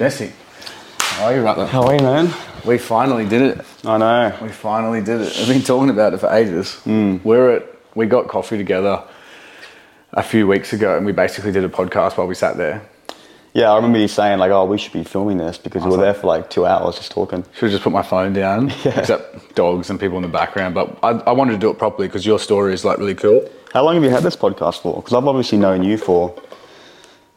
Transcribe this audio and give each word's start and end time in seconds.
Jesse, 0.00 0.32
how 0.98 1.26
are 1.26 1.34
you, 1.34 1.42
Rattler? 1.42 1.66
How 1.66 1.82
are 1.82 1.94
you, 1.94 2.00
man? 2.00 2.32
We 2.64 2.78
finally 2.78 3.26
did 3.28 3.42
it. 3.42 3.66
I 3.84 3.98
know. 3.98 4.34
We 4.40 4.48
finally 4.48 5.02
did 5.02 5.20
it. 5.20 5.36
I've 5.38 5.46
been 5.46 5.60
talking 5.60 5.90
about 5.90 6.14
it 6.14 6.20
for 6.20 6.32
ages. 6.32 6.76
Hmm. 6.84 7.18
We're 7.22 7.56
at, 7.56 7.66
we 7.94 8.06
got 8.06 8.26
coffee 8.26 8.56
together 8.56 9.04
a 10.14 10.22
few 10.22 10.46
weeks 10.46 10.72
ago 10.72 10.96
and 10.96 11.04
we 11.04 11.12
basically 11.12 11.52
did 11.52 11.64
a 11.64 11.68
podcast 11.68 12.16
while 12.16 12.26
we 12.26 12.34
sat 12.34 12.56
there. 12.56 12.80
Yeah, 13.52 13.70
I 13.72 13.76
remember 13.76 13.98
you 13.98 14.08
saying 14.08 14.38
like, 14.38 14.50
"Oh, 14.52 14.64
we 14.64 14.78
should 14.78 14.94
be 14.94 15.04
filming 15.04 15.36
this 15.36 15.58
because 15.58 15.84
we 15.84 15.90
were 15.90 15.98
there 15.98 16.14
for 16.14 16.28
like 16.28 16.48
two 16.48 16.64
hours 16.64 16.96
just 16.96 17.12
talking." 17.12 17.44
Should 17.52 17.64
have 17.64 17.70
just 17.72 17.82
put 17.84 17.92
my 17.92 18.02
phone 18.02 18.32
down, 18.32 18.68
Yeah. 18.84 19.00
except 19.00 19.54
dogs 19.54 19.90
and 19.90 20.00
people 20.00 20.16
in 20.16 20.22
the 20.22 20.28
background. 20.28 20.74
But 20.74 20.98
I, 21.02 21.10
I 21.10 21.32
wanted 21.32 21.52
to 21.52 21.58
do 21.58 21.68
it 21.68 21.76
properly 21.76 22.08
because 22.08 22.24
your 22.24 22.38
story 22.38 22.72
is 22.72 22.86
like 22.86 22.96
really 22.96 23.14
cool. 23.14 23.46
How 23.74 23.84
long 23.84 23.96
have 23.96 24.02
you 24.04 24.08
had 24.08 24.22
this 24.22 24.36
podcast 24.36 24.80
for? 24.80 24.96
Because 25.02 25.12
I've 25.12 25.28
obviously 25.28 25.58
known 25.58 25.82
you 25.82 25.98
for 25.98 26.34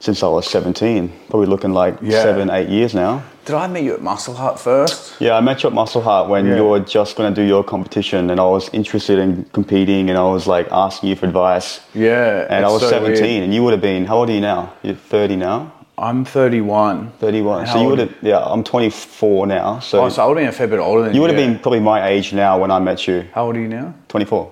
since 0.04 0.22
I 0.22 0.28
was 0.28 0.46
seventeen, 0.48 1.10
probably 1.30 1.48
looking 1.48 1.72
like 1.72 1.96
Yeah. 2.02 2.22
seven, 2.22 2.50
eight 2.50 2.68
years 2.68 2.94
now. 2.94 3.22
Did 3.46 3.56
I 3.56 3.68
meet 3.68 3.86
you 3.86 3.94
at 3.94 4.02
Muscle 4.02 4.34
Heart 4.34 4.60
first? 4.60 5.14
Yeah, 5.22 5.38
I 5.38 5.42
met 5.42 5.64
you 5.64 5.68
at 5.70 5.74
Muscle 5.74 6.02
Heart 6.02 6.28
when 6.28 6.46
Yeah. 6.46 6.58
you 6.58 6.66
were 6.66 6.82
just 6.82 7.16
going 7.16 7.34
to 7.34 7.42
do 7.42 7.48
your 7.48 7.64
competition, 7.64 8.30
and 8.30 8.38
I 8.40 8.44
was 8.44 8.70
interested 8.74 9.18
in 9.18 9.46
competing, 9.54 10.10
and 10.10 10.18
I 10.20 10.24
was 10.36 10.46
like 10.46 10.68
asking 10.72 11.08
you 11.10 11.16
for 11.16 11.26
advice. 11.26 11.80
Yeah. 11.94 12.48
And 12.50 12.66
I 12.66 12.70
was 12.70 12.82
so 12.82 12.90
seventeen, 12.90 13.24
weird. 13.24 13.44
and 13.46 13.54
you 13.54 13.64
would 13.64 13.72
have 13.72 13.82
been. 13.82 14.04
How 14.06 14.18
old 14.18 14.30
are 14.30 14.34
you 14.34 14.42
now? 14.42 14.74
You're 14.84 14.96
thirty 14.96 15.38
now. 15.38 15.72
I'm 15.98 16.26
31. 16.26 17.12
31. 17.20 17.68
So 17.68 17.80
you 17.82 17.88
would 17.88 18.00
have. 18.00 18.10
Yeah, 18.22 18.40
I'm 18.44 18.64
24 18.64 19.46
now. 19.48 19.80
So, 19.80 20.04
Oh, 20.04 20.10
so 20.10 20.24
I 20.24 20.26
would 20.28 20.36
have 20.38 20.42
been 20.42 20.50
a 20.50 20.58
fair 20.58 20.68
bit 20.68 20.80
older 20.80 21.04
than 21.04 21.12
you. 21.12 21.16
you 21.16 21.22
would 21.22 21.30
have 21.30 21.40
yeah. 21.40 21.48
been 21.54 21.60
probably 21.60 21.80
my 21.82 22.08
age 22.10 22.34
now 22.34 22.58
when 22.60 22.72
I 22.72 22.80
met 22.80 23.08
you. 23.08 23.24
How 23.32 23.46
old 23.46 23.56
are 23.56 23.62
you 23.62 23.68
now? 23.70 23.94
24. 24.10 24.50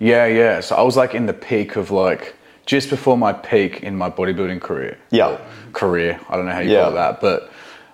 Yeah, 0.00 0.26
yeah. 0.26 0.60
So 0.60 0.74
I 0.74 0.82
was 0.82 0.96
like 0.96 1.14
in 1.14 1.26
the 1.26 1.32
peak 1.32 1.76
of 1.76 1.90
like 1.92 2.34
just 2.70 2.88
before 2.88 3.18
my 3.18 3.32
peak 3.32 3.82
in 3.82 3.96
my 3.96 4.08
bodybuilding 4.08 4.60
career. 4.60 4.96
Yeah. 5.10 5.38
Career. 5.72 6.20
I 6.28 6.36
don't 6.36 6.46
know 6.46 6.52
how 6.52 6.60
you 6.60 6.70
Yeah. 6.70 6.82
call 6.82 6.92
it 6.92 6.94
that, 6.94 7.20
but 7.20 7.50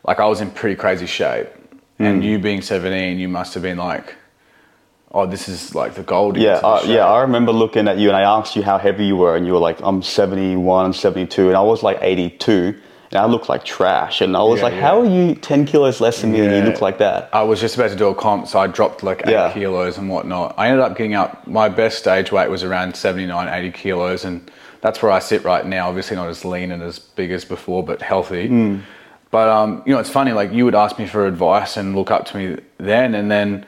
like 0.06 0.20
I 0.20 0.26
was 0.26 0.42
in 0.42 0.50
pretty 0.50 0.76
crazy 0.76 1.06
shape. 1.06 1.48
Hmm. 1.96 2.04
And 2.04 2.22
you 2.24 2.38
being 2.38 2.60
17, 2.60 3.18
you 3.18 3.26
must 3.26 3.55
have 3.55 3.62
been 3.62 3.78
like, 3.78 4.14
oh, 5.12 5.24
this 5.24 5.48
is 5.48 5.74
like 5.74 5.94
the 5.94 6.02
gold. 6.02 6.36
Yeah, 6.36 6.60
uh, 6.62 6.83
yeah. 6.84 7.06
I 7.06 7.22
remember 7.22 7.52
looking 7.52 7.88
at 7.88 7.96
you 7.96 8.08
and 8.08 8.16
I 8.18 8.24
asked 8.36 8.55
you 8.55 8.62
how 8.62 8.77
heavy 8.77 9.06
you 9.06 9.16
were, 9.16 9.34
and 9.34 9.46
you 9.46 9.55
were 9.55 9.64
like, 9.68 9.78
"I'm 9.83 10.02
71, 10.02 10.92
72," 10.92 11.48
and 11.48 11.56
I 11.56 11.62
was 11.62 11.83
like 11.83 11.98
82, 12.02 12.74
and 13.12 13.18
I 13.18 13.24
looked 13.24 13.48
like 13.48 13.64
trash. 13.64 14.20
And 14.20 14.36
I 14.36 14.42
was 14.42 14.58
Yeah, 14.58 14.64
like, 14.66 14.74
yeah. 14.74 14.80
"How 14.86 15.00
are 15.00 15.06
you 15.18 15.34
10 15.36 15.64
kilos 15.64 16.02
less 16.02 16.20
than 16.20 16.33
me, 16.33 16.40
and 16.44 16.55
you 16.55 16.62
look 16.70 16.83
like 16.83 16.98
that?" 16.98 17.30
I 17.33 17.44
was 17.44 17.62
just 17.62 17.77
about 17.77 17.88
to 17.92 17.96
do 17.96 18.08
a 18.08 18.14
comp, 18.14 18.46
so 18.46 18.58
I 18.58 18.66
dropped 18.66 19.02
like 19.02 19.22
eight 19.27 19.33
Yeah. 19.33 19.50
kilos 19.52 19.96
and 19.96 20.11
whatnot. 20.11 20.55
I 20.58 20.68
ended 20.68 20.84
up 20.84 20.98
getting 20.98 21.14
up. 21.14 21.46
My 21.46 21.70
best 21.70 21.96
stage 21.96 22.30
weight 22.30 22.50
was 22.50 22.62
around 22.62 22.94
79, 22.94 23.48
80 23.48 23.70
kilos, 23.70 24.22
and 24.27 24.50
that's 24.80 25.02
where 25.02 25.12
I 25.12 25.19
sit 25.19 25.44
right 25.44 25.64
now. 25.66 25.88
Obviously, 25.88 26.16
not 26.16 26.28
as 26.28 26.44
lean 26.44 26.70
and 26.70 26.82
as 26.82 26.98
big 26.98 27.30
as 27.30 27.44
before, 27.44 27.82
but 27.82 28.02
healthy. 28.02 28.48
Hmm. 28.48 28.78
But 29.30 29.48
um, 29.48 29.83
you 29.86 29.92
know, 29.92 29.98
it's 30.00 30.10
funny. 30.10 30.33
Like 30.33 30.52
you 30.52 30.64
would 30.64 30.74
ask 30.74 30.98
me 30.98 31.06
for 31.06 31.27
advice 31.27 31.77
and 31.77 31.94
look 31.96 32.10
up 32.10 32.27
to 32.27 32.36
me 32.36 32.60
then, 32.78 33.14
and 33.14 33.30
then 33.30 33.66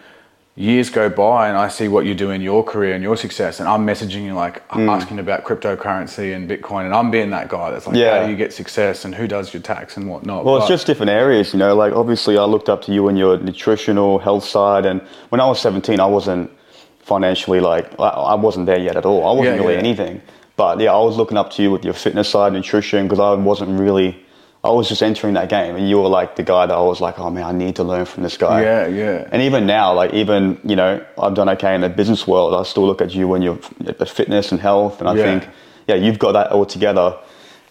years 0.54 0.90
go 0.90 1.08
by, 1.08 1.48
and 1.48 1.56
I 1.56 1.68
see 1.68 1.86
what 1.86 2.04
you 2.04 2.14
do 2.16 2.30
in 2.30 2.40
your 2.40 2.64
career 2.64 2.92
and 2.94 3.02
your 3.02 3.16
success, 3.16 3.60
and 3.60 3.68
I'm 3.68 3.86
messaging 3.86 4.24
you 4.24 4.34
like 4.34 4.60
Hmm. 4.72 4.88
asking 4.88 5.18
about 5.20 5.44
cryptocurrency 5.44 6.34
and 6.34 6.50
Bitcoin, 6.50 6.84
and 6.84 6.92
I'm 6.94 7.10
being 7.12 7.30
that 7.30 7.48
guy 7.48 7.70
that's 7.70 7.86
like, 7.86 7.94
Yeah. 7.96 8.18
how 8.20 8.24
do 8.26 8.30
you 8.32 8.36
get 8.36 8.52
success 8.52 9.04
and 9.04 9.14
who 9.14 9.28
does 9.28 9.54
your 9.54 9.62
tax 9.62 9.96
and 9.96 10.08
whatnot. 10.10 10.44
Well, 10.44 10.56
it's 10.56 10.66
just 10.66 10.84
different 10.86 11.10
areas, 11.10 11.52
you 11.52 11.60
know. 11.60 11.76
Like 11.76 11.92
obviously, 11.92 12.36
I 12.38 12.44
looked 12.44 12.68
up 12.68 12.82
to 12.82 12.92
you 12.92 13.06
on 13.08 13.16
your 13.16 13.38
nutritional 13.38 14.18
health 14.18 14.44
side, 14.44 14.84
and 14.84 15.00
when 15.28 15.40
I 15.40 15.46
was 15.46 15.60
17, 15.60 16.00
I 16.00 16.06
wasn't 16.06 16.50
financially 17.02 17.60
like 17.60 17.86
I 17.98 18.08
I 18.08 18.34
wasn't 18.34 18.66
there 18.66 18.78
yet 18.78 18.96
at 18.96 19.04
all. 19.06 19.26
I 19.26 19.32
wasn't 19.32 19.56
Yeah, 19.56 19.62
really 19.62 19.74
yeah. 19.74 19.78
anything. 19.80 20.22
But 20.58 20.80
yeah, 20.80 20.92
I 20.92 20.98
was 20.98 21.16
looking 21.16 21.38
up 21.38 21.50
to 21.52 21.62
you 21.62 21.70
with 21.70 21.84
your 21.84 21.94
fitness 21.94 22.28
side, 22.28 22.52
nutrition, 22.52 23.06
because 23.06 23.20
I 23.20 23.32
wasn't 23.34 23.78
really. 23.80 24.24
I 24.64 24.70
was 24.70 24.88
just 24.88 25.04
entering 25.04 25.34
that 25.34 25.48
game, 25.48 25.76
and 25.76 25.88
you 25.88 25.98
were 26.02 26.08
like 26.08 26.34
the 26.34 26.42
guy 26.42 26.66
that 26.66 26.74
I 26.74 26.80
was 26.80 27.00
like, 27.00 27.16
oh 27.20 27.30
man, 27.30 27.44
I 27.44 27.52
need 27.52 27.76
to 27.76 27.84
learn 27.84 28.04
from 28.06 28.24
this 28.24 28.36
guy. 28.36 28.60
yeah, 28.62 28.88
yeah. 28.88 29.28
And 29.30 29.40
even 29.40 29.66
now, 29.66 29.94
like 29.94 30.12
even 30.14 30.60
you 30.64 30.74
know, 30.74 31.02
I've 31.16 31.34
done 31.34 31.48
okay 31.50 31.76
in 31.76 31.82
the 31.82 31.88
business 31.88 32.26
world. 32.26 32.52
I 32.54 32.64
still 32.64 32.84
look 32.84 33.00
at 33.00 33.14
you 33.14 33.28
when 33.28 33.40
you're 33.40 33.60
at 33.86 33.98
the 33.98 34.04
fitness 34.06 34.50
and 34.50 34.60
health, 34.60 35.00
and 35.00 35.08
I 35.08 35.14
Yeah. 35.14 35.22
think, 35.22 35.48
yeah, 35.86 35.94
you've 35.94 36.18
got 36.18 36.32
that 36.32 36.50
all 36.50 36.66
together. 36.66 37.16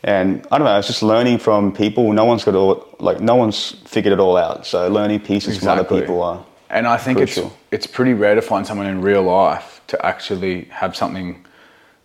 And 0.06 0.48
I 0.50 0.58
don't 0.58 0.66
know, 0.66 0.78
it's 0.78 0.88
just 0.88 1.04
learning 1.04 1.40
from 1.40 1.74
people. 1.74 2.14
No 2.14 2.24
one's 2.24 2.46
got 2.46 2.56
all, 2.56 2.88
like 3.00 3.20
no 3.20 3.36
one's 3.36 3.72
figured 3.86 4.14
it 4.14 4.20
all 4.20 4.38
out. 4.38 4.66
So 4.66 4.88
learning 4.88 5.20
pieces 5.20 5.58
from 5.58 5.68
other 5.68 5.84
people 5.84 6.24
are. 6.24 6.46
And 6.70 6.88
I 6.88 6.96
think 6.96 7.20
it's 7.20 7.38
it's 7.70 7.86
pretty 7.88 8.14
rare 8.14 8.36
to 8.36 8.42
find 8.42 8.66
someone 8.66 8.88
in 8.88 9.02
real 9.02 9.24
life 9.24 9.82
to 9.88 10.06
actually 10.06 10.66
have 10.72 10.96
something 10.96 11.44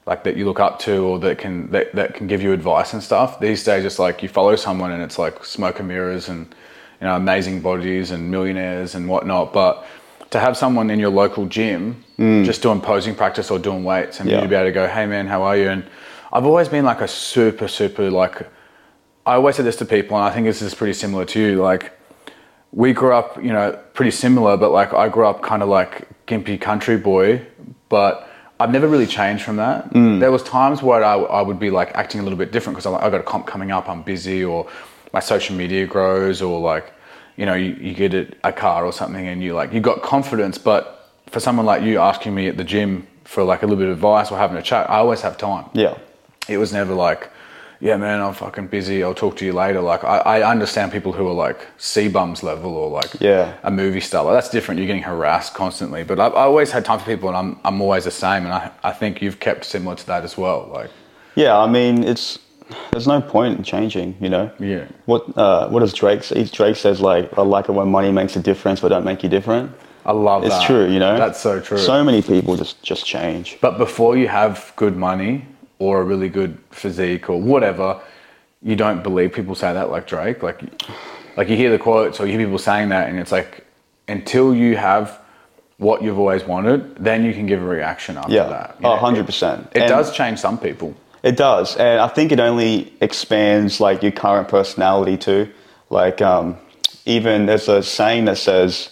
like 0.06 0.24
that 0.24 0.36
you 0.36 0.44
look 0.46 0.58
up 0.60 0.78
to 0.80 0.96
or 1.04 1.18
that 1.20 1.38
can 1.38 1.70
that, 1.70 1.94
that 1.94 2.14
can 2.14 2.26
give 2.26 2.42
you 2.42 2.52
advice 2.52 2.92
and 2.92 3.02
stuff. 3.02 3.38
These 3.40 3.62
days 3.64 3.84
it's 3.84 3.98
like 3.98 4.22
you 4.22 4.28
follow 4.28 4.56
someone 4.56 4.90
and 4.92 5.02
it's 5.02 5.18
like 5.18 5.44
smoke 5.44 5.78
and 5.78 5.88
mirrors 5.88 6.28
and 6.28 6.46
you 7.00 7.06
know 7.06 7.14
amazing 7.16 7.60
bodies 7.60 8.10
and 8.10 8.30
millionaires 8.30 8.94
and 8.94 9.08
whatnot. 9.08 9.52
But 9.52 9.86
to 10.30 10.40
have 10.40 10.56
someone 10.56 10.90
in 10.90 10.98
your 10.98 11.10
local 11.10 11.46
gym 11.46 12.02
just 12.44 12.62
doing 12.62 12.80
posing 12.80 13.14
practice 13.16 13.50
or 13.50 13.58
doing 13.58 13.82
weights 13.84 14.20
and 14.20 14.28
Mm. 14.28 14.32
Yeah. 14.32 14.42
you 14.42 14.48
be 14.48 14.54
able 14.54 14.66
to 14.68 14.72
go, 14.72 14.86
hey 14.86 15.06
man, 15.06 15.26
how 15.26 15.42
are 15.42 15.56
you? 15.56 15.68
And 15.68 15.84
I've 16.32 16.46
always 16.46 16.68
been 16.68 16.84
like 16.84 17.00
a 17.00 17.08
super 17.08 17.68
super 17.68 18.10
like 18.10 18.48
I 19.26 19.34
always 19.34 19.54
say 19.56 19.62
this 19.62 19.76
to 19.76 19.84
people 19.84 20.16
and 20.16 20.24
I 20.24 20.30
think 20.30 20.46
this 20.46 20.62
is 20.62 20.74
pretty 20.74 20.94
similar 20.94 21.24
to 21.26 21.38
you 21.40 21.62
like 21.62 21.92
we 22.72 22.92
grew 22.92 23.12
up, 23.12 23.36
you 23.36 23.52
know, 23.52 23.78
pretty 23.92 24.10
similar, 24.10 24.56
but 24.56 24.70
like 24.72 24.94
I 24.94 25.08
grew 25.08 25.26
up 25.26 25.42
kind 25.42 25.62
of 25.62 25.68
like 25.68 26.08
gimpy 26.26 26.58
country 26.60 26.96
boy, 26.96 27.46
but 27.88 28.28
I've 28.62 28.70
never 28.70 28.86
really 28.86 29.06
changed 29.06 29.42
from 29.44 29.56
that. 29.56 29.90
Mm. 29.92 30.20
There 30.20 30.30
was 30.30 30.42
times 30.42 30.82
where 30.82 31.02
I, 31.02 31.14
I 31.14 31.42
would 31.42 31.58
be 31.58 31.70
like 31.70 31.90
acting 31.94 32.20
a 32.20 32.22
little 32.22 32.38
bit 32.38 32.52
different 32.52 32.76
because 32.76 32.90
like, 32.90 33.02
I 33.02 33.10
got 33.10 33.20
a 33.20 33.24
comp 33.24 33.46
coming 33.46 33.70
up, 33.72 33.88
I'm 33.88 34.02
busy, 34.02 34.44
or 34.44 34.68
my 35.12 35.20
social 35.20 35.56
media 35.56 35.86
grows, 35.86 36.40
or 36.40 36.60
like, 36.60 36.92
you 37.36 37.44
know, 37.46 37.54
you, 37.54 37.72
you 37.74 37.92
get 37.94 38.38
a 38.44 38.52
car 38.52 38.84
or 38.86 38.92
something 38.92 39.26
and 39.26 39.42
you 39.42 39.54
like, 39.54 39.72
you 39.72 39.80
got 39.80 40.02
confidence, 40.02 40.58
but 40.58 41.10
for 41.26 41.40
someone 41.40 41.66
like 41.66 41.82
you 41.82 41.98
asking 41.98 42.34
me 42.34 42.46
at 42.48 42.56
the 42.56 42.64
gym 42.64 43.06
for 43.24 43.42
like 43.42 43.62
a 43.62 43.66
little 43.66 43.78
bit 43.78 43.88
of 43.88 43.96
advice 43.96 44.30
or 44.30 44.38
having 44.38 44.56
a 44.56 44.62
chat, 44.62 44.88
I 44.88 44.98
always 44.98 45.22
have 45.22 45.36
time 45.38 45.66
Yeah. 45.72 45.96
it 46.48 46.58
was 46.58 46.72
never 46.72 46.94
like, 46.94 47.30
yeah, 47.82 47.96
man, 47.96 48.20
I'm 48.20 48.32
fucking 48.32 48.68
busy. 48.68 49.02
I'll 49.02 49.12
talk 49.12 49.36
to 49.38 49.44
you 49.44 49.52
later. 49.52 49.80
Like, 49.80 50.04
I, 50.04 50.18
I 50.18 50.50
understand 50.50 50.92
people 50.92 51.10
who 51.12 51.26
are 51.26 51.34
like 51.34 51.58
CBum's 51.78 52.44
level 52.44 52.76
or 52.76 52.88
like 52.88 53.10
Yeah. 53.20 53.54
a 53.64 53.72
movie 53.72 53.98
star. 54.00 54.22
Like, 54.24 54.34
that's 54.34 54.50
different. 54.50 54.78
You're 54.78 54.86
getting 54.86 55.02
harassed 55.02 55.52
constantly. 55.52 56.04
But 56.04 56.20
I've, 56.20 56.32
I 56.34 56.42
always 56.44 56.70
had 56.70 56.84
time 56.84 57.00
for 57.00 57.06
people, 57.06 57.28
and 57.28 57.36
I'm 57.36 57.58
I'm 57.64 57.80
always 57.82 58.04
the 58.04 58.12
same. 58.12 58.44
And 58.46 58.54
I 58.54 58.70
I 58.84 58.92
think 58.92 59.20
you've 59.20 59.40
kept 59.40 59.64
similar 59.64 59.96
to 59.96 60.06
that 60.06 60.22
as 60.22 60.38
well. 60.38 60.70
Like, 60.72 60.90
Yeah, 61.34 61.58
I 61.58 61.66
mean, 61.66 62.04
it's 62.04 62.38
there's 62.92 63.08
no 63.08 63.20
point 63.20 63.58
in 63.58 63.64
changing, 63.64 64.14
you 64.20 64.28
know. 64.28 64.48
Yeah. 64.60 64.84
What 65.06 65.22
uh, 65.36 65.68
What 65.72 65.80
does 65.80 65.92
Drake 65.92 66.22
say? 66.22 66.44
Drake 66.44 66.76
says 66.76 67.00
like, 67.00 67.36
"I 67.36 67.42
like 67.42 67.68
it 67.68 67.72
when 67.72 67.88
money 67.88 68.12
makes 68.12 68.36
a 68.36 68.40
difference, 68.40 68.78
but 68.80 68.88
don't 68.90 69.04
make 69.04 69.24
you 69.24 69.28
different." 69.28 69.72
I 70.06 70.12
love 70.12 70.44
It's 70.44 70.54
that. 70.58 70.66
true, 70.66 70.86
you 70.86 70.98
know. 71.00 71.16
That's 71.16 71.40
so 71.40 71.60
true. 71.60 71.78
So 71.78 72.04
many 72.04 72.22
people 72.22 72.56
just 72.56 72.80
just 72.90 73.04
change. 73.06 73.58
But 73.60 73.76
before 73.78 74.16
you 74.16 74.28
have 74.28 74.72
good 74.76 74.96
money 74.96 75.44
or 75.82 76.00
a 76.00 76.04
really 76.04 76.28
good 76.28 76.56
physique 76.70 77.28
or 77.28 77.40
whatever, 77.40 78.00
you 78.62 78.76
don't 78.76 79.02
believe 79.02 79.32
people 79.32 79.56
say 79.56 79.72
that 79.72 79.90
like 79.90 80.06
Drake. 80.06 80.40
Like, 80.42 80.62
like 81.36 81.48
you 81.48 81.56
hear 81.56 81.70
the 81.70 81.78
quotes 81.78 82.20
or 82.20 82.26
you 82.26 82.38
hear 82.38 82.46
people 82.46 82.58
saying 82.58 82.90
that, 82.90 83.08
and 83.08 83.18
it's 83.18 83.32
like 83.32 83.66
until 84.06 84.54
you 84.54 84.76
have 84.76 85.18
what 85.78 86.00
you've 86.00 86.18
always 86.18 86.44
wanted, 86.44 86.94
then 86.96 87.24
you 87.24 87.32
can 87.32 87.46
give 87.46 87.60
a 87.60 87.66
reaction 87.66 88.16
after 88.16 88.32
Yeah. 88.32 88.44
that. 88.44 88.76
Oh, 88.84 88.94
know? 88.94 89.22
100%. 89.24 89.74
It, 89.74 89.82
it 89.82 89.88
does 89.88 90.14
change 90.14 90.38
some 90.38 90.56
people. 90.56 90.94
It 91.24 91.36
does, 91.36 91.76
and 91.76 92.00
I 92.00 92.08
think 92.08 92.30
it 92.30 92.38
only 92.40 92.92
expands 93.00 93.80
like 93.80 94.02
your 94.02 94.12
current 94.12 94.48
personality 94.48 95.16
too. 95.16 95.48
Like 95.90 96.22
um, 96.22 96.56
even 97.06 97.46
there's 97.46 97.68
a 97.68 97.82
saying 97.82 98.24
that 98.26 98.38
says, 98.38 98.90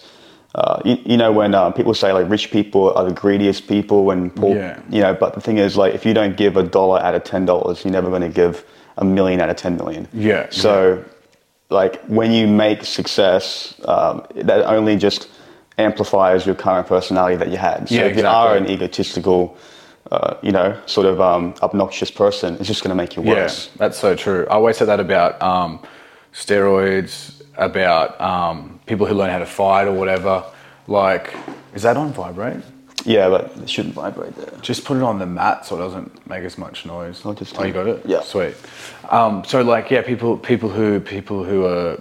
uh, 0.55 0.81
you, 0.83 0.97
you 1.05 1.17
know, 1.17 1.31
when 1.31 1.55
uh, 1.55 1.71
people 1.71 1.93
say 1.93 2.11
like 2.11 2.29
rich 2.29 2.51
people 2.51 2.93
are 2.93 3.05
the 3.05 3.13
greediest 3.13 3.67
people, 3.67 4.11
and 4.11 4.35
poor, 4.35 4.55
Yeah. 4.55 4.79
you 4.89 5.01
know, 5.01 5.13
but 5.13 5.33
the 5.33 5.41
thing 5.41 5.57
is 5.57 5.77
like 5.77 5.93
if 5.93 6.05
you 6.05 6.13
don't 6.13 6.35
give 6.35 6.57
a 6.57 6.63
dollar 6.63 6.99
out 6.99 7.15
of 7.15 7.23
ten 7.23 7.45
dollars, 7.45 7.83
you're 7.85 7.93
never 7.93 8.09
going 8.09 8.21
to 8.21 8.29
give 8.29 8.65
a 8.97 9.05
million 9.05 9.39
out 9.39 9.49
of 9.49 9.55
ten 9.55 9.77
million. 9.77 10.07
Yeah, 10.13 10.47
So, 10.49 11.03
like 11.69 12.01
when 12.07 12.31
you 12.33 12.47
make 12.47 12.83
success, 12.83 13.75
um, 13.85 14.25
that 14.35 14.65
only 14.65 14.97
just 14.97 15.29
amplifies 15.77 16.45
your 16.45 16.55
current 16.55 16.85
personality 16.85 17.37
that 17.37 17.49
you 17.49 17.57
had. 17.57 17.87
So 17.87 17.95
Yeah, 17.95 18.01
if 18.07 18.17
you 18.17 18.25
are 18.27 18.57
an 18.57 18.69
egotistical, 18.69 19.57
uh, 20.11 20.35
you 20.41 20.51
know, 20.51 20.77
sort 20.85 21.07
of 21.07 21.21
um, 21.21 21.55
obnoxious 21.61 22.11
person, 22.11 22.55
it's 22.59 22.67
just 22.67 22.83
going 22.83 22.89
to 22.89 22.95
make 22.95 23.15
you 23.15 23.21
worse. 23.21 23.67
Yeah, 23.67 23.71
that's 23.77 23.97
so 23.97 24.15
true. 24.15 24.45
I 24.49 24.55
always 24.55 24.75
say 24.77 24.85
that 24.85 24.99
about 24.99 25.41
um, 25.41 25.79
steroids, 26.33 27.40
about 27.61 28.19
um, 28.19 28.79
people 28.85 29.05
who 29.05 29.13
learn 29.13 29.29
how 29.29 29.39
to 29.39 29.45
fight 29.45 29.87
or 29.87 29.93
whatever. 29.93 30.43
Like, 30.87 31.33
is 31.73 31.83
that 31.83 31.95
on 31.97 32.11
vibrate? 32.11 32.63
Yeah, 33.05 33.29
but 33.29 33.55
it 33.57 33.69
shouldn't 33.69 33.95
vibrate 33.95 34.35
there. 34.35 34.51
Just 34.61 34.83
put 34.85 34.97
it 34.97 35.03
on 35.03 35.17
the 35.19 35.25
mat 35.25 35.65
so 35.65 35.75
it 35.75 35.79
doesn't 35.79 36.27
make 36.27 36.43
as 36.43 36.57
much 36.57 36.85
noise. 36.85 37.25
I'll 37.25 37.33
just 37.33 37.57
oh, 37.59 37.63
you 37.63 37.73
got 37.73 37.87
it. 37.87 38.05
Yeah. 38.05 38.21
sweet. 38.21 38.55
Um, 39.09 39.43
so 39.43 39.61
like, 39.61 39.89
yeah, 39.89 40.01
people, 40.01 40.37
people 40.37 40.69
who, 40.69 40.99
people 40.99 41.43
who 41.43 41.65
are 41.65 41.99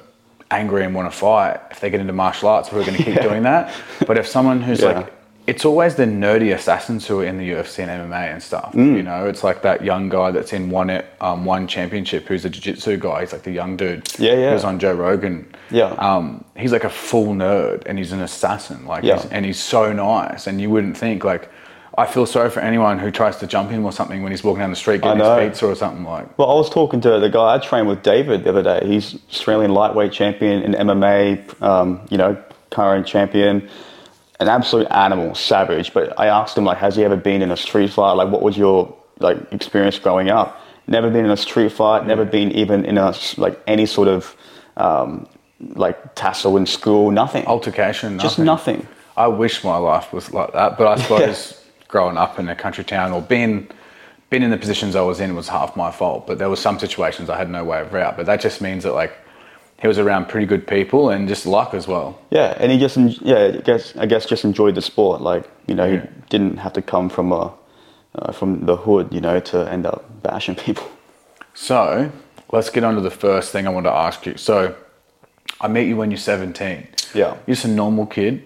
angry 0.50 0.84
and 0.84 0.94
want 0.94 1.10
to 1.10 1.16
fight, 1.16 1.60
if 1.70 1.80
they 1.80 1.88
get 1.90 2.00
into 2.00 2.12
martial 2.12 2.48
arts, 2.48 2.70
we're 2.72 2.84
going 2.84 2.96
to 2.98 3.04
keep 3.04 3.14
Yeah. 3.16 3.22
doing 3.22 3.42
that. 3.44 3.74
But 4.06 4.18
if 4.18 4.26
someone 4.26 4.60
who's 4.60 4.80
Yeah. 4.82 4.88
like 5.00 5.12
it's 5.50 5.64
always 5.64 5.96
the 5.96 6.04
nerdy 6.04 6.54
assassins 6.54 7.08
who 7.08 7.20
are 7.20 7.24
in 7.24 7.36
the 7.36 7.50
UFC 7.50 7.80
and 7.80 7.90
MMA 7.90 8.32
and 8.32 8.40
stuff. 8.40 8.70
You 8.72 9.02
know, 9.02 9.26
it's 9.26 9.42
like 9.42 9.62
that 9.62 9.84
young 9.84 10.08
guy 10.08 10.30
that's 10.30 10.52
in 10.52 10.70
one 10.70 11.02
um, 11.20 11.44
one 11.44 11.66
championship 11.66 12.28
who's 12.28 12.44
a 12.44 12.50
jiu-jitsu 12.50 12.98
guy. 12.98 13.22
He's 13.22 13.32
like 13.32 13.42
the 13.42 13.50
young 13.50 13.76
dude. 13.76 14.08
Yeah, 14.16 14.34
yeah. 14.34 14.52
Who's 14.52 14.62
on 14.62 14.78
Joe 14.78 14.94
Rogan. 14.94 15.52
Yeah. 15.70 15.90
Um, 16.08 16.44
he's 16.56 16.70
like 16.70 16.84
a 16.84 16.90
full 17.08 17.34
nerd 17.34 17.82
and 17.86 17.98
he's 17.98 18.12
an 18.12 18.20
assassin. 18.20 18.86
Like, 18.86 19.02
Yeah. 19.02 19.16
he's, 19.20 19.26
and 19.32 19.44
he's 19.44 19.58
so 19.58 19.92
nice. 19.92 20.46
And 20.46 20.60
you 20.60 20.70
wouldn't 20.70 20.96
think 20.96 21.24
like. 21.24 21.50
I 21.98 22.06
feel 22.06 22.24
sorry 22.24 22.48
for 22.50 22.60
anyone 22.60 22.98
who 23.00 23.10
tries 23.10 23.36
to 23.38 23.46
jump 23.48 23.70
him 23.70 23.84
or 23.84 23.92
something 23.92 24.22
when 24.22 24.30
he's 24.32 24.44
walking 24.44 24.60
down 24.60 24.70
the 24.70 24.76
street 24.76 25.02
getting 25.02 25.18
his 25.22 25.48
pizza 25.48 25.66
or 25.66 25.74
something 25.74 26.04
like. 26.04 26.38
Well, 26.38 26.48
I 26.48 26.54
was 26.54 26.70
talking 26.70 27.00
to 27.02 27.18
the 27.18 27.28
guy 27.28 27.56
I 27.56 27.58
trained 27.58 27.88
with, 27.88 28.02
David, 28.04 28.44
the 28.44 28.50
other 28.50 28.62
day. 28.62 28.80
He's 28.86 29.16
Australian 29.28 29.72
lightweight 29.74 30.12
champion 30.12 30.62
in 30.62 30.72
MMA, 30.86 31.60
um, 31.60 32.00
you 32.08 32.16
know, 32.16 32.42
current 32.70 33.06
champion, 33.06 33.68
an 34.40 34.48
absolute 34.48 34.88
animal, 34.90 35.34
savage. 35.34 35.92
But 35.92 36.18
I 36.18 36.26
asked 36.26 36.56
him, 36.58 36.64
like, 36.64 36.78
has 36.78 36.96
he 36.96 37.04
ever 37.04 37.16
been 37.16 37.42
in 37.42 37.50
a 37.50 37.56
street 37.56 37.90
fight? 37.92 38.12
Like, 38.12 38.30
what 38.30 38.42
was 38.42 38.56
your 38.56 38.96
like 39.20 39.38
experience 39.52 39.98
growing 39.98 40.30
up? 40.30 40.60
Never 40.86 41.10
been 41.10 41.24
in 41.24 41.30
a 41.30 41.36
street 41.36 41.72
fight. 41.72 42.06
Never 42.06 42.24
been 42.24 42.50
even 42.52 42.84
in 42.84 42.98
a 42.98 43.14
like 43.36 43.60
any 43.66 43.86
sort 43.86 44.08
of 44.08 44.34
um, 44.76 45.28
like 45.60 46.14
tassel 46.14 46.56
in 46.56 46.66
school. 46.66 47.10
Nothing. 47.10 47.46
Altercation. 47.46 48.18
Just 48.18 48.38
nothing. 48.38 48.88
I 49.16 49.28
wish 49.28 49.62
my 49.62 49.76
life 49.76 50.12
was 50.12 50.32
like 50.32 50.52
that, 50.54 50.78
but 50.78 50.86
I 50.86 50.96
suppose 51.02 51.62
growing 51.86 52.16
up 52.16 52.38
in 52.38 52.48
a 52.48 52.56
country 52.56 52.82
town 52.82 53.12
or 53.12 53.20
being 53.20 53.68
being 54.30 54.42
in 54.42 54.50
the 54.50 54.56
positions 54.56 54.96
I 54.96 55.02
was 55.02 55.20
in 55.20 55.34
was 55.34 55.48
half 55.48 55.76
my 55.76 55.90
fault. 55.90 56.26
But 56.26 56.38
there 56.38 56.48
was 56.48 56.60
some 56.60 56.78
situations 56.78 57.28
I 57.28 57.36
had 57.36 57.50
no 57.50 57.64
way 57.64 57.80
of 57.80 57.94
out. 57.94 58.16
But 58.16 58.26
that 58.26 58.40
just 58.40 58.60
means 58.60 58.84
that 58.84 58.94
like 58.94 59.12
he 59.80 59.88
was 59.88 59.98
around 59.98 60.26
pretty 60.28 60.46
good 60.46 60.66
people 60.66 61.10
and 61.10 61.26
just 61.28 61.46
luck 61.46 61.74
as 61.74 61.88
well. 61.88 62.18
Yeah, 62.30 62.54
and 62.58 62.70
he 62.70 62.78
just 62.78 62.96
yeah, 63.22 63.52
I 63.54 63.60
guess 63.60 63.96
I 63.96 64.06
guess 64.06 64.26
just 64.26 64.44
enjoyed 64.44 64.74
the 64.74 64.82
sport. 64.82 65.20
Like 65.20 65.48
you 65.66 65.74
know, 65.74 65.86
Yeah. 65.86 66.02
he 66.02 66.08
didn't 66.28 66.58
have 66.58 66.72
to 66.74 66.82
come 66.82 67.08
from 67.08 67.32
a 67.32 67.52
uh, 68.14 68.32
from 68.32 68.66
the 68.66 68.76
hood, 68.76 69.12
you 69.12 69.20
know, 69.20 69.40
to 69.40 69.70
end 69.70 69.86
up 69.86 70.04
bashing 70.22 70.54
people. 70.54 70.88
So 71.54 72.10
let's 72.52 72.70
get 72.70 72.84
on 72.84 72.94
to 72.94 73.00
the 73.00 73.10
first 73.10 73.52
thing 73.52 73.66
I 73.66 73.70
want 73.70 73.86
to 73.86 73.92
ask 73.92 74.26
you. 74.26 74.36
So 74.36 74.74
I 75.60 75.68
met 75.68 75.86
you 75.86 75.96
when 75.96 76.10
you're 76.10 76.18
17. 76.18 76.88
Yeah. 77.14 77.36
You're 77.46 77.54
just 77.54 77.64
a 77.64 77.68
normal 77.68 78.06
kid 78.06 78.44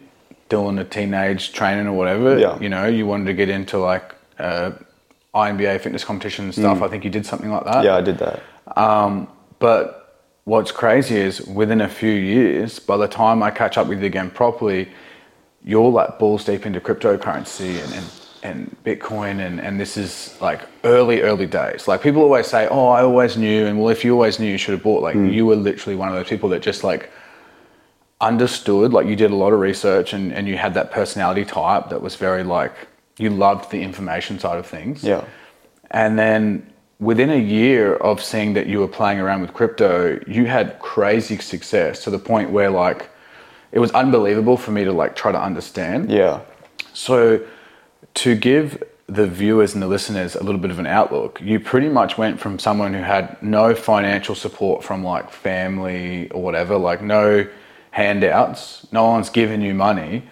doing 0.48 0.78
a 0.78 0.84
teenage 0.84 1.52
training 1.52 1.86
or 1.86 1.92
whatever. 1.92 2.38
Yeah. 2.38 2.58
You 2.60 2.68
know, 2.68 2.86
you 2.86 3.06
wanted 3.06 3.26
to 3.26 3.34
get 3.34 3.48
into 3.48 3.78
like 3.78 4.14
uh, 4.38 4.72
INBA 5.34 5.80
fitness 5.80 6.04
competition 6.04 6.46
and 6.46 6.54
stuff. 6.54 6.82
I 6.82 6.88
think 6.88 7.04
you 7.04 7.10
did 7.10 7.24
something 7.24 7.50
like 7.50 7.64
that. 7.64 7.76
Mm. 7.76 7.84
Yeah, 7.84 7.96
I 7.96 8.00
did 8.02 8.18
that. 8.18 8.42
Um, 8.76 9.28
but 9.58 10.03
what's 10.44 10.70
crazy 10.70 11.16
is 11.16 11.40
within 11.42 11.80
a 11.80 11.88
few 11.88 12.12
years, 12.12 12.78
by 12.78 12.96
the 12.96 13.08
time 13.08 13.42
I 13.42 13.50
catch 13.50 13.78
up 13.78 13.86
with 13.86 14.00
you 14.00 14.06
again 14.06 14.30
properly, 14.30 14.88
you're 15.64 15.90
like 15.90 16.18
balls 16.18 16.44
deep 16.44 16.66
into 16.66 16.80
cryptocurrency 16.80 17.82
and, 17.82 17.94
and, 17.94 18.06
and 18.42 18.76
Bitcoin, 18.84 19.44
and, 19.44 19.58
and 19.58 19.80
this 19.80 19.96
is 19.96 20.36
like 20.40 20.60
early, 20.84 21.22
early 21.22 21.46
days. 21.46 21.88
Like 21.88 22.02
people 22.02 22.22
always 22.22 22.46
say, 22.46 22.68
Oh, 22.68 22.88
I 22.88 23.02
always 23.02 23.36
knew, 23.38 23.66
and 23.66 23.78
well, 23.78 23.88
if 23.88 24.04
you 24.04 24.12
always 24.12 24.38
knew, 24.38 24.50
you 24.50 24.58
should 24.58 24.72
have 24.72 24.82
bought. 24.82 25.02
Like 25.02 25.14
hmm. 25.14 25.28
you 25.28 25.46
were 25.46 25.56
literally 25.56 25.96
one 25.96 26.08
of 26.08 26.14
those 26.14 26.28
people 26.28 26.50
that 26.50 26.60
just 26.60 26.84
like 26.84 27.10
understood, 28.20 28.92
like 28.92 29.06
you 29.06 29.16
did 29.16 29.30
a 29.30 29.34
lot 29.34 29.54
of 29.54 29.60
research 29.60 30.12
and, 30.12 30.32
and 30.32 30.46
you 30.46 30.58
had 30.58 30.74
that 30.74 30.90
personality 30.90 31.44
type 31.44 31.88
that 31.88 32.02
was 32.02 32.16
very 32.16 32.44
like, 32.44 32.74
you 33.16 33.30
loved 33.30 33.70
the 33.70 33.80
information 33.80 34.38
side 34.38 34.58
of 34.58 34.66
things. 34.66 35.02
Yeah. 35.02 35.24
And 35.90 36.18
then 36.18 36.73
within 37.04 37.30
a 37.30 37.38
year 37.38 37.96
of 37.96 38.22
seeing 38.22 38.54
that 38.54 38.66
you 38.66 38.78
were 38.80 38.88
playing 38.88 39.18
around 39.20 39.42
with 39.42 39.52
crypto, 39.52 40.18
you 40.26 40.46
had 40.46 40.78
crazy 40.78 41.38
success 41.38 42.02
to 42.04 42.10
the 42.10 42.18
point 42.18 42.50
where 42.50 42.70
like 42.70 43.10
it 43.72 43.78
was 43.78 43.90
unbelievable 43.90 44.56
for 44.56 44.70
me 44.70 44.84
to 44.84 44.92
like 44.92 45.14
try 45.16 45.32
to 45.32 45.40
understand. 45.40 46.10
Yeah. 46.10 46.40
So 46.92 47.44
to 48.14 48.36
give 48.36 48.82
the 49.06 49.26
viewers 49.26 49.74
and 49.74 49.82
the 49.82 49.86
listeners 49.86 50.34
a 50.34 50.42
little 50.42 50.60
bit 50.60 50.70
of 50.70 50.78
an 50.78 50.86
outlook, 50.86 51.40
you 51.42 51.60
pretty 51.60 51.88
much 51.88 52.16
went 52.16 52.40
from 52.40 52.58
someone 52.58 52.94
who 52.94 53.02
had 53.02 53.40
no 53.42 53.74
financial 53.74 54.34
support 54.34 54.82
from 54.82 55.04
like 55.04 55.30
family 55.30 56.30
or 56.30 56.42
whatever, 56.42 56.78
like 56.78 57.02
no 57.02 57.46
handouts, 57.90 58.86
no 58.92 59.04
one's 59.04 59.28
given 59.28 59.60
you 59.60 59.74
money, 59.74 60.22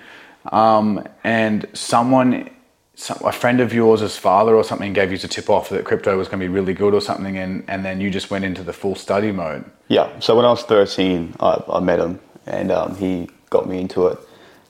um, 0.51 1.07
and 1.23 1.67
someone, 1.75 2.49
some, 3.03 3.19
a 3.25 3.33
friend 3.33 3.61
of 3.61 3.75
yours' 3.75 4.17
father 4.17 4.55
or 4.55 4.63
something 4.63 4.93
gave 4.93 5.11
you 5.11 5.19
to 5.19 5.27
tip 5.27 5.51
off 5.51 5.69
that 5.71 5.85
crypto 5.85 6.17
was 6.17 6.29
going 6.29 6.39
to 6.39 6.45
be 6.45 6.49
really 6.49 6.73
good 6.73 6.95
or 6.95 7.01
something, 7.01 7.37
and, 7.37 7.65
and 7.67 7.85
then 7.85 8.01
you 8.01 8.11
just 8.11 8.31
went 8.31 8.45
into 8.45 8.63
the 8.63 8.73
full 8.73 8.95
study 8.95 9.33
mode. 9.33 9.65
Yeah. 9.89 10.09
So 10.21 10.37
when 10.37 10.45
I 10.45 10.51
was 10.51 10.63
13, 10.63 11.35
I, 11.41 11.63
I 11.69 11.81
met 11.81 11.99
him 11.99 12.21
and 12.47 12.71
um, 12.71 12.95
he 12.95 13.29
got 13.51 13.69
me 13.69 13.81
into 13.81 14.07
it. 14.07 14.19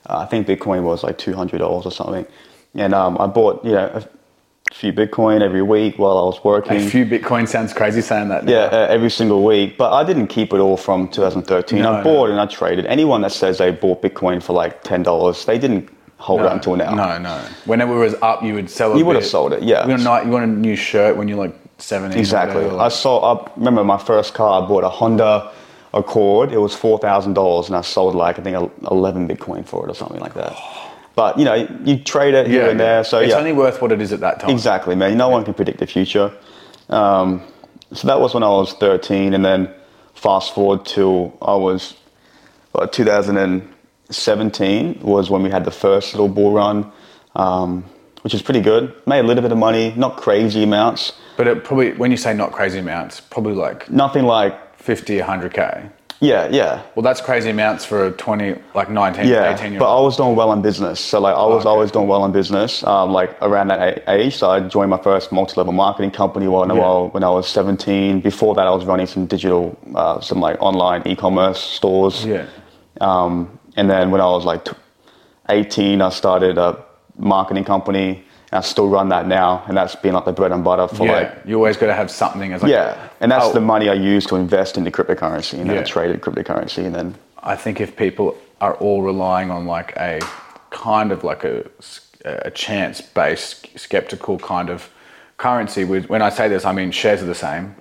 Uh, 0.07 0.17
I 0.17 0.25
think 0.25 0.47
Bitcoin 0.47 0.83
was 0.83 1.03
like 1.03 1.17
$200 1.17 1.61
or 1.61 1.91
something. 1.91 2.25
And 2.73 2.95
um, 2.95 3.17
I 3.19 3.27
bought, 3.27 3.63
you 3.63 3.73
know, 3.73 3.85
a 3.93 4.73
few 4.73 4.91
Bitcoin 4.91 5.41
every 5.41 5.61
week 5.61 5.99
while 5.99 6.17
I 6.17 6.23
was 6.23 6.43
working. 6.43 6.77
A 6.77 6.89
few 6.89 7.05
Bitcoin 7.05 7.47
sounds 7.47 7.71
crazy 7.71 8.01
saying 8.01 8.29
that. 8.29 8.47
Yeah, 8.47 8.63
uh, 8.63 8.87
every 8.89 9.11
single 9.11 9.43
week. 9.43 9.77
But 9.77 9.93
I 9.93 10.03
didn't 10.03 10.27
keep 10.27 10.53
it 10.53 10.57
all 10.57 10.75
from 10.75 11.07
2013. 11.07 11.83
No, 11.83 11.93
I 11.93 11.97
no. 11.97 12.03
bought 12.03 12.31
and 12.31 12.39
I 12.39 12.47
traded. 12.47 12.87
Anyone 12.87 13.21
that 13.21 13.31
says 13.31 13.59
they 13.59 13.69
bought 13.69 14.01
Bitcoin 14.01 14.41
for 14.41 14.53
like 14.53 14.83
$10, 14.83 15.45
they 15.45 15.59
didn't 15.59 15.89
hold 16.23 16.41
it 16.41 16.51
until 16.51 16.75
now. 16.77 16.93
No, 16.95 17.17
no. 17.17 17.37
Whenever 17.65 17.95
it 17.97 18.05
was 18.05 18.15
up, 18.21 18.43
you 18.43 18.53
would 18.53 18.69
sell 18.69 18.93
it. 18.93 18.97
You 18.97 19.05
would 19.05 19.17
have 19.17 19.25
sold 19.25 19.51
it, 19.53 19.61
yeah. 19.61 19.85
You 19.85 19.89
want, 20.03 20.23
a, 20.23 20.25
you 20.25 20.31
want 20.31 20.45
a 20.45 20.47
new 20.47 20.75
shirt 20.75 21.17
when 21.17 21.27
you're 21.27 21.37
like 21.37 21.53
17. 21.79 22.15
or 22.17 22.19
Exactly. 22.19 22.55
whatever, 22.63 22.75
I 22.75 22.83
like- 22.83 22.91
saw. 22.93 23.13
I 23.35 23.51
remember 23.57 23.83
my 23.83 23.97
first 23.97 24.33
car. 24.33 24.63
I 24.63 24.67
bought 24.67 24.85
a 24.85 24.89
Honda 24.89 25.51
Accord. 25.93 26.51
It 26.53 26.57
was 26.59 26.73
four 26.73 26.97
thousand 26.97 27.33
dollars, 27.33 27.67
and 27.67 27.75
I 27.75 27.81
sold 27.81 28.15
like 28.15 28.39
I 28.39 28.41
think 28.41 28.55
eleven 28.89 29.27
Bitcoin 29.27 29.65
for 29.65 29.85
it 29.85 29.91
or 29.91 29.95
something 29.95 30.19
like 30.21 30.33
that. 30.35 30.55
But 31.15 31.37
you 31.37 31.45
know, 31.45 31.55
you 31.83 31.99
trade 31.99 32.33
it 32.33 32.47
here 32.47 32.67
and 32.69 32.79
there. 32.79 33.03
So 33.03 33.19
it's 33.19 33.31
yeah, 33.31 33.37
only 33.37 33.53
worth 33.53 33.81
what 33.81 33.91
it 33.91 34.01
is 34.01 34.11
at 34.13 34.21
that 34.21 34.39
time. 34.39 34.49
exactly, 34.49 34.95
man. 34.95 35.15
No 35.17 35.29
one 35.29 35.43
can 35.43 35.53
predict 35.53 35.79
the 35.79 35.85
future. 35.85 36.31
Um, 36.89 37.41
so 37.91 38.07
that 38.07 38.19
was 38.19 38.33
when 38.33 38.43
I 38.43 38.49
was 38.49 38.73
thirteen, 38.73 39.33
and 39.33 39.43
then 39.43 39.69
fast 40.15 40.55
forward 40.55 40.85
till 40.85 41.37
I 41.41 41.55
was 41.55 41.95
uh, 42.75 42.87
2017 44.23 44.99
was 45.01 45.29
when 45.29 45.43
we 45.43 45.49
had 45.49 45.65
the 45.65 45.71
first 45.71 46.13
little 46.13 46.27
bull 46.29 46.51
run, 46.53 46.91
um, 47.35 47.83
which 48.21 48.33
is 48.33 48.41
pretty 48.41 48.61
good. 48.61 48.93
Made 49.07 49.19
a 49.19 49.23
little 49.23 49.41
bit 49.41 49.51
of 49.51 49.57
money, 49.57 49.93
not 49.97 50.17
crazy 50.17 50.63
amounts. 50.63 51.13
But 51.37 51.47
it 51.47 51.63
probably, 51.63 51.93
when 51.93 52.11
you 52.11 52.17
say 52.17 52.33
not 52.33 52.51
crazy 52.51 52.79
amounts, 52.79 53.19
probably 53.19 53.53
like 53.55 53.89
Nothing 53.89 54.25
like 54.25 54.53
50, 54.77 55.17
100K. 55.19 55.89
yeah, 56.19 56.47
yeah. 56.51 56.83
Well, 56.95 57.01
that's 57.03 57.21
crazy 57.21 57.49
amounts 57.49 57.83
for 57.85 58.05
a 58.07 58.11
20, 58.11 58.55
like 58.75 58.89
19, 58.89 59.27
Yeah, 59.27 59.53
18 59.55 59.71
year 59.71 59.79
but 59.79 59.97
I 59.97 59.99
was 59.99 60.15
doing 60.15 60.35
well 60.35 60.53
in 60.53 60.61
business. 60.61 60.99
So 60.99 61.19
like 61.19 61.35
I 61.35 61.45
was 61.45 61.61
okay. 61.61 61.69
always 61.69 61.91
doing 61.91 62.07
well 62.07 62.23
in 62.23 62.31
business. 62.31 62.83
Um, 62.83 63.11
like 63.11 63.35
around 63.41 63.69
that 63.69 64.03
age, 64.07 64.35
so 64.37 64.49
I 64.51 64.59
joined 64.61 64.89
my 64.91 64.99
first 65.01 65.31
multi-level 65.31 65.73
marketing 65.73 66.11
company 66.11 66.47
when, 66.47 66.69
I- 66.71 66.75
Yeah. 66.75 66.99
when 67.15 67.23
I 67.23 67.29
was 67.29 67.47
17. 67.49 68.21
Before 68.21 68.53
that, 68.55 68.67
I 68.67 68.71
was 68.71 68.85
running 68.85 69.07
some 69.07 69.25
digital, 69.25 69.75
uh, 69.95 70.19
some 70.21 70.39
like 70.39 70.61
online 70.61 71.01
e-commerce 71.07 71.59
stores. 71.59 72.23
Yeah. 72.25 72.45
Um, 73.01 73.59
and 73.75 73.89
then 73.89 74.11
when 74.11 74.21
I 74.21 74.25
was 74.25 74.45
like 74.45 74.67
18, 75.49 76.01
I 76.01 76.09
started 76.09 76.57
a 76.57 76.83
marketing 77.17 77.63
company. 77.65 78.23
And 78.51 78.59
I 78.59 78.61
still 78.61 78.87
run 78.87 79.09
that 79.09 79.27
now, 79.27 79.63
and 79.67 79.75
that's 79.75 79.95
been 79.95 80.13
like 80.13 80.25
the 80.25 80.31
bread 80.31 80.51
and 80.51 80.63
butter 80.63 80.87
for 80.87 81.05
Yeah. 81.07 81.11
like 81.13 81.37
you 81.43 81.55
always 81.55 81.75
got 81.75 81.87
to 81.87 81.93
have 81.95 82.11
something 82.11 82.53
as 82.53 82.61
like, 82.61 82.71
yeah. 82.71 82.95
And 83.19 83.31
that's 83.31 83.45
Oh. 83.47 83.53
the 83.53 83.59
money 83.59 83.89
I 83.89 83.93
use 83.93 84.27
to 84.27 84.35
invest 84.35 84.77
into 84.77 84.91
cryptocurrency, 84.91 85.53
and 85.59 85.67
then 85.67 85.77
I 85.77 85.79
Yeah. 85.79 85.85
traded 85.85 86.21
cryptocurrency, 86.21 86.85
and 86.85 86.93
then 86.93 87.15
I 87.41 87.55
think 87.55 87.81
if 87.81 87.95
people 87.95 88.37
are 88.61 88.75
all 88.75 89.01
relying 89.01 89.49
on 89.49 89.65
like 89.65 89.93
a 89.97 90.19
kind 90.69 91.11
of 91.11 91.23
like 91.23 91.43
a, 91.43 91.63
a 92.23 92.51
chance 92.51 93.01
based 93.01 93.67
skeptical 93.75 94.37
kind 94.37 94.69
of 94.69 94.87
currency, 95.37 95.83
when 95.83 96.21
I 96.21 96.29
say 96.29 96.47
this, 96.47 96.63
I 96.63 96.73
mean 96.73 96.91
shares 96.91 97.23
are 97.23 97.25
the 97.25 97.33
same. 97.49 97.75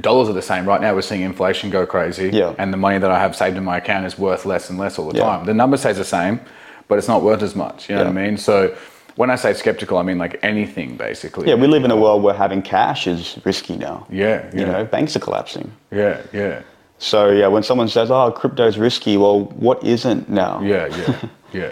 Dollars 0.00 0.28
are 0.28 0.32
the 0.32 0.42
same. 0.42 0.66
Right 0.66 0.80
now, 0.80 0.92
we're 0.94 1.02
seeing 1.02 1.20
inflation 1.22 1.70
go 1.70 1.86
crazy, 1.86 2.28
Yeah. 2.32 2.54
and 2.58 2.72
the 2.72 2.76
money 2.76 2.98
that 2.98 3.10
I 3.12 3.18
have 3.20 3.36
saved 3.36 3.56
in 3.56 3.64
my 3.64 3.76
account 3.76 4.06
is 4.06 4.18
worth 4.18 4.44
less 4.44 4.68
and 4.68 4.76
less 4.78 4.98
all 4.98 5.08
the 5.10 5.18
Yeah. 5.18 5.24
time. 5.24 5.46
The 5.46 5.54
number 5.54 5.76
stays 5.76 5.98
the 5.98 6.04
same, 6.04 6.40
but 6.88 6.98
it's 6.98 7.06
not 7.06 7.22
worth 7.22 7.42
as 7.42 7.54
much. 7.54 7.88
You 7.88 7.94
know 7.94 8.02
what 8.02 8.10
I 8.10 8.12
mean? 8.12 8.36
So 8.36 8.74
when 9.14 9.30
I 9.30 9.36
say 9.36 9.52
skeptical, 9.54 9.96
I 9.98 10.02
mean 10.02 10.18
like 10.18 10.40
anything 10.42 10.96
basically. 10.96 11.48
yeah, 11.48 11.54
we 11.54 11.68
live 11.68 11.84
in 11.84 11.92
a 11.92 11.96
world 11.96 12.24
where 12.24 12.34
having 12.34 12.60
cash 12.60 13.06
is 13.06 13.38
risky 13.44 13.76
now. 13.76 14.04
yeah, 14.10 14.46
yeah, 14.52 14.60
You 14.60 14.66
know, 14.66 14.84
banks 14.84 15.14
are 15.14 15.20
collapsing. 15.20 15.70
yeah, 15.92 16.16
yeah. 16.32 16.60
So 16.98 17.30
yeah, 17.30 17.46
when 17.46 17.62
someone 17.62 17.86
says, 17.88 18.10
"Oh, 18.10 18.32
crypto's 18.32 18.78
risky," 18.78 19.16
well, 19.16 19.40
what 19.56 19.82
isn't 19.84 20.28
now? 20.28 20.60
Yeah, 20.62 20.86
yeah, 20.86 21.14
yeah. 21.52 21.70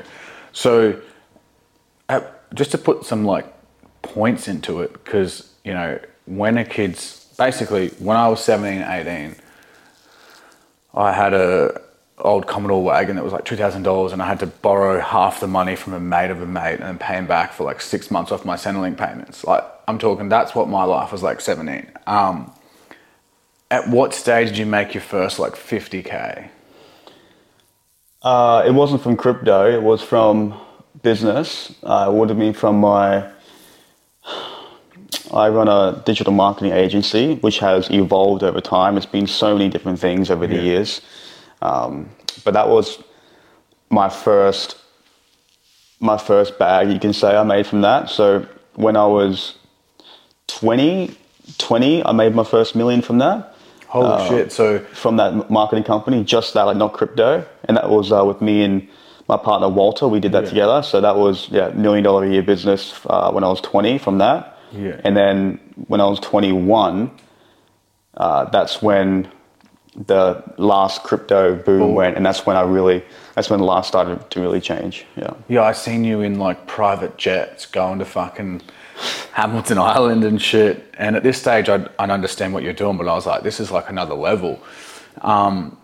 So, 0.53 0.95
uh, 2.09 2.21
just 2.55 2.71
to 2.73 2.79
put 2.79 3.05
some 3.05 3.25
like 3.25 3.47
points 4.03 4.47
into 4.47 4.81
it, 4.83 4.93
because 4.93 5.49
you 5.65 5.73
know, 5.75 5.99
when 6.27 6.59
a 6.59 6.65
kid's 6.65 7.22
basically 7.37 7.89
when 7.99 8.17
I 8.17 8.29
was 8.29 8.43
17, 8.45 8.83
18, 8.83 9.37
I 10.95 11.13
had 11.13 11.35
a 11.35 11.81
old 12.19 12.47
Commodore 12.47 12.83
wagon 12.83 13.17
that 13.17 13.25
was 13.25 13.33
like 13.33 13.45
two 13.45 13.57
thousand 13.57 13.83
dollars, 13.83 14.13
and 14.13 14.23
I 14.23 14.27
had 14.27 14.39
to 14.41 14.47
borrow 14.47 15.01
half 15.01 15.41
the 15.41 15.47
money 15.47 15.77
from 15.77 15.93
a 15.95 16.01
mate 16.01 16.31
of 16.31 16.41
a 16.41 16.47
mate 16.47 16.81
and 16.81 16.99
pay 17.01 17.15
him 17.15 17.27
back 17.27 17.53
for 17.53 17.65
like 17.65 17.81
six 17.81 18.11
months 18.11 18.31
off 18.33 18.45
my 18.45 18.57
Centrelink 18.57 18.97
payments. 18.97 19.45
Like 19.45 19.65
I'm 19.89 19.99
talking, 19.99 20.29
that's 20.29 20.55
what 20.55 20.69
my 20.69 20.85
life 20.85 21.13
was 21.13 21.23
like 21.23 21.41
17. 21.41 21.91
Um, 22.07 22.53
at 23.71 23.89
what 23.89 24.15
stage 24.15 24.49
did 24.49 24.59
you 24.59 24.67
make 24.67 24.95
your 24.95 25.03
first 25.03 25.39
like 25.39 25.55
50k? 25.55 26.49
Uh, 28.23 28.63
it 28.67 28.71
wasn't 28.71 29.03
from 29.03 29.17
crypto. 29.17 29.69
It 29.69 29.83
was 29.83 30.03
from 30.03 30.61
business 31.03 31.75
uh, 31.83 32.11
would 32.13 32.29
have 32.29 32.39
been 32.39 32.55
from 32.55 32.79
my. 32.81 33.29
I 35.33 35.49
run 35.49 35.69
a 35.69 36.03
digital 36.05 36.33
marketing 36.33 36.73
agency, 36.73 37.37
which 37.37 37.59
has 37.59 37.91
evolved 37.91 38.43
over 38.43 38.61
time. 38.61 38.97
It's 38.97 39.07
been 39.07 39.27
so 39.27 39.57
many 39.57 39.69
different 39.69 39.99
things 39.99 40.31
over 40.31 40.47
the 40.47 40.57
Yeah. 40.57 40.61
years, 40.63 41.01
um, 41.61 42.09
but 42.45 42.55
that 42.55 42.69
was 42.69 42.99
my 43.91 44.09
first 44.09 44.77
my 46.01 46.17
first 46.19 46.59
bag 46.59 46.91
you 46.91 46.99
can 46.99 47.13
say 47.13 47.37
I 47.37 47.45
made 47.45 47.65
from 47.65 47.83
that. 47.83 48.11
So 48.11 48.45
when 48.75 48.97
I 48.97 49.07
was 49.07 49.55
20, 50.49 51.15
20 51.59 52.05
I 52.05 52.11
made 52.13 52.35
my 52.35 52.43
first 52.43 52.75
million 52.75 53.03
from 53.03 53.19
that 53.19 53.53
Holy 53.93 54.27
shit! 54.27 54.51
So 54.51 54.79
from 54.95 55.19
that 55.19 55.51
marketing 55.51 55.85
company, 55.85 56.25
just 56.25 56.55
that, 56.55 56.63
like 56.63 56.79
not 56.79 56.95
crypto, 56.95 57.45
and 57.67 57.77
that 57.77 57.91
was 57.91 58.11
uh, 58.11 58.25
with 58.25 58.41
me 58.41 58.63
and 58.65 58.89
my 59.29 59.37
partner 59.37 59.69
Walter. 59.69 60.09
We 60.09 60.19
did 60.19 60.33
that 60.33 60.45
Yeah. 60.45 60.49
together. 60.49 60.83
So 60.83 61.03
that 61.03 61.17
was 61.17 61.49
yeah, 61.51 61.69
million 61.75 62.03
dollar 62.03 62.25
a 62.25 62.31
year 62.31 62.43
business 62.43 62.95
uh, 63.07 63.31
when 63.33 63.45
I 63.45 63.49
was 63.49 63.61
twenty. 63.61 63.99
From 63.99 64.17
that, 64.17 64.52
Yeah. 64.73 65.01
and 65.05 65.17
then 65.17 65.61
when 65.89 66.01
I 66.01 66.07
was 66.07 66.21
twenty 66.21 66.53
one, 66.53 67.11
uh, 68.17 68.47
that's 68.47 68.83
when 68.83 69.29
the 69.95 70.43
last 70.57 71.03
crypto 71.03 71.55
boom 71.55 71.81
Boom. 71.81 71.95
went, 71.95 72.17
and 72.17 72.25
that's 72.25 72.47
when 72.47 72.57
I 72.57 72.63
really, 72.63 73.05
that's 73.35 73.51
when 73.51 73.61
life 73.61 73.85
started 73.85 74.31
to 74.31 74.41
really 74.41 74.61
change. 74.61 75.05
Yeah. 75.17 75.35
Yeah, 75.49 75.63
I 75.63 75.73
seen 75.73 76.05
you 76.05 76.23
in 76.23 76.39
like 76.39 76.67
private 76.67 77.19
jets 77.19 77.67
going 77.67 77.99
to 77.99 78.07
fucking 78.07 78.63
Hamilton 79.33 79.79
Island 79.79 80.25
and 80.25 80.41
shit. 80.41 80.95
And 80.97 81.15
at 81.15 81.23
this 81.23 81.39
stage, 81.39 81.69
I'd, 81.69 81.91
I'd 81.99 82.09
understand 82.11 82.55
what 82.55 82.63
you're 82.63 82.73
doing, 82.73 82.97
but 82.97 83.07
I 83.07 83.15
was 83.15 83.27
like, 83.27 83.43
this 83.43 83.61
is 83.61 83.71
like 83.71 83.91
another 83.91 84.15
level. 84.15 84.63
Um, 85.21 85.77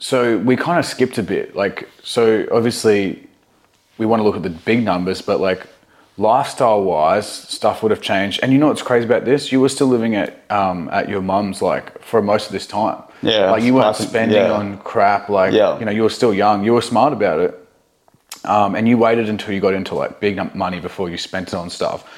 so 0.00 0.38
we 0.38 0.56
kind 0.56 0.78
of 0.78 0.84
skipped 0.84 1.18
a 1.18 1.22
bit. 1.22 1.54
Like, 1.54 1.88
so 2.02 2.46
obviously, 2.50 3.24
we 3.98 4.06
want 4.06 4.20
to 4.20 4.24
look 4.24 4.36
at 4.36 4.42
the 4.42 4.50
big 4.50 4.82
numbers, 4.82 5.22
but 5.22 5.40
like 5.40 5.64
lifestyle 6.18 6.82
wise, 6.82 7.26
stuff 7.26 7.82
would 7.82 7.90
have 7.90 8.02
changed. 8.02 8.40
And 8.42 8.52
you 8.52 8.58
know 8.58 8.66
what's 8.68 8.82
crazy 8.82 9.06
about 9.06 9.24
this? 9.24 9.50
You 9.52 9.60
were 9.60 9.68
still 9.68 9.86
living 9.86 10.14
at 10.16 10.44
um, 10.50 10.88
at 10.92 11.08
your 11.08 11.22
mum's 11.22 11.62
like 11.62 12.00
for 12.02 12.20
most 12.20 12.46
of 12.46 12.52
this 12.52 12.66
time. 12.66 13.02
Yeah, 13.22 13.50
like 13.50 13.62
you 13.62 13.74
weren't 13.74 13.96
spending 13.96 14.36
yeah. 14.36 14.52
on 14.52 14.78
crap. 14.78 15.28
Like, 15.28 15.52
Yeah. 15.52 15.78
you 15.78 15.84
know, 15.84 15.90
you 15.90 16.02
were 16.02 16.10
still 16.10 16.34
young. 16.34 16.64
You 16.64 16.74
were 16.74 16.82
smart 16.82 17.12
about 17.12 17.40
it. 17.40 17.64
Um, 18.44 18.74
and 18.76 18.88
you 18.88 18.96
waited 18.96 19.28
until 19.28 19.52
you 19.52 19.60
got 19.60 19.74
into 19.74 19.94
like 19.94 20.20
big 20.20 20.54
money 20.54 20.80
before 20.80 21.10
you 21.10 21.16
spent 21.16 21.48
it 21.48 21.54
on 21.54 21.70
stuff. 21.70 22.08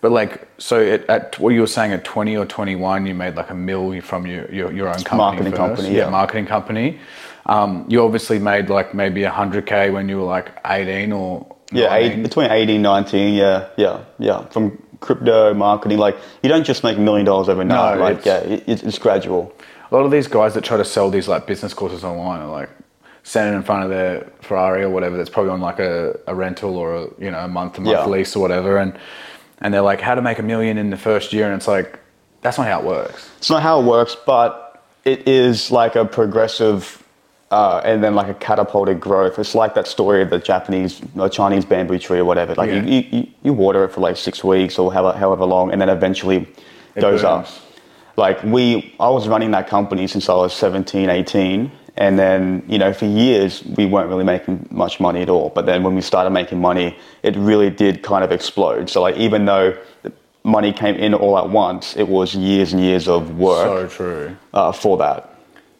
But 0.00 0.12
like, 0.12 0.46
so 0.58 0.80
at, 0.80 1.04
at 1.08 1.38
what 1.38 1.50
you 1.50 1.60
were 1.60 1.66
saying 1.66 1.92
at 1.92 2.04
20 2.04 2.36
or 2.36 2.46
21, 2.46 3.06
you 3.06 3.14
made 3.14 3.34
like 3.34 3.50
a 3.50 3.54
mill 3.54 4.00
from 4.02 4.26
your, 4.26 4.50
your, 4.52 4.72
your 4.72 4.88
own 4.88 5.02
company. 5.02 5.18
Marketing 5.18 5.52
first. 5.52 5.56
company, 5.56 5.96
yeah. 5.96 6.08
marketing 6.10 6.46
company. 6.46 7.00
Um, 7.46 7.86
you 7.88 8.04
obviously 8.04 8.38
made 8.38 8.68
like 8.68 8.94
maybe 8.94 9.22
100K 9.22 9.92
when 9.92 10.08
you 10.08 10.18
were 10.18 10.24
like 10.24 10.52
18 10.64 11.12
or 11.12 11.55
Yeah, 11.72 11.88
19. 11.88 12.12
eight, 12.18 12.22
between 12.22 12.50
18 12.50 12.82
19, 12.82 13.34
yeah, 13.34 13.68
yeah, 13.76 14.04
yeah. 14.18 14.46
From 14.46 14.80
crypto 15.00 15.52
marketing, 15.54 15.98
like 15.98 16.16
you 16.42 16.48
don't 16.48 16.64
just 16.64 16.84
make 16.84 16.96
a 16.96 17.00
million 17.00 17.26
dollars 17.26 17.48
overnight. 17.48 17.96
No, 17.98 18.02
like, 18.04 18.18
it's- 18.18 18.26
yeah, 18.26 18.54
it, 18.54 18.64
it's, 18.66 18.82
it's 18.82 18.98
gradual. 18.98 19.52
A 19.90 19.94
lot 19.94 20.04
of 20.04 20.10
these 20.10 20.26
guys 20.28 20.54
that 20.54 20.64
try 20.64 20.76
to 20.76 20.84
sell 20.84 21.10
these 21.10 21.28
like 21.28 21.46
business 21.46 21.72
courses 21.74 22.02
online 22.04 22.40
are 22.40 22.50
like 22.50 22.68
standing 23.22 23.54
in 23.54 23.62
front 23.62 23.82
of 23.84 23.90
their 23.90 24.30
Ferrari 24.40 24.82
or 24.84 24.90
whatever 24.90 25.16
that's 25.16 25.30
probably 25.30 25.50
on 25.50 25.60
like 25.60 25.78
a, 25.80 26.18
a 26.28 26.34
rental 26.34 26.76
or 26.76 26.94
a 26.96 27.02
you 27.18 27.30
know 27.30 27.38
a 27.40 27.48
month 27.48 27.74
to 27.74 27.80
month 27.80 27.96
Yeah. 27.96 28.06
lease 28.06 28.34
or 28.36 28.40
whatever, 28.40 28.78
and 28.78 28.96
and 29.60 29.72
they're 29.74 29.80
like, 29.82 30.00
how 30.00 30.14
to 30.14 30.22
make 30.22 30.38
a 30.38 30.42
million 30.42 30.78
in 30.78 30.90
the 30.90 30.96
first 30.96 31.32
year, 31.32 31.46
and 31.46 31.54
it's 31.54 31.66
like 31.68 31.98
that's 32.42 32.58
not 32.58 32.66
how 32.68 32.80
it 32.80 32.84
works. 32.86 33.28
It's 33.38 33.50
not 33.50 33.62
how 33.62 33.80
it 33.80 33.84
works, 33.84 34.16
but 34.26 34.84
it 35.04 35.26
is 35.28 35.70
like 35.72 35.96
a 35.96 36.04
progressive 36.04 37.02
uh, 37.50 37.80
and 37.84 38.02
then 38.02 38.14
like 38.14 38.28
a 38.28 38.34
catapulted 38.34 38.98
growth. 39.00 39.38
It's 39.38 39.54
like 39.54 39.74
that 39.74 39.86
story 39.86 40.22
of 40.22 40.30
the 40.30 40.38
Japanese 40.38 41.00
or 41.16 41.28
Chinese 41.28 41.64
bamboo 41.64 41.98
tree 41.98 42.18
or 42.18 42.24
whatever. 42.24 42.54
Like 42.54 42.70
Yeah. 42.70 42.82
you, 42.82 43.04
you, 43.12 43.26
you 43.42 43.52
water 43.52 43.84
it 43.84 43.92
for 43.92 44.00
like 44.00 44.16
six 44.16 44.42
weeks 44.42 44.78
or 44.78 44.92
however, 44.92 45.16
however 45.18 45.44
long, 45.44 45.70
and 45.72 45.80
then 45.80 45.88
eventually 45.88 46.48
It 46.96 47.00
goes 47.00 47.22
up. 47.24 47.46
Like 48.16 48.42
we, 48.42 48.94
I 48.98 49.08
was 49.10 49.28
running 49.28 49.50
that 49.52 49.68
company 49.68 50.06
since 50.06 50.28
I 50.28 50.34
was 50.34 50.52
17, 50.54 51.08
18. 51.10 51.70
And 51.98 52.18
then, 52.18 52.62
you 52.68 52.76
know, 52.78 52.92
for 52.92 53.06
years, 53.06 53.64
we 53.64 53.86
weren't 53.86 54.08
really 54.10 54.24
making 54.24 54.68
much 54.70 55.00
money 55.00 55.22
at 55.22 55.30
all. 55.30 55.48
But 55.50 55.64
then 55.64 55.82
when 55.82 55.94
we 55.94 56.02
started 56.02 56.28
making 56.30 56.60
money, 56.60 56.94
it 57.22 57.34
really 57.36 57.70
did 57.70 58.02
kind 58.02 58.22
of 58.22 58.32
explode. 58.32 58.90
So, 58.90 59.00
like, 59.00 59.16
even 59.16 59.46
though 59.46 59.74
the 60.02 60.12
money 60.44 60.74
came 60.74 60.94
in 60.96 61.14
all 61.14 61.38
at 61.38 61.48
once, 61.48 61.96
it 61.96 62.06
was 62.06 62.34
years 62.34 62.74
and 62.74 62.82
years 62.82 63.08
of 63.08 63.38
work 63.38 63.66
So 63.66 63.88
true. 63.88 64.36
uh, 64.52 64.72
for 64.72 64.98
that. 64.98 65.35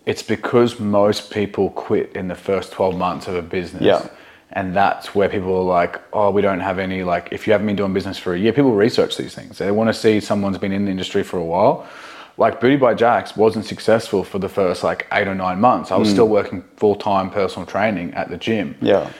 It's 0.06 0.22
because 0.22 0.78
most 0.78 1.30
people 1.32 1.70
quit 1.70 2.12
in 2.14 2.28
the 2.28 2.34
first 2.34 2.72
12 2.72 2.96
months 2.96 3.26
of 3.26 3.34
a 3.34 3.42
business. 3.42 3.82
Yeah. 3.82 4.08
And 4.52 4.74
that's 4.74 5.14
where 5.14 5.28
people 5.28 5.54
are 5.56 5.64
like, 5.64 6.00
oh, 6.12 6.30
we 6.30 6.40
don't 6.40 6.60
have 6.60 6.78
any, 6.78 7.02
like, 7.02 7.28
if 7.32 7.46
you 7.46 7.52
haven't 7.52 7.66
been 7.66 7.76
doing 7.76 7.92
business 7.92 8.16
for 8.16 8.32
a 8.32 8.38
year, 8.38 8.52
people 8.52 8.72
research 8.72 9.16
these 9.16 9.34
things. 9.34 9.58
They 9.58 9.70
want 9.72 9.88
to 9.88 9.94
see 9.94 10.20
someone's 10.20 10.58
been 10.58 10.72
in 10.72 10.84
the 10.84 10.90
industry 10.90 11.24
for 11.24 11.38
a 11.38 11.44
while. 11.44 11.86
Like, 12.38 12.60
Booty 12.60 12.76
by 12.76 12.94
Jax 12.94 13.36
wasn't 13.36 13.64
successful 13.64 14.22
for 14.22 14.38
the 14.38 14.48
first, 14.48 14.84
like, 14.84 15.08
eight 15.12 15.26
or 15.26 15.34
nine 15.34 15.60
months. 15.60 15.90
I 15.90 15.96
was 15.96 16.08
hmm. 16.08 16.14
still 16.14 16.28
working 16.28 16.62
full 16.76 16.94
time 16.94 17.30
personal 17.30 17.66
training 17.66 18.14
at 18.14 18.30
the 18.30 18.36
gym. 18.36 18.76
Yeah. 18.80 19.10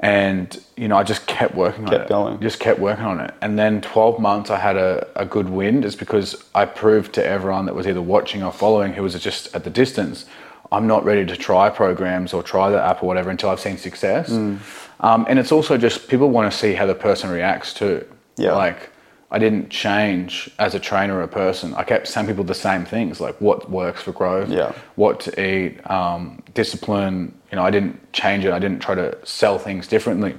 And, 0.00 0.60
you 0.76 0.88
know, 0.88 0.96
I 0.96 1.02
just 1.02 1.26
kept 1.26 1.54
working 1.54 1.84
on 1.84 1.90
Kept 1.90 2.04
it. 2.04 2.08
going. 2.08 2.40
Just 2.40 2.58
kept 2.58 2.80
working 2.80 3.04
on 3.04 3.20
it. 3.20 3.32
And 3.40 3.58
then 3.58 3.80
12 3.80 4.18
months 4.18 4.50
I 4.50 4.58
had 4.58 4.76
a, 4.76 5.06
a 5.14 5.24
good 5.24 5.48
wind 5.48 5.84
is 5.84 5.94
because 5.96 6.44
I 6.54 6.64
proved 6.66 7.12
to 7.14 7.24
everyone 7.24 7.66
that 7.66 7.74
was 7.74 7.86
either 7.86 8.02
watching 8.02 8.42
or 8.42 8.52
following 8.52 8.92
who 8.92 9.02
was 9.02 9.14
just 9.22 9.54
at 9.54 9.64
the 9.64 9.70
distance, 9.70 10.26
I'm 10.72 10.86
not 10.86 11.04
ready 11.04 11.24
to 11.26 11.36
try 11.36 11.70
programs 11.70 12.32
or 12.32 12.42
try 12.42 12.70
the 12.70 12.82
app 12.82 13.02
or 13.02 13.06
whatever 13.06 13.30
until 13.30 13.50
I've 13.50 13.60
seen 13.60 13.78
success. 13.78 14.30
Mm. 14.30 14.58
Um, 15.00 15.26
and 15.28 15.38
it's 15.38 15.52
also 15.52 15.76
just 15.76 16.08
people 16.08 16.30
want 16.30 16.50
to 16.50 16.58
see 16.58 16.72
how 16.74 16.86
the 16.86 16.94
person 16.94 17.30
reacts 17.30 17.72
too. 17.72 18.04
Yeah. 18.36 18.54
Like, 18.54 18.90
I 19.34 19.38
didn't 19.38 19.68
change 19.68 20.48
as 20.60 20.76
a 20.76 20.78
trainer 20.78 21.16
or 21.18 21.22
a 21.22 21.28
person. 21.28 21.74
I 21.74 21.82
kept 21.82 22.08
telling 22.12 22.28
people 22.28 22.44
the 22.44 22.54
same 22.54 22.84
things, 22.84 23.20
like 23.20 23.34
what 23.40 23.68
works 23.68 24.00
for 24.02 24.12
growth, 24.12 24.48
Yeah. 24.48 24.70
what 24.94 25.18
to 25.24 25.30
eat, 25.44 25.80
um, 25.90 26.40
discipline. 26.54 27.34
You 27.50 27.56
know, 27.56 27.64
I 27.64 27.72
didn't 27.72 27.96
change 28.12 28.44
it. 28.44 28.52
I 28.52 28.60
didn't 28.60 28.78
try 28.80 28.94
to 28.94 29.16
sell 29.24 29.58
things 29.58 29.88
differently. 29.88 30.34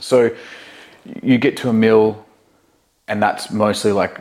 So 0.00 0.32
you 1.22 1.38
get 1.38 1.56
to 1.58 1.68
a 1.68 1.72
mill, 1.72 2.24
and 3.06 3.22
that's 3.22 3.52
mostly 3.52 3.92
like 3.92 4.18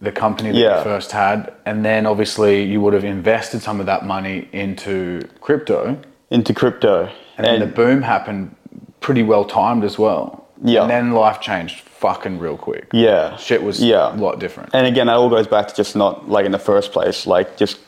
the 0.00 0.12
company 0.12 0.52
that 0.52 0.58
Yeah. 0.58 0.78
you 0.78 0.84
first 0.84 1.10
had, 1.10 1.52
and 1.66 1.84
then 1.84 2.06
obviously 2.06 2.62
you 2.62 2.80
would 2.80 2.92
have 2.94 3.04
invested 3.04 3.60
some 3.60 3.80
of 3.80 3.86
that 3.86 4.06
money 4.06 4.48
into 4.52 5.20
crypto, 5.40 5.96
Into 6.30 6.54
crypto. 6.54 7.08
and, 7.36 7.44
then 7.44 7.58
the 7.58 7.66
boom 7.66 8.02
happened 8.02 8.54
pretty 9.00 9.24
well 9.24 9.44
timed 9.44 9.82
as 9.82 9.98
well. 9.98 10.41
Yeah. 10.64 10.82
and 10.82 10.90
then 10.90 11.12
life 11.12 11.40
changed 11.40 11.80
fucking 11.80 12.38
real 12.38 12.56
quick. 12.56 12.88
yeah. 12.92 13.36
shit 13.36 13.62
was 13.62 13.82
Yeah. 13.82 14.14
a 14.14 14.16
lot 14.16 14.38
different. 14.38 14.70
And 14.74 14.86
again, 14.86 15.06
that 15.08 15.16
all 15.16 15.28
goes 15.30 15.46
back 15.46 15.68
to 15.68 15.74
just 15.74 15.94
not 15.96 16.28
like 16.28 16.46
in 16.46 16.52
the 16.52 16.58
first 16.58 16.92
place, 16.92 17.26
like 17.26 17.56
just 17.56 17.78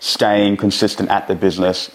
staying 0.00 0.56
consistent 0.56 1.10
at 1.10 1.28
the 1.28 1.34
business 1.34 1.90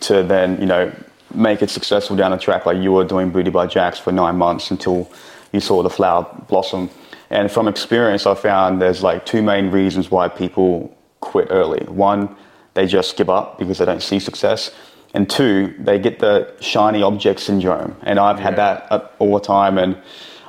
to 0.00 0.22
then, 0.22 0.58
you 0.60 0.66
know, 0.66 0.92
make 1.34 1.62
it 1.62 1.70
successful 1.70 2.16
down 2.16 2.30
the 2.30 2.36
track. 2.38 2.66
Like 2.66 2.78
you 2.78 2.92
were 2.92 3.04
doing 3.04 3.30
Booty 3.30 3.50
by 3.50 3.66
Jacks 3.66 3.98
for 3.98 4.12
nine 4.12 4.36
months 4.36 4.70
until 4.70 5.10
you 5.52 5.60
saw 5.60 5.82
the 5.82 5.90
flower 5.90 6.26
blossom. 6.48 6.90
And 7.30 7.50
from 7.50 7.68
experience, 7.68 8.26
I 8.26 8.34
found 8.34 8.80
there's 8.82 9.02
like 9.02 9.24
two 9.24 9.42
main 9.42 9.70
reasons 9.70 10.10
why 10.10 10.28
people 10.28 10.94
quit 11.20 11.48
early. 11.50 11.84
One, 11.86 12.34
they 12.74 12.86
just 12.86 13.16
give 13.16 13.30
up 13.30 13.58
because 13.58 13.78
they 13.78 13.84
don't 13.86 14.02
see 14.02 14.18
success. 14.18 14.70
And 15.14 15.28
two, 15.28 15.74
they 15.78 15.98
get 15.98 16.18
the 16.20 16.52
shiny 16.60 17.02
object 17.02 17.40
syndrome. 17.40 17.96
And 18.02 18.18
I've 18.18 18.38
had 18.38 18.54
Yeah. 18.54 18.80
that 18.88 19.12
all 19.18 19.34
the 19.34 19.44
time. 19.44 19.78
And 19.78 19.96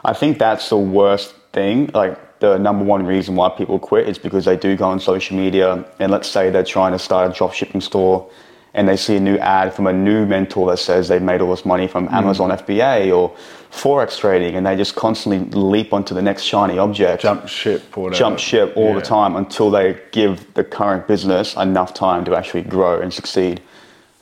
I 0.05 0.13
think 0.13 0.39
that's 0.39 0.69
the 0.69 0.77
worst 0.77 1.33
thing. 1.51 1.89
Like 1.93 2.17
the 2.39 2.57
number 2.57 2.83
one 2.83 3.05
reason 3.05 3.35
why 3.35 3.49
people 3.49 3.79
quit 3.79 4.07
is 4.07 4.17
because 4.17 4.45
they 4.45 4.57
do 4.57 4.75
go 4.75 4.85
on 4.85 4.99
social 4.99 5.37
media 5.37 5.83
and 5.99 6.11
let's 6.11 6.27
say 6.27 6.49
they're 6.49 6.63
trying 6.63 6.91
to 6.91 6.99
start 6.99 7.29
a 7.29 7.33
drop 7.33 7.53
shipping 7.53 7.81
store 7.81 8.27
and 8.73 8.89
they 8.89 8.97
see 8.97 9.15
a 9.15 9.19
new 9.19 9.37
ad 9.37 9.73
from 9.73 9.85
a 9.87 9.93
new 9.93 10.25
mentor 10.25 10.69
that 10.71 10.77
says 10.77 11.07
they've 11.07 11.21
made 11.21 11.41
all 11.41 11.51
this 11.51 11.63
money 11.63 11.87
from 11.87 12.07
hmm. 12.07 12.15
Amazon 12.15 12.49
FBA 12.51 13.15
or 13.15 13.31
Forex 13.71 14.17
trading 14.17 14.55
and 14.55 14.65
they 14.65 14.75
just 14.75 14.95
constantly 14.95 15.39
leap 15.57 15.93
onto 15.93 16.13
the 16.13 16.21
next 16.21 16.43
shiny 16.43 16.77
object 16.77 17.21
Jump 17.21 17.47
ship 17.47 17.97
or 17.97 18.11
jump 18.11 18.39
ship 18.39 18.73
all 18.75 18.89
Yeah. 18.89 18.95
the 18.95 19.01
time 19.01 19.35
until 19.35 19.69
they 19.71 19.97
give 20.11 20.53
the 20.55 20.63
current 20.63 21.07
business 21.07 21.55
enough 21.55 21.93
time 21.93 22.25
to 22.25 22.35
actually 22.35 22.63
grow 22.63 22.99
and 22.99 23.13
succeed. 23.13 23.61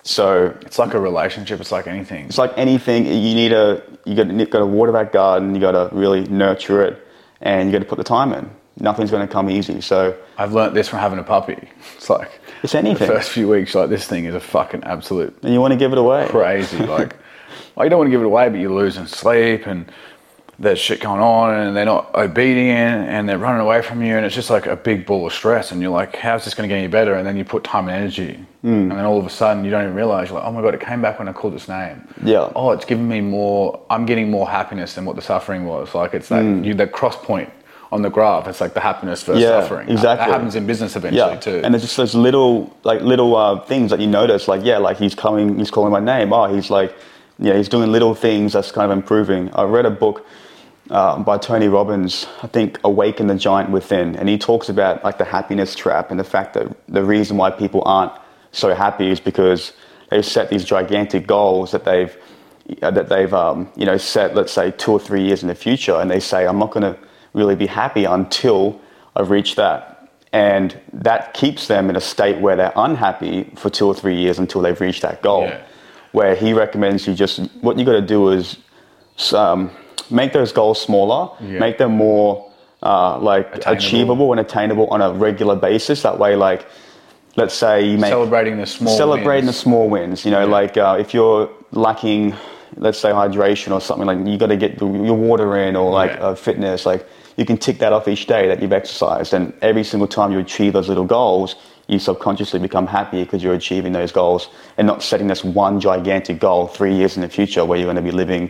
So 0.04 0.56
It's 0.62 0.80
like 0.80 0.94
a 0.94 1.00
relationship. 1.00 1.60
It's 1.60 1.72
like 1.72 1.88
anything. 1.88 2.26
it's 2.26 2.38
like 2.38 2.54
anything. 2.58 3.06
You 3.06 3.36
need 3.36 3.50
to 3.50 3.84
you 4.06 4.16
got 4.16 4.28
you 4.32 4.46
got 4.46 4.60
to 4.60 4.66
water 4.66 4.92
that 4.94 5.12
garden. 5.12 5.54
You 5.54 5.62
got 5.62 5.72
to 5.74 5.90
really 5.96 6.22
nurture 6.28 6.82
it, 6.84 7.06
and 7.42 7.68
you 7.68 7.72
got 7.72 7.80
to 7.84 7.90
put 7.90 7.98
the 7.98 8.04
time 8.04 8.34
in. 8.34 8.50
Nothing's 8.80 9.12
going 9.12 9.28
to 9.28 9.32
come 9.32 9.50
easy. 9.50 9.80
So 9.82 10.18
I've 10.38 10.54
learnt 10.54 10.74
this 10.74 10.88
from 10.88 11.00
having 11.00 11.20
a 11.20 11.24
puppy. 11.24 11.70
It's 11.96 12.10
like 12.10 12.32
It's 12.64 12.74
anything. 12.74 13.08
The 13.08 13.14
first 13.14 13.30
few 13.30 13.48
weeks, 13.48 13.76
like 13.76 13.90
this 13.90 14.08
thing 14.08 14.26
is 14.26 14.34
a 14.34 14.40
fucking 14.40 14.84
absolute 14.86 15.38
and 15.44 15.54
you 15.54 15.60
want 15.62 15.74
to 15.74 15.78
give 15.78 15.92
it 15.92 15.98
away. 16.00 16.28
crazy. 16.30 16.78
like, 16.78 17.16
well, 17.76 17.86
you 17.86 17.90
don't 17.90 18.00
want 18.00 18.08
to 18.08 18.12
give 18.12 18.22
it 18.22 18.26
away, 18.26 18.50
but 18.50 18.60
you're 18.60 18.72
losing 18.72 19.06
sleep, 19.06 19.68
and 19.68 19.92
there's 20.60 20.78
shit 20.80 21.00
going 21.02 21.20
on 21.22 21.54
and 21.56 21.76
they're 21.76 21.86
not 21.86 22.14
obedient 22.14 23.10
and 23.10 23.28
they're 23.28 23.38
running 23.40 23.62
away 23.62 23.82
from 23.82 24.02
you 24.04 24.16
and 24.16 24.26
it's 24.26 24.36
just 24.36 24.50
like 24.50 24.68
a 24.68 24.76
big 24.76 25.06
ball 25.06 25.26
of 25.26 25.34
stress 25.34 25.72
and 25.72 25.82
you're 25.82 25.90
like 25.92 26.16
how's 26.16 26.46
this 26.46 26.54
going 26.54 26.68
to 26.70 26.74
get 26.74 26.78
any 26.78 26.88
better 26.88 27.16
and 27.16 27.26
then 27.26 27.36
you 27.38 27.44
put 27.46 27.64
time 27.64 27.88
and 27.88 27.96
energy 27.98 28.46
Mm. 28.64 28.82
and 28.82 28.92
then 28.92 29.06
all 29.06 29.18
of 29.18 29.26
a 29.26 29.30
sudden 29.32 29.66
you 29.66 29.72
don't 29.72 29.82
even 29.86 29.96
realize 29.96 30.30
you're 30.30 30.38
like 30.38 30.48
oh 30.48 30.52
my 30.52 30.62
god 30.62 30.76
it 30.76 30.80
came 30.82 31.02
back 31.02 31.18
when 31.18 31.28
i 31.28 31.34
called 31.34 31.56
its 31.56 31.68
name 31.68 32.08
Yeah. 32.24 32.52
oh 32.56 32.70
it's 32.70 32.86
giving 32.86 33.08
me 33.10 33.20
more 33.20 33.82
i'm 33.90 34.06
getting 34.06 34.30
more 34.30 34.48
happiness 34.48 34.94
than 34.94 35.04
what 35.04 35.16
the 35.16 35.22
suffering 35.24 35.66
was 35.66 35.96
like 35.96 36.14
it's 36.14 36.30
that 36.30 36.44
you 36.64 36.76
the 36.76 36.86
cross 36.86 37.18
point 37.18 37.50
on 37.92 38.04
the 38.04 38.10
graph 38.12 38.48
it's 38.48 38.62
like 38.62 38.76
the 38.76 38.80
happiness 38.80 39.24
versus 39.24 39.42
Mm. 39.44 39.48
Yeah, 39.48 39.62
suffering 39.62 39.90
exactly. 39.90 40.28
that 40.28 40.32
happens 40.32 40.54
in 40.56 40.68
business 40.68 40.96
eventually 40.96 41.34
Yeah, 41.34 41.40
too 41.40 41.62
and 41.64 41.74
there's 41.74 41.82
just 41.82 41.98
those 41.98 42.14
little, 42.14 42.78
like 42.84 43.02
little 43.02 43.36
uh, 43.36 43.62
things 43.62 43.90
that 43.90 44.00
you 44.00 44.06
notice. 44.06 44.48
Like, 44.48 44.62
yeah, 44.64 44.78
like 44.78 44.98
he's 44.98 45.16
coming, 45.16 45.58
he's 45.58 45.72
calling 45.72 45.92
my 45.92 46.00
name. 46.00 46.32
Oh, 46.32 46.46
he's 46.54 46.70
like, 46.70 46.94
yeah, 47.40 47.56
he's 47.58 47.68
doing 47.68 47.92
little 47.92 48.14
things 48.14 48.54
that's 48.54 48.72
kind 48.72 48.92
of 48.92 48.96
improving. 48.98 49.50
I 49.56 49.64
read 49.64 49.88
a 49.88 49.90
book 49.90 50.24
uh, 50.92 51.18
by 51.20 51.38
Tony 51.38 51.70
Robbins, 51.70 52.28
I 52.44 52.48
think, 52.48 52.78
"Awaken 52.84 53.28
the 53.28 53.36
Giant 53.36 53.72
Within," 53.72 54.16
and 54.18 54.28
he 54.28 54.38
talks 54.38 54.68
about 54.68 55.04
like 55.04 55.18
the 55.18 55.26
happiness 55.26 55.74
trap 55.74 56.12
and 56.12 56.20
the 56.20 56.26
fact 56.26 56.54
that 56.54 56.68
the 56.88 57.04
reason 57.04 57.38
why 57.38 57.50
people 57.50 57.82
aren't 57.86 58.12
so 58.52 58.76
happy 58.76 59.10
is 59.10 59.20
because 59.20 59.72
they've 60.10 60.26
set 60.26 60.50
these 60.50 60.66
gigantic 60.66 61.26
goals 61.26 61.72
that 61.72 61.86
they've 61.86 62.16
uh, 62.82 62.92
that 62.92 63.08
they've 63.08 63.34
um, 63.34 63.72
you 63.78 63.86
know 63.86 63.98
set, 63.98 64.36
let's 64.36 64.52
say, 64.52 64.72
two 64.72 64.92
or 64.92 65.00
three 65.00 65.24
years 65.24 65.42
in 65.42 65.48
the 65.48 65.56
future, 65.56 65.96
and 65.96 66.12
they 66.12 66.20
say, 66.20 66.46
"I'm 66.46 66.60
not 66.60 66.72
going 66.72 66.94
to 66.94 67.00
really 67.34 67.56
be 67.56 67.68
happy 67.68 68.04
until 68.04 68.80
I've 69.16 69.30
reached 69.30 69.56
that." 69.56 70.10
And 70.34 70.78
that 70.94 71.34
keeps 71.34 71.68
them 71.68 71.90
in 71.90 71.96
a 71.96 72.02
state 72.02 72.40
where 72.40 72.56
they're 72.56 72.74
unhappy 72.76 73.52
for 73.56 73.70
two 73.70 73.88
or 73.88 73.94
three 73.94 74.16
years 74.16 74.40
until 74.40 74.62
they've 74.62 74.80
reached 74.80 75.02
that 75.04 75.22
goal. 75.22 75.44
Yeah. 75.44 75.62
Where 76.12 76.36
he 76.36 76.52
recommends 76.54 77.08
you 77.08 77.14
just 77.14 77.40
what 77.62 77.80
you 77.80 77.86
got 77.86 77.94
to 77.94 78.02
do 78.02 78.30
is 78.30 78.58
um, 79.34 79.72
make 80.12 80.34
those 80.34 80.52
goals 80.52 80.82
smaller, 80.82 81.30
Yeah. 81.42 81.60
make 81.60 81.78
them 81.78 81.92
more 81.94 82.48
uh, 82.84 83.20
like 83.20 83.48
Attainable. 83.56 83.78
achievable 83.78 84.32
and 84.34 84.40
attainable 84.40 84.88
on 84.88 85.02
a 85.02 85.12
regular 85.14 85.56
basis. 85.56 86.02
That 86.02 86.18
way, 86.18 86.36
like 86.36 86.66
let's 87.36 87.54
say 87.54 87.86
you 87.86 87.98
make 87.98 88.10
celebrating 88.10 88.58
the 88.58 88.66
small 88.66 88.96
celebrating 88.98 89.46
wins. 89.46 89.56
the 89.58 89.62
small 89.62 89.88
wins. 89.90 90.26
You 90.26 90.32
know, 90.32 90.40
Yeah. 90.46 90.46
like 90.60 90.78
uh, 90.78 90.98
if 91.00 91.14
you're 91.14 91.50
lacking, 91.72 92.34
let's 92.78 92.98
say 93.00 93.10
hydration 93.12 93.72
or 93.72 93.82
something, 93.82 94.08
like 94.08 94.20
you 94.28 94.38
got 94.38 94.48
to 94.48 94.58
get 94.58 94.80
the, 94.80 94.86
your 94.88 95.14
water 95.16 95.56
in, 95.58 95.76
or 95.76 95.92
like 95.92 96.12
Yeah. 96.12 96.28
uh, 96.30 96.36
fitness. 96.36 96.86
Like 96.86 97.06
you 97.38 97.46
can 97.46 97.58
tick 97.58 97.78
that 97.80 97.94
off 97.94 98.08
each 98.08 98.26
day 98.26 98.48
that 98.48 98.62
you've 98.62 98.74
exercised, 98.74 99.34
and 99.34 99.54
every 99.62 99.84
single 99.84 100.08
time 100.08 100.32
you 100.32 100.40
achieve 100.40 100.74
those 100.74 100.90
little 100.90 101.06
goals, 101.06 101.56
you 101.88 102.00
subconsciously 102.00 102.60
become 102.60 102.88
happier 102.88 103.26
because 103.26 103.44
you're 103.44 103.54
achieving 103.54 103.92
those 103.94 104.12
goals 104.12 104.50
and 104.78 104.88
not 104.88 105.04
setting 105.04 105.28
this 105.28 105.44
one 105.44 105.80
gigantic 105.80 106.40
goal 106.40 106.66
three 106.68 106.96
years 106.96 107.16
in 107.16 107.22
the 107.22 107.30
future 107.30 107.64
where 107.66 107.78
you're 107.78 107.86
going 107.86 107.96
to 107.96 108.02
be 108.02 108.12
living 108.12 108.50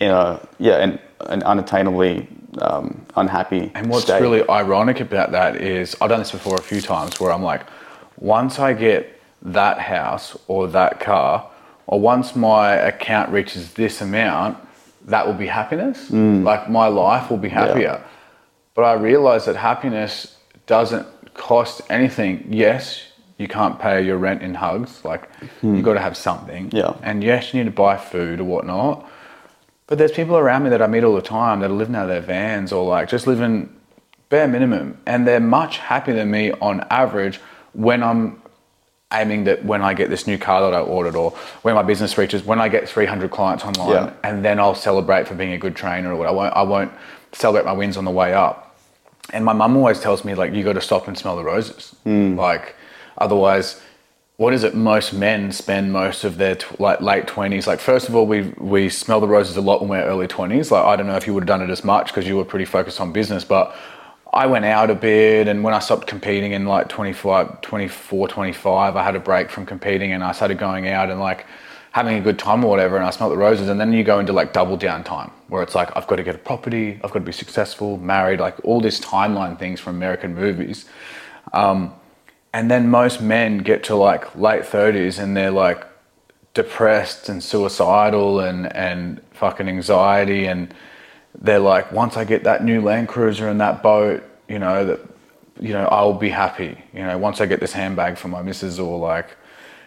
in 0.00 0.10
a 0.10 0.40
yeah 0.58 0.76
an, 0.78 0.98
an 1.26 1.42
unattainably 1.42 2.26
um, 2.60 3.06
unhappy 3.16 3.70
And 3.74 3.88
what's 3.88 4.04
state. 4.04 4.20
really 4.20 4.48
ironic 4.48 4.98
about 5.00 5.30
that 5.32 5.56
is 5.56 5.94
I've 6.00 6.08
done 6.08 6.18
this 6.18 6.32
before 6.32 6.56
a 6.56 6.62
few 6.62 6.80
times 6.80 7.20
where 7.20 7.30
I'm 7.32 7.42
like, 7.42 7.62
once 8.18 8.58
I 8.58 8.72
get 8.72 9.20
that 9.42 9.78
house 9.78 10.36
or 10.48 10.66
that 10.68 10.98
car, 11.00 11.48
or 11.86 12.00
once 12.00 12.34
my 12.34 12.72
account 12.74 13.30
reaches 13.30 13.72
this 13.74 14.00
amount, 14.00 14.58
that 15.06 15.26
will 15.26 15.34
be 15.34 15.46
happiness. 15.46 16.10
Like 16.10 16.68
my 16.68 16.86
life 16.88 17.30
will 17.30 17.38
be 17.38 17.48
happier. 17.48 18.02
But 18.74 18.82
I 18.82 18.92
realize 18.94 19.44
that 19.46 19.56
happiness 19.56 20.36
doesn't 20.66 21.06
cost 21.34 21.82
anything. 21.88 22.46
Yes, 22.50 23.02
you 23.38 23.48
can't 23.48 23.78
pay 23.78 24.02
your 24.04 24.18
rent 24.18 24.42
in 24.42 24.54
hugs. 24.54 25.04
Like 25.04 25.28
you've 25.62 25.84
got 25.84 25.94
to 25.94 26.00
have 26.00 26.16
something. 26.16 26.70
Yeah. 26.72 26.94
And 27.02 27.24
yes, 27.24 27.54
you 27.54 27.60
need 27.62 27.70
to 27.70 27.74
buy 27.76 27.96
food 27.96 28.40
or 28.40 28.44
whatnot. 28.44 29.09
But 29.90 29.98
there's 29.98 30.12
people 30.12 30.36
around 30.36 30.62
me 30.62 30.70
that 30.70 30.80
I 30.80 30.86
meet 30.86 31.02
all 31.02 31.16
the 31.16 31.20
time 31.20 31.58
that 31.60 31.70
are 31.70 31.74
living 31.74 31.96
out 31.96 32.04
of 32.04 32.08
their 32.10 32.20
vans 32.20 32.70
or 32.72 32.88
like 32.88 33.08
just 33.08 33.26
living 33.26 33.68
bare 34.28 34.46
minimum, 34.46 34.96
and 35.04 35.26
they're 35.26 35.40
much 35.40 35.78
happier 35.78 36.14
than 36.14 36.30
me 36.30 36.52
on 36.52 36.86
average 36.90 37.40
when 37.72 38.00
I'm 38.04 38.40
aiming 39.12 39.42
that 39.44 39.64
when 39.64 39.82
I 39.82 39.92
get 39.94 40.08
this 40.08 40.28
new 40.28 40.38
car 40.38 40.60
that 40.60 40.72
I 40.72 40.80
ordered 40.80 41.16
or 41.16 41.32
when 41.62 41.74
my 41.74 41.82
business 41.82 42.16
reaches 42.16 42.44
when 42.44 42.60
I 42.60 42.68
get 42.68 42.88
300 42.88 43.32
clients 43.32 43.64
online, 43.64 43.88
Yeah. 43.90 44.12
and 44.22 44.44
then 44.44 44.60
I'll 44.60 44.76
celebrate 44.76 45.26
for 45.26 45.34
being 45.34 45.52
a 45.54 45.58
good 45.58 45.74
trainer 45.74 46.12
or 46.12 46.16
what. 46.16 46.28
I 46.28 46.30
won't. 46.30 46.54
I 46.54 46.62
won't 46.62 46.92
celebrate 47.32 47.64
my 47.64 47.72
wins 47.72 47.96
on 47.96 48.04
the 48.04 48.12
way 48.12 48.32
up. 48.32 48.76
And 49.32 49.44
my 49.44 49.52
mum 49.52 49.76
always 49.76 49.98
tells 50.00 50.24
me 50.24 50.36
like 50.36 50.52
you 50.52 50.62
got 50.62 50.74
to 50.74 50.80
stop 50.80 51.08
and 51.08 51.18
smell 51.18 51.34
the 51.34 51.42
roses. 51.42 51.96
Hmm. 52.04 52.36
Like 52.38 52.76
otherwise, 53.18 53.80
what 54.40 54.54
is 54.54 54.64
it? 54.64 54.74
Most 54.74 55.12
men 55.12 55.52
spend 55.52 55.92
most 55.92 56.24
of 56.24 56.38
their 56.38 56.54
tw- 56.54 56.80
like 56.80 57.02
late 57.02 57.26
twenties. 57.26 57.66
Like 57.66 57.78
first 57.78 58.08
of 58.08 58.16
all, 58.16 58.26
we 58.26 58.40
we 58.56 58.88
smell 58.88 59.20
the 59.20 59.28
roses 59.28 59.58
a 59.58 59.60
lot 59.60 59.82
when 59.82 59.90
we're 59.90 60.02
early 60.02 60.26
twenties. 60.26 60.70
Like 60.70 60.82
I 60.82 60.96
don't 60.96 61.06
know 61.06 61.16
if 61.16 61.26
you 61.26 61.34
would 61.34 61.42
have 61.42 61.46
done 61.46 61.60
it 61.60 61.68
as 61.68 61.84
much 61.84 62.06
because 62.06 62.26
you 62.26 62.38
were 62.38 62.44
pretty 62.46 62.64
focused 62.64 63.02
on 63.02 63.12
business, 63.12 63.44
but 63.44 63.76
I 64.32 64.46
went 64.46 64.64
out 64.64 64.88
a 64.88 64.94
bit 64.94 65.46
and 65.46 65.62
when 65.62 65.74
I 65.74 65.78
stopped 65.78 66.06
competing 66.06 66.52
in 66.52 66.64
like 66.64 66.88
25, 66.88 67.60
24, 67.60 68.28
25, 68.28 68.96
I 68.96 69.04
had 69.04 69.14
a 69.14 69.20
break 69.20 69.50
from 69.50 69.66
competing 69.66 70.12
and 70.12 70.24
I 70.24 70.32
started 70.32 70.56
going 70.56 70.88
out 70.88 71.10
and 71.10 71.20
like 71.20 71.44
having 71.92 72.16
a 72.16 72.20
good 72.22 72.38
time 72.38 72.64
or 72.64 72.70
whatever 72.70 72.96
and 72.96 73.04
I 73.04 73.10
smelled 73.10 73.32
the 73.32 73.36
roses 73.36 73.68
and 73.68 73.78
then 73.78 73.92
you 73.92 74.02
go 74.02 74.20
into 74.20 74.32
like 74.32 74.54
double 74.54 74.78
down 74.78 75.04
time 75.04 75.32
where 75.48 75.62
it's 75.62 75.74
like 75.74 75.94
I've 75.94 76.06
got 76.06 76.16
to 76.16 76.22
get 76.22 76.34
a 76.34 76.38
property, 76.38 76.94
I've 77.04 77.10
got 77.10 77.18
to 77.18 77.30
be 77.32 77.32
successful, 77.32 77.98
married, 77.98 78.40
like 78.40 78.56
all 78.64 78.80
these 78.80 79.02
timeline 79.02 79.58
things 79.58 79.80
from 79.80 79.96
American 79.96 80.34
movies. 80.34 80.86
Um, 81.52 81.92
and 82.52 82.70
then 82.70 82.88
most 82.88 83.20
men 83.20 83.58
get 83.58 83.84
to 83.84 83.94
like 83.94 84.34
late 84.36 84.62
30s 84.62 85.18
and 85.22 85.36
they're 85.36 85.50
like 85.50 85.86
depressed 86.54 87.28
and 87.28 87.42
suicidal 87.42 88.40
and, 88.40 88.74
and 88.74 89.20
fucking 89.32 89.68
anxiety 89.68 90.46
and 90.46 90.74
they're 91.40 91.60
like 91.60 91.92
once 91.92 92.16
I 92.16 92.24
get 92.24 92.44
that 92.44 92.64
new 92.64 92.80
Land 92.80 93.08
Cruiser 93.08 93.48
and 93.48 93.60
that 93.60 93.82
boat, 93.82 94.22
you 94.48 94.58
know, 94.58 94.84
that 94.84 95.00
you 95.60 95.74
know, 95.74 95.86
I'll 95.88 96.14
be 96.14 96.30
happy. 96.30 96.82
You 96.94 97.00
know, 97.00 97.18
once 97.18 97.40
I 97.40 97.46
get 97.46 97.60
this 97.60 97.72
handbag 97.72 98.16
for 98.16 98.28
my 98.28 98.42
missus 98.42 98.78
or 98.78 98.98
like 98.98 99.36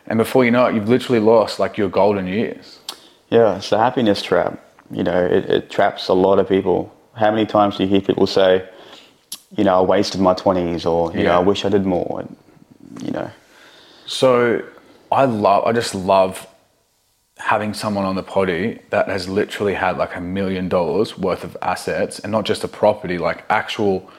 and 0.08 0.18
before 0.18 0.46
you 0.46 0.52
know 0.52 0.66
it, 0.66 0.76
you've 0.76 0.90
literally 0.90 1.20
lost 1.20 1.60
like 1.60 1.78
your 1.78 1.90
golden 1.90 2.28
years. 2.28 2.80
Yeah, 3.30 3.58
it's 3.58 3.70
the 3.70 3.78
happiness 3.78 4.22
trap. 4.22 4.60
You 4.92 5.04
know, 5.04 5.26
it, 5.26 5.46
it 5.50 5.70
traps 5.70 6.08
a 6.08 6.14
lot 6.14 6.40
of 6.40 6.48
people. 6.48 6.94
How 7.16 7.32
many 7.32 7.46
times 7.46 7.78
do 7.78 7.84
you 7.84 7.90
hear 7.90 8.02
people 8.02 8.28
say, 8.28 8.68
you 9.56 9.64
know, 9.64 9.78
I 9.78 9.82
wasted 9.82 10.20
my 10.20 10.34
20s 10.34 10.86
or, 10.86 11.16
you 11.18 11.24
know, 11.24 11.36
I 11.36 11.40
wish 11.40 11.64
I 11.66 11.70
did 11.70 11.86
more? 11.86 12.22
And, 12.22 12.36
you 13.02 13.12
know, 13.12 13.30
So 14.06 14.64
I 15.12 15.26
love, 15.26 15.66
I 15.66 15.72
just 15.72 15.96
love 15.96 16.48
having 17.38 17.74
someone 17.74 18.06
on 18.06 18.16
the 18.16 18.24
potty 18.24 18.80
that 18.90 19.08
has 19.08 19.28
literally 19.28 19.74
had 19.74 19.98
like 19.98 20.16
a 20.16 20.22
million 20.22 20.70
dollars 20.70 21.18
worth 21.18 21.44
of 21.44 21.58
assets 21.62 22.20
and 22.20 22.32
not 22.32 22.46
just 22.46 22.64
a 22.64 22.68
property, 22.68 23.18
like 23.18 23.44
actual 23.50 24.10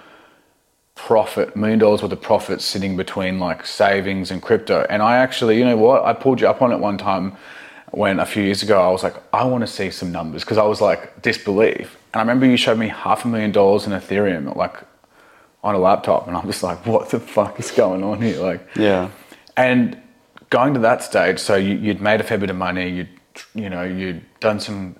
profit, 0.94 1.56
million 1.56 1.78
dollars 1.78 2.02
worth 2.02 2.12
of 2.12 2.20
profit 2.20 2.60
sitting 2.60 2.96
between 2.96 3.38
like 3.38 3.66
savings 3.66 4.30
and 4.30 4.42
crypto. 4.42 4.86
And 4.90 5.02
I 5.02 5.16
actually, 5.16 5.58
you 5.58 5.64
know 5.64 5.76
what? 5.76 6.04
I 6.04 6.12
pulled 6.12 6.40
you 6.40 6.48
up 6.48 6.62
on 6.62 6.72
it 6.72 6.78
one 6.78 6.98
time 6.98 7.36
when 7.90 8.18
a 8.18 8.26
few 8.26 8.42
years 8.42 8.62
ago 8.62 8.80
I 8.80 8.90
was 8.90 9.02
like, 9.02 9.14
I 9.32 9.44
want 9.44 9.62
to 9.62 9.68
see 9.68 9.90
some 9.90 10.10
numbers 10.10 10.42
because 10.42 10.58
I 10.58 10.64
was 10.64 10.80
like 10.80 11.22
disbelief. 11.22 11.96
And 12.12 12.20
I 12.20 12.22
remember 12.22 12.46
you 12.46 12.56
showed 12.56 12.78
me 12.78 12.88
half 12.88 13.24
a 13.24 13.28
million 13.28 13.52
dollars 13.52 13.86
in 13.86 13.92
Ethereum, 13.92 14.54
like 14.56 14.76
on 15.64 15.74
a 15.74 15.78
laptop, 15.78 16.28
and 16.28 16.36
I'm 16.36 16.46
just 16.46 16.62
like, 16.62 16.86
what 16.92 17.08
the 17.10 17.18
fuck 17.18 17.58
is 17.58 17.70
going 17.72 18.04
on 18.04 18.20
here? 18.22 18.40
Like, 18.40 18.64
yeah. 18.76 19.10
and 19.56 20.00
going 20.50 20.74
to 20.74 20.80
that 20.80 21.02
stage, 21.02 21.40
so 21.40 21.56
you, 21.56 21.74
you'd 21.74 22.00
made 22.00 22.20
a 22.20 22.24
fair 22.24 22.38
bit 22.38 22.50
of 22.50 22.56
money, 22.56 22.88
you'd, 22.88 23.08
you 23.56 23.68
know, 23.70 23.82
you'd 23.82 24.22
done 24.38 24.60
some 24.60 24.94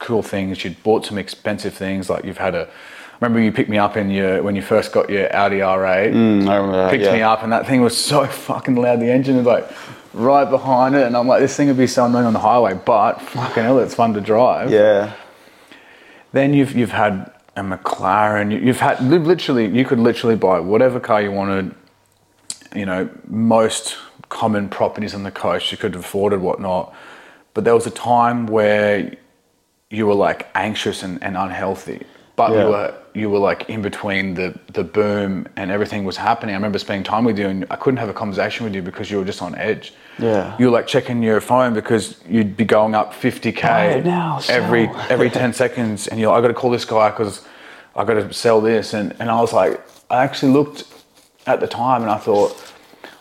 cool 0.00 0.22
things, 0.22 0.64
you'd 0.64 0.82
bought 0.82 1.04
some 1.06 1.18
expensive 1.18 1.74
things, 1.74 2.10
like 2.10 2.24
you've 2.24 2.38
had 2.38 2.54
a. 2.54 2.68
remember 3.20 3.40
you 3.40 3.52
picked 3.52 3.70
me 3.70 3.78
up 3.78 3.96
in 3.96 4.10
your, 4.10 4.42
when 4.42 4.56
you 4.56 4.62
first 4.62 4.90
got 4.92 5.08
your 5.10 5.34
Audi 5.36 5.58
R8, 5.58 6.12
Mm, 6.12 6.48
I 6.48 6.56
remember 6.56 6.76
that. 6.78 6.90
picked 6.90 7.04
yeah. 7.04 7.12
me 7.12 7.22
up 7.22 7.42
and 7.44 7.52
that 7.52 7.66
thing 7.66 7.82
was 7.82 7.96
so 7.96 8.26
fucking 8.26 8.74
loud, 8.74 9.00
the 9.00 9.10
engine 9.12 9.36
was 9.36 9.46
like 9.46 9.70
right 10.12 10.48
behind 10.48 10.94
it, 10.96 11.06
and 11.06 11.16
I'm 11.16 11.28
like, 11.28 11.40
this 11.40 11.54
thing 11.56 11.68
would 11.68 11.76
be 11.76 11.86
so 11.86 12.06
annoying 12.06 12.24
on 12.26 12.32
the 12.32 12.38
highway, 12.40 12.74
but 12.84 13.20
fucking 13.20 13.62
hell, 13.62 13.78
it's 13.78 13.94
fun 13.94 14.14
to 14.14 14.20
drive. 14.20 14.70
Yeah. 14.70 15.12
Then 16.32 16.52
you've 16.52 16.74
you've 16.74 16.90
had 16.92 17.32
a 17.56 17.62
McLaren. 17.62 18.52
you- 18.52 18.58
You've 18.58 18.80
had 18.80 19.00
literally 19.02 19.66
you 19.66 19.84
could 19.84 19.98
literally 19.98 20.36
buy 20.36 20.60
whatever 20.60 21.00
car 21.00 21.20
you 21.22 21.32
wanted. 21.32 21.74
You 22.74 22.86
know, 22.86 23.08
most 23.26 23.96
common 24.28 24.68
properties 24.68 25.14
on 25.14 25.22
the 25.22 25.30
coast 25.30 25.72
you 25.72 25.78
could 25.78 25.94
have 25.94 26.04
afforded 26.04 26.40
whatnot. 26.40 26.92
But 27.54 27.64
there 27.64 27.74
was 27.74 27.86
a 27.86 27.90
time 27.90 28.46
where 28.46 29.14
you 29.90 30.06
were 30.06 30.14
like 30.14 30.48
anxious 30.54 31.02
and, 31.02 31.22
and 31.22 31.36
unhealthy. 31.36 32.02
But 32.34 32.52
Yeah. 32.52 32.62
you 32.64 32.68
were 32.70 32.94
you 33.14 33.30
were 33.30 33.38
like 33.38 33.70
in 33.70 33.80
between 33.80 34.34
the 34.34 34.54
the 34.72 34.84
boom 34.84 35.46
and 35.56 35.70
everything 35.70 36.04
was 36.04 36.18
happening. 36.18 36.54
I 36.54 36.58
remember 36.58 36.78
spending 36.78 37.04
time 37.04 37.24
with 37.24 37.38
you 37.38 37.48
and 37.48 37.64
I 37.70 37.76
couldn't 37.76 37.98
have 37.98 38.10
a 38.10 38.14
conversation 38.14 38.64
with 38.64 38.74
you 38.74 38.82
because 38.82 39.10
you 39.10 39.18
were 39.18 39.24
just 39.24 39.40
on 39.40 39.54
edge. 39.54 39.94
Yeah. 40.18 40.56
You 40.58 40.70
like 40.70 40.86
checking 40.86 41.22
your 41.22 41.40
phone 41.40 41.74
because 41.74 42.18
you'd 42.28 42.56
be 42.56 42.64
going 42.64 42.94
up 42.94 43.12
50k 43.12 43.62
Buy 43.62 43.84
it 43.86 44.04
now, 44.04 44.40
every 44.48 44.88
every 45.10 45.28
10 45.30 45.52
seconds 45.62 46.08
and 46.08 46.18
you're 46.18 46.30
like, 46.32 46.38
I 46.38 46.42
got 46.42 46.48
to 46.48 46.54
call 46.54 46.70
this 46.70 46.84
guy 46.84 47.10
because 47.10 47.46
I 47.94 48.04
got 48.04 48.14
to 48.14 48.32
sell 48.32 48.60
this. 48.60 48.94
And, 48.94 49.14
and 49.20 49.30
I 49.30 49.40
was 49.40 49.52
like, 49.52 49.80
I 50.10 50.22
actually 50.24 50.52
looked 50.52 50.84
at 51.46 51.60
the 51.60 51.66
time 51.66 52.02
and 52.02 52.10
I 52.10 52.18
thought, 52.18 52.56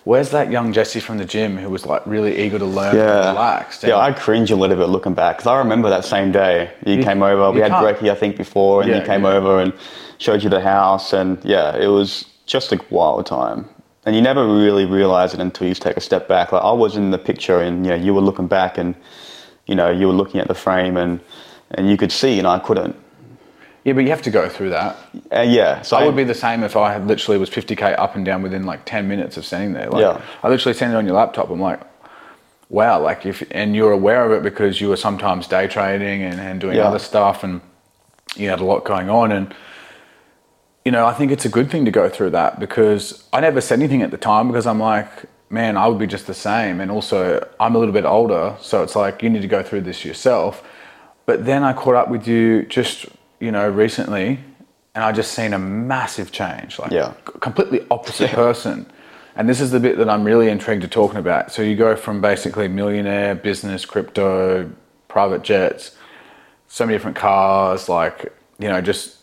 where's 0.05 0.29
that 0.31 0.51
young 0.51 0.71
Jesse 0.71 0.99
from 0.99 1.17
the 1.17 1.25
gym 1.25 1.57
who 1.57 1.69
was 1.69 1.85
like 1.85 2.05
really 2.05 2.37
eager 2.43 2.59
to 2.59 2.65
learn 2.65 2.89
and 2.89 2.97
Yeah. 2.97 3.29
relaxed? 3.31 3.83
Yeah, 3.83 3.97
I 3.97 4.13
cringe 4.13 4.51
a 4.51 4.55
little 4.55 4.77
bit 4.77 4.87
looking 4.89 5.13
back 5.13 5.37
because 5.37 5.47
I 5.47 5.57
remember 5.57 5.89
that 5.89 6.05
same 6.05 6.31
day 6.31 6.71
you, 6.85 6.95
You- 6.95 7.03
came 7.03 7.21
over. 7.23 7.51
We 7.51 7.59
had 7.61 7.71
can't- 7.71 8.03
I 8.09 8.15
think, 8.15 8.37
before, 8.37 8.81
and 8.81 8.89
Yeah, 8.91 8.99
you 8.99 9.05
came 9.05 9.23
yeah. 9.23 9.33
over 9.33 9.59
and 9.59 9.73
showed 10.17 10.43
you 10.43 10.49
the 10.49 10.61
house, 10.61 11.11
and 11.11 11.37
yeah, 11.43 11.75
it 11.75 11.87
was 11.87 12.23
just 12.45 12.71
a 12.71 12.79
wild 12.89 13.25
time. 13.25 13.65
And 14.05 14.15
you 14.15 14.21
never 14.21 14.45
really 14.45 14.85
realize 14.85 15.33
it 15.33 15.39
until 15.39 15.67
you 15.67 15.73
take 15.73 15.97
a 15.97 16.01
step 16.01 16.27
back. 16.27 16.51
Like 16.51 16.61
I 16.63 16.71
was 16.71 16.95
in 16.95 17.11
the 17.11 17.17
picture, 17.17 17.59
and 17.59 17.85
you 17.85 17.91
know, 17.91 17.97
you 17.97 18.13
were 18.13 18.21
looking 18.21 18.47
back, 18.47 18.77
and 18.77 18.93
you 19.65 19.73
know, 19.75 19.89
you 19.89 20.07
were 20.07 20.13
looking 20.13 20.39
at 20.39 20.47
the 20.47 20.53
frame, 20.55 20.95
and 20.97 21.19
and 21.71 21.89
you 21.89 21.97
could 21.97 22.11
see, 22.11 22.37
and 22.37 22.47
I 22.47 22.59
couldn't. 22.59 22.95
yeah, 23.83 23.93
but 23.93 24.01
you 24.03 24.09
have 24.11 24.21
to 24.21 24.29
go 24.29 24.47
through 24.47 24.69
that. 24.69 24.95
And 25.31 25.51
yeah, 25.51 25.81
so 25.81 25.97
I 25.97 26.05
would 26.05 26.15
be 26.15 26.23
the 26.23 26.35
same 26.35 26.63
if 26.63 26.75
I 26.75 26.93
had 26.93 27.07
literally 27.07 27.39
was 27.39 27.49
50k 27.49 27.97
up 27.97 28.15
and 28.15 28.23
down 28.23 28.43
within 28.43 28.65
like 28.67 28.85
10 28.85 29.07
minutes 29.07 29.37
of 29.37 29.45
standing 29.45 29.73
there. 29.73 29.89
Like, 29.89 30.01
Yeah. 30.01 30.21
I 30.43 30.49
literally 30.49 30.75
seen 30.77 30.91
it 30.91 30.95
on 30.95 31.05
your 31.07 31.15
laptop. 31.15 31.49
I'm 31.49 31.59
like, 31.59 31.79
wow, 32.69 32.99
like 33.01 33.25
if 33.25 33.43
and 33.51 33.75
you're 33.75 33.91
aware 33.91 34.23
of 34.25 34.31
it 34.31 34.43
because 34.43 34.79
you 34.79 34.89
were 34.89 34.97
sometimes 34.97 35.47
day 35.47 35.67
trading 35.67 36.21
and, 36.21 36.39
and 36.39 36.61
doing 36.61 36.77
Yeah. 36.77 36.87
other 36.87 36.99
stuff 36.99 37.43
and 37.43 37.61
you 38.35 38.49
had 38.49 38.59
a 38.59 38.65
lot 38.65 38.83
going 38.85 39.09
on 39.09 39.31
and 39.31 39.53
you 40.85 40.91
know, 40.91 41.05
I 41.07 41.13
think 41.13 41.31
it's 41.31 41.45
a 41.45 41.49
good 41.49 41.69
thing 41.71 41.83
to 41.85 41.91
go 41.91 42.07
through 42.07 42.29
that 42.31 42.59
because 42.59 43.27
I 43.33 43.39
never 43.41 43.59
said 43.59 43.79
anything 43.79 44.03
at 44.03 44.11
the 44.11 44.17
time 44.17 44.47
because 44.47 44.67
I'm 44.67 44.79
like, 44.79 45.09
man, 45.49 45.77
I 45.77 45.87
would 45.87 45.97
be 45.97 46.05
just 46.05 46.27
the 46.27 46.33
same. 46.35 46.79
And 46.79 46.91
also, 46.91 47.45
I'm 47.59 47.75
a 47.75 47.79
little 47.79 47.93
bit 47.93 48.05
older, 48.05 48.55
so 48.61 48.83
it's 48.83 48.95
like 48.95 49.23
you 49.23 49.29
need 49.31 49.41
to 49.41 49.47
go 49.47 49.63
through 49.63 49.81
this 49.81 50.05
yourself. 50.05 50.63
But 51.25 51.45
then 51.45 51.63
I 51.63 51.73
caught 51.73 51.95
up 51.95 52.09
with 52.09 52.27
you 52.27 52.63
just, 52.67 53.07
you 53.39 53.51
know, 53.51 53.67
recently, 53.67 54.39
and 54.93 55.03
I 55.03 55.11
just 55.11 55.31
seen 55.33 55.53
a 55.53 55.59
massive 55.59 56.31
change, 56.31 56.77
like 56.77 56.91
Yeah. 56.91 57.13
completely 57.41 57.85
opposite 57.89 58.29
person. 58.43 58.85
And 59.35 59.49
this 59.49 59.59
is 59.59 59.71
the 59.71 59.79
bit 59.79 59.97
that 59.97 60.07
I'm 60.09 60.23
really 60.23 60.49
intrigued 60.49 60.83
to 60.83 60.87
talking 60.87 61.17
about. 61.17 61.51
So 61.51 61.61
you 61.63 61.75
go 61.75 61.95
from 61.95 62.21
basically 62.21 62.67
millionaire, 62.67 63.33
business, 63.35 63.85
crypto, 63.85 64.71
private 65.07 65.41
jets, 65.41 65.97
so 66.67 66.85
many 66.85 66.95
different 66.95 67.17
cars, 67.17 67.89
like, 67.89 68.31
you 68.59 68.69
know, 68.69 68.81
just 68.81 69.17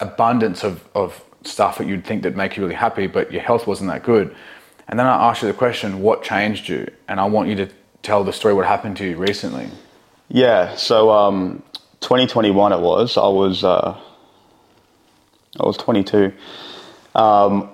abundance 0.00 0.62
of, 0.64 0.86
of 0.94 1.24
stuff 1.42 1.78
that 1.78 1.86
you'd 1.86 2.04
think 2.04 2.22
that 2.22 2.36
make 2.36 2.56
you 2.56 2.62
really 2.62 2.74
happy, 2.74 3.06
but 3.06 3.32
your 3.32 3.42
health 3.42 3.66
wasn't 3.66 3.90
that 3.90 4.02
good. 4.02 4.34
And 4.88 4.98
then 4.98 5.06
I 5.06 5.30
asked 5.30 5.42
you 5.42 5.48
the 5.48 5.54
question, 5.54 6.00
what 6.00 6.22
changed 6.22 6.68
you? 6.68 6.90
And 7.08 7.18
I 7.18 7.24
want 7.24 7.48
you 7.48 7.56
to 7.56 7.68
tell 8.02 8.22
the 8.24 8.32
story 8.32 8.54
what 8.54 8.66
happened 8.66 8.96
to 8.98 9.04
you 9.04 9.16
recently. 9.16 9.68
Yeah, 10.28 10.74
so 10.76 11.10
um, 11.10 11.62
2021 12.00 12.72
it 12.72 12.80
was. 12.80 13.16
I 13.16 13.28
was 13.28 13.64
uh, 13.64 13.98
I 15.58 15.66
was 15.66 15.76
22. 15.76 16.32
Um, 17.14 17.70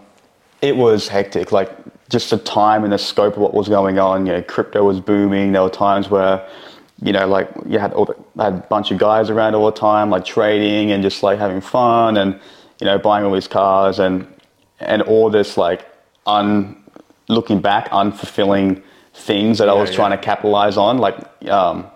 it 0.61 0.76
was 0.76 1.08
hectic. 1.08 1.50
Like 1.52 1.70
just 2.08 2.30
the 2.30 2.38
time 2.38 2.85
and 2.85 2.92
the 2.92 2.98
scope 2.98 3.35
of 3.35 3.40
what 3.40 3.54
was 3.54 3.68
going 3.68 3.98
on. 3.98 4.26
You 4.26 4.35
know, 4.35 4.42
crypto 4.42 4.85
was 4.85 5.00
booming. 5.00 5.52
There 5.52 5.62
were 5.62 5.70
times 5.70 6.08
where 6.08 6.48
you 7.03 7.12
know, 7.12 7.27
like 7.27 7.51
you 7.67 7.81
had 7.81 7.93
all 7.93 8.05
the, 8.05 8.17
I 8.38 8.45
had 8.45 8.55
a 8.55 8.67
bunch 8.69 8.93
of 8.93 8.99
guys 8.99 9.29
around 9.29 9.57
all 9.57 9.67
the 9.67 9.77
time, 9.77 10.09
like 10.09 10.25
trading 10.25 10.93
and 10.93 11.03
just 11.03 11.23
like 11.23 11.38
having 11.38 11.61
fun 11.61 12.17
and 12.17 12.41
you 12.81 12.87
know 12.87 12.97
buying 12.97 13.25
all 13.25 13.33
these 13.33 13.49
cars 13.49 13.99
and 13.99 14.27
and 14.79 15.03
all 15.03 15.29
this 15.29 15.57
like 15.57 15.87
un 16.27 16.77
looking 17.29 17.61
back 17.61 17.91
unfulfilling 17.91 18.83
things 19.15 19.59
that 19.59 19.69
I 19.69 19.75
was 19.75 19.91
yeah. 19.91 19.97
trying 19.97 20.11
to 20.12 20.19
capitalize 20.19 20.77
on, 20.77 20.99
like 20.99 21.17
um, 21.49 21.87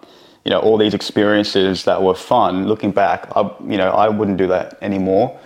you 0.44 0.50
know 0.50 0.58
all 0.58 0.76
these 0.76 0.92
experiences 0.92 1.84
that 1.84 2.02
were 2.02 2.14
fun. 2.16 2.66
Looking 2.66 2.90
back, 2.90 3.28
I, 3.36 3.42
you 3.64 3.78
know 3.78 3.90
I 3.90 4.08
wouldn't 4.08 4.38
do 4.38 4.48
that 4.48 4.76
anymore. 4.82 5.38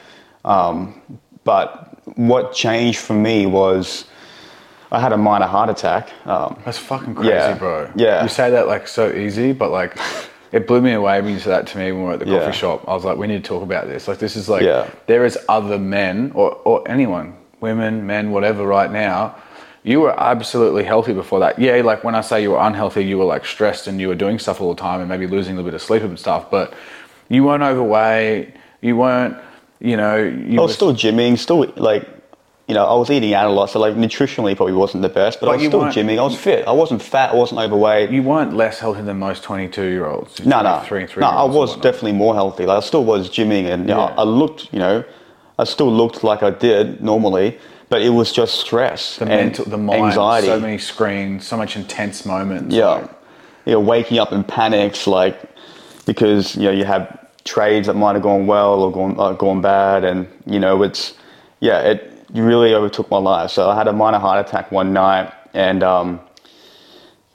Um, 0.45 1.03
but 1.45 1.99
what 2.17 2.55
changed 2.55 2.99
for 2.99 3.13
me 3.13 3.45
was 3.45 4.07
I 4.93 5.01
had 5.01 5.13
a 5.13 5.17
minor 5.17 5.47
heart 5.47 5.71
attack. 5.71 6.11
Um, 6.27 6.57
That's 6.65 6.79
fucking 6.79 7.15
crazy, 7.15 7.31
Yeah. 7.31 7.55
bro. 7.59 7.91
Yeah. 7.95 8.23
You 8.23 8.29
say 8.29 8.51
that 8.51 8.67
like 8.67 8.89
so 8.89 9.11
easy, 9.13 9.53
but 9.53 9.71
like 9.71 9.97
it 10.53 10.67
blew 10.67 10.81
me 10.81 10.93
away 10.95 11.21
when 11.21 11.33
you 11.33 11.39
said 11.39 11.51
that 11.51 11.67
to 11.69 11.79
me 11.79 11.93
when 11.93 12.01
we 12.03 12.07
were 12.09 12.13
at 12.15 12.19
the 12.19 12.25
coffee 12.27 12.53
shop. 12.53 12.85
I 12.89 12.95
was 12.95 13.05
like, 13.05 13.17
we 13.17 13.27
need 13.29 13.45
to 13.45 13.49
talk 13.49 13.63
about 13.63 13.87
this. 13.87 14.09
Like 14.09 14.19
this 14.19 14.35
is 14.37 14.49
like 14.49 14.63
Yeah. 14.63 14.89
there 15.07 15.25
is 15.25 15.39
other 15.49 15.79
men 15.79 16.33
or, 16.35 16.53
or 16.65 16.83
anyone, 16.89 17.35
women, 17.61 18.07
men, 18.07 18.33
whatever 18.33 18.67
right 18.67 18.91
now. 18.91 19.37
You 19.83 20.01
were 20.01 20.15
absolutely 20.21 20.85
healthy 20.85 21.15
before 21.15 21.41
that. 21.41 21.59
Yeah, 21.59 21.77
like 21.77 22.05
when 22.05 22.15
I 22.15 22.21
say 22.21 22.43
you 22.43 22.51
were 22.51 22.59
unhealthy, 22.61 23.03
you 23.03 23.17
were 23.17 23.25
like 23.25 23.47
stressed 23.47 23.87
and 23.87 23.99
you 24.01 24.09
were 24.09 24.15
doing 24.15 24.39
stuff 24.39 24.61
all 24.61 24.75
the 24.75 24.81
time 24.81 25.01
and 25.01 25.09
maybe 25.09 25.27
losing 25.27 25.55
a 25.55 25.57
little 25.57 25.71
bit 25.71 25.75
of 25.75 25.81
sleep 25.83 26.03
and 26.03 26.19
stuff, 26.19 26.51
but 26.51 26.75
you 27.31 27.45
weren't 27.45 27.63
overweight, 27.63 28.53
you 28.83 28.97
weren't, 28.97 29.37
you 29.79 29.97
know, 29.97 30.17
you 30.17 30.59
I 30.59 30.63
were 30.65 30.69
still 30.69 30.93
gymming, 30.93 31.39
still 31.39 31.65
like, 31.77 32.07
you 32.71 32.75
know, 32.75 32.87
I 32.87 32.95
was 32.95 33.11
eating 33.11 33.35
out 33.35 33.47
a 33.49 33.53
lot, 33.53 33.69
so 33.71 33.81
like 33.81 33.97
nutritionally 33.97 34.55
probably 34.57 34.75
wasn't 34.75 35.03
the 35.03 35.09
best, 35.09 35.41
but, 35.41 35.47
But 35.47 35.53
I 35.53 35.57
was 35.57 35.67
still 35.67 35.81
gymming. 35.87 36.19
I 36.21 36.23
was 36.23 36.37
fit. 36.37 36.69
I 36.69 36.71
wasn't 36.71 37.03
fat. 37.03 37.33
I 37.33 37.35
wasn't 37.35 37.61
overweight. 37.61 38.11
you 38.11 38.23
weren't 38.23 38.55
less 38.55 38.79
healthy 38.79 39.03
than 39.03 39.19
most 39.19 39.43
22 39.43 39.83
year 39.87 40.07
olds. 40.07 40.39
no, 40.47 40.63
no, 40.63 40.81
Three, 40.87 41.05
three 41.05 41.21
no. 41.21 41.27
I 41.27 41.43
was 41.43 41.75
definitely 41.79 42.13
more 42.13 42.33
healthy. 42.33 42.67
Like 42.67 42.79
I 42.79 42.87
still 42.87 43.05
was 43.05 43.29
gymming, 43.29 43.65
and 43.73 43.89
you 43.89 43.95
know, 43.95 44.07
Yeah. 44.09 44.15
I 44.19 44.23
looked, 44.23 44.73
you 44.73 44.79
know, 44.79 45.03
I 45.59 45.65
still 45.65 45.93
looked 45.93 46.23
like 46.23 46.45
I 46.45 46.51
did 46.51 47.03
normally, 47.03 47.59
but 47.89 48.03
it 48.03 48.11
was 48.11 48.31
just 48.31 48.55
stress 48.61 49.17
the 49.17 49.23
and 49.25 49.31
mental, 49.31 49.65
the 49.65 49.77
mind, 49.77 50.05
anxiety. 50.05 50.47
so 50.47 50.61
many 50.61 50.79
screens, 50.79 51.45
so 51.49 51.57
much 51.57 51.75
intense 51.75 52.25
moments. 52.25 52.73
Yeah, 52.73 52.87
like- 52.87 53.11
you 53.67 53.73
know, 53.73 53.81
waking 53.81 54.19
up 54.21 54.31
in 54.33 54.45
panics, 54.45 55.09
like 55.09 55.37
because 56.07 56.55
you 56.55 56.63
know 56.67 56.71
you 56.71 56.85
have 56.85 57.19
trades 57.45 57.89
that 57.89 57.95
might 57.95 58.13
have 58.13 58.23
gone 58.23 58.47
well 58.47 58.81
or 58.85 58.93
gone 58.93 59.17
uh, 59.19 59.33
gone 59.33 59.61
bad, 59.61 60.05
and 60.05 60.29
you 60.47 60.61
know 60.61 60.85
it's 60.85 61.15
yeah, 61.59 61.81
it 61.81 62.10
really 62.35 62.75
overtook 62.75 63.11
my 63.11 63.19
life. 63.19 63.51
So 63.51 63.71
I 63.71 63.75
had 63.77 63.89
a 63.89 63.93
minor 63.93 64.19
heart 64.19 64.47
attack 64.47 64.73
one 64.73 64.93
night, 64.93 65.33
and 65.55 65.83
um, 65.83 66.21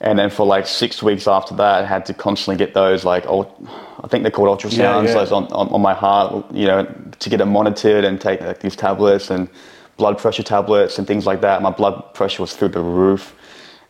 and 0.00 0.18
then 0.18 0.30
for 0.30 0.46
like 0.46 0.66
six 0.66 1.02
weeks 1.02 1.26
after 1.28 1.54
that, 1.56 1.84
I 1.84 1.86
had 1.86 2.06
to 2.06 2.14
constantly 2.14 2.58
get 2.64 2.74
those 2.74 3.04
like 3.04 3.24
I 3.26 4.08
think 4.08 4.22
they're 4.22 4.30
called 4.30 4.48
ultrasounds 4.58 4.76
Yeah, 4.78 5.02
yeah. 5.02 5.14
those 5.14 5.32
on, 5.32 5.44
on 5.52 5.68
on 5.68 5.82
my 5.82 5.94
heart, 5.94 6.46
you 6.52 6.66
know, 6.66 6.84
to 7.18 7.30
get 7.30 7.40
it 7.40 7.46
monitored 7.46 8.04
and 8.04 8.20
take 8.20 8.40
like 8.42 8.60
these 8.60 8.76
tablets 8.76 9.30
and 9.30 9.48
blood 9.96 10.18
pressure 10.18 10.42
tablets 10.42 10.98
and 10.98 11.06
things 11.06 11.26
like 11.26 11.40
that. 11.40 11.62
My 11.62 11.70
blood 11.70 12.14
pressure 12.14 12.42
was 12.42 12.54
through 12.54 12.68
the 12.68 12.80
roof, 12.82 13.34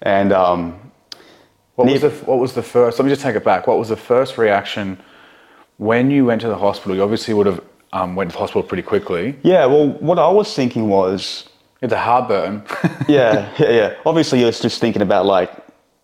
and 0.02 0.32
um, 0.32 0.78
What 1.74 1.88
was 1.88 2.02
the 2.02 2.10
What 2.10 2.38
was 2.38 2.54
the 2.54 2.62
first? 2.62 2.98
Let 2.98 3.04
me 3.06 3.10
just 3.10 3.22
take 3.22 3.36
it 3.36 3.44
back. 3.44 3.66
What 3.66 3.78
was 3.78 3.88
the 3.88 3.96
first 3.96 4.38
reaction 4.38 4.98
when 5.78 6.10
you 6.10 6.24
went 6.24 6.40
to 6.42 6.48
the 6.48 6.56
hospital? 6.58 6.96
You 6.96 7.02
obviously 7.02 7.34
would 7.34 7.46
have 7.46 7.60
um, 7.92 8.14
went 8.16 8.31
to 8.31 8.35
the 8.35 8.38
hospital 8.40 8.62
pretty 8.62 8.83
quickly. 8.83 9.37
Yeah, 9.42 9.66
well, 9.66 9.88
what 9.88 10.18
I 10.18 10.29
was 10.29 10.55
thinking 10.55 10.88
was, 10.88 11.49
It's 11.81 11.92
a 11.92 11.99
heartburn. 11.99 12.62
yeah, 13.09 13.51
yeah, 13.59 13.70
yeah. 13.70 13.94
Obviously, 14.05 14.44
was 14.44 14.61
just 14.61 14.81
thinking 14.81 15.03
about 15.03 15.27
like, 15.27 15.51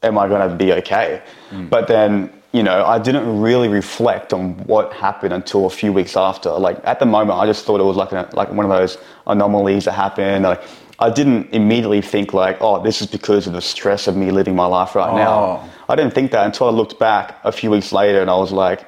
am 0.03 0.18
I 0.18 0.29
going 0.29 0.49
to 0.49 0.55
be 0.57 0.73
okay? 0.75 1.23
But 1.71 1.87
then, 1.88 2.31
you 2.53 2.62
know, 2.62 2.85
I 2.85 2.99
didn't 2.99 3.40
really 3.40 3.68
reflect 3.68 4.33
on 4.33 4.55
what 4.66 4.92
happened 4.92 5.33
until 5.35 5.66
a 5.66 5.71
few 5.71 5.92
weeks 5.92 6.16
after. 6.16 6.51
Like 6.51 6.79
at 6.85 6.99
the 6.99 7.07
moment, 7.07 7.38
I 7.38 7.47
just 7.47 7.64
thought 7.64 7.81
it 7.81 7.85
was 7.85 7.97
like 7.97 8.12
a, 8.12 8.29
like 8.33 8.51
one 8.53 8.64
of 8.64 8.71
those 8.71 8.97
anomalies 9.27 9.85
that 9.85 9.92
happened. 9.92 10.45
Like, 10.45 10.62
I 10.99 11.11
didn't 11.11 11.51
immediately 11.53 12.01
think 12.03 12.33
like, 12.33 12.59
oh, 12.61 12.83
this 12.83 13.01
is 13.01 13.07
because 13.09 13.47
of 13.47 13.55
the 13.55 13.61
stress 13.61 14.07
of 14.07 14.16
me 14.16 14.31
living 14.31 14.55
my 14.55 14.66
life 14.66 14.95
right 14.95 15.11
Oh. 15.11 15.16
now. 15.16 15.68
I 15.88 15.97
didn't 15.97 16.14
think 16.14 16.31
that 16.33 16.47
until 16.47 16.68
I 16.68 16.71
looked 16.71 16.99
back 16.99 17.38
a 17.45 17.51
few 17.53 17.71
weeks 17.71 17.92
later, 17.92 18.21
and 18.21 18.31
I 18.31 18.37
was 18.37 18.53
like, 18.53 18.85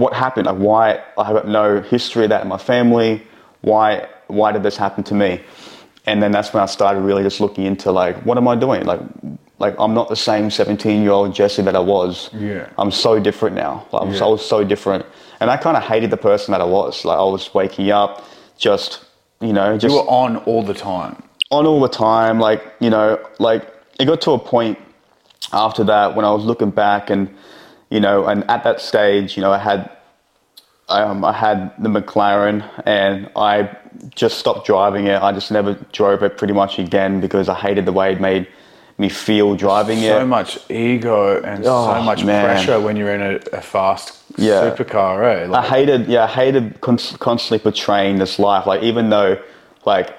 what 0.00 0.12
happened? 0.14 0.46
Like 0.46 0.56
why 0.56 0.84
I 1.18 1.24
have 1.24 1.44
no 1.46 1.80
history 1.80 2.24
of 2.24 2.30
that 2.30 2.42
in 2.42 2.48
my 2.48 2.58
family. 2.58 3.22
Why 3.60 3.86
why 4.28 4.52
did 4.52 4.62
this 4.62 4.76
happen 4.76 5.04
to 5.04 5.14
me? 5.14 5.40
And 6.06 6.22
then 6.22 6.32
that's 6.32 6.52
when 6.52 6.62
I 6.62 6.66
started 6.66 7.00
really 7.00 7.22
just 7.22 7.40
looking 7.40 7.64
into 7.66 7.92
like 7.92 8.16
what 8.26 8.36
am 8.38 8.48
I 8.48 8.56
doing? 8.56 8.84
Like 8.84 9.00
like 9.58 9.74
I'm 9.78 9.94
not 9.94 10.08
the 10.08 10.16
same 10.16 10.50
17 10.50 11.02
year 11.02 11.12
old 11.12 11.34
Jesse 11.34 11.62
that 11.62 11.76
I 11.76 11.84
was. 11.96 12.30
Yeah. 12.32 12.68
I'm 12.78 12.90
so 12.90 13.20
different 13.20 13.54
now. 13.54 13.86
Like, 13.92 14.12
Yeah. 14.14 14.24
I 14.24 14.28
was 14.28 14.44
so 14.44 14.64
different, 14.64 15.06
and 15.40 15.50
I 15.50 15.56
kind 15.56 15.76
of 15.76 15.84
hated 15.84 16.10
the 16.10 16.16
person 16.16 16.52
that 16.52 16.60
I 16.60 16.64
was. 16.78 17.04
Like 17.04 17.18
I 17.18 17.24
was 17.36 17.54
waking 17.54 17.90
up, 17.90 18.24
just 18.58 19.04
you 19.40 19.52
know, 19.52 19.76
just 19.78 19.92
you 19.94 20.00
were 20.00 20.08
on 20.08 20.36
all 20.48 20.62
the 20.64 20.74
time. 20.74 21.14
on 21.50 21.66
all 21.66 21.80
the 21.80 21.88
time. 21.88 22.40
Like, 22.40 22.62
you 22.80 22.90
know, 22.90 23.18
like 23.38 23.62
it 24.00 24.06
got 24.06 24.20
to 24.22 24.32
a 24.32 24.38
point 24.38 24.78
after 25.52 25.84
that 25.84 26.16
when 26.16 26.24
I 26.24 26.32
was 26.32 26.44
looking 26.44 26.70
back 26.70 27.10
and, 27.10 27.28
you 27.92 28.00
know, 28.00 28.24
and 28.26 28.48
at 28.50 28.64
that 28.64 28.80
stage, 28.80 29.36
you 29.36 29.42
know, 29.42 29.52
I 29.52 29.58
had, 29.58 29.90
um, 30.88 31.24
I 31.26 31.32
had 31.32 31.72
the 31.78 31.90
McLaren 31.90 32.58
and 32.86 33.30
I 33.36 33.76
just 34.14 34.38
stopped 34.38 34.66
driving 34.66 35.08
it. 35.08 35.20
I 35.20 35.30
just 35.32 35.50
never 35.50 35.74
drove 35.92 36.22
it 36.22 36.38
pretty 36.38 36.54
much 36.54 36.78
again 36.78 37.20
because 37.20 37.50
I 37.50 37.54
hated 37.54 37.84
the 37.84 37.92
way 37.92 38.12
it 38.12 38.20
made 38.20 38.48
me 38.96 39.10
feel 39.10 39.54
driving 39.56 39.98
So 39.98 40.04
it. 40.04 40.20
So 40.20 40.26
much 40.26 40.70
ego 40.70 41.42
and 41.42 41.62
so 41.62 41.70
Oh, 41.70 42.02
much 42.02 42.24
man. 42.24 42.46
pressure 42.46 42.80
when 42.80 42.96
you're 42.96 43.14
in 43.14 43.20
a, 43.20 43.34
a 43.58 43.60
fast 43.60 44.22
Yeah. 44.38 44.62
supercar, 44.62 45.20
right? 45.20 45.50
I 45.50 45.62
hated, 45.62 46.06
yeah, 46.08 46.24
I 46.24 46.28
hated 46.28 46.80
const- 46.80 47.18
constantly 47.18 47.58
portraying 47.58 48.18
this 48.18 48.38
life. 48.38 48.66
Like, 48.66 48.82
even 48.82 49.10
though, 49.10 49.36
like, 49.84 50.14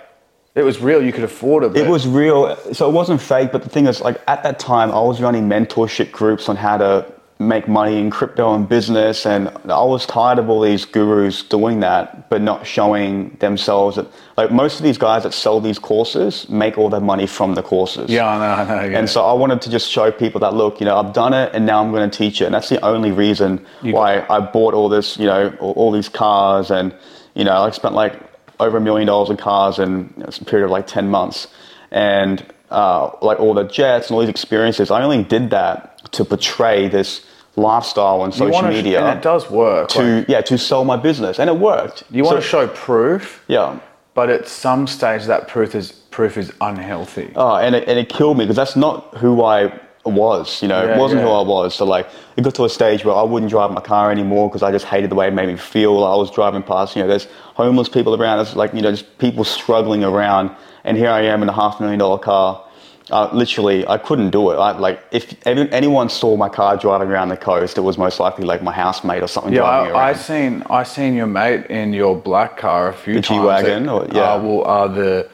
it 0.53 0.61
was 0.61 0.79
real. 0.79 1.01
You 1.01 1.11
could 1.11 1.23
afford 1.23 1.63
it. 1.63 1.75
It 1.75 1.87
was 1.89 2.07
real, 2.07 2.55
so 2.73 2.87
it 2.87 2.93
wasn't 2.93 3.19
fake. 3.19 3.51
But 3.51 3.63
the 3.63 3.69
thing 3.69 3.87
is, 3.87 4.01
like 4.01 4.21
at 4.27 4.43
that 4.43 4.59
time, 4.59 4.91
I 4.91 4.99
was 5.01 5.19
running 5.19 5.49
mentorship 5.49 6.11
groups 6.11 6.47
on 6.47 6.55
how 6.55 6.77
to 6.77 7.11
make 7.39 7.67
money 7.67 7.99
in 7.99 8.09
crypto 8.09 8.53
and 8.53 8.67
business, 8.69 9.25
and 9.25 9.49
I 9.65 9.83
was 9.83 10.05
tired 10.05 10.39
of 10.39 10.49
all 10.49 10.61
these 10.61 10.85
gurus 10.85 11.43
doing 11.43 11.81
that, 11.81 12.29
but 12.29 12.41
not 12.41 12.65
showing 12.65 13.35
themselves. 13.39 13.97
That, 13.97 14.07
like 14.37 14.51
most 14.51 14.77
of 14.77 14.83
these 14.83 14.97
guys 14.97 15.23
that 15.23 15.33
sell 15.33 15.59
these 15.59 15.79
courses 15.79 16.47
make 16.49 16.77
all 16.77 16.89
their 16.89 17.01
money 17.01 17.27
from 17.27 17.55
the 17.55 17.63
courses. 17.63 18.09
Yeah, 18.09 18.27
I 18.27 18.37
know, 18.37 18.73
I 18.73 18.81
know. 18.83 18.89
Yeah. 18.89 18.99
And 18.99 19.09
so 19.09 19.25
I 19.25 19.33
wanted 19.33 19.61
to 19.63 19.69
just 19.69 19.89
show 19.89 20.11
people 20.11 20.39
that 20.41 20.53
look, 20.53 20.79
you 20.79 20.85
know, 20.85 20.97
I've 20.97 21.13
done 21.13 21.33
it, 21.33 21.51
and 21.53 21.65
now 21.65 21.83
I'm 21.83 21.91
going 21.91 22.09
to 22.09 22.17
teach 22.17 22.41
it, 22.41 22.45
and 22.45 22.53
that's 22.53 22.69
the 22.69 22.83
only 22.85 23.11
reason 23.11 23.65
why 23.81 24.25
I 24.29 24.39
bought 24.39 24.73
all 24.73 24.89
this, 24.89 25.17
you 25.17 25.25
know, 25.25 25.55
all, 25.59 25.73
all 25.73 25.91
these 25.91 26.09
cars, 26.09 26.71
and 26.71 26.95
you 27.35 27.43
know, 27.43 27.63
I 27.63 27.71
spent 27.71 27.95
like 27.95 28.19
over 28.59 28.77
a 28.77 28.81
million 28.81 29.07
dollars 29.07 29.29
in 29.29 29.37
cars 29.37 29.79
in 29.79 30.13
a 30.25 30.31
period 30.45 30.65
of 30.65 30.71
like 30.71 30.87
ten 30.87 31.09
months, 31.09 31.47
and 31.91 32.45
uh, 32.73 33.11
like 33.21 33.39
all 33.39 33.53
the 33.53 33.63
jets 33.63 34.07
and 34.07 34.15
all 34.15 34.21
these 34.21 34.29
experiences. 34.29 34.91
I 34.91 35.01
only 35.03 35.23
did 35.23 35.49
that 35.51 36.11
to 36.13 36.25
portray 36.25 36.87
this 36.89 37.25
lifestyle 37.55 38.21
on 38.21 38.31
social 38.31 38.63
media 38.63 38.99
and 39.05 39.17
it 39.17 39.21
does 39.21 39.49
work. 39.49 39.87
to 39.89 40.01
like, 40.01 40.27
yeah 40.27 40.41
to 40.41 40.57
sell 40.57 40.83
my 40.83 40.97
business, 40.97 41.39
and 41.39 41.49
it 41.49 41.57
worked. 41.57 42.03
you 42.11 42.23
want 42.23 42.35
So- 42.37 42.41
to 42.41 42.47
show 42.47 42.67
proof, 42.67 43.43
yeah. 43.47 43.77
but 44.15 44.29
at 44.29 44.47
some 44.47 44.87
stage 44.87 45.25
that 45.25 45.47
proof 45.47 45.75
is 45.75 45.91
proof 46.17 46.37
is 46.37 46.51
unhealthy. 46.61 47.31
Oh, 47.35 47.55
and 47.55 47.75
it, 47.75 47.87
and 47.87 47.97
it 47.97 48.07
killed 48.09 48.37
me 48.37 48.43
because 48.45 48.55
that's 48.55 48.75
not 48.75 49.15
who 49.17 49.43
I 49.43 49.71
was. 50.05 50.61
You 50.61 50.67
know, 50.67 50.83
Yeah, 50.83 50.93
it 50.95 50.99
wasn't 50.99 51.21
yeah. 51.21 51.27
who 51.27 51.33
I 51.33 51.41
was. 51.43 51.73
So 51.75 51.85
like, 51.85 52.07
it 52.37 52.41
got 52.43 52.53
to 52.55 52.65
a 52.65 52.69
stage 52.69 53.03
where 53.05 53.15
I 53.15 53.23
wouldn't 53.23 53.49
drive 53.49 53.71
my 53.71 53.81
car 53.81 54.11
anymore 54.11 54.49
because 54.49 54.61
I 54.61 54.71
just 54.71 54.85
hated 54.85 55.09
the 55.09 55.15
way 55.15 55.27
it 55.27 55.33
made 55.33 55.47
me 55.47 55.55
feel. 55.57 56.03
I 56.03 56.15
was 56.15 56.29
driving 56.29 56.61
past, 56.61 56.95
you 56.95 57.01
know, 57.01 57.07
there's 57.07 57.27
homeless 57.55 57.89
people 57.89 58.13
around. 58.19 58.37
There's 58.37 58.55
like, 58.55 58.73
you 58.75 58.81
know, 58.81 58.91
just 58.91 59.17
people 59.17 59.43
struggling 59.43 60.03
around, 60.03 60.51
and 60.83 60.97
here 60.97 61.09
I 61.09 61.21
am 61.21 61.41
in 61.43 61.49
a 61.49 61.53
half 61.53 61.79
million 61.79 61.99
dollar 61.99 62.17
car. 62.19 62.63
Uh, 63.11 63.29
literally, 63.33 63.85
I 63.85 63.97
couldn't 63.97 64.29
do 64.29 64.51
it. 64.51 64.55
I, 64.55 64.71
like, 64.77 65.03
if 65.11 65.35
any, 65.45 65.69
anyone 65.73 66.07
saw 66.07 66.37
my 66.37 66.47
car 66.47 66.77
driving 66.77 67.09
around 67.09 67.29
the 67.29 67.37
coast, 67.37 67.77
it 67.77 67.81
was 67.81 67.97
most 67.97 68.17
likely 68.19 68.45
like 68.45 68.63
my 68.63 68.71
housemate 68.71 69.21
or 69.21 69.27
something 69.27 69.51
Yeah, 69.51 69.59
driving 69.59 69.95
I, 69.95 70.09
I 70.09 70.13
seen 70.13 70.63
I 70.69 70.83
seen 70.83 71.13
your 71.13 71.27
mate 71.27 71.65
in 71.65 71.91
your 71.93 72.15
black 72.15 72.55
car 72.57 72.87
a 72.89 72.93
few 72.93 73.15
The 73.15 73.21
times. 73.21 73.41
G-Wagon, 73.41 73.89
or- 73.89 74.07
yeah. 74.13 74.33
Uh, 74.33 74.41
well, 74.41 74.65
uh, 74.65 74.87
the 74.87 75.29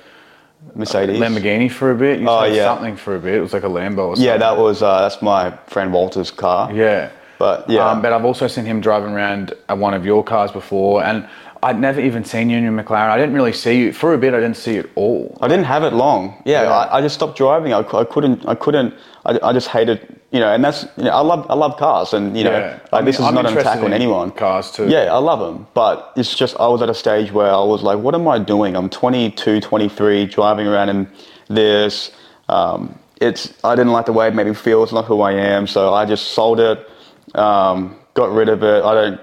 Mercedes. 0.76 1.20
Lamborghini 1.20 1.72
for 1.72 1.92
a 1.92 1.96
bit. 1.96 2.20
You 2.20 2.28
Oh, 2.28 2.44
yeah. 2.46 2.66
something 2.66 2.96
for 2.96 3.16
a 3.16 3.20
bit. 3.20 3.36
It 3.36 3.42
was 3.42 3.54
like 3.54 3.64
a 3.64 3.68
Lambo 3.70 4.00
or 4.00 4.16
something. 4.16 4.26
yeah, 4.26 4.38
that 4.38 4.58
was 4.58 4.82
uh, 4.82 5.02
that's 5.02 5.22
my 5.22 5.52
friend 5.68 5.94
Walter's 5.94 6.32
car. 6.32 6.72
Yeah. 6.74 7.10
But 7.38 7.70
yeah, 7.70 7.88
Um, 7.90 8.02
but 8.02 8.12
I've 8.12 8.26
also 8.26 8.48
seen 8.48 8.66
him 8.66 8.82
driving 8.82 9.14
around 9.14 9.54
one 9.70 9.94
of 9.94 10.06
your 10.06 10.24
cars 10.24 10.52
before, 10.52 11.04
and 11.04 11.26
I'd 11.62 11.80
never 11.80 12.00
even 12.00 12.24
seen 12.24 12.50
you 12.50 12.58
in 12.58 12.64
your 12.64 12.72
McLaren. 12.72 13.10
I 13.10 13.18
didn't 13.18 13.34
really 13.36 13.52
see 13.54 13.78
you 13.80 13.94
for 13.94 14.14
a 14.14 14.18
bit. 14.18 14.34
I 14.34 14.40
didn't 14.40 14.58
see 14.58 14.76
you 14.76 14.80
at 14.82 14.90
all. 14.96 15.38
I 15.42 15.48
didn't 15.48 15.66
have 15.66 15.84
it 15.84 15.94
long. 15.94 16.42
Yeah, 16.46 16.64
Yeah. 16.64 16.70
I, 16.72 16.98
I 16.98 17.02
just 17.02 17.16
stopped 17.16 17.38
driving. 17.38 17.74
I, 17.74 17.80
I 17.80 18.04
couldn't. 18.06 18.48
I 18.48 18.56
couldn't. 18.56 18.94
I, 19.26 19.40
I 19.44 19.54
just 19.54 19.68
hated. 19.68 20.16
You 20.32 20.40
know, 20.40 20.54
and 20.54 20.64
that's. 20.64 20.86
You 20.96 21.06
know, 21.06 21.12
I 21.12 21.20
love. 21.22 21.46
I 21.50 21.56
love 21.56 21.76
cars, 21.78 22.14
and 22.14 22.38
you 22.38 22.44
know, 22.46 22.52
Yeah. 22.52 22.80
like 22.92 23.02
I 23.02 23.06
this 23.06 23.20
mean, 23.20 23.28
is 23.28 23.28
I'm 23.30 23.36
not 23.36 23.46
an 23.52 23.58
attack 23.58 23.80
on 23.84 23.92
anyone. 23.94 24.32
cars 24.32 24.72
too. 24.72 24.88
Yeah, 24.88 25.14
I 25.14 25.18
love 25.18 25.40
them, 25.40 25.68
but 25.74 26.14
it's 26.16 26.34
just 26.36 26.56
I 26.60 26.68
was 26.68 26.82
at 26.82 26.90
a 26.90 26.94
stage 26.94 27.32
where 27.32 27.52
I 27.52 27.64
was 27.64 27.84
like, 27.84 27.98
what 28.00 28.16
am 28.16 28.28
I 28.28 28.40
doing? 28.40 28.76
I'm 28.78 28.90
22, 28.90 29.60
23, 29.60 30.26
driving 30.28 30.68
around 30.68 30.90
in 30.90 31.08
this. 31.50 32.12
Um, 32.48 32.98
it's. 33.20 33.54
I 33.64 33.76
didn't 33.76 33.92
like 33.92 34.06
the 34.06 34.14
way 34.14 34.28
it 34.28 34.36
made 34.36 34.48
me 34.48 34.54
feel. 34.54 34.84
It's 34.84 34.94
not 34.94 35.06
who 35.06 35.22
I 35.22 35.34
am. 35.34 35.68
So 35.68 35.94
I 35.94 36.06
just 36.06 36.28
sold 36.32 36.60
it. 36.60 36.88
Um, 37.36 37.96
got 38.14 38.32
rid 38.32 38.50
of 38.50 38.64
it. 38.64 38.84
I 38.84 38.94
don't. 38.94 39.20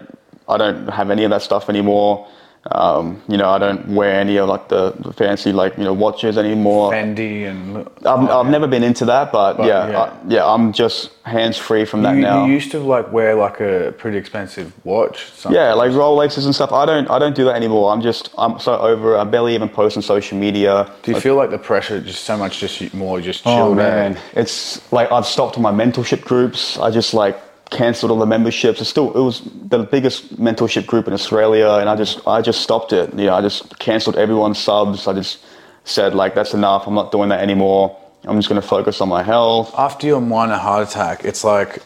I 0.48 0.56
don't 0.56 0.88
have 0.88 1.10
any 1.10 1.24
of 1.24 1.30
that 1.30 1.42
stuff 1.42 1.68
anymore. 1.68 2.28
Um, 2.68 3.22
you 3.28 3.36
know, 3.36 3.48
I 3.48 3.58
don't 3.58 3.94
wear 3.94 4.18
any 4.18 4.38
of 4.38 4.48
like 4.48 4.68
the, 4.68 4.90
the 4.98 5.12
fancy 5.12 5.52
like 5.52 5.78
you 5.78 5.84
know 5.84 5.92
watches 5.92 6.36
anymore. 6.36 6.90
Fendi 6.90 7.44
and 7.48 7.78
I've, 8.04 8.28
I've 8.28 8.50
never 8.50 8.66
been 8.66 8.82
into 8.82 9.04
that, 9.04 9.30
but, 9.30 9.56
But, 9.56 9.66
yeah, 9.68 9.88
yeah. 9.88 10.00
I, 10.00 10.12
yeah, 10.26 10.44
I'm 10.52 10.72
just 10.72 11.10
hands 11.22 11.56
free 11.56 11.84
from 11.84 12.02
that 12.02 12.16
you, 12.16 12.22
now. 12.22 12.44
you 12.44 12.52
used 12.54 12.72
to 12.72 12.80
like 12.80 13.12
wear 13.12 13.36
like 13.36 13.60
a 13.60 13.94
pretty 13.98 14.18
expensive 14.18 14.72
watch. 14.84 15.30
Something. 15.30 15.60
yeah, 15.60 15.74
like 15.74 15.92
Rolexes 15.92 16.44
and 16.44 16.52
stuff. 16.52 16.72
I 16.72 16.84
don't, 16.86 17.08
I 17.08 17.20
don't 17.20 17.36
do 17.36 17.44
that 17.44 17.54
anymore. 17.54 17.92
I'm 17.92 18.02
just, 18.02 18.30
I'm 18.36 18.58
so 18.58 18.76
over. 18.76 19.16
I 19.16 19.22
barely 19.22 19.54
even 19.54 19.68
post 19.68 19.96
on 19.96 20.02
social 20.02 20.36
media. 20.36 20.90
Do 21.04 21.12
you 21.12 21.20
feel 21.20 21.36
like 21.36 21.50
the 21.50 21.58
pressure 21.58 22.00
just 22.00 22.24
so 22.24 22.36
much 22.36 22.58
just 22.58 22.92
more 22.92 23.20
just 23.20 23.44
chill 23.44 23.52
Oh 23.52 23.70
out? 23.70 23.76
man, 23.76 24.18
it's 24.34 24.80
like 24.92 25.12
I've 25.12 25.26
stopped 25.26 25.56
my 25.60 25.70
mentorship 25.70 26.22
groups. 26.22 26.78
I 26.80 26.90
just 26.90 27.14
like 27.14 27.38
cancelled 27.70 28.10
all 28.12 28.18
the 28.18 28.26
memberships. 28.26 28.80
It's 28.80 28.90
still, 28.90 29.12
it 29.12 29.20
was 29.20 29.42
the 29.44 29.78
biggest 29.80 30.36
mentorship 30.36 30.86
group 30.86 31.06
in 31.06 31.12
Australia, 31.12 31.68
and 31.80 31.88
I 31.88 31.96
just, 31.96 32.26
I 32.26 32.40
just 32.42 32.60
stopped 32.60 32.92
it. 32.92 33.10
You 33.14 33.26
know, 33.26 33.34
I 33.34 33.40
just 33.40 33.78
cancelled 33.78 34.16
everyone's 34.16 34.58
subs. 34.58 35.06
I 35.06 35.12
just 35.12 35.44
said 35.84 36.14
like, 36.14 36.34
that's 36.34 36.54
enough. 36.54 36.86
I'm 36.86 36.94
not 36.94 37.12
doing 37.12 37.28
that 37.30 37.40
anymore. 37.40 37.96
I'm 38.24 38.36
just 38.36 38.48
going 38.48 38.60
to 38.60 38.66
focus 38.66 39.00
on 39.00 39.08
my 39.08 39.22
health. 39.22 39.72
After 39.76 40.06
your 40.06 40.20
minor 40.20 40.56
heart 40.56 40.88
attack, 40.88 41.24
it's 41.24 41.44
like 41.44 41.80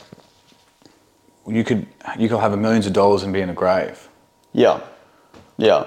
you 1.47 1.65
could 1.65 1.87
you 2.19 2.29
could 2.29 2.39
have 2.39 2.57
millions 2.59 2.87
of 2.87 2.93
dollars 2.93 3.23
and 3.23 3.33
be 3.33 3.41
in 3.41 3.51
a 3.51 3.55
grave. 3.55 4.09
Yeah, 4.53 4.81
yeah, 5.59 5.87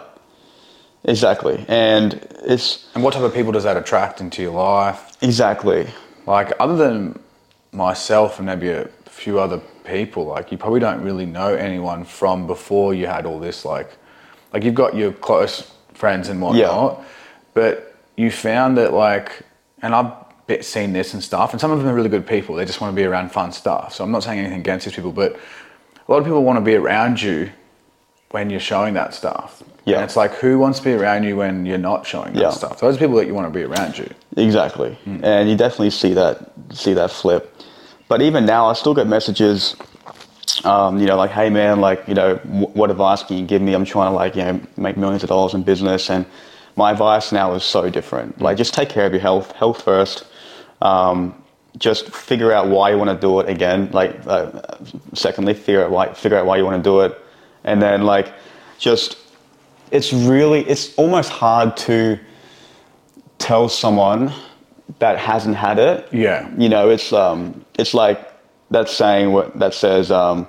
exactly. 1.04 1.66
And 1.68 2.14
it's 2.44 2.88
And 2.94 3.04
what 3.04 3.14
type 3.14 3.24
of 3.24 3.34
people 3.34 3.52
does 3.52 3.64
that 3.64 3.78
attract 3.78 4.22
into 4.22 4.42
your 4.42 4.54
life? 4.54 5.18
exactly 5.22 5.88
Like 6.28 6.52
other 6.60 6.76
than 6.76 7.20
myself 7.72 8.38
and 8.38 8.46
maybe 8.46 8.70
a 8.70 8.88
few 9.08 9.40
other 9.40 9.62
people, 9.84 10.26
like 10.26 10.52
you 10.52 10.58
probably 10.58 10.80
don't 10.80 11.02
really 11.02 11.26
know 11.26 11.54
anyone 11.56 12.04
from 12.06 12.48
before 12.48 12.94
you 12.94 13.08
had 13.08 13.26
all 13.26 13.40
this. 13.40 13.66
Like, 13.66 13.90
like 14.54 14.64
you've 14.64 14.76
got 14.76 14.96
your 14.96 15.12
close 15.12 15.72
friends 15.94 16.30
and 16.30 16.42
whatnot, 16.42 17.04
but 17.54 17.96
you 18.18 18.32
found 18.32 18.78
that 18.78 18.94
like, 18.94 19.42
and 19.82 19.94
I've 19.96 20.12
bit- 20.48 20.66
seen 20.66 20.94
this 20.94 21.14
and 21.14 21.24
stuff, 21.24 21.52
and 21.54 21.62
some 21.62 21.72
of 21.72 21.80
them 21.80 21.88
are 21.88 21.94
really 21.94 22.10
good 22.10 22.28
people. 22.28 22.56
They 22.56 22.66
just 22.66 22.82
want 22.82 22.92
to 22.94 22.96
be 22.96 23.06
around 23.06 23.32
fun 23.32 23.52
stuff. 23.52 23.94
So 23.96 24.04
I'm 24.04 24.12
not 24.12 24.24
saying 24.24 24.40
anything 24.40 24.60
against 24.60 24.86
these 24.86 24.96
people, 24.96 25.12
but 25.12 25.34
a 25.34 26.12
lot 26.12 26.18
of 26.20 26.26
people 26.26 26.44
want 26.44 26.58
to 26.58 26.62
be 26.62 26.76
around 26.76 27.22
you 27.22 27.50
when 28.32 28.50
you're 28.50 28.60
showing 28.60 28.94
that 28.96 29.14
stuff. 29.14 29.62
Yeah. 29.86 29.98
And 29.98 30.06
it's 30.06 30.16
like, 30.16 30.32
who 30.36 30.58
wants 30.58 30.80
to 30.80 30.86
be 30.86 30.94
around 30.94 31.24
you 31.24 31.36
when 31.36 31.66
you're 31.66 31.78
not 31.78 32.06
showing 32.08 32.34
that 32.34 32.42
Yeah. 32.42 32.50
stuff? 32.52 32.80
Those 32.80 32.96
are 32.96 33.00
people 33.00 33.16
that 33.18 33.28
you 33.28 33.34
want 33.34 33.52
to 33.52 33.58
be 33.58 33.64
around 33.64 33.98
you. 33.98 34.10
Exactly, 34.38 34.94
Hmm. 35.04 35.24
and 35.24 35.50
you 35.50 35.56
definitely 35.56 35.92
see 35.92 36.14
that 36.16 36.52
see 36.72 36.94
that 36.94 37.12
flip. 37.12 37.53
But 38.08 38.22
even 38.22 38.46
now, 38.46 38.68
I 38.68 38.74
still 38.74 38.94
get 38.94 39.08
messages, 39.08 39.76
um, 40.64 41.00
you 41.00 41.06
know, 41.06 41.16
like, 41.16 41.32
"Hey, 41.32 41.50
man, 41.50 41.82
like, 41.82 42.08
you 42.08 42.14
know, 42.14 42.36
w- 42.36 42.68
what 42.68 42.92
advice 42.92 43.24
can 43.24 43.38
you 43.38 43.46
give 43.46 43.62
me? 43.62 43.74
I'm 43.74 43.86
trying 43.86 44.12
to 44.12 44.16
like, 44.16 44.36
you 44.36 44.44
know, 44.44 44.60
make 44.78 44.98
millions 44.98 45.24
of 45.24 45.30
dollars 45.30 45.54
in 45.54 45.64
business." 45.64 46.10
And 46.10 46.26
my 46.76 46.92
advice 46.92 47.32
now 47.32 47.54
is 47.54 47.64
so 47.64 47.90
different. 47.90 48.42
Like, 48.42 48.58
just 48.58 48.74
take 48.74 48.90
care 48.90 49.06
of 49.06 49.14
your 49.14 49.22
health, 49.22 49.52
health 49.54 49.82
first. 49.82 50.26
Um, 50.82 51.34
just 51.78 52.14
figure 52.14 52.52
out 52.52 52.68
why 52.68 52.92
you 52.92 52.98
want 52.98 53.10
to 53.10 53.18
do 53.28 53.40
it 53.40 53.50
again. 53.50 53.90
Like, 53.92 54.16
uh, 54.28 54.52
secondly, 55.14 55.54
figure 55.54 55.84
out 55.84 55.92
why 55.92 56.14
figure 56.14 56.38
out 56.38 56.46
why 56.46 56.58
you 56.58 56.66
want 56.66 56.84
to 56.84 56.88
do 56.88 57.02
it, 57.02 57.20
and 57.64 57.82
then 57.82 58.04
like, 58.04 58.34
just 58.78 59.18
it's 59.92 60.14
really 60.14 60.62
it's 60.68 60.94
almost 60.96 61.30
hard 61.30 61.76
to 61.78 62.20
tell 63.40 63.70
someone 63.70 64.32
that 65.00 65.18
hasn't 65.18 65.56
had 65.56 65.80
it. 65.80 66.08
Yeah. 66.12 66.50
You 66.58 66.70
know, 66.70 66.90
it's 66.90 67.12
um, 67.14 67.66
it's 67.80 67.94
like 67.94 68.20
that 68.72 68.90
saying 68.90 69.32
what 69.32 69.58
that 69.60 69.74
says 69.74 70.12
um, 70.12 70.48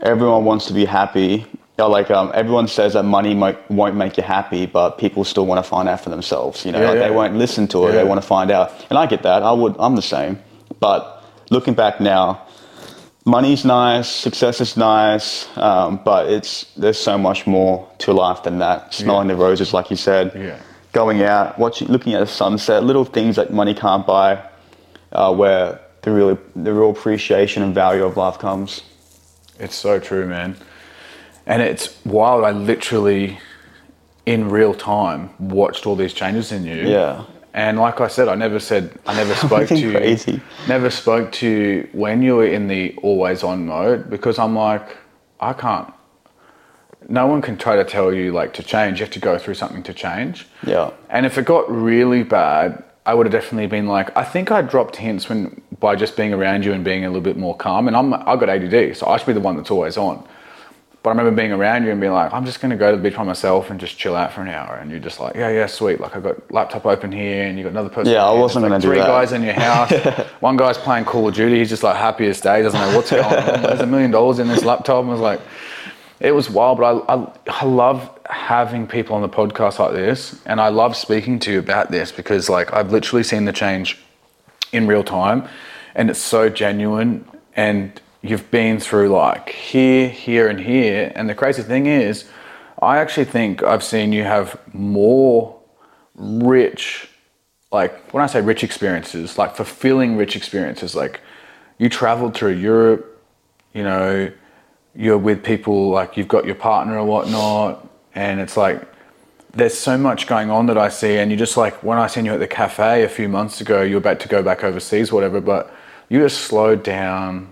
everyone 0.00 0.44
wants 0.44 0.66
to 0.66 0.72
be 0.72 0.84
happy. 0.84 1.46
Or 1.78 1.88
like 1.88 2.10
um, 2.10 2.30
everyone 2.34 2.68
says 2.68 2.92
that 2.92 3.04
money 3.04 3.34
might, 3.34 3.70
won't 3.70 3.96
make 3.96 4.18
you 4.18 4.22
happy, 4.22 4.66
but 4.66 4.98
people 4.98 5.24
still 5.24 5.46
want 5.46 5.64
to 5.64 5.68
find 5.68 5.88
out 5.88 6.02
for 6.02 6.10
themselves. 6.10 6.66
You 6.66 6.72
know, 6.72 6.80
Yeah, 6.80 6.88
like 6.90 6.98
yeah. 6.98 7.08
they 7.08 7.14
won't 7.14 7.36
listen 7.36 7.66
to 7.68 7.86
it; 7.86 7.94
Yeah. 7.94 8.02
they 8.02 8.04
want 8.04 8.20
to 8.20 8.26
find 8.26 8.50
out. 8.50 8.72
And 8.90 8.98
I 8.98 9.06
get 9.06 9.22
that. 9.22 9.42
I 9.42 9.52
would. 9.52 9.76
I'm 9.78 9.96
the 9.96 10.02
same. 10.02 10.38
But 10.78 11.24
looking 11.50 11.72
back 11.72 11.98
now, 11.98 12.46
money's 13.24 13.64
nice, 13.64 14.08
success 14.10 14.60
is 14.60 14.76
nice, 14.76 15.48
um, 15.56 16.00
but 16.04 16.28
it's 16.30 16.64
there's 16.76 16.98
so 16.98 17.16
much 17.16 17.46
more 17.46 17.88
to 18.00 18.12
life 18.12 18.42
than 18.42 18.58
that. 18.58 18.92
Smelling 18.92 19.28
the 19.28 19.36
roses, 19.36 19.72
like 19.72 19.88
you 19.90 19.96
said, 19.96 20.32
Yeah. 20.34 20.58
Going 20.92 21.22
out, 21.22 21.58
watching, 21.58 21.88
looking 21.88 22.14
at 22.14 22.22
a 22.22 22.26
sunset, 22.26 22.84
little 22.84 23.04
things 23.04 23.36
that 23.36 23.52
money 23.52 23.74
can't 23.74 24.06
buy, 24.06 24.42
uh, 25.12 25.34
where 25.34 25.80
the 26.02 26.10
real 26.10 26.38
the 26.56 26.72
real 26.72 26.90
appreciation 26.90 27.62
and 27.62 27.74
value 27.74 28.04
of 28.04 28.16
life 28.16 28.38
comes. 28.38 28.82
It's 29.58 29.74
so 29.74 30.00
true, 30.00 30.26
man. 30.26 30.56
And 31.46 31.62
it's 31.62 32.04
wild. 32.04 32.44
I 32.44 32.52
literally, 32.52 33.38
in 34.24 34.48
real 34.48 34.72
time, 34.74 35.30
watched 35.38 35.86
all 35.86 35.96
these 35.96 36.14
changes 36.14 36.52
in 36.52 36.64
you. 36.64 36.88
Yeah. 36.88 37.24
And 37.52 37.78
like 37.78 38.00
I 38.00 38.08
said, 38.08 38.28
I 38.28 38.36
never 38.36 38.60
said, 38.60 38.96
I 39.06 39.14
never 39.14 39.34
spoke 39.46 39.68
to 39.68 39.76
you. 39.76 39.92
Crazy. 39.92 40.40
Never 40.68 40.90
spoke 40.90 41.32
to 41.32 41.48
you 41.48 41.88
when 41.92 42.22
you 42.22 42.36
were 42.36 42.46
in 42.46 42.68
the 42.68 42.96
always 43.02 43.42
on 43.42 43.66
mode 43.66 44.08
because 44.08 44.38
I'm 44.38 44.54
like, 44.54 44.96
I 45.40 45.52
can't. 45.52 45.92
No 47.10 47.26
one 47.26 47.42
can 47.42 47.58
try 47.58 47.76
to 47.76 47.84
tell 47.84 48.14
you 48.14 48.32
like 48.32 48.54
to 48.54 48.62
change. 48.62 49.00
You 49.00 49.04
have 49.04 49.12
to 49.12 49.20
go 49.20 49.36
through 49.36 49.54
something 49.54 49.82
to 49.82 49.92
change. 49.92 50.46
Yeah. 50.64 50.92
And 51.10 51.26
if 51.26 51.36
it 51.36 51.44
got 51.44 51.70
really 51.70 52.22
bad, 52.22 52.82
I 53.04 53.14
would 53.14 53.26
have 53.26 53.32
definitely 53.32 53.66
been 53.66 53.86
like, 53.86 54.16
I 54.16 54.24
think 54.24 54.50
I 54.50 54.62
dropped 54.62 54.96
hints 54.96 55.28
when 55.28 55.60
by 55.80 55.96
just 55.96 56.16
being 56.16 56.32
around 56.32 56.64
you 56.64 56.72
and 56.72 56.84
being 56.84 57.04
a 57.04 57.08
little 57.08 57.22
bit 57.22 57.36
more 57.36 57.56
calm. 57.56 57.88
And 57.88 57.96
I'm 57.96 58.14
I 58.14 58.36
got 58.36 58.48
ADD, 58.48 58.96
so 58.96 59.06
I 59.06 59.16
should 59.16 59.26
be 59.26 59.32
the 59.32 59.40
one 59.40 59.56
that's 59.56 59.70
always 59.70 59.96
on. 59.96 60.26
But 61.02 61.10
I 61.10 61.12
remember 61.14 61.34
being 61.34 61.52
around 61.52 61.84
you 61.84 61.92
and 61.92 62.00
being 62.00 62.12
like, 62.12 62.30
I'm 62.30 62.44
just 62.44 62.60
going 62.60 62.70
to 62.72 62.76
go 62.76 62.90
to 62.90 62.96
the 62.98 63.02
beach 63.02 63.16
by 63.16 63.24
myself 63.24 63.70
and 63.70 63.80
just 63.80 63.96
chill 63.96 64.14
out 64.14 64.34
for 64.34 64.42
an 64.42 64.48
hour. 64.48 64.76
And 64.76 64.90
you're 64.90 65.00
just 65.00 65.18
like, 65.18 65.34
yeah, 65.34 65.48
yeah, 65.48 65.64
sweet. 65.64 65.98
Like 65.98 66.14
I've 66.14 66.22
got 66.22 66.52
laptop 66.52 66.84
open 66.84 67.10
here 67.10 67.44
and 67.44 67.56
you've 67.56 67.64
got 67.64 67.70
another 67.70 67.88
person. 67.88 68.12
Yeah, 68.12 68.26
I 68.26 68.38
wasn't 68.38 68.68
There's, 68.68 68.72
like 68.72 68.82
gonna 68.82 68.94
do 68.94 69.00
that. 69.00 69.06
Three 69.06 69.12
guys 69.12 69.32
in 69.32 69.42
your 69.42 69.54
house. 69.54 70.26
One 70.40 70.58
guy's 70.58 70.76
playing 70.76 71.06
Call 71.06 71.26
of 71.26 71.34
Duty. 71.34 71.58
He's 71.58 71.70
just 71.70 71.82
like 71.82 71.96
happiest 71.96 72.42
day. 72.42 72.60
Doesn't 72.60 72.78
know 72.78 72.94
what's 72.94 73.10
going 73.10 73.24
on. 73.24 73.62
There's 73.62 73.80
a 73.80 73.86
million 73.86 74.10
dollars 74.10 74.40
in 74.40 74.48
this 74.48 74.62
laptop. 74.62 75.00
And 75.00 75.08
I 75.08 75.12
was 75.12 75.22
like, 75.22 75.40
it 76.20 76.32
was 76.32 76.50
wild, 76.50 76.78
but 76.78 77.04
I, 77.08 77.14
I, 77.14 77.32
I 77.62 77.64
love 77.64 78.18
having 78.28 78.86
people 78.86 79.16
on 79.16 79.22
the 79.22 79.28
podcast 79.28 79.78
like 79.78 79.92
this. 79.92 80.40
And 80.46 80.60
I 80.60 80.68
love 80.68 80.94
speaking 80.94 81.38
to 81.40 81.52
you 81.52 81.58
about 81.58 81.90
this 81.90 82.12
because 82.12 82.48
like 82.48 82.72
I've 82.72 82.92
literally 82.92 83.22
seen 83.22 83.46
the 83.46 83.52
change 83.52 83.98
in 84.72 84.86
real 84.86 85.02
time 85.02 85.48
and 85.94 86.10
it's 86.10 86.20
so 86.20 86.48
genuine 86.48 87.26
and 87.56 88.00
you've 88.22 88.50
been 88.50 88.78
through 88.78 89.08
like 89.08 89.48
here 89.48 90.08
here 90.08 90.48
and 90.48 90.60
here 90.60 91.12
and 91.14 91.28
the 91.28 91.34
crazy 91.34 91.62
thing 91.62 91.86
is 91.86 92.28
i 92.82 92.98
actually 92.98 93.24
think 93.24 93.62
i've 93.62 93.82
seen 93.82 94.12
you 94.12 94.22
have 94.22 94.58
more 94.72 95.58
rich 96.14 97.08
like 97.72 98.12
when 98.12 98.22
i 98.22 98.26
say 98.26 98.40
rich 98.40 98.62
experiences 98.62 99.38
like 99.38 99.56
fulfilling 99.56 100.16
rich 100.16 100.36
experiences 100.36 100.94
like 100.94 101.20
you 101.78 101.88
traveled 101.88 102.34
through 102.34 102.52
europe 102.52 103.20
you 103.72 103.82
know 103.82 104.30
you're 104.94 105.18
with 105.18 105.42
people 105.44 105.90
like 105.90 106.16
you've 106.16 106.28
got 106.28 106.44
your 106.44 106.54
partner 106.54 106.98
or 106.98 107.04
whatnot 107.04 107.88
and 108.14 108.40
it's 108.40 108.56
like 108.56 108.82
there's 109.52 109.76
so 109.76 109.98
much 109.98 110.26
going 110.26 110.50
on 110.50 110.66
that 110.66 110.78
I 110.78 110.88
see, 110.88 111.16
and 111.16 111.30
you 111.30 111.36
just 111.36 111.56
like 111.56 111.82
when 111.82 111.98
I 111.98 112.06
seen 112.06 112.24
you 112.24 112.32
at 112.32 112.40
the 112.40 112.46
cafe 112.46 113.02
a 113.02 113.08
few 113.08 113.28
months 113.28 113.60
ago, 113.60 113.82
you're 113.82 113.98
about 113.98 114.20
to 114.20 114.28
go 114.28 114.42
back 114.42 114.62
overseas, 114.62 115.12
whatever, 115.12 115.40
but 115.40 115.74
you 116.08 116.20
just 116.20 116.42
slowed 116.42 116.82
down, 116.82 117.50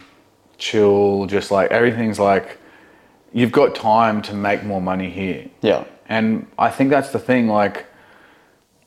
chill, 0.58 1.26
just 1.26 1.50
like 1.50 1.70
everything's 1.70 2.18
like 2.18 2.58
you've 3.32 3.52
got 3.52 3.74
time 3.74 4.22
to 4.22 4.34
make 4.34 4.64
more 4.64 4.80
money 4.80 5.10
here. 5.10 5.48
Yeah. 5.60 5.84
And 6.08 6.46
I 6.58 6.70
think 6.70 6.90
that's 6.90 7.10
the 7.10 7.18
thing, 7.18 7.48
like 7.48 7.86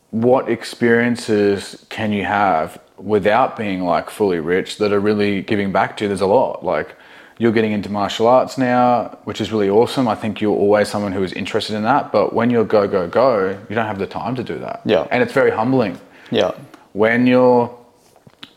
what 0.09 0.49
experiences 0.49 1.85
can 1.89 2.11
you 2.11 2.25
have 2.25 2.81
without 2.97 3.55
being 3.55 3.83
like 3.83 4.09
fully 4.09 4.39
rich 4.39 4.77
that 4.77 4.91
are 4.91 4.99
really 4.99 5.41
giving 5.41 5.71
back 5.71 5.97
to 5.97 6.05
you? 6.05 6.07
There's 6.07 6.21
a 6.21 6.27
lot. 6.27 6.65
Like 6.65 6.95
you're 7.41 7.51
getting 7.51 7.71
into 7.71 7.89
martial 7.89 8.27
arts 8.27 8.55
now, 8.59 9.17
which 9.23 9.41
is 9.41 9.51
really 9.51 9.67
awesome. 9.67 10.07
I 10.07 10.13
think 10.13 10.41
you're 10.41 10.55
always 10.55 10.87
someone 10.87 11.11
who 11.11 11.23
is 11.23 11.33
interested 11.33 11.75
in 11.75 11.81
that. 11.81 12.11
But 12.11 12.33
when 12.33 12.51
you're 12.51 12.63
go, 12.63 12.87
go, 12.87 13.07
go, 13.07 13.57
you 13.67 13.75
don't 13.75 13.87
have 13.87 13.97
the 13.97 14.05
time 14.05 14.35
to 14.35 14.43
do 14.43 14.59
that. 14.59 14.81
Yeah. 14.85 15.07
And 15.09 15.23
it's 15.23 15.33
very 15.33 15.49
humbling. 15.49 15.99
Yeah. 16.29 16.51
When 16.93 17.25
you're 17.25 17.75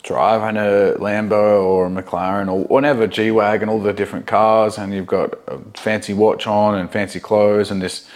driving 0.03 0.59
a 0.59 0.99
Lambo 0.99 1.64
or 1.64 1.87
a 1.87 1.88
McLaren 1.88 2.53
or 2.53 2.64
whatever, 2.64 3.07
G 3.07 3.31
Wagon, 3.31 3.70
all 3.70 3.81
the 3.81 3.94
different 3.94 4.27
cars, 4.27 4.77
and 4.77 4.92
you've 4.92 5.07
got 5.07 5.33
a 5.49 5.59
fancy 5.73 6.12
watch 6.12 6.47
on 6.47 6.75
and 6.75 6.92
fancy 6.92 7.20
clothes 7.20 7.70
and 7.70 7.81
this 7.81 8.07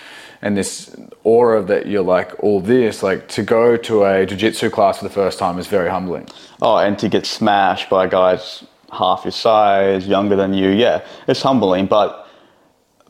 and 0.43 0.55
this 0.55 0.95
aura 1.25 1.63
that 1.63 1.87
you're 1.87 2.03
like 2.03 2.33
all 2.45 2.61
this, 2.61 3.03
like 3.03 3.27
to 3.29 3.43
go 3.43 3.77
to 3.77 4.05
a 4.05 4.27
jiu-jitsu 4.27 4.69
class 4.69 4.99
for 4.99 5.05
the 5.05 5.11
first 5.11 5.39
time 5.39 5.59
is 5.59 5.67
very 5.67 5.89
humbling. 5.89 6.29
Oh, 6.61 6.77
and 6.77 6.99
to 6.99 7.09
get 7.09 7.25
smashed 7.25 7.89
by 7.89 8.07
guys 8.07 8.65
half 8.93 9.25
your 9.25 9.33
size, 9.33 10.07
younger 10.07 10.37
than 10.37 10.55
you, 10.55 10.71
yeah, 10.71 11.05
it's 11.27 11.43
humbling. 11.43 11.87
But 11.87 12.27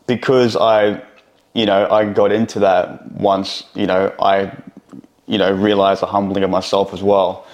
because 0.07 0.57
I, 0.57 1.03
you 1.55 1.67
know, 1.67 1.89
I 1.91 2.05
got 2.07 2.33
into 2.33 2.59
that 2.61 3.11
once, 3.13 3.65
you 3.75 3.87
know, 3.87 4.13
I, 4.21 4.53
you 5.27 5.39
know, 5.39 5.53
realized 5.53 6.03
the 6.03 6.07
humbling 6.07 6.45
of 6.45 6.51
myself 6.51 6.93
as 6.95 7.03
well. 7.03 7.47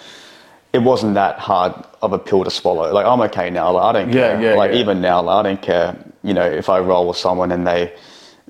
It 0.72 0.78
wasn't 0.82 1.14
that 1.14 1.38
hard 1.38 1.72
of 2.02 2.12
a 2.12 2.18
pill 2.18 2.42
to 2.44 2.50
swallow. 2.50 2.92
Like 2.92 3.06
I'm 3.06 3.20
okay 3.22 3.48
now. 3.50 3.72
Like 3.72 3.84
I 3.84 3.92
don't 3.92 4.08
Yeah, 4.12 4.32
care. 4.32 4.42
yeah, 4.42 4.54
like 4.54 4.72
yeah. 4.72 4.78
even 4.78 5.00
now, 5.00 5.22
like, 5.22 5.36
I 5.36 5.48
don't 5.48 5.62
care. 5.62 5.96
You 6.22 6.34
know, 6.34 6.44
if 6.46 6.68
I 6.68 6.80
roll 6.80 7.06
with 7.08 7.16
someone 7.16 7.52
and 7.52 7.66
they 7.66 7.92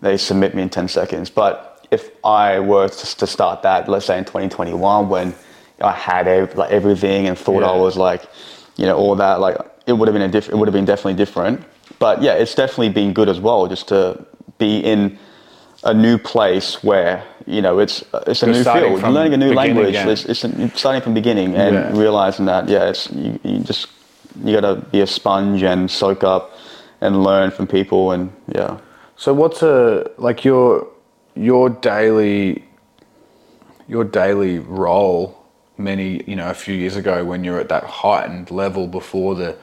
they 0.00 0.16
submit 0.16 0.54
me 0.54 0.62
in 0.62 0.70
ten 0.70 0.88
seconds. 0.88 1.28
But 1.30 1.86
if 1.90 2.10
I 2.24 2.60
were 2.60 2.88
to, 2.88 3.16
to 3.16 3.26
start 3.26 3.62
that, 3.62 3.88
let's 3.88 4.06
say 4.06 4.16
in 4.18 4.24
2021, 4.24 5.08
when 5.08 5.34
I 5.80 5.92
had 5.92 6.26
ev- 6.26 6.56
like 6.56 6.70
everything 6.70 7.28
and 7.28 7.38
thought 7.38 7.62
I 7.62 7.76
was 7.76 7.96
like, 7.96 8.22
you 8.76 8.86
know, 8.86 8.96
all 8.96 9.14
that, 9.16 9.40
like 9.40 9.56
it 9.86 9.92
would 9.92 10.08
have 10.08 10.14
been 10.14 10.22
a 10.22 10.28
diff- 10.28 10.48
it 10.48 10.56
would 10.56 10.68
have 10.68 10.72
been 10.74 10.84
definitely 10.84 11.14
different. 11.14 11.62
But 11.98 12.22
yeah, 12.22 12.34
it's 12.34 12.54
definitely 12.54 12.90
been 12.90 13.12
good 13.12 13.28
as 13.28 13.40
well, 13.40 13.66
just 13.66 13.88
to 13.88 14.24
be 14.58 14.78
in 14.78 15.18
a 15.84 15.92
new 15.92 16.16
place 16.18 16.82
where 16.82 17.22
you 17.46 17.60
know 17.60 17.78
it's 17.78 18.02
it's 18.26 18.42
a 18.42 18.46
You're 18.46 18.54
new 18.56 18.64
field. 18.64 19.00
You're 19.00 19.10
learning 19.10 19.34
a 19.34 19.36
new 19.36 19.52
language. 19.52 19.94
It's, 19.94 20.24
it's 20.24 20.78
starting 20.78 21.02
from 21.02 21.14
beginning 21.14 21.54
and 21.54 21.74
Yeah. 21.74 21.92
realizing 21.98 22.46
that 22.46 22.68
yeah, 22.68 22.88
it's 22.88 23.10
you, 23.10 23.38
you 23.42 23.58
just 23.60 23.88
you 24.42 24.58
got 24.58 24.74
to 24.74 24.80
be 24.90 25.00
a 25.00 25.06
sponge 25.06 25.62
and 25.62 25.90
soak 25.90 26.24
up 26.24 26.56
and 27.00 27.22
learn 27.22 27.50
from 27.50 27.66
people 27.66 28.12
and 28.12 28.32
yeah. 28.48 28.78
So 29.16 29.32
what's 29.34 29.62
a 29.62 30.10
like 30.16 30.44
your 30.44 30.88
your 31.36 31.68
daily 31.68 32.64
your 33.86 34.04
daily 34.04 34.58
role 34.58 35.43
many 35.76 36.22
you 36.26 36.36
know 36.36 36.48
a 36.50 36.54
few 36.54 36.74
years 36.74 36.96
ago 36.96 37.24
when 37.24 37.42
you're 37.44 37.58
at 37.58 37.68
that 37.68 37.84
heightened 37.84 38.50
level 38.50 38.86
before 38.86 39.34
the 39.34 39.56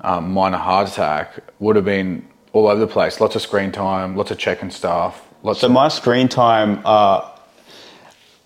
um, 0.00 0.32
minor 0.32 0.56
heart 0.58 0.88
attack 0.88 1.34
would 1.58 1.76
have 1.76 1.84
been 1.84 2.26
all 2.52 2.66
over 2.66 2.80
the 2.80 2.86
place 2.86 3.20
lots 3.20 3.36
of 3.36 3.42
screen 3.42 3.70
time 3.70 4.16
lots 4.16 4.30
of 4.30 4.38
checking 4.38 4.70
stuff 4.70 5.26
lots 5.42 5.60
So 5.60 5.66
of 5.66 5.72
my 5.72 5.88
screen 5.88 6.28
time, 6.28 6.80
uh, 6.84 7.30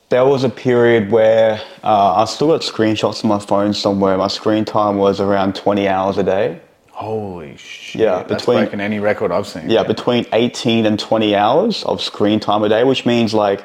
there 0.09 0.25
was 0.25 0.43
a 0.43 0.49
period 0.49 1.11
where 1.13 1.61
uh, 1.85 2.15
I 2.17 2.25
still 2.25 2.49
got 2.49 2.63
screenshots 2.63 3.23
on 3.23 3.29
my 3.29 3.39
phone 3.39 3.75
somewhere. 3.75 4.17
My 4.17 4.29
screen 4.29 4.65
time 4.65 4.97
was 4.97 5.21
around 5.21 5.55
20 5.55 5.87
hours 5.87 6.17
a 6.17 6.23
day. 6.23 6.61
holy 6.91 7.57
shit 7.59 8.01
Yeah, 8.01 8.23
that's 8.23 8.43
between- 8.43 8.61
breaking 8.65 8.81
any 8.81 8.99
record 9.01 9.31
I've 9.31 9.47
seen 9.47 9.69
Yeah, 9.71 9.83
between 9.85 10.25
18 10.33 10.87
and 10.87 10.99
20 10.99 11.37
hours 11.37 11.85
of 11.85 12.01
screen 12.01 12.41
time 12.41 12.63
a 12.65 12.69
day, 12.71 12.85
which 12.85 13.05
means 13.07 13.35
like, 13.35 13.65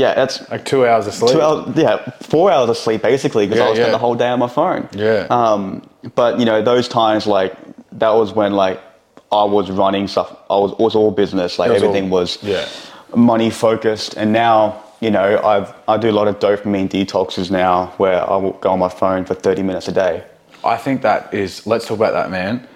yeah, 0.00 0.14
that's 0.14 0.36
like 0.50 0.64
two 0.64 0.86
hours 0.86 1.06
of 1.06 1.14
sleep 1.14 1.32
two 1.32 1.42
hours, 1.42 1.76
yeah, 1.76 1.96
four 2.34 2.50
hours 2.50 2.68
of 2.70 2.76
sleep 2.76 3.02
basically 3.02 3.46
because 3.46 3.58
Yeah, 3.60 3.66
I 3.66 3.70
was 3.70 3.78
yeah. 3.78 3.90
the 3.90 3.98
whole 4.06 4.14
day 4.14 4.28
on 4.28 4.38
my 4.38 4.48
phone. 4.48 4.88
Yeah. 4.92 5.26
Um, 5.30 5.62
but 6.14 6.38
you 6.40 6.44
know, 6.44 6.62
those 6.62 6.86
times 6.88 7.26
like 7.26 7.52
that 8.02 8.10
was 8.20 8.32
when 8.32 8.52
like 8.54 8.78
I 9.32 9.44
was 9.44 9.70
running 9.70 10.08
stuff. 10.08 10.28
I 10.48 10.56
was, 10.56 10.72
it 10.72 10.78
was 10.78 10.94
all 10.96 11.10
business. 11.10 11.58
Like 11.58 11.70
was 11.70 11.82
all- 11.82 11.88
everything 11.88 12.10
was 12.10 12.38
yeah. 12.42 12.66
money 13.14 13.50
focused. 13.50 14.14
And 14.16 14.32
now 14.32 14.82
you 15.00 15.10
know 15.10 15.28
I've 15.52 15.72
I 15.86 15.96
do 15.98 16.08
a 16.10 16.16
lot 16.20 16.28
of 16.28 16.38
dopamine 16.38 16.88
detoxes 16.88 17.50
now 17.50 17.92
where 17.98 18.20
I 18.28 18.36
will 18.36 18.52
go 18.64 18.70
on 18.70 18.78
my 18.78 18.88
phone 18.88 19.24
for 19.24 19.34
30 19.34 19.62
minutes 19.62 19.88
a 19.88 19.92
day. 19.92 20.24
I 20.64 20.76
think 20.76 21.02
that 21.02 21.32
is. 21.32 21.66
Let's 21.66 21.86
talk 21.86 21.96
about 21.96 22.12
that, 22.12 22.30
man. 22.30 22.66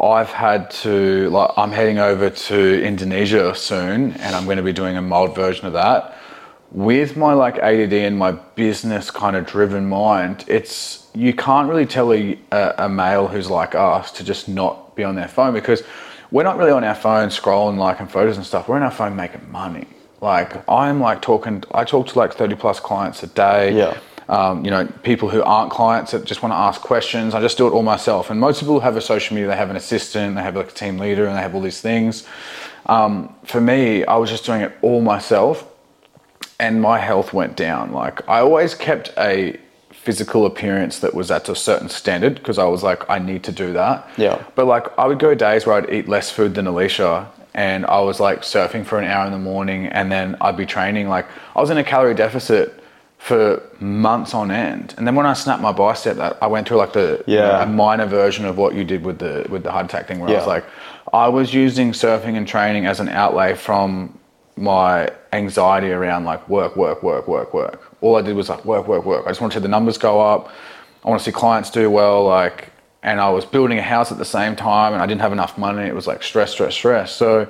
I've 0.00 0.30
had 0.30 0.70
to 0.82 1.30
like. 1.30 1.50
I'm 1.56 1.72
heading 1.72 1.98
over 1.98 2.28
to 2.30 2.82
Indonesia 2.82 3.54
soon, 3.54 4.12
and 4.12 4.34
I'm 4.36 4.44
going 4.44 4.58
to 4.58 4.62
be 4.62 4.72
doing 4.72 4.96
a 4.96 5.02
mild 5.02 5.34
version 5.34 5.66
of 5.66 5.72
that. 5.72 6.15
With 6.76 7.16
my 7.16 7.32
like 7.32 7.56
ADD 7.56 7.94
and 7.94 8.18
my 8.18 8.32
business 8.32 9.10
kind 9.10 9.34
of 9.34 9.46
driven 9.46 9.88
mind, 9.88 10.44
it's 10.46 11.08
you 11.14 11.32
can't 11.32 11.70
really 11.70 11.86
tell 11.86 12.12
a, 12.12 12.38
a, 12.52 12.86
male 12.86 13.28
who's 13.28 13.48
like 13.48 13.74
us 13.74 14.12
to 14.12 14.22
just 14.22 14.46
not 14.46 14.94
be 14.94 15.02
on 15.02 15.14
their 15.14 15.26
phone 15.26 15.54
because 15.54 15.82
we're 16.30 16.42
not 16.42 16.58
really 16.58 16.72
on 16.72 16.84
our 16.84 16.94
phone 16.94 17.30
scrolling 17.30 17.78
liking 17.78 18.06
photos 18.06 18.36
and 18.36 18.44
stuff. 18.44 18.68
We're 18.68 18.76
on 18.76 18.82
our 18.82 18.90
phone 18.90 19.16
making 19.16 19.50
money. 19.50 19.86
Like 20.20 20.68
I'm 20.68 21.00
like 21.00 21.22
talking. 21.22 21.64
I 21.72 21.84
talk 21.84 22.08
to 22.08 22.18
like 22.18 22.34
30 22.34 22.56
plus 22.56 22.78
clients 22.78 23.22
a 23.22 23.28
day 23.28 23.74
Yeah. 23.74 23.98
um, 24.28 24.62
you 24.62 24.70
know, 24.70 24.86
people 25.02 25.30
who 25.30 25.42
aren't 25.42 25.70
clients 25.70 26.12
that 26.12 26.24
just 26.24 26.42
want 26.42 26.52
to 26.52 26.58
ask 26.58 26.82
questions. 26.82 27.32
I 27.34 27.40
just 27.40 27.56
do 27.56 27.66
it 27.66 27.70
all 27.70 27.84
myself. 27.84 28.28
And 28.28 28.38
most 28.38 28.60
people 28.60 28.80
have 28.80 28.98
a 28.98 29.00
social 29.00 29.34
media, 29.34 29.48
they 29.48 29.56
have 29.56 29.70
an 29.70 29.76
assistant, 29.76 30.36
they 30.36 30.42
have 30.42 30.56
like 30.56 30.68
a 30.68 30.74
team 30.74 30.98
leader, 30.98 31.26
and 31.26 31.38
they 31.38 31.40
have 31.40 31.54
all 31.54 31.62
these 31.62 31.80
things. 31.80 32.26
Um, 32.84 33.34
for 33.44 33.62
me, 33.62 34.04
I 34.04 34.16
was 34.16 34.28
just 34.28 34.44
doing 34.44 34.60
it 34.60 34.72
all 34.82 35.00
myself, 35.00 35.72
and 36.58 36.80
my 36.80 36.98
health 36.98 37.32
went 37.32 37.56
down. 37.56 37.92
Like 37.92 38.26
I 38.28 38.40
always 38.40 38.74
kept 38.74 39.12
a 39.18 39.58
physical 40.06 40.46
appearance 40.46 41.00
that 41.00 41.14
was 41.14 41.32
at 41.32 41.48
a 41.48 41.54
certain 41.56 41.88
standard 41.88 42.36
because 42.36 42.58
I 42.58 42.64
was 42.66 42.84
like, 42.84 43.10
I 43.10 43.18
need 43.18 43.42
to 43.42 43.50
do 43.50 43.72
that. 43.72 44.08
Yeah. 44.16 44.40
But 44.54 44.66
like, 44.66 44.96
I 44.96 45.04
would 45.08 45.18
go 45.18 45.34
days 45.34 45.66
where 45.66 45.74
I'd 45.74 45.90
eat 45.92 46.08
less 46.08 46.30
food 46.30 46.54
than 46.54 46.68
Alicia, 46.68 47.28
and 47.54 47.84
I 47.86 48.00
was 48.00 48.20
like 48.20 48.42
surfing 48.42 48.86
for 48.86 49.00
an 49.00 49.04
hour 49.06 49.26
in 49.26 49.32
the 49.32 49.38
morning, 49.38 49.86
and 49.86 50.12
then 50.12 50.36
I'd 50.40 50.56
be 50.56 50.64
training. 50.64 51.08
Like, 51.08 51.26
I 51.56 51.60
was 51.60 51.70
in 51.70 51.78
a 51.78 51.82
calorie 51.82 52.14
deficit 52.14 52.84
for 53.18 53.60
months 53.80 54.32
on 54.32 54.52
end, 54.52 54.94
and 54.96 55.08
then 55.08 55.16
when 55.16 55.26
I 55.26 55.32
snapped 55.32 55.60
my 55.60 55.72
bicep, 55.72 56.18
that 56.18 56.38
I 56.40 56.46
went 56.46 56.68
through 56.68 56.76
like 56.76 56.92
the 56.92 57.24
you 57.26 57.36
know, 57.36 57.60
a 57.62 57.66
minor 57.66 58.06
version 58.06 58.44
of 58.44 58.58
what 58.58 58.74
you 58.74 58.84
did 58.84 59.04
with 59.04 59.18
the 59.18 59.44
with 59.48 59.64
the 59.64 59.72
heart 59.72 59.86
attack 59.86 60.06
thing, 60.06 60.20
where 60.20 60.30
I 60.30 60.34
was 60.34 60.46
like, 60.46 60.64
I 61.12 61.26
was 61.26 61.52
using 61.52 61.90
surfing 61.90 62.36
and 62.36 62.46
training 62.46 62.86
as 62.86 63.00
an 63.00 63.08
outlay 63.08 63.54
from 63.54 64.16
my 64.56 65.10
anxiety 65.32 65.90
around 65.90 66.24
like 66.24 66.48
work, 66.48 66.76
work, 66.76 67.02
work, 67.02 67.28
work, 67.28 67.52
work. 67.52 67.92
All 68.00 68.16
I 68.16 68.22
did 68.22 68.34
was 68.34 68.48
like 68.48 68.64
work, 68.64 68.88
work, 68.88 69.04
work. 69.04 69.26
I 69.26 69.30
just 69.30 69.40
wanted 69.40 69.54
to 69.54 69.60
see 69.60 69.62
the 69.62 69.68
numbers 69.68 69.98
go 69.98 70.20
up. 70.20 70.50
I 71.04 71.08
want 71.08 71.20
to 71.20 71.24
see 71.24 71.32
clients 71.32 71.70
do 71.70 71.90
well, 71.90 72.24
like, 72.24 72.72
and 73.02 73.20
I 73.20 73.30
was 73.30 73.44
building 73.44 73.78
a 73.78 73.82
house 73.82 74.10
at 74.10 74.18
the 74.18 74.24
same 74.24 74.56
time, 74.56 74.92
and 74.92 75.02
I 75.02 75.06
didn't 75.06 75.20
have 75.20 75.32
enough 75.32 75.56
money. 75.56 75.86
It 75.86 75.94
was 75.94 76.06
like 76.06 76.22
stress, 76.22 76.50
stress, 76.52 76.74
stress. 76.74 77.12
So, 77.12 77.46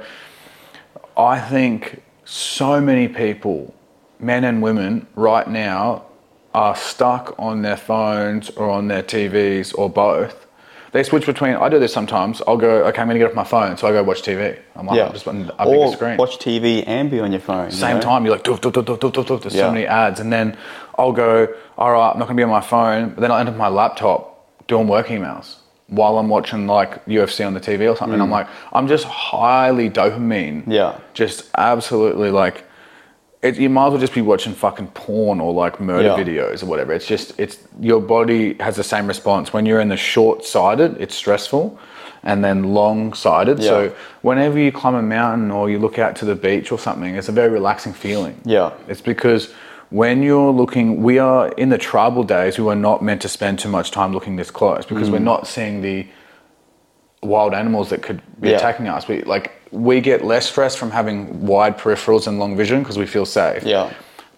I 1.17 1.41
think 1.41 2.03
so 2.27 2.81
many 2.81 3.09
people, 3.09 3.75
men 4.19 4.45
and 4.45 4.61
women, 4.61 5.07
right 5.15 5.49
now, 5.49 6.05
are 6.53 6.77
stuck 6.77 7.35
on 7.39 7.63
their 7.63 7.77
phones 7.77 8.51
or 8.51 8.69
on 8.69 8.89
their 8.89 9.03
TVs 9.03 9.77
or 9.79 9.89
both. 9.89 10.46
They 10.97 11.03
switch 11.03 11.27
between. 11.27 11.55
I 11.57 11.69
do 11.69 11.79
this 11.79 11.93
sometimes. 11.93 12.41
I'll 12.47 12.57
go. 12.57 12.85
Okay, 12.87 13.03
I'm 13.03 13.07
gonna 13.09 13.19
get 13.19 13.29
off 13.29 13.35
my 13.35 13.45
phone, 13.45 13.77
so 13.77 13.87
I 13.87 13.93
go 13.93 14.03
watch 14.03 14.23
TV. 14.23 14.59
I'm 14.75 14.87
like, 14.87 14.97
Yeah. 14.97 15.07
I'm 15.09 15.13
just 15.13 15.29
on 15.29 15.53
a 15.59 15.67
bigger 15.67 15.89
screen. 15.93 16.17
watch 16.17 16.39
TV 16.39 16.85
and 16.87 17.11
be 17.11 17.21
on 17.21 17.33
your 17.33 17.41
phone. 17.43 17.67
you 17.67 17.71
Same 17.73 17.97
know? 17.97 18.01
time, 18.03 18.25
you're 18.25 18.35
like, 18.35 18.45
doof, 18.45 18.61
doof, 18.61 18.73
doof, 18.73 18.85
doof, 18.99 19.13
doof, 19.13 19.25
doof, 19.27 19.43
there's 19.43 19.55
Yeah. 19.55 19.63
so 19.67 19.73
many 19.73 19.87
ads, 19.87 20.21
and 20.21 20.33
then 20.33 20.57
I'll 20.99 21.13
go, 21.13 21.49
all 21.77 21.93
right, 21.93 22.11
I'm 22.13 22.19
not 22.19 22.27
gonna 22.29 22.39
be 22.39 22.43
on 22.43 22.49
my 22.51 22.63
phone, 22.63 23.11
but 23.11 23.21
then 23.21 23.31
I'll 23.31 23.39
end 23.39 23.51
up 23.51 23.57
my 23.57 23.69
laptop 23.69 24.47
doing 24.69 24.89
work 24.89 25.09
emails 25.09 25.57
while 25.89 26.17
I'm 26.19 26.29
watching 26.31 26.67
like 26.67 27.05
UFC 27.07 27.47
on 27.47 27.53
the 27.53 27.61
TV 27.61 27.87
or 27.93 27.97
something. 27.97 28.21
I'm 28.21 28.31
like, 28.31 28.49
I'm 28.73 28.89
just 28.89 29.05
highly 29.05 29.91
dopamine. 29.91 30.65
Mm. 30.65 30.73
Yeah. 30.73 30.99
Just 31.13 31.45
absolutely 31.59 32.31
like, 32.31 32.65
it, 33.43 33.57
you 33.57 33.69
might 33.69 33.87
as 33.87 33.91
well 33.93 34.01
just 34.01 34.15
be 34.15 34.23
watching 34.23 34.55
fucking 34.55 34.89
porn 34.89 35.41
or 35.41 35.53
like 35.53 35.81
murder 35.81 36.09
Yeah. 36.09 36.17
videos 36.17 36.63
or 36.63 36.67
whatever. 36.67 36.93
It's 36.93 37.07
just, 37.07 37.39
it's 37.39 37.59
your 37.81 38.01
body 38.01 38.55
has 38.61 38.77
the 38.77 38.85
same 38.85 39.07
response. 39.07 39.53
When 39.53 39.67
you're 39.67 39.81
in 39.81 39.89
the 39.89 39.97
short 39.97 40.45
sighted, 40.45 40.97
it's 41.01 41.15
stressful. 41.15 41.79
And 42.23 42.43
then 42.45 42.65
long 42.75 43.13
sighted. 43.13 43.59
Yeah. 43.61 43.65
So 43.69 43.95
whenever 44.23 44.59
you 44.59 44.73
climb 44.73 44.97
a 44.97 45.03
mountain 45.03 45.51
or 45.53 45.71
you 45.71 45.79
look 45.79 45.99
out 45.99 46.17
to 46.17 46.25
the 46.25 46.35
beach 46.35 46.73
or 46.73 46.79
something, 46.79 47.15
it's 47.15 47.29
a 47.29 47.33
very 47.33 47.51
relaxing 47.51 47.93
feeling. 47.93 48.41
Yeah. 48.45 48.73
It's 48.89 49.01
because 49.01 49.53
when 49.91 50.23
you're 50.25 50.51
looking, 50.51 51.03
we 51.05 51.19
are 51.21 51.49
in 51.53 51.69
the 51.69 51.79
tribal 51.79 52.25
days, 52.25 52.59
we 52.59 52.65
were 52.65 52.75
not 52.75 53.01
meant 53.01 53.23
to 53.23 53.29
spend 53.29 53.61
too 53.61 53.69
much 53.69 53.93
time 53.93 54.13
looking 54.13 54.35
this 54.35 54.51
close 54.51 54.85
because 54.85 55.09
Mm. 55.09 55.13
we're 55.13 55.19
not 55.21 55.47
seeing 55.47 55.83
the 55.83 56.07
wild 57.23 57.55
animals 57.55 57.91
that 57.91 58.03
could 58.03 58.21
be 58.41 58.51
Yeah. 58.51 58.57
attacking 58.57 58.89
us. 58.89 59.07
We 59.07 59.23
like 59.23 59.53
we 59.71 60.01
get 60.01 60.25
less 60.25 60.49
stress 60.49 60.77
from 60.77 60.91
having 60.91 61.47
wide 61.47 61.77
peripherals 61.79 62.27
and 62.27 62.39
long 62.39 62.57
vision 62.57 62.81
because 62.83 62.99
we 62.99 63.07
feel 63.07 63.27
safe. 63.27 63.63
Yeah. 63.65 63.93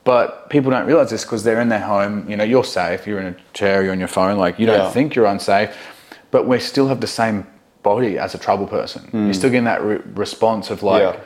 But 0.04 0.48
people 0.48 0.70
don't 0.70 0.86
realize 0.86 1.10
this 1.10 1.24
because 1.24 1.44
they're 1.44 1.60
in 1.60 1.68
their 1.68 1.80
home. 1.80 2.28
You 2.30 2.36
know, 2.36 2.44
you're 2.44 2.64
safe. 2.64 3.06
You're 3.06 3.20
in 3.20 3.26
a 3.26 3.36
chair. 3.52 3.82
You're 3.82 3.92
on 3.92 3.98
your 3.98 4.08
phone. 4.08 4.38
Like 4.38 4.58
you 4.58 4.66
don't 4.66 4.78
Yeah. 4.78 4.90
think 4.90 5.14
you're 5.14 5.26
unsafe, 5.26 5.70
but 6.30 6.46
we 6.46 6.58
still 6.60 6.88
have 6.88 7.00
the 7.00 7.06
same 7.06 7.46
body 7.82 8.18
as 8.18 8.34
a 8.34 8.38
trouble 8.38 8.66
person. 8.66 9.02
Hmm. 9.10 9.24
You're 9.26 9.34
still 9.34 9.50
getting 9.50 9.64
that 9.64 9.82
re- 9.82 10.00
response 10.14 10.70
of 10.70 10.82
like. 10.82 11.02
Yeah. 11.02 11.20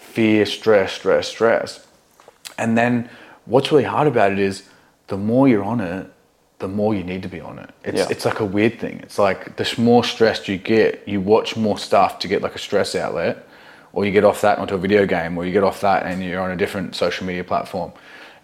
fear, 0.00 0.46
stress, 0.46 0.92
stress, 0.94 1.28
stress. 1.28 1.86
And 2.56 2.76
then 2.78 3.08
what's 3.44 3.70
really 3.70 3.84
hard 3.84 4.08
about 4.08 4.32
it 4.32 4.38
is 4.38 4.62
the 5.08 5.16
more 5.16 5.46
you're 5.46 5.62
on 5.62 5.80
it, 5.80 6.06
the 6.58 6.66
more 6.66 6.92
you 6.94 7.04
need 7.04 7.22
to 7.22 7.28
be 7.28 7.40
on 7.40 7.58
it. 7.58 7.70
It's, 7.84 7.98
Yeah. 7.98 8.06
it's 8.10 8.24
like 8.24 8.40
a 8.40 8.44
weird 8.44 8.80
thing. 8.80 8.98
It's 9.02 9.18
like 9.18 9.56
the 9.56 9.74
more 9.78 10.02
stressed 10.02 10.48
you 10.48 10.56
get, 10.56 11.06
you 11.06 11.20
watch 11.20 11.56
more 11.56 11.78
stuff 11.78 12.18
to 12.20 12.26
get 12.28 12.42
like 12.42 12.54
a 12.56 12.58
stress 12.58 12.94
outlet, 12.96 13.46
or 13.98 14.06
you 14.06 14.12
get 14.12 14.22
off 14.22 14.42
that 14.42 14.60
onto 14.60 14.76
a 14.76 14.78
video 14.78 15.04
game, 15.06 15.36
or 15.36 15.44
you 15.44 15.50
get 15.50 15.64
off 15.64 15.80
that 15.80 16.06
and 16.06 16.22
you're 16.22 16.40
on 16.40 16.52
a 16.52 16.56
different 16.56 16.94
social 16.94 17.26
media 17.26 17.42
platform. 17.42 17.90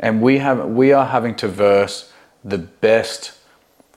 And 0.00 0.20
we 0.20 0.38
have 0.38 0.66
we 0.66 0.92
are 0.92 1.06
having 1.06 1.36
to 1.36 1.46
verse 1.46 2.12
the 2.44 2.58
best 2.58 3.38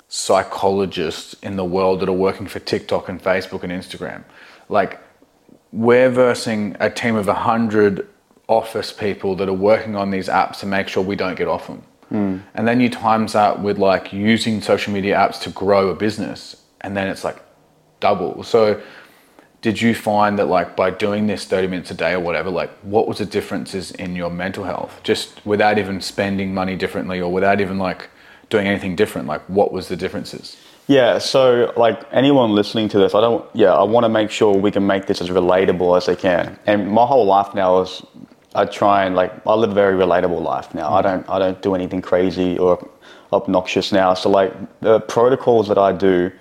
psychologists 0.07 1.33
in 1.41 1.55
the 1.55 1.65
world 1.65 1.99
that 2.01 2.09
are 2.09 2.21
working 2.27 2.45
for 2.45 2.59
TikTok 2.59 3.09
and 3.09 3.19
Facebook 3.19 3.63
and 3.63 3.71
Instagram. 3.71 4.23
Like 4.69 4.99
we're 5.71 6.11
versing 6.11 6.77
a 6.79 6.91
team 6.91 7.15
of 7.15 7.25
100 7.25 8.07
office 8.47 8.93
people 8.93 9.35
that 9.37 9.49
are 9.49 9.61
working 9.71 9.95
on 9.95 10.11
these 10.11 10.27
apps 10.27 10.59
to 10.59 10.67
make 10.67 10.87
sure 10.87 11.01
we 11.03 11.15
don't 11.15 11.37
get 11.39 11.47
off 11.47 11.65
them. 11.65 11.81
Hmm. 12.09 12.37
And 12.53 12.67
then 12.67 12.79
you 12.79 12.91
times 12.91 13.33
that 13.33 13.63
with 13.63 13.79
like 13.79 14.13
using 14.13 14.61
social 14.61 14.93
media 14.93 15.15
apps 15.15 15.41
to 15.41 15.49
grow 15.49 15.89
a 15.89 15.95
business, 15.95 16.61
and 16.81 16.95
then 16.95 17.07
it's 17.07 17.23
like 17.23 17.41
double. 17.99 18.43
So, 18.43 18.79
did 19.67 19.81
you 19.81 19.93
find 19.93 20.39
that 20.39 20.45
like 20.45 20.77
by 20.77 20.89
doing 20.89 21.27
this 21.27 21.43
30 21.43 21.67
minutes 21.67 21.91
a 21.91 21.93
day 21.93 22.13
or 22.13 22.21
whatever, 22.21 22.49
like 22.49 22.69
what 22.83 23.05
was 23.05 23.17
the 23.17 23.25
differences 23.25 23.91
in 23.91 24.15
your 24.15 24.29
mental 24.29 24.63
health? 24.63 25.01
Just 25.03 25.45
without 25.45 25.77
even 25.77 25.99
spending 25.99 26.53
money 26.53 26.77
differently 26.77 27.19
or 27.19 27.29
without 27.29 27.59
even 27.59 27.77
like 27.77 28.09
doing 28.49 28.65
anything 28.65 28.95
different, 28.95 29.27
like 29.27 29.41
what 29.49 29.73
was 29.73 29.89
the 29.89 29.97
differences? 29.97 30.55
Yeah, 30.87 31.17
so 31.17 31.73
like 31.75 32.01
anyone 32.13 32.55
listening 32.55 32.87
to 32.87 32.97
this, 32.97 33.13
I 33.13 33.19
don't. 33.19 33.43
Yeah, 33.53 33.73
I 33.73 33.83
want 33.83 34.05
to 34.05 34.09
make 34.09 34.31
sure 34.31 34.55
we 34.55 34.71
can 34.71 34.87
make 34.87 35.05
this 35.05 35.19
as 35.19 35.29
relatable 35.29 35.97
as 35.97 36.05
they 36.05 36.15
can. 36.15 36.57
And 36.65 36.89
my 36.89 37.05
whole 37.05 37.25
life 37.25 37.53
now 37.53 37.81
is, 37.81 38.01
I 38.55 38.63
try 38.63 39.03
and 39.03 39.15
like 39.17 39.33
I 39.45 39.53
live 39.53 39.71
a 39.71 39.73
very 39.73 39.95
relatable 40.01 40.41
life 40.41 40.73
now. 40.73 40.93
I 40.93 41.01
don't 41.01 41.29
I 41.29 41.39
don't 41.39 41.61
do 41.61 41.75
anything 41.75 42.01
crazy 42.01 42.57
or 42.57 42.89
obnoxious 43.33 43.91
now. 43.91 44.13
So 44.13 44.29
like 44.29 44.53
the 44.79 45.01
protocols 45.01 45.67
that 45.67 45.77
I 45.77 45.91
do 45.91 46.31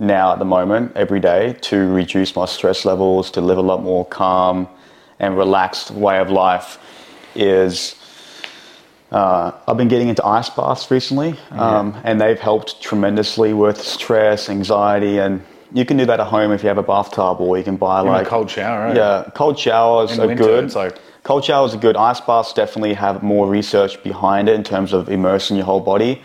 now 0.00 0.32
at 0.32 0.38
the 0.38 0.44
moment 0.44 0.92
every 0.96 1.20
day 1.20 1.52
to 1.60 1.76
reduce 1.92 2.34
my 2.34 2.46
stress 2.46 2.84
levels, 2.84 3.30
to 3.32 3.40
live 3.40 3.58
a 3.58 3.62
lot 3.62 3.82
more 3.82 4.04
calm 4.06 4.66
and 5.18 5.36
relaxed 5.36 5.90
way 5.90 6.18
of 6.18 6.30
life 6.30 6.78
is 7.34 7.94
uh, 9.12 9.52
I've 9.66 9.76
been 9.76 9.88
getting 9.88 10.08
into 10.08 10.24
ice 10.24 10.48
baths 10.50 10.90
recently, 10.90 11.36
um, 11.50 12.00
and 12.04 12.20
they've 12.20 12.38
helped 12.38 12.80
tremendously 12.80 13.52
with 13.52 13.76
stress, 13.82 14.48
anxiety, 14.48 15.18
and 15.18 15.42
you 15.72 15.84
can 15.84 15.96
do 15.96 16.06
that 16.06 16.20
at 16.20 16.26
home 16.28 16.52
if 16.52 16.62
you 16.62 16.68
have 16.68 16.78
a 16.78 16.82
bathtub, 16.82 17.40
or 17.40 17.58
you 17.58 17.64
can 17.64 17.76
buy 17.76 18.00
like 18.00 18.26
a 18.26 18.30
cold 18.30 18.48
shower, 18.50 18.86
right? 18.86 18.96
Yeah, 18.96 19.28
cold 19.34 19.58
showers 19.58 20.12
In 20.12 20.20
are 20.20 20.26
winter, 20.28 20.44
good. 20.44 20.64
it's 20.64 20.76
like- 20.76 20.96
cold 21.24 21.44
showers 21.44 21.74
are 21.74 21.78
good. 21.78 21.96
Ice 21.96 22.20
baths 22.20 22.52
definitely 22.52 22.94
have 22.94 23.22
more 23.22 23.46
research 23.48 24.02
behind 24.02 24.48
it 24.48 24.54
in 24.54 24.62
terms 24.64 24.92
of 24.92 25.08
immersing 25.10 25.56
your 25.56 25.66
whole 25.66 25.80
body, 25.80 26.22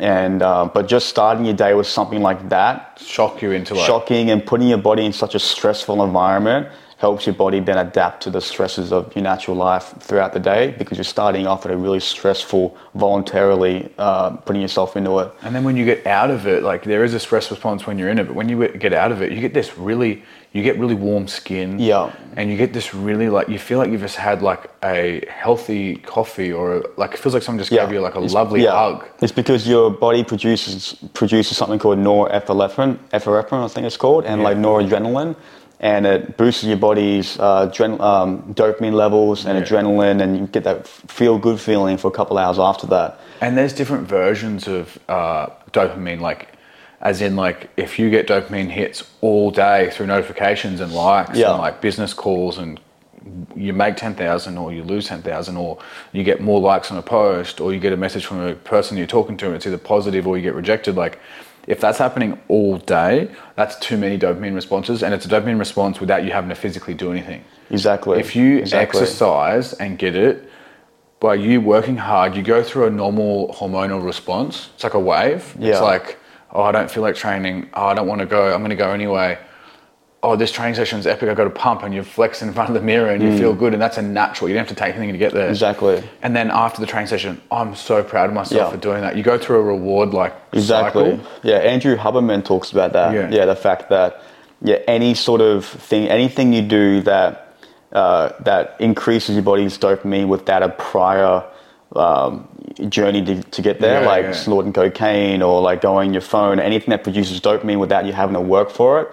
and 0.00 0.42
uh, 0.42 0.64
but 0.72 0.88
just 0.88 1.08
starting 1.08 1.44
your 1.44 1.54
day 1.54 1.74
with 1.74 1.86
something 1.86 2.22
like 2.22 2.48
that 2.48 3.00
Shock 3.04 3.42
you 3.42 3.52
into 3.52 3.74
like 3.74 3.86
shocking 3.86 4.30
and 4.30 4.44
putting 4.44 4.68
your 4.68 4.78
body 4.78 5.04
in 5.04 5.12
such 5.12 5.34
a 5.34 5.38
stressful 5.38 6.02
environment 6.02 6.68
helps 7.02 7.26
your 7.26 7.34
body 7.34 7.58
then 7.58 7.78
adapt 7.78 8.22
to 8.22 8.30
the 8.30 8.40
stresses 8.40 8.92
of 8.92 9.12
your 9.16 9.24
natural 9.24 9.56
life 9.56 9.92
throughout 9.98 10.32
the 10.32 10.38
day 10.38 10.72
because 10.78 10.96
you're 10.96 11.04
starting 11.04 11.48
off 11.48 11.66
at 11.66 11.72
a 11.72 11.76
really 11.76 11.98
stressful 11.98 12.76
voluntarily 12.94 13.92
uh, 13.98 14.30
putting 14.46 14.62
yourself 14.62 14.96
into 14.96 15.18
it. 15.18 15.28
And 15.42 15.52
then 15.52 15.64
when 15.64 15.76
you 15.76 15.84
get 15.84 16.06
out 16.06 16.30
of 16.30 16.46
it, 16.46 16.62
like 16.62 16.84
there 16.84 17.02
is 17.02 17.12
a 17.12 17.18
stress 17.18 17.50
response 17.50 17.88
when 17.88 17.98
you're 17.98 18.08
in 18.08 18.20
it, 18.20 18.28
but 18.28 18.36
when 18.36 18.48
you 18.48 18.68
get 18.68 18.92
out 18.92 19.10
of 19.10 19.20
it, 19.20 19.32
you 19.32 19.40
get 19.40 19.52
this 19.52 19.76
really, 19.76 20.22
you 20.52 20.62
get 20.62 20.78
really 20.78 20.94
warm 20.94 21.26
skin. 21.28 21.78
Yeah. 21.78 22.12
And 22.36 22.50
you 22.50 22.56
get 22.56 22.72
this 22.72 22.94
really 22.94 23.28
like, 23.30 23.48
you 23.48 23.58
feel 23.58 23.78
like 23.78 23.90
you've 23.90 24.02
just 24.02 24.16
had 24.16 24.42
like 24.42 24.70
a 24.84 25.24
healthy 25.30 25.96
coffee 25.96 26.52
or 26.52 26.84
like, 26.96 27.12
it 27.14 27.18
feels 27.18 27.34
like 27.34 27.42
someone 27.42 27.58
just 27.58 27.70
gave 27.70 27.90
you 27.90 28.00
like 28.00 28.14
a 28.14 28.18
It's- 28.18 28.32
lovely 28.34 28.62
yeah. 28.64 28.72
hug. 28.72 29.04
It's 29.22 29.32
because 29.32 29.66
your 29.66 29.90
body 29.90 30.22
produces 30.24 30.94
produces 31.14 31.56
something 31.56 31.78
called 31.78 31.98
norepinephrine, 31.98 32.98
epinephrine, 33.12 33.64
I 33.64 33.68
think 33.68 33.86
it's 33.86 33.96
called, 33.96 34.24
and 34.26 34.40
Yeah. 34.40 34.48
like 34.48 34.56
noradrenaline, 34.58 35.36
and 35.80 36.06
it 36.06 36.36
boosts 36.36 36.62
your 36.64 36.76
body's 36.76 37.38
uh, 37.40 37.66
adren- 37.68 38.00
um, 38.00 38.42
dopamine 38.54 38.92
levels 38.92 39.46
and 39.46 39.58
Yeah. 39.58 39.64
adrenaline, 39.64 40.20
and 40.22 40.36
you 40.36 40.46
get 40.46 40.64
that 40.64 40.86
feel 40.86 41.38
good 41.38 41.60
feeling 41.60 41.96
for 41.96 42.08
a 42.08 42.12
couple 42.18 42.36
hours 42.38 42.58
after 42.58 42.86
that. 42.88 43.18
And 43.40 43.56
there's 43.56 43.72
different 43.72 44.06
versions 44.06 44.68
of 44.68 44.98
uh, 45.08 45.46
dopamine, 45.72 46.20
like, 46.20 46.48
as 47.02 47.20
in 47.20 47.34
like 47.36 47.68
if 47.76 47.98
you 47.98 48.08
get 48.10 48.26
dopamine 48.28 48.70
hits 48.70 49.02
all 49.20 49.50
day 49.50 49.90
through 49.90 50.06
notifications 50.06 50.80
and 50.80 50.92
likes 50.94 51.36
Yeah. 51.36 51.50
and 51.50 51.58
like 51.58 51.80
business 51.80 52.14
calls 52.14 52.58
and 52.58 52.80
you 53.54 53.72
make 53.72 53.96
10,000 53.96 54.58
or 54.58 54.72
you 54.72 54.82
lose 54.82 55.06
10,000 55.06 55.56
or 55.56 55.78
you 56.12 56.24
get 56.24 56.40
more 56.40 56.60
likes 56.60 56.90
on 56.90 56.98
a 56.98 57.02
post 57.02 57.60
or 57.60 57.72
you 57.72 57.78
get 57.78 57.92
a 57.92 57.96
message 57.96 58.24
from 58.26 58.40
a 58.40 58.54
person 58.54 58.96
you're 58.96 59.06
talking 59.06 59.36
to 59.36 59.46
and 59.46 59.54
it's 59.56 59.66
either 59.66 59.78
positive 59.78 60.26
or 60.26 60.36
you 60.36 60.42
get 60.42 60.54
rejected 60.54 60.96
like 60.96 61.18
if 61.68 61.78
that's 61.80 61.98
happening 61.98 62.36
all 62.48 62.78
day 62.78 63.30
that's 63.54 63.76
too 63.78 63.96
many 63.96 64.18
dopamine 64.18 64.54
responses 64.54 65.02
and 65.04 65.14
it's 65.14 65.24
a 65.24 65.28
dopamine 65.28 65.58
response 65.58 66.00
without 66.00 66.24
you 66.24 66.32
having 66.32 66.48
to 66.48 66.54
physically 66.56 66.94
do 66.94 67.12
anything 67.12 67.44
Exactly. 67.70 68.18
if 68.18 68.34
you 68.34 68.58
Exactly. 68.58 69.00
exercise 69.00 69.72
and 69.74 69.98
get 69.98 70.16
it 70.16 70.48
by 71.20 71.36
you 71.36 71.60
working 71.60 71.96
hard, 71.96 72.34
you 72.36 72.42
go 72.42 72.64
through 72.64 72.86
a 72.86 72.90
normal 72.90 73.54
hormonal 73.54 74.04
response. 74.04 74.70
It's 74.74 74.82
like 74.82 74.94
a 74.94 74.98
wave. 74.98 75.54
Yeah. 75.56 75.70
It's 75.70 75.80
like, 75.80 76.18
oh, 76.52 76.62
I 76.62 76.72
don't 76.72 76.90
feel 76.90 77.02
like 77.02 77.14
training. 77.14 77.70
Oh, 77.74 77.86
I 77.86 77.94
don't 77.94 78.06
want 78.06 78.20
to 78.20 78.26
go. 78.26 78.52
I'm 78.52 78.60
going 78.60 78.70
to 78.70 78.76
go 78.76 78.90
anyway. 78.90 79.38
Oh, 80.24 80.36
this 80.36 80.52
training 80.52 80.76
session 80.76 81.00
is 81.00 81.06
epic. 81.06 81.28
I 81.28 81.34
got 81.34 81.44
to 81.44 81.50
pump, 81.50 81.82
and 81.82 81.92
you 81.92 82.04
flex 82.04 82.42
in 82.42 82.52
front 82.52 82.68
of 82.70 82.74
the 82.74 82.80
mirror, 82.80 83.10
and 83.10 83.20
you 83.20 83.36
feel 83.36 83.52
good, 83.54 83.72
and 83.72 83.82
that's 83.82 83.98
a 83.98 84.02
natural. 84.02 84.48
You 84.48 84.54
don't 84.54 84.66
have 84.68 84.76
to 84.76 84.80
take 84.80 84.94
anything 84.94 85.10
to 85.12 85.18
get 85.18 85.32
there. 85.32 85.48
Mm. 85.48 85.50
Exactly. 85.50 86.08
And 86.22 86.36
then 86.36 86.48
after 86.52 86.80
the 86.80 86.86
training 86.86 87.08
session, 87.08 87.40
I'm 87.50 87.74
so 87.74 88.04
proud 88.04 88.28
of 88.28 88.34
myself 88.34 88.68
Yeah. 88.68 88.70
for 88.70 88.76
doing 88.76 89.00
that. 89.00 89.16
You 89.16 89.24
go 89.24 89.36
through 89.36 89.56
a 89.56 89.62
reward 89.62 90.14
like 90.14 90.32
Exactly. 90.52 91.16
cycle. 91.16 91.26
Yeah, 91.42 91.56
Andrew 91.56 91.96
Huberman 91.96 92.44
talks 92.44 92.70
about 92.70 92.92
that. 92.92 93.12
Yeah. 93.14 93.30
Yeah. 93.30 93.46
the 93.46 93.56
fact 93.56 93.88
that 93.88 94.22
yeah, 94.64 94.76
any 94.86 95.14
sort 95.14 95.40
of 95.40 95.64
thing, 95.64 96.06
anything 96.08 96.52
you 96.52 96.62
do 96.62 97.00
that 97.00 97.56
uh, 97.92 98.30
that 98.44 98.76
increases 98.78 99.34
your 99.34 99.42
body's 99.42 99.76
dopamine 99.76 100.28
without 100.28 100.62
a 100.62 100.68
prior 100.68 101.42
um, 101.96 102.48
journey 102.88 103.24
to, 103.24 103.42
to 103.42 103.62
get 103.62 103.80
there, 103.80 104.00
Yeah, 104.02 104.06
like 104.08 104.24
yeah. 104.24 104.32
snorting 104.32 104.72
cocaine 104.72 105.42
or 105.42 105.60
like 105.60 105.80
going 105.80 106.12
your 106.12 106.22
phone, 106.22 106.58
anything 106.60 106.90
that 106.90 107.02
produces 107.04 107.40
dopamine 107.40 107.78
without 107.78 108.04
you 108.06 108.12
having 108.12 108.34
to 108.34 108.40
work 108.40 108.70
for 108.70 109.00
it. 109.00 109.08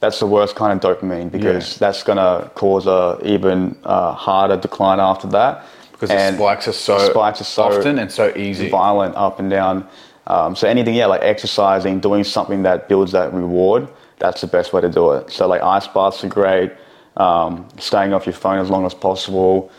That's 0.00 0.18
the 0.18 0.26
worst 0.26 0.56
kind 0.56 0.72
of 0.72 0.80
dopamine 0.98 1.30
because 1.30 1.72
Yeah. 1.72 1.78
that's 1.80 2.02
gonna 2.02 2.50
cause 2.54 2.86
a 2.86 3.18
even 3.24 3.76
uh, 3.84 4.12
harder 4.12 4.56
decline 4.56 5.00
after 5.00 5.26
that. 5.28 5.64
Because 5.92 6.10
And 6.10 6.36
the 6.36 6.38
spikes 6.38 6.68
are 6.68 6.72
so, 6.72 6.98
spikes 7.10 7.40
are 7.42 7.44
so 7.44 7.64
often 7.64 7.98
and 7.98 8.10
so 8.10 8.32
easy. 8.34 8.70
violent 8.70 9.14
up 9.16 9.38
and 9.38 9.50
down. 9.50 9.86
Um, 10.26 10.56
so 10.56 10.66
anything, 10.68 10.94
yeah, 10.94 11.06
like 11.06 11.22
exercising, 11.22 12.00
doing 12.00 12.24
something 12.24 12.62
that 12.62 12.88
builds 12.88 13.12
that 13.12 13.32
reward, 13.34 13.88
that's 14.18 14.40
the 14.40 14.46
best 14.46 14.72
way 14.72 14.80
to 14.80 14.88
do 14.88 15.12
it. 15.12 15.30
So 15.30 15.46
like 15.46 15.60
ice 15.62 15.86
baths 15.88 16.24
are 16.24 16.28
great. 16.28 16.72
Um, 17.16 17.66
staying 17.78 18.14
off 18.14 18.24
your 18.24 18.32
phone 18.32 18.58
as 18.58 18.70
long 18.70 18.86
as 18.86 18.94
possible. 18.94 19.70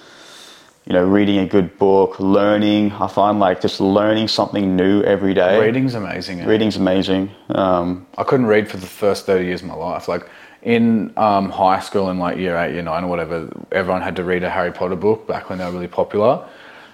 You 0.85 0.93
know, 0.93 1.05
reading 1.05 1.37
a 1.39 1.45
good 1.45 1.77
book, 1.77 2.19
learning. 2.19 2.91
I 2.93 3.07
find 3.07 3.39
like 3.39 3.61
just 3.61 3.79
learning 3.79 4.27
something 4.27 4.75
new 4.75 5.03
every 5.03 5.33
day. 5.33 5.59
Reading's 5.59 5.93
amazing. 5.93 6.41
eh? 6.41 6.45
Reading's 6.45 6.75
amazing. 6.75 7.29
Um, 7.49 8.07
I 8.17 8.23
couldn't 8.23 8.47
read 8.47 8.69
for 8.69 8.77
the 8.77 8.87
first 8.87 9.25
30 9.25 9.45
years 9.45 9.61
of 9.61 9.67
my 9.67 9.75
life. 9.75 10.07
Like 10.07 10.27
in 10.63 11.13
um, 11.17 11.49
high 11.51 11.79
school, 11.79 12.09
in 12.09 12.17
like 12.17 12.37
year 12.37 12.57
eight, 12.57 12.73
year 12.73 12.81
nine, 12.81 13.03
or 13.03 13.07
whatever, 13.07 13.47
everyone 13.71 14.01
had 14.01 14.15
to 14.15 14.23
read 14.23 14.43
a 14.43 14.49
Harry 14.49 14.71
Potter 14.71 14.95
book 14.95 15.27
back 15.27 15.49
when 15.49 15.59
they 15.59 15.65
were 15.65 15.71
really 15.71 15.87
popular. 15.87 16.47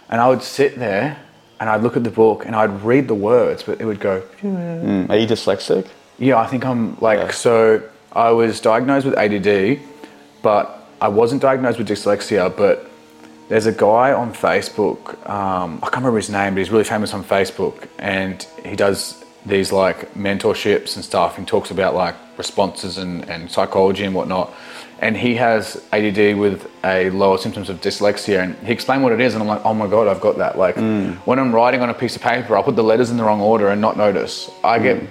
And 0.10 0.20
I 0.22 0.28
would 0.28 0.44
sit 0.44 0.78
there 0.78 1.18
and 1.60 1.70
I'd 1.70 1.82
look 1.82 1.96
at 1.98 2.04
the 2.04 2.12
book 2.12 2.46
and 2.46 2.56
I'd 2.56 2.82
read 2.84 3.08
the 3.08 3.16
words, 3.16 3.64
but 3.64 3.80
it 3.82 3.86
would 3.86 4.00
go, 4.00 4.22
mm, 4.42 5.10
are 5.10 5.18
you 5.18 5.28
dyslexic? 5.28 5.88
yeah, 6.20 6.38
I 6.38 6.48
think 6.48 6.66
I'm 6.66 6.98
like, 7.00 7.20
Yeah. 7.20 7.32
so 7.32 7.82
I 8.12 8.32
was 8.32 8.60
diagnosed 8.60 9.06
with 9.06 9.18
ADD, 9.18 9.80
but 10.42 10.88
I 11.02 11.08
wasn't 11.08 11.42
diagnosed 11.42 11.78
with 11.78 11.88
dyslexia. 11.88 12.56
But 12.56 12.87
there's 13.50 13.66
a 13.66 13.72
guy 13.72 14.12
on 14.12 14.34
Facebook, 14.34 15.28
um, 15.30 15.78
I 15.78 15.88
can't 15.88 15.98
remember 15.98 16.18
his 16.18 16.30
name, 16.30 16.54
but 16.54 16.60
he's 16.60 16.70
really 16.70 16.84
famous 16.84 17.14
on 17.14 17.24
Facebook, 17.24 17.88
and 17.98 18.46
he 18.66 18.76
does 18.76 19.24
these 19.46 19.72
like 19.72 20.14
mentorships 20.14 20.96
and 20.96 21.06
stuff 21.06 21.38
and 21.38 21.48
talks 21.48 21.72
about 21.72 21.96
like 21.96 22.16
responses 22.38 22.98
and, 22.98 23.28
and 23.30 23.50
psychology 23.50 24.04
and 24.04 24.14
whatnot. 24.14 24.54
And 25.00 25.16
he 25.16 25.36
has 25.36 25.86
ADD 25.94 26.38
with 26.38 26.70
a 26.84 27.10
lower 27.12 27.38
symptoms 27.38 27.70
of 27.70 27.80
dyslexia, 27.80 28.44
and 28.44 28.56
he 28.68 28.74
explained 28.74 29.04
what 29.04 29.14
it 29.14 29.22
is, 29.22 29.34
and 29.34 29.42
I'm 29.42 29.48
like, 29.48 29.64
oh 29.64 29.74
my 29.74 29.88
god, 29.88 30.08
I've 30.08 30.22
got 30.22 30.38
that. 30.40 30.58
Like 30.58 30.76
when 30.76 31.40
I'm 31.40 31.54
writing 31.54 31.82
on 31.82 31.90
a 31.90 31.94
piece 31.94 32.16
of 32.16 32.22
paper, 32.22 32.58
I'll 32.58 32.64
put 32.64 32.76
the 32.76 32.84
letters 32.84 33.12
in 33.12 33.18
the 33.18 33.24
wrong 33.24 33.40
order 33.40 33.70
and 33.70 33.80
not 33.80 33.96
notice. 33.96 34.50
I 34.64 34.80
get 34.80 35.02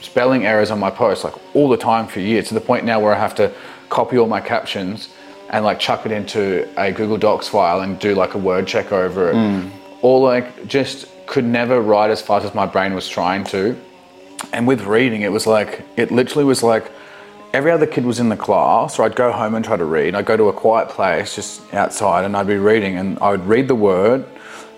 spelling 0.00 0.46
errors 0.46 0.70
on 0.70 0.78
my 0.78 0.90
posts 0.90 1.24
like 1.24 1.34
all 1.54 1.68
the 1.68 1.76
time 1.76 2.06
for 2.06 2.20
years 2.20 2.48
to 2.48 2.54
the 2.54 2.60
point 2.60 2.86
now 2.86 2.98
where 2.98 3.14
I 3.14 3.18
have 3.18 3.34
to 3.34 3.52
copy 3.90 4.16
all 4.16 4.26
my 4.26 4.40
captions 4.40 5.10
and 5.54 5.64
like 5.64 5.78
chuck 5.78 6.04
it 6.04 6.10
into 6.10 6.68
a 6.76 6.90
Google 6.90 7.16
Docs 7.16 7.46
file 7.46 7.82
and 7.82 7.96
do 8.00 8.16
like 8.16 8.34
a 8.34 8.38
word 8.38 8.66
check 8.66 8.90
over 8.90 9.30
it. 9.30 9.36
Or 10.02 10.20
like 10.20 10.66
just 10.66 11.06
could 11.26 11.44
never 11.44 11.80
write 11.80 12.10
as 12.10 12.20
fast 12.20 12.44
as 12.44 12.54
my 12.56 12.66
brain 12.66 12.92
was 12.92 13.08
trying 13.08 13.44
to. 13.44 13.80
And 14.52 14.66
with 14.66 14.82
reading, 14.82 15.22
it 15.22 15.30
was 15.30 15.46
like, 15.46 15.82
it 15.96 16.10
literally 16.10 16.44
was 16.44 16.64
like 16.64 16.90
every 17.52 17.70
other 17.70 17.86
kid 17.86 18.04
was 18.04 18.18
in 18.18 18.30
the 18.30 18.36
class, 18.36 18.98
or 18.98 19.04
I'd 19.04 19.14
go 19.14 19.30
home 19.30 19.54
and 19.54 19.64
try 19.64 19.76
to 19.76 19.84
read. 19.84 20.16
I'd 20.16 20.26
go 20.26 20.36
to 20.36 20.48
a 20.48 20.52
quiet 20.52 20.88
place 20.88 21.36
just 21.36 21.72
outside 21.72 22.24
and 22.24 22.36
I'd 22.36 22.48
be 22.48 22.56
reading 22.56 22.96
and 22.96 23.16
I 23.20 23.30
would 23.30 23.46
read 23.46 23.68
the 23.68 23.76
word, 23.76 24.26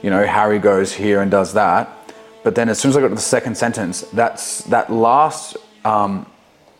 you 0.02 0.10
know, 0.10 0.26
Harry 0.26 0.58
goes 0.58 0.92
here 0.92 1.22
and 1.22 1.30
does 1.30 1.54
that. 1.54 1.88
But 2.44 2.54
then 2.54 2.68
as 2.68 2.78
soon 2.78 2.90
as 2.90 2.98
I 2.98 3.00
got 3.00 3.08
to 3.08 3.14
the 3.14 3.20
second 3.20 3.56
sentence, 3.56 4.02
that's, 4.12 4.62
that 4.64 4.92
last 4.92 5.56
um, 5.86 6.26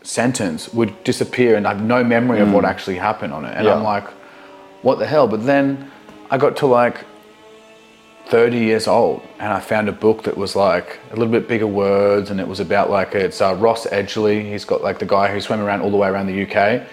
sentence 0.07 0.73
would 0.73 1.03
disappear 1.03 1.57
and 1.57 1.67
I 1.67 1.73
have 1.73 1.83
no 1.83 2.01
memory 2.01 2.39
of 2.39 2.53
what 2.53 2.63
actually 2.63 2.95
happened 2.95 3.33
on 3.33 3.43
it. 3.43 3.53
And 3.57 3.65
Yeah. 3.65 3.75
I'm 3.75 3.83
like, 3.83 4.07
what 4.81 4.99
the 4.99 5.05
hell? 5.05 5.27
But 5.27 5.45
then 5.45 5.91
I 6.31 6.37
got 6.37 6.55
to 6.57 6.65
like 6.65 7.03
30 8.27 8.57
years 8.57 8.87
old 8.87 9.21
and 9.39 9.51
I 9.51 9.59
found 9.59 9.89
a 9.89 9.91
book 9.91 10.23
that 10.23 10.37
was 10.37 10.55
like 10.55 10.99
a 11.11 11.15
little 11.15 11.31
bit 11.31 11.47
bigger 11.49 11.67
words 11.67 12.29
and 12.29 12.39
it 12.39 12.47
was 12.47 12.61
about 12.61 12.89
like 12.89 13.15
it's 13.15 13.41
uh, 13.41 13.53
Ross 13.55 13.85
Edgley. 13.87 14.49
He's 14.49 14.63
got 14.63 14.81
like 14.81 14.99
the 14.99 15.05
guy 15.05 15.31
who 15.31 15.41
swam 15.41 15.59
around 15.59 15.81
all 15.81 15.91
the 15.91 15.97
way 15.97 16.07
around 16.07 16.27
the 16.27 16.39
UK. 16.45 16.87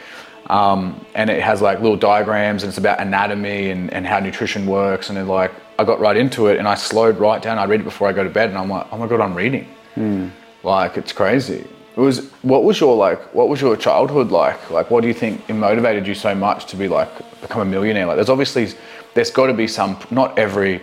Um, 0.51 1.05
and 1.15 1.31
it 1.31 1.41
has 1.41 1.62
like 1.62 1.81
little 1.81 1.97
diagrams 1.97 2.65
and 2.65 2.69
it's 2.71 2.79
about 2.79 2.99
anatomy 3.01 3.71
and, 3.71 3.93
and 3.93 4.05
how 4.07 4.19
nutrition 4.19 4.67
works. 4.67 5.09
And 5.09 5.29
like, 5.29 5.53
I 5.79 5.85
got 5.85 6.01
right 6.01 6.17
into 6.17 6.49
it 6.49 6.59
and 6.59 6.67
I 6.67 6.75
slowed 6.75 7.19
right 7.19 7.41
down. 7.41 7.59
I 7.59 7.65
read 7.65 7.81
it 7.81 7.85
before 7.85 8.09
I 8.09 8.12
go 8.12 8.25
to 8.25 8.31
bed 8.31 8.49
and 8.49 8.59
I'm 8.59 8.69
like, 8.69 8.87
oh 8.93 8.99
my 8.99 9.07
God, 9.07 9.21
I'm 9.21 9.35
reading. 9.35 9.67
Like 10.65 10.97
it's 10.97 11.12
crazy. 11.12 11.65
It 11.97 12.01
was, 12.01 12.28
what 12.42 12.64
was 12.64 12.80
your 12.80 12.97
like, 12.97 13.20
what 13.34 13.49
was 13.49 13.61
your 13.61 13.76
childhood 13.76 14.30
like? 14.32 14.70
Like, 14.70 14.90
what 14.90 15.03
do 15.03 15.09
you 15.09 15.14
think 15.14 15.49
motivated 15.49 16.07
you 16.07 16.14
so 16.14 16.34
much 16.34 16.66
to 16.66 16.76
be 16.76 16.88
like, 16.88 17.09
become 17.40 17.62
a 17.62 17.64
millionaire? 17.64 18.07
Like 18.07 18.16
there's 18.16 18.28
obviously, 18.30 18.68
there's 19.14 19.30
got 19.30 19.47
to 19.47 19.55
be 19.55 19.68
some, 19.68 19.97
not 20.11 20.36
every, 20.36 20.82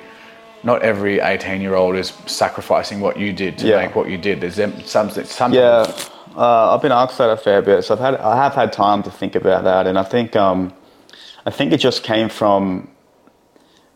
not 0.64 0.82
every 0.84 1.20
18 1.20 1.60
year 1.60 1.76
old 1.76 1.96
is 1.96 2.14
sacrificing 2.28 3.02
what 3.02 3.20
you 3.20 3.34
did 3.34 3.58
to 3.58 3.68
Yeah. 3.68 3.78
make 3.86 3.96
what 3.96 4.10
you 4.10 4.18
did. 4.18 4.40
There's 4.40 4.56
something, 4.90 5.26
some 5.26 5.54
Yeah, 5.54 5.92
uh, 6.38 6.74
I've 6.74 6.82
been 6.82 6.94
asked 6.94 7.18
that 7.18 7.30
a 7.30 7.36
fair 7.36 7.62
bit, 7.62 7.84
so 7.84 7.94
I've 7.96 8.00
had 8.00 8.16
I 8.16 8.38
have 8.38 8.54
had 8.54 8.72
time 8.72 9.04
to 9.04 9.12
think 9.12 9.36
about 9.36 9.66
that, 9.66 9.86
and 9.88 9.98
I 10.00 10.04
think 10.04 10.36
um, 10.36 10.72
I 11.46 11.50
think 11.50 11.74
it 11.74 11.80
just 11.80 12.04
came 12.04 12.30
from 12.30 12.88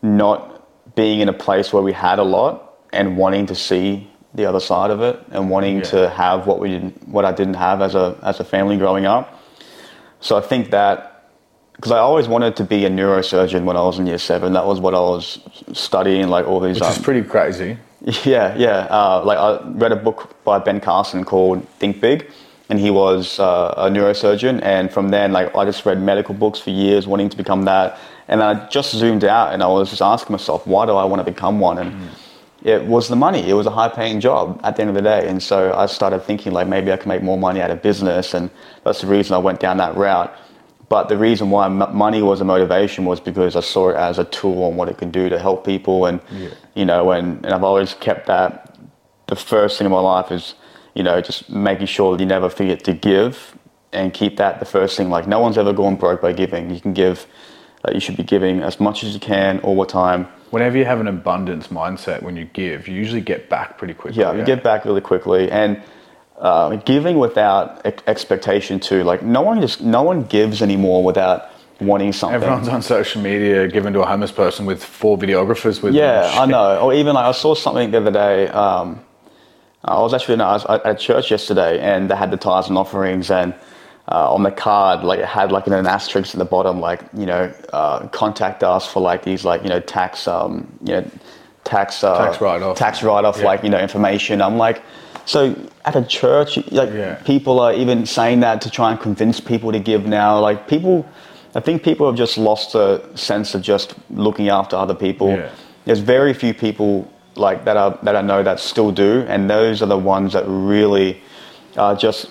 not 0.01 0.95
being 0.95 1.21
in 1.21 1.29
a 1.29 1.33
place 1.33 1.71
where 1.71 1.81
we 1.83 1.93
had 1.93 2.19
a 2.19 2.23
lot 2.23 2.73
and 2.91 3.15
wanting 3.17 3.45
to 3.47 3.55
see 3.55 4.09
the 4.35 4.45
other 4.45 4.59
side 4.59 4.91
of 4.91 5.01
it 5.01 5.19
and 5.31 5.49
wanting 5.49 5.77
Yeah. 5.77 5.83
to 5.93 6.09
have 6.09 6.45
what 6.47 6.59
we 6.59 6.69
didn't, 6.69 7.07
what 7.07 7.25
I 7.25 7.31
didn't 7.31 7.55
have 7.55 7.81
as 7.81 7.95
a 7.95 8.15
as 8.21 8.39
a 8.39 8.43
family 8.43 8.77
growing 8.77 9.05
up. 9.05 9.25
So 10.19 10.37
I 10.37 10.41
think 10.41 10.71
that 10.71 11.11
because 11.75 11.91
I 11.91 11.99
always 11.99 12.27
wanted 12.27 12.55
to 12.57 12.63
be 12.63 12.85
a 12.85 12.89
neurosurgeon 12.89 13.63
when 13.65 13.75
I 13.77 13.81
was 13.81 13.99
in 13.99 14.07
year 14.07 14.17
seven. 14.17 14.53
That 14.53 14.65
was 14.65 14.79
what 14.79 14.93
I 14.93 14.99
was 14.99 15.39
studying, 15.73 16.29
like 16.29 16.47
all 16.47 16.59
these. 16.61 16.79
which 16.79 16.89
is 16.89 16.97
um, 16.97 17.03
pretty 17.03 17.23
crazy. 17.27 17.77
yeah, 18.23 18.55
yeah. 18.55 18.87
Uh, 18.89 19.21
like 19.25 19.37
I 19.37 19.59
read 19.71 19.91
a 19.91 19.95
book 19.97 20.35
by 20.43 20.59
Ben 20.59 20.79
Carson 20.79 21.23
called 21.25 21.67
Think 21.79 21.99
Big, 21.99 22.29
and 22.69 22.79
he 22.79 22.91
was 22.91 23.39
uh, 23.39 23.73
a 23.77 23.89
neurosurgeon. 23.89 24.61
And 24.63 24.91
from 24.91 25.09
then, 25.09 25.31
like 25.33 25.53
I 25.55 25.65
just 25.65 25.85
read 25.85 25.99
medical 26.01 26.33
books 26.33 26.59
for 26.59 26.69
years, 26.69 27.07
wanting 27.07 27.29
to 27.29 27.37
become 27.37 27.63
that. 27.65 27.97
And 28.27 28.41
I 28.41 28.67
just 28.69 28.95
zoomed 28.95 29.23
out, 29.23 29.53
and 29.53 29.61
I 29.61 29.67
was 29.67 29.89
just 29.89 30.01
asking 30.01 30.33
myself, 30.33 30.65
why 30.65 30.85
do 30.85 30.93
I 30.93 31.03
want 31.03 31.19
to 31.25 31.29
become 31.31 31.59
one? 31.59 31.77
And 31.77 32.09
it 32.65 32.83
was 32.85 33.07
the 33.09 33.15
money. 33.15 33.47
It 33.47 33.53
was 33.53 33.67
a 33.67 33.69
high-paying 33.69 34.19
job 34.21 34.59
at 34.63 34.75
the 34.75 34.81
end 34.81 34.89
of 34.89 34.95
the 34.95 35.03
day. 35.03 35.27
And 35.29 35.41
so 35.41 35.71
I 35.73 35.85
started 35.85 36.21
thinking, 36.23 36.51
like 36.51 36.67
maybe 36.67 36.91
I 36.91 36.97
can 36.97 37.09
make 37.09 37.21
more 37.21 37.37
money 37.37 37.61
out 37.61 37.69
of 37.69 37.83
business, 37.83 38.33
and 38.33 38.49
that's 38.83 39.01
the 39.01 39.07
reason 39.07 39.35
I 39.35 39.37
went 39.37 39.59
down 39.59 39.77
that 39.77 39.95
route. 39.95 40.35
But 40.89 41.07
the 41.07 41.17
reason 41.17 41.51
why 41.51 41.67
m- 41.67 41.95
money 41.95 42.23
was 42.23 42.41
a 42.41 42.43
motivation 42.43 43.05
was 43.05 43.19
because 43.19 43.55
I 43.55 43.59
saw 43.59 43.89
it 43.89 43.95
as 43.95 44.17
a 44.17 44.23
tool 44.25 44.67
and 44.67 44.77
what 44.77 44.89
it 44.89 44.97
can 44.97 45.11
do 45.11 45.29
to 45.29 45.37
help 45.37 45.63
people, 45.63 46.07
and 46.07 46.19
you 46.73 46.85
know, 46.85 47.11
and, 47.11 47.45
and 47.45 47.53
I've 47.53 47.63
always 47.63 47.93
kept 47.93 48.25
that. 48.27 48.75
The 49.27 49.35
first 49.35 49.77
thing 49.77 49.85
in 49.85 49.91
my 49.91 49.99
life 49.99 50.31
is, 50.31 50.55
you 50.95 51.03
know, 51.03 51.21
just 51.21 51.49
making 51.49 51.85
sure 51.87 52.17
that 52.17 52.19
you 52.19 52.27
never 52.27 52.49
forget 52.49 52.83
to 52.85 52.93
give, 52.93 53.55
and 53.93 54.11
keep 54.11 54.37
that 54.37 54.59
the 54.59 54.65
first 54.65 54.97
thing. 54.97 55.11
Like 55.11 55.27
no 55.27 55.39
one's 55.39 55.59
ever 55.59 55.71
gone 55.73 55.97
broke 55.97 56.21
by 56.21 56.33
giving. 56.33 56.73
You 56.73 56.81
can 56.81 56.93
give. 56.93 57.27
Uh, 57.87 57.91
you 57.93 57.99
should 57.99 58.17
be 58.17 58.23
giving 58.23 58.61
as 58.63 58.79
much 58.79 59.03
as 59.03 59.13
you 59.13 59.19
can 59.19 59.59
all 59.59 59.79
the 59.79 59.85
time. 59.85 60.27
Whenever 60.51 60.77
you 60.77 60.85
have 60.85 60.99
an 60.99 61.07
abundance 61.07 61.67
mindset 61.67 62.21
when 62.21 62.35
you 62.35 62.45
give, 62.45 62.87
you 62.87 62.95
usually 62.95 63.21
get 63.21 63.49
back 63.49 63.77
pretty 63.77 63.93
quickly. 63.93 64.21
Yeah, 64.21 64.33
you 64.33 64.45
get 64.45 64.63
back 64.63 64.85
really 64.85 65.01
quickly, 65.01 65.51
and 65.51 65.81
uh, 66.37 66.75
giving 66.77 67.17
without 67.17 67.85
ex- 67.85 68.03
expectation 68.07 68.79
too. 68.79 69.03
Like 69.03 69.21
no 69.23 69.41
one 69.41 69.61
just 69.61 69.81
no 69.81 70.03
one 70.03 70.23
gives 70.23 70.61
anymore 70.61 71.03
without 71.03 71.49
wanting 71.79 72.13
something. 72.13 72.35
Everyone's 72.35 72.67
on 72.67 72.81
social 72.81 73.21
media 73.21 73.67
giving 73.67 73.93
to 73.93 74.01
a 74.01 74.05
homeless 74.05 74.31
person 74.31 74.65
with 74.65 74.83
four 74.83 75.17
videographers 75.17 75.81
with 75.81 75.93
Yeah. 75.93 76.31
I 76.33 76.45
know. 76.53 76.79
Or 76.79 76.93
even 76.93 77.15
like 77.15 77.25
I 77.25 77.31
saw 77.31 77.55
something 77.55 77.91
the 77.91 77.97
other 77.97 78.11
day. 78.11 78.47
Um, 78.47 79.01
I 79.83 79.99
was 79.99 80.13
actually 80.13 80.37
no, 80.37 80.45
I 80.45 80.53
was 80.53 80.65
at 80.65 80.99
church 80.99 81.29
yesterday, 81.29 81.79
and 81.79 82.09
they 82.09 82.15
had 82.15 82.31
the 82.31 82.37
tithes 82.37 82.69
and 82.69 82.77
offerings, 82.77 83.29
and 83.29 83.53
uh, 84.07 84.33
on 84.33 84.43
the 84.43 84.51
card, 84.51 85.03
like 85.03 85.19
it 85.19 85.25
had 85.25 85.51
like 85.51 85.67
an 85.67 85.73
asterisk 85.87 86.35
at 86.35 86.39
the 86.39 86.45
bottom, 86.45 86.79
like 86.79 87.01
you 87.17 87.25
know, 87.25 87.51
uh, 87.73 88.07
contact 88.09 88.63
us 88.63 88.85
for 88.87 88.99
like 89.01 89.23
these 89.23 89.43
like 89.43 89.63
you 89.63 89.69
know 89.69 89.79
tax, 89.79 90.27
um, 90.27 90.67
you 90.83 90.93
know, 90.93 91.11
tax 91.63 92.03
uh, 92.03 92.17
Tax 92.25 92.39
write-off. 92.41 92.77
tax 92.77 93.01
write-off, 93.03 93.37
Yeah. 93.39 93.45
like 93.45 93.63
you 93.63 93.69
know 93.69 93.79
information. 93.79 94.41
I'm 94.41 94.57
like, 94.57 94.83
so 95.25 95.55
at 95.85 95.95
a 95.95 96.03
church, 96.03 96.57
like 96.71 96.91
Yeah. 96.93 97.15
people 97.25 97.59
are 97.59 97.73
even 97.73 98.05
saying 98.05 98.41
that 98.41 98.61
to 98.61 98.69
try 98.69 98.91
and 98.91 98.99
convince 98.99 99.39
people 99.39 99.71
to 99.71 99.79
give 99.79 100.05
now. 100.05 100.39
Like 100.39 100.67
people, 100.67 101.03
I 101.55 101.59
think 101.59 101.81
people 101.81 102.05
have 102.05 102.15
just 102.15 102.37
lost 102.37 102.73
the 102.73 103.01
sense 103.15 103.55
of 103.55 103.61
just 103.63 103.95
looking 104.11 104.49
after 104.49 104.75
other 104.75 104.93
people. 104.93 105.29
Yeah. 105.29 105.49
There's 105.85 105.99
very 105.99 106.33
few 106.33 106.53
people 106.53 107.07
like 107.35 107.65
that 107.65 107.75
are 107.75 107.97
that 108.03 108.15
I 108.15 108.21
know 108.21 108.43
that 108.43 108.59
still 108.59 108.91
do, 108.91 109.25
and 109.27 109.49
those 109.49 109.81
are 109.81 109.87
the 109.87 109.97
ones 109.97 110.33
that 110.33 110.43
really 110.47 111.21
are 111.75 111.95
just 111.95 112.27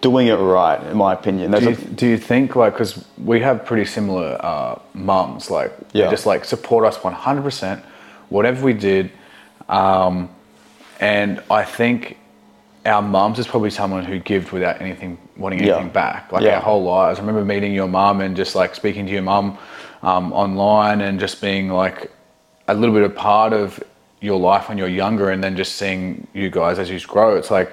doing 0.00 0.28
it 0.28 0.34
right, 0.34 0.82
in 0.90 0.96
my 0.96 1.12
opinion. 1.12 1.50
There's 1.50 1.64
Do 1.64 1.68
a- 1.70 1.72
you, 1.72 1.94
do 1.94 2.06
you 2.06 2.16
think 2.18 2.56
like 2.56 2.72
because 2.74 3.04
we 3.18 3.40
have 3.40 3.64
pretty 3.64 3.84
similar 3.84 4.36
uh, 4.40 4.78
mums, 4.94 5.50
like 5.50 5.72
they 5.90 6.00
just 6.10 6.26
like 6.26 6.44
support 6.44 6.84
us 6.86 7.02
one 7.04 7.12
hundred 7.12 7.42
percent, 7.42 7.84
whatever 8.28 8.64
we 8.64 8.72
did, 8.72 9.10
um, 9.68 10.28
and 11.00 11.42
I 11.50 11.64
think 11.64 12.16
our 12.86 13.02
mums 13.02 13.38
is 13.38 13.46
probably 13.46 13.70
someone 13.70 14.04
who 14.04 14.18
gives 14.18 14.50
without 14.52 14.80
anything 14.80 15.18
wanting 15.36 15.62
Yeah. 15.62 15.74
anything 15.74 15.92
back, 15.92 16.32
like 16.32 16.42
Yeah. 16.42 16.56
our 16.56 16.62
whole 16.62 16.82
lives. 16.82 17.18
I 17.18 17.22
remember 17.22 17.44
meeting 17.44 17.74
your 17.74 17.88
mum 17.88 18.20
and 18.20 18.34
just 18.36 18.54
like 18.54 18.74
speaking 18.74 19.06
to 19.06 19.12
your 19.12 19.22
mum 19.22 19.58
um, 20.02 20.32
online 20.32 21.02
and 21.02 21.20
just 21.20 21.40
being 21.42 21.68
like 21.68 22.10
a 22.68 22.74
little 22.74 22.94
bit 22.94 23.04
a 23.04 23.10
part 23.10 23.52
of 23.52 23.82
your 24.22 24.38
life 24.38 24.68
when 24.68 24.78
you're 24.78 24.88
younger, 24.88 25.30
and 25.30 25.42
then 25.44 25.56
just 25.56 25.76
seeing 25.76 26.26
you 26.34 26.48
guys 26.50 26.78
as 26.78 26.90
you 26.90 26.98
grow. 27.00 27.36
It's 27.36 27.50
like 27.50 27.70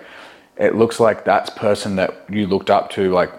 it 0.60 0.76
looks 0.76 1.00
like 1.00 1.24
that's 1.26 1.50
person 1.52 1.96
that 1.98 2.26
you 2.30 2.48
looked 2.48 2.70
up 2.70 2.90
to, 2.92 3.12
like 3.12 3.32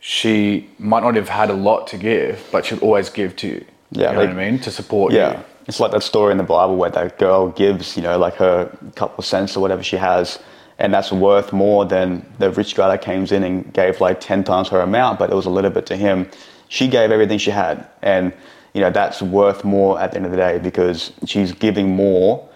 she 0.00 0.68
might 0.78 1.02
not 1.02 1.16
have 1.16 1.28
had 1.28 1.50
a 1.50 1.54
lot 1.54 1.86
to 1.88 1.98
give, 1.98 2.46
but 2.52 2.64
she'll 2.66 2.78
always 2.78 3.10
give 3.10 3.34
to 3.36 3.48
you. 3.48 3.64
Yeah, 3.90 4.08
you 4.10 4.12
know 4.14 4.20
like- 4.20 4.28
what 4.34 4.38
I 4.38 4.50
mean? 4.50 4.58
To 4.60 4.70
support 4.70 5.12
Yeah. 5.12 5.32
you. 5.32 5.44
It's 5.66 5.80
like 5.80 5.90
that 5.90 6.02
story 6.02 6.32
in 6.32 6.38
the 6.38 6.44
Bible 6.44 6.76
where 6.76 6.88
that 6.90 7.18
girl 7.18 7.48
gives, 7.48 7.94
you 7.96 8.02
know, 8.02 8.16
like 8.18 8.36
her 8.36 8.70
couple 8.94 9.18
of 9.18 9.26
cents 9.26 9.54
or 9.56 9.60
whatever 9.60 9.82
she 9.82 9.96
has, 9.96 10.38
and 10.78 10.94
that's 10.94 11.12
worth 11.12 11.52
more 11.52 11.84
than 11.84 12.24
the 12.38 12.50
rich 12.50 12.74
guy 12.74 12.88
that 12.88 13.02
came 13.02 13.24
in 13.24 13.42
and 13.44 13.70
gave 13.74 14.00
like 14.00 14.18
10 14.20 14.44
times 14.44 14.68
her 14.68 14.80
amount, 14.80 15.18
but 15.18 15.30
it 15.30 15.34
was 15.34 15.44
a 15.44 15.50
little 15.50 15.70
bit 15.70 15.84
to 15.86 15.96
him. 15.96 16.26
She 16.68 16.88
gave 16.88 17.10
everything 17.10 17.38
she 17.38 17.50
had. 17.50 17.84
And 18.02 18.32
you 18.74 18.80
know 18.82 18.90
that's 18.90 19.20
worth 19.20 19.64
more 19.64 19.98
at 20.00 20.12
the 20.12 20.18
end 20.18 20.26
of 20.26 20.30
the 20.30 20.36
day 20.38 20.58
because 20.58 21.10
she's 21.26 21.52
giving 21.52 21.90
more, 21.96 22.47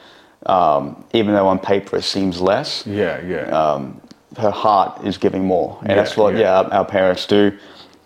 um, 0.46 1.04
even 1.12 1.34
though 1.34 1.48
on 1.48 1.58
paper 1.58 1.96
it 1.96 2.02
seems 2.04 2.40
less. 2.40 2.86
Yeah, 2.86 3.20
yeah. 3.22 3.42
Um, 3.50 4.00
her 4.38 4.50
heart 4.50 5.04
is 5.04 5.18
giving 5.18 5.44
more, 5.44 5.78
and 5.80 5.90
Yeah, 5.90 5.96
that's 5.96 6.16
what 6.16 6.34
yeah. 6.34 6.62
yeah, 6.62 6.78
our, 6.78 6.84
parents 6.84 7.26
do. 7.26 7.56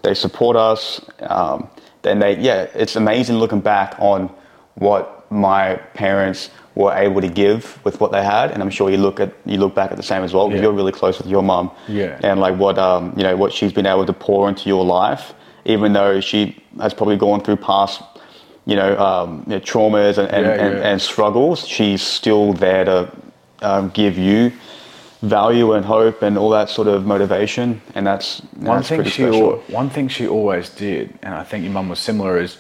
They 0.03 0.15
support 0.15 0.57
us. 0.57 1.01
Um, 1.21 1.69
then 2.03 2.19
they 2.19 2.37
yeah, 2.39 2.67
it's 2.75 2.97
amazing 2.97 3.37
looking 3.39 3.61
back 3.61 3.95
on 3.99 4.31
what 4.75 5.31
my 5.31 5.77
parents 5.95 6.51
were 6.75 6.93
able 6.93 7.21
to 7.23 7.29
give 7.29 7.79
with 7.85 8.01
what 8.01 8.13
they 8.13 8.23
had, 8.23 8.51
and 8.51 8.63
I'm 8.63 8.71
sure 8.71 8.91
you 8.91 8.99
look 8.99 9.19
at 9.21 9.33
you 9.45 9.57
look 9.59 9.75
back 9.75 9.91
at 9.91 9.97
the 9.97 10.03
same 10.03 10.23
as 10.23 10.33
well. 10.35 10.51
Yeah. 10.53 10.63
You're 10.63 10.73
really 10.73 10.93
close 10.93 11.19
with 11.19 11.27
your 11.29 11.43
mum, 11.43 11.71
Yeah. 11.89 12.19
and 12.23 12.39
like 12.41 12.57
what 12.57 12.79
um, 12.79 13.15
you 13.17 13.23
know 13.23 13.37
what 13.37 13.53
she's 13.53 13.73
been 13.73 13.87
able 13.87 14.05
to 14.07 14.13
pour 14.13 14.49
into 14.49 14.69
your 14.69 14.85
life, 14.85 15.33
even 15.65 15.93
though 15.95 16.21
she 16.21 16.63
has 16.81 16.93
probably 16.93 17.17
gone 17.17 17.41
through 17.41 17.57
past 17.57 18.03
you 18.67 18.77
know, 18.77 18.99
um, 18.99 19.45
you 19.47 19.55
know 19.55 19.61
traumas 19.61 20.19
and 20.19 20.29
and, 20.31 20.45
Yeah, 20.47 20.53
and, 20.67 20.79
yeah. 20.79 20.89
and 20.91 21.01
struggles. 21.01 21.67
She's 21.67 22.03
still 22.03 22.53
there 22.53 22.85
to 22.85 23.11
um, 23.63 23.89
give 23.91 24.19
you 24.19 24.53
value 25.23 25.73
and 25.73 25.85
hope 25.85 26.21
and 26.23 26.37
all 26.37 26.51
that 26.51 26.69
sort 26.69 26.89
of 26.89 27.07
motivation, 27.07 27.81
and 27.95 28.07
that's 28.07 28.41
one 28.57 28.77
that's 28.79 28.89
thing 28.89 29.05
she 29.05 29.25
al- 29.25 29.57
one 29.69 29.89
thing 29.89 30.09
she 30.09 30.27
always 30.27 30.69
did, 30.69 31.19
and 31.23 31.33
I 31.35 31.43
think 31.45 31.65
your 31.65 31.73
mum 31.73 31.89
was 31.89 31.99
similar, 32.01 32.39
is 32.39 32.59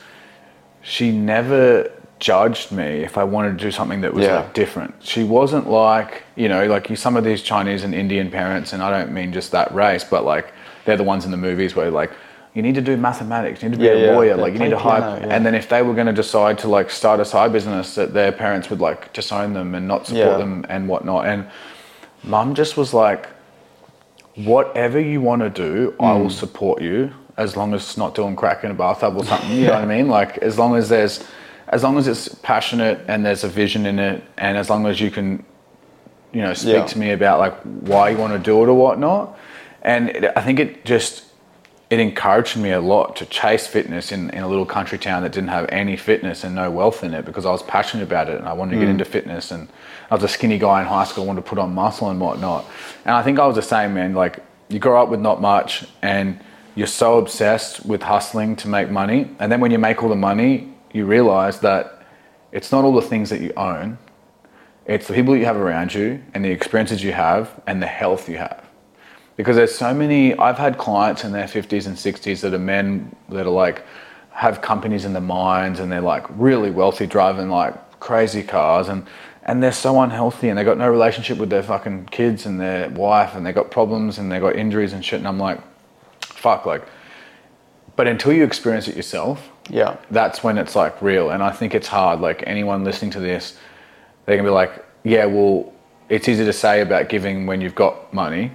she 0.82 1.10
never 1.10 1.90
judged 2.18 2.72
me 2.72 3.02
if 3.04 3.18
I 3.18 3.24
wanted 3.24 3.58
to 3.58 3.64
do 3.64 3.70
something 3.70 4.00
that 4.00 4.14
was 4.14 4.24
Yeah. 4.24 4.36
like 4.36 4.54
different. 4.54 4.94
She 5.00 5.22
wasn't 5.22 5.68
like 5.68 6.22
you 6.36 6.48
know 6.48 6.66
like 6.66 6.88
you, 6.88 6.96
some 6.96 7.16
of 7.16 7.24
these 7.24 7.42
Chinese 7.42 7.84
and 7.84 7.94
Indian 7.94 8.30
parents, 8.30 8.72
and 8.72 8.82
I 8.82 8.90
don't 8.90 9.12
mean 9.12 9.32
just 9.32 9.50
that 9.52 9.74
race, 9.74 10.04
but 10.04 10.24
like 10.24 10.52
they're 10.84 10.96
the 10.96 11.04
ones 11.04 11.24
in 11.24 11.30
the 11.32 11.36
movies 11.48 11.74
where 11.74 11.90
like. 11.90 12.12
You 12.56 12.62
need 12.62 12.74
to 12.76 12.80
do 12.80 12.96
mathematics. 12.96 13.62
You 13.62 13.68
need 13.68 13.74
to 13.76 13.80
be 13.80 13.84
Yeah, 13.86 13.92
a 13.92 14.06
yeah. 14.06 14.12
lawyer. 14.16 14.36
Like 14.36 14.54
you 14.54 14.58
need 14.58 14.70
to 14.70 14.78
hire. 14.78 15.02
piano. 15.18 15.28
And 15.34 15.44
then 15.44 15.54
if 15.54 15.68
they 15.68 15.82
were 15.82 15.92
going 15.92 16.06
to 16.06 16.12
decide 16.14 16.56
to 16.60 16.68
like 16.68 16.88
start 16.90 17.20
a 17.20 17.24
side 17.26 17.52
business, 17.52 17.94
that 17.96 18.14
their 18.14 18.32
parents 18.32 18.70
would 18.70 18.80
like 18.80 19.12
disown 19.12 19.52
them 19.52 19.74
and 19.74 19.86
not 19.86 20.06
support 20.06 20.38
them 20.38 20.64
and 20.70 20.88
whatnot. 20.88 21.26
And 21.26 21.46
mum 22.24 22.54
just 22.54 22.78
was 22.78 22.94
like, 22.94 23.28
whatever 24.36 24.98
you 24.98 25.20
want 25.20 25.42
to 25.42 25.50
do, 25.50 25.94
I 26.00 26.04
Mm. 26.14 26.22
will 26.22 26.30
support 26.30 26.80
you 26.80 27.10
as 27.36 27.56
long 27.58 27.74
as 27.74 27.82
it's 27.82 27.98
not 27.98 28.14
doing 28.14 28.34
crack 28.36 28.64
in 28.64 28.70
a 28.70 28.74
bathtub 28.74 29.16
or 29.18 29.24
something. 29.24 29.50
You 29.52 29.66
know 29.66 29.72
what 29.74 29.82
I 29.82 29.86
mean? 29.96 30.08
Like 30.08 30.38
as 30.38 30.58
long 30.58 30.76
as 30.76 30.88
there's, 30.88 31.22
as 31.68 31.82
long 31.82 31.98
as 31.98 32.08
it's 32.08 32.28
passionate 32.42 33.00
and 33.06 33.24
there's 33.26 33.44
a 33.44 33.48
vision 33.48 33.84
in 33.84 33.98
it, 33.98 34.24
and 34.38 34.56
as 34.56 34.70
long 34.70 34.86
as 34.86 34.98
you 34.98 35.10
can, 35.10 35.44
you 36.32 36.40
know, 36.40 36.54
speak 36.54 36.72
Yeah. 36.72 36.86
to 36.86 36.98
me 36.98 37.10
about 37.10 37.38
like 37.38 37.54
why 37.62 38.08
you 38.08 38.16
want 38.16 38.32
to 38.32 38.38
do 38.38 38.62
it 38.62 38.68
or 38.68 38.74
whatnot. 38.74 39.38
And 39.82 40.08
it, 40.08 40.32
I 40.34 40.40
think 40.40 40.58
it 40.58 40.86
just 40.86 41.24
it 41.88 42.00
encouraged 42.00 42.56
me 42.56 42.72
a 42.72 42.80
lot 42.80 43.14
to 43.16 43.26
chase 43.26 43.66
fitness 43.66 44.10
in, 44.10 44.30
in 44.30 44.42
a 44.42 44.48
little 44.48 44.66
country 44.66 44.98
town 44.98 45.22
that 45.22 45.30
didn't 45.30 45.50
have 45.50 45.66
any 45.68 45.96
fitness 45.96 46.42
and 46.42 46.54
no 46.54 46.68
wealth 46.68 47.04
in 47.04 47.14
it 47.14 47.24
because 47.24 47.46
I 47.46 47.52
was 47.52 47.62
passionate 47.62 48.02
about 48.02 48.28
it 48.28 48.38
and 48.38 48.48
I 48.48 48.54
wanted 48.54 48.72
to 48.72 48.78
get 48.78 48.88
mm. 48.88 48.92
into 48.92 49.04
fitness 49.04 49.52
and 49.52 49.68
I 50.10 50.14
was 50.14 50.24
a 50.24 50.28
skinny 50.28 50.58
guy 50.58 50.80
in 50.80 50.86
high 50.88 51.04
school, 51.04 51.26
wanted 51.26 51.44
to 51.44 51.48
put 51.48 51.58
on 51.58 51.74
muscle 51.74 52.10
and 52.10 52.20
whatnot. 52.20 52.64
And 53.04 53.14
I 53.14 53.22
think 53.22 53.38
I 53.38 53.46
was 53.46 53.54
the 53.54 53.62
same, 53.62 53.94
man. 53.94 54.14
Like 54.14 54.40
you 54.68 54.80
grow 54.80 55.00
up 55.00 55.10
with 55.10 55.20
not 55.20 55.40
much 55.40 55.86
and 56.02 56.40
you're 56.74 56.88
so 56.88 57.18
obsessed 57.18 57.86
with 57.86 58.02
hustling 58.02 58.56
to 58.56 58.68
make 58.68 58.90
money. 58.90 59.30
And 59.38 59.50
then 59.52 59.60
when 59.60 59.70
you 59.70 59.78
make 59.78 60.02
all 60.02 60.08
the 60.08 60.16
money, 60.16 60.74
you 60.92 61.06
realize 61.06 61.60
that 61.60 62.02
it's 62.50 62.72
not 62.72 62.84
all 62.84 62.94
the 62.94 63.02
things 63.02 63.30
that 63.30 63.40
you 63.40 63.52
own. 63.56 63.98
It's 64.86 65.06
the 65.06 65.14
people 65.14 65.36
you 65.36 65.44
have 65.44 65.56
around 65.56 65.94
you 65.94 66.20
and 66.34 66.44
the 66.44 66.50
experiences 66.50 67.04
you 67.04 67.12
have 67.12 67.60
and 67.68 67.80
the 67.80 67.86
health 67.86 68.28
you 68.28 68.38
have 68.38 68.65
because 69.36 69.56
there's 69.56 69.74
so 69.74 69.92
many 69.94 70.36
i've 70.38 70.58
had 70.58 70.78
clients 70.78 71.24
in 71.24 71.32
their 71.32 71.46
50s 71.46 71.86
and 71.86 71.96
60s 71.96 72.40
that 72.40 72.54
are 72.54 72.58
men 72.58 73.14
that 73.28 73.46
are 73.46 73.50
like 73.50 73.84
have 74.30 74.60
companies 74.60 75.04
in 75.04 75.12
the 75.12 75.20
mines 75.20 75.80
and 75.80 75.90
they're 75.90 76.00
like 76.00 76.24
really 76.30 76.70
wealthy 76.70 77.06
driving 77.06 77.48
like 77.48 77.74
crazy 78.00 78.42
cars 78.42 78.88
and 78.88 79.06
and 79.44 79.62
they're 79.62 79.72
so 79.72 80.00
unhealthy 80.00 80.48
and 80.48 80.58
they 80.58 80.64
got 80.64 80.76
no 80.76 80.90
relationship 80.90 81.38
with 81.38 81.50
their 81.50 81.62
fucking 81.62 82.04
kids 82.06 82.46
and 82.46 82.60
their 82.60 82.90
wife 82.90 83.34
and 83.34 83.46
they 83.46 83.52
got 83.52 83.70
problems 83.70 84.18
and 84.18 84.30
they 84.30 84.40
got 84.40 84.56
injuries 84.56 84.92
and 84.92 85.04
shit 85.04 85.18
and 85.18 85.28
i'm 85.28 85.38
like 85.38 85.60
fuck 86.20 86.66
like 86.66 86.86
but 87.94 88.06
until 88.06 88.32
you 88.32 88.44
experience 88.44 88.88
it 88.88 88.96
yourself 88.96 89.50
Yeah, 89.70 89.96
that's 90.10 90.44
when 90.44 90.58
it's 90.58 90.76
like 90.76 91.00
real. 91.02 91.30
And 91.30 91.42
I 91.42 91.50
think 91.50 91.74
it's 91.74 91.88
hard. 91.88 92.20
Like 92.20 92.42
anyone 92.46 92.84
listening 92.84 93.10
to 93.12 93.20
this, 93.20 93.58
they 94.24 94.36
can 94.36 94.44
be 94.44 94.50
like, 94.50 94.84
yeah, 95.04 95.24
well, 95.24 95.72
it's 96.08 96.28
easy 96.28 96.44
to 96.44 96.52
say 96.52 96.80
about 96.80 97.08
giving 97.08 97.46
when 97.46 97.60
you've 97.60 97.74
got 97.74 98.12
money. 98.12 98.52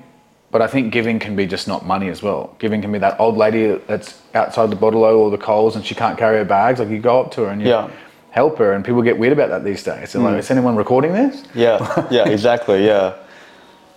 But 0.51 0.61
I 0.61 0.67
think 0.67 0.91
giving 0.91 1.17
can 1.19 1.35
be 1.35 1.45
just 1.47 1.67
not 1.67 1.85
money 1.85 2.09
as 2.09 2.21
well. 2.21 2.53
Giving 2.59 2.81
can 2.81 2.91
be 2.91 2.99
that 2.99 3.17
old 3.19 3.37
lady 3.37 3.75
that's 3.87 4.19
outside 4.33 4.69
the 4.69 4.75
bottle 4.75 5.03
or 5.05 5.31
the 5.31 5.37
Coles 5.37 5.75
and 5.77 5.85
she 5.85 5.95
can't 5.95 6.17
carry 6.17 6.37
her 6.37 6.45
bags. 6.45 6.79
Like 6.79 6.89
you 6.89 6.99
go 6.99 7.21
up 7.21 7.31
to 7.31 7.41
her 7.43 7.47
and 7.49 7.61
you 7.61 7.69
Yeah. 7.69 7.89
help 8.31 8.57
her, 8.57 8.73
and 8.73 8.83
people 8.83 9.01
get 9.01 9.17
weird 9.17 9.33
about 9.33 9.49
that 9.49 9.63
these 9.63 9.83
days. 9.83 10.11
They're 10.13 10.21
like, 10.21 10.39
is 10.39 10.51
anyone 10.51 10.75
recording 10.75 11.13
this? 11.13 11.43
yeah, 11.55 12.07
yeah, 12.11 12.27
exactly. 12.29 12.85
Yeah, 12.85 13.13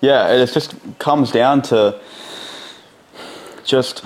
yeah. 0.01 0.29
It 0.33 0.47
just 0.53 0.75
comes 0.99 1.31
down 1.33 1.63
to 1.63 2.01
just 3.65 4.05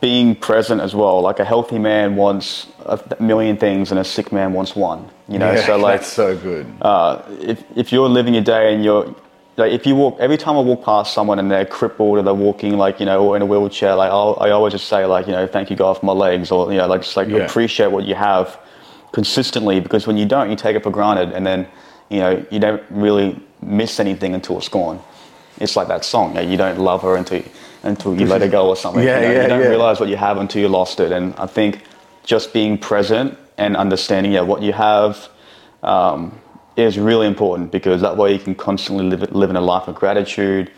being 0.00 0.34
present 0.36 0.80
as 0.80 0.94
well. 0.94 1.20
Like 1.20 1.38
a 1.38 1.44
healthy 1.44 1.78
man 1.78 2.16
wants 2.16 2.66
a 2.86 2.98
million 3.20 3.56
things, 3.56 3.90
and 3.90 3.98
a 4.00 4.04
sick 4.04 4.32
man 4.32 4.52
wants 4.52 4.76
one. 4.76 5.08
You 5.28 5.38
know, 5.38 5.52
Yeah, 5.52 5.66
so 5.66 5.76
like 5.78 6.00
that's 6.00 6.12
so 6.12 6.36
good. 6.36 6.66
uh, 6.82 7.22
if, 7.40 7.64
if 7.76 7.92
you're 7.92 8.08
living 8.08 8.34
your 8.34 8.42
day 8.44 8.74
and 8.74 8.84
you're 8.84 9.14
like 9.56 9.72
if 9.72 9.86
you 9.86 9.94
walk 9.94 10.16
every 10.18 10.36
time 10.36 10.56
I 10.56 10.60
walk 10.60 10.84
past 10.84 11.12
someone 11.14 11.38
and 11.38 11.50
they're 11.50 11.64
crippled 11.66 12.18
or 12.18 12.22
they're 12.22 12.34
walking 12.34 12.76
like 12.76 13.00
you 13.00 13.06
know 13.06 13.24
or 13.24 13.36
in 13.36 13.42
a 13.42 13.46
wheelchair 13.46 13.94
like 13.94 14.10
I'll, 14.10 14.36
I 14.40 14.50
always 14.50 14.72
just 14.72 14.88
say 14.88 15.06
like 15.06 15.26
you 15.26 15.32
know 15.32 15.46
thank 15.46 15.70
you 15.70 15.76
God 15.76 15.98
for 15.98 16.06
my 16.06 16.12
legs 16.12 16.50
or 16.50 16.70
you 16.72 16.78
know 16.78 16.86
like 16.86 17.02
just 17.02 17.16
like 17.16 17.28
Yeah. 17.28 17.38
appreciate 17.38 17.90
what 17.90 18.04
you 18.04 18.14
have 18.14 18.58
consistently 19.12 19.80
because 19.80 20.06
when 20.06 20.16
you 20.16 20.26
don't 20.26 20.50
you 20.50 20.56
take 20.56 20.76
it 20.76 20.82
for 20.82 20.90
granted 20.90 21.32
and 21.32 21.46
then 21.46 21.66
you 22.08 22.18
know 22.18 22.44
you 22.50 22.58
don't 22.58 22.82
really 22.90 23.38
miss 23.62 24.00
anything 24.00 24.34
until 24.34 24.58
it's 24.58 24.68
gone 24.68 25.00
it's 25.60 25.76
like 25.76 25.86
that 25.88 26.04
song 26.04 26.30
you, 26.30 26.34
know, 26.34 26.50
you 26.50 26.56
don't 26.56 26.78
love 26.80 27.02
her 27.02 27.14
until 27.16 27.38
you, 27.38 27.48
until 27.84 28.18
you 28.18 28.26
let 28.26 28.40
her 28.40 28.48
go 28.48 28.68
or 28.68 28.76
something 28.76 29.04
Yeah, 29.04 29.20
you, 29.20 29.26
know, 29.28 29.32
yeah, 29.34 29.42
you 29.42 29.48
don't 29.48 29.60
yeah. 29.62 29.68
realize 29.68 30.00
what 30.00 30.08
you 30.08 30.16
have 30.16 30.38
until 30.38 30.60
you 30.62 30.68
lost 30.68 30.98
it 30.98 31.12
and 31.12 31.32
I 31.36 31.46
think 31.46 31.82
just 32.24 32.52
being 32.52 32.76
present 32.76 33.38
and 33.56 33.76
understanding 33.76 34.32
yeah 34.32 34.40
what 34.40 34.62
you 34.62 34.72
have 34.72 35.28
um, 35.84 36.40
is 36.76 36.98
really 36.98 37.26
important 37.26 37.70
because 37.70 38.00
that 38.00 38.16
way 38.16 38.32
you 38.32 38.38
can 38.38 38.54
constantly 38.54 39.04
live, 39.04 39.32
live 39.32 39.50
in 39.50 39.56
a 39.56 39.60
life 39.60 39.88
of 39.88 39.94
gratitude. 39.94 40.70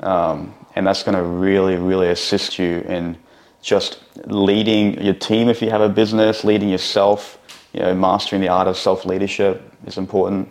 Um, 0.00 0.54
and 0.74 0.86
that's 0.86 1.02
going 1.02 1.16
to 1.16 1.22
really, 1.22 1.76
really 1.76 2.08
assist 2.08 2.58
you 2.58 2.80
in 2.80 3.16
just 3.62 4.02
leading 4.26 5.02
your 5.02 5.14
team 5.14 5.48
if 5.48 5.60
you 5.60 5.70
have 5.70 5.80
a 5.80 5.88
business, 5.88 6.44
leading 6.44 6.68
yourself, 6.68 7.38
you 7.72 7.80
know, 7.80 7.94
mastering 7.94 8.40
the 8.40 8.48
art 8.48 8.68
of 8.68 8.76
self 8.76 9.04
leadership 9.04 9.72
is 9.86 9.98
important. 9.98 10.48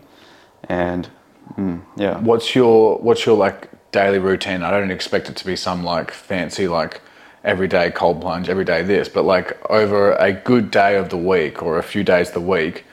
And 0.65 1.09
mm, 1.55 1.81
yeah. 1.95 2.19
What's 2.19 2.55
your 2.55 2.97
what's 2.97 3.25
your 3.25 3.37
like 3.37 3.69
daily 3.91 4.19
routine? 4.19 4.63
I 4.63 4.71
don't 4.71 4.91
expect 4.91 5.29
it 5.29 5.35
to 5.37 5.45
be 5.45 5.55
some 5.55 5.83
like 5.83 6.11
fancy 6.11 6.67
like 6.67 7.01
everyday 7.43 7.89
cold 7.91 8.19
plunge, 8.21 8.49
every 8.49 8.65
day 8.65 8.83
this, 8.83 9.07
but 9.07 9.23
like 9.23 9.57
over 9.69 10.13
a 10.13 10.33
good 10.33 10.69
day 10.69 10.97
of 10.97 11.09
the 11.09 11.17
week 11.17 11.63
or 11.63 11.77
a 11.77 11.83
few 11.83 12.03
days 12.03 12.31
the 12.31 12.41
week, 12.41 12.83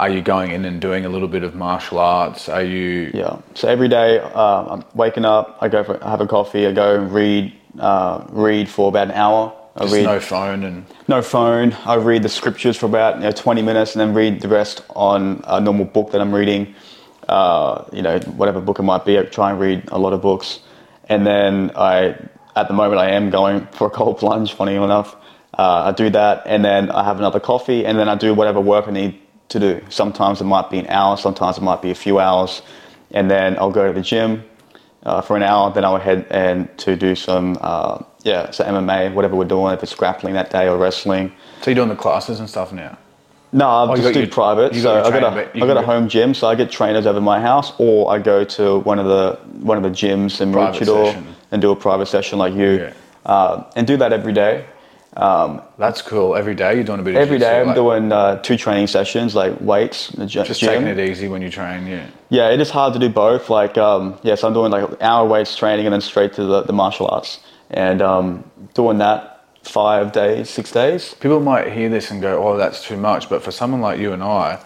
are 0.00 0.08
you 0.08 0.22
going 0.22 0.50
in 0.52 0.64
and 0.64 0.80
doing 0.80 1.04
a 1.04 1.10
little 1.10 1.28
bit 1.28 1.42
of 1.42 1.54
martial 1.54 1.98
arts? 1.98 2.48
Are 2.48 2.62
you 2.62 3.10
Yeah. 3.12 3.38
So 3.54 3.68
every 3.68 3.88
day, 3.88 4.18
uh, 4.18 4.64
I'm 4.64 4.84
waking 4.94 5.26
up. 5.26 5.58
I 5.60 5.68
go 5.68 5.84
for 5.84 6.02
I 6.02 6.10
have 6.10 6.22
a 6.22 6.26
coffee. 6.26 6.66
I 6.66 6.72
go 6.72 6.96
and 6.98 7.12
read 7.12 7.52
uh, 7.78 8.24
read 8.30 8.70
for 8.70 8.88
about 8.88 9.08
an 9.08 9.14
hour. 9.14 9.52
I 9.76 9.82
just 9.82 9.94
read 9.94 10.04
no 10.04 10.18
phone 10.18 10.64
and 10.64 10.86
no 11.06 11.20
phone. 11.20 11.76
I 11.84 11.96
read 11.96 12.22
the 12.22 12.30
scriptures 12.30 12.78
for 12.78 12.86
about 12.86 13.16
you 13.16 13.24
know, 13.24 13.30
20 13.30 13.60
minutes 13.60 13.94
and 13.94 14.00
then 14.00 14.14
read 14.14 14.40
the 14.40 14.48
rest 14.48 14.82
on 14.96 15.42
a 15.46 15.60
normal 15.60 15.84
book 15.84 16.12
that 16.12 16.20
I'm 16.22 16.34
reading. 16.34 16.74
Uh, 17.28 17.84
you 17.92 18.00
know, 18.00 18.18
whatever 18.40 18.60
book 18.60 18.78
it 18.78 18.82
might 18.84 19.04
be. 19.04 19.18
I 19.18 19.24
try 19.24 19.50
and 19.50 19.60
read 19.60 19.84
a 19.88 19.98
lot 19.98 20.14
of 20.14 20.22
books, 20.22 20.60
and 21.10 21.26
then 21.26 21.72
I, 21.76 22.16
at 22.56 22.68
the 22.68 22.74
moment, 22.74 23.00
I 23.00 23.10
am 23.10 23.28
going 23.28 23.66
for 23.72 23.88
a 23.88 23.90
cold 23.90 24.16
plunge. 24.16 24.54
Funny 24.54 24.76
enough, 24.76 25.14
uh, 25.58 25.88
I 25.88 25.92
do 25.92 26.08
that, 26.08 26.42
and 26.46 26.64
then 26.64 26.90
I 26.90 27.04
have 27.04 27.18
another 27.18 27.38
coffee, 27.38 27.84
and 27.84 27.98
then 27.98 28.08
I 28.08 28.14
do 28.14 28.32
whatever 28.32 28.60
work 28.60 28.88
I 28.88 28.92
need 28.92 29.20
to 29.50 29.60
do. 29.60 29.80
Sometimes 29.90 30.40
it 30.40 30.44
might 30.44 30.70
be 30.70 30.78
an 30.78 30.86
hour, 30.88 31.16
sometimes 31.16 31.58
it 31.58 31.62
might 31.62 31.82
be 31.82 31.90
a 31.90 31.94
few 31.94 32.18
hours, 32.18 32.62
and 33.10 33.30
then 33.30 33.56
I'll 33.58 33.70
go 33.70 33.86
to 33.86 33.92
the 33.92 34.00
gym 34.00 34.44
uh, 35.02 35.20
for 35.20 35.36
an 35.36 35.42
hour. 35.42 35.72
Then 35.72 35.84
I'll 35.84 35.98
head 35.98 36.26
and 36.30 36.66
to 36.78 36.96
do 36.96 37.14
some 37.14 37.58
uh, 37.60 38.02
yeah, 38.22 38.50
so 38.50 38.64
MMA, 38.64 39.12
whatever 39.14 39.36
we're 39.36 39.44
doing, 39.44 39.74
if 39.74 39.82
it's 39.82 39.94
grappling 39.94 40.34
that 40.34 40.50
day 40.50 40.68
or 40.68 40.76
wrestling. 40.78 41.32
so 41.62 41.70
you're 41.70 41.74
doing 41.76 41.88
the 41.88 41.96
classes 41.96 42.38
and 42.40 42.48
stuff 42.48 42.72
now. 42.72 42.96
No, 43.52 43.66
I 43.68 43.90
Oh, 43.90 43.96
just 43.96 44.14
do 44.14 44.20
your- 44.20 44.28
private. 44.28 44.74
so 44.76 44.82
got 45.02 45.12
I 45.12 45.20
got 45.20 45.36
a 45.38 45.58
you 45.58 45.66
got 45.66 45.76
a 45.76 45.82
home 45.82 46.08
gym, 46.08 46.34
so 46.34 46.46
I 46.46 46.54
get 46.54 46.70
trainers 46.70 47.04
over 47.06 47.20
my 47.20 47.40
house, 47.40 47.72
or 47.78 48.12
I 48.14 48.18
go 48.18 48.44
to 48.44 48.78
one 48.80 48.98
of 49.00 49.06
the 49.06 49.38
one 49.66 49.76
of 49.76 49.82
the 49.82 49.90
gyms 49.90 50.40
in 50.40 50.52
Maroochydore 50.52 51.20
and 51.50 51.60
do 51.60 51.72
a 51.72 51.76
private 51.76 52.06
session 52.06 52.38
like 52.38 52.54
you, 52.54 52.70
Yeah. 52.78 52.92
uh, 53.26 53.64
and 53.74 53.86
do 53.88 53.96
that 53.96 54.12
every 54.12 54.32
day. 54.32 54.66
That's 55.14 56.02
cool. 56.02 56.36
Every 56.36 56.54
day 56.54 56.74
you're 56.74 56.84
doing 56.84 57.00
a 57.00 57.02
bit 57.02 57.14
of 57.16 57.20
Every 57.22 57.38
day 57.38 57.60
I'm 57.60 57.68
like, 57.68 57.76
doing 57.76 58.12
uh, 58.12 58.36
two 58.42 58.56
training 58.56 58.86
sessions, 58.86 59.34
like 59.34 59.60
weights, 59.60 60.08
the 60.08 60.26
gy- 60.26 60.42
just 60.44 60.60
gym. 60.60 60.68
taking 60.70 60.86
it 60.86 60.98
easy 60.98 61.28
when 61.28 61.42
you 61.42 61.50
train, 61.50 61.86
yeah. 61.86 62.06
Yeah, 62.28 62.50
it 62.50 62.60
is 62.60 62.70
hard 62.70 62.92
to 62.94 62.98
do 62.98 63.08
both. 63.08 63.50
Like, 63.50 63.76
um, 63.78 64.18
yes, 64.22 64.44
I'm 64.44 64.52
doing 64.52 64.70
like 64.70 65.02
hour 65.02 65.26
weights 65.28 65.56
training 65.56 65.86
and 65.86 65.92
then 65.92 66.00
straight 66.00 66.32
to 66.34 66.44
the, 66.44 66.62
the 66.62 66.72
martial 66.72 67.08
arts, 67.08 67.40
and 67.70 68.00
um, 68.02 68.44
doing 68.74 68.98
that 68.98 69.44
five 69.62 70.12
days, 70.12 70.48
six 70.48 70.70
days. 70.70 71.14
People 71.14 71.40
might 71.40 71.72
hear 71.72 71.88
this 71.88 72.10
and 72.10 72.20
go, 72.22 72.42
"Oh, 72.46 72.56
that's 72.56 72.84
too 72.84 72.96
much," 72.96 73.28
but 73.28 73.42
for 73.42 73.50
someone 73.50 73.80
like 73.80 73.98
you 73.98 74.12
and 74.12 74.22
I, 74.22 74.58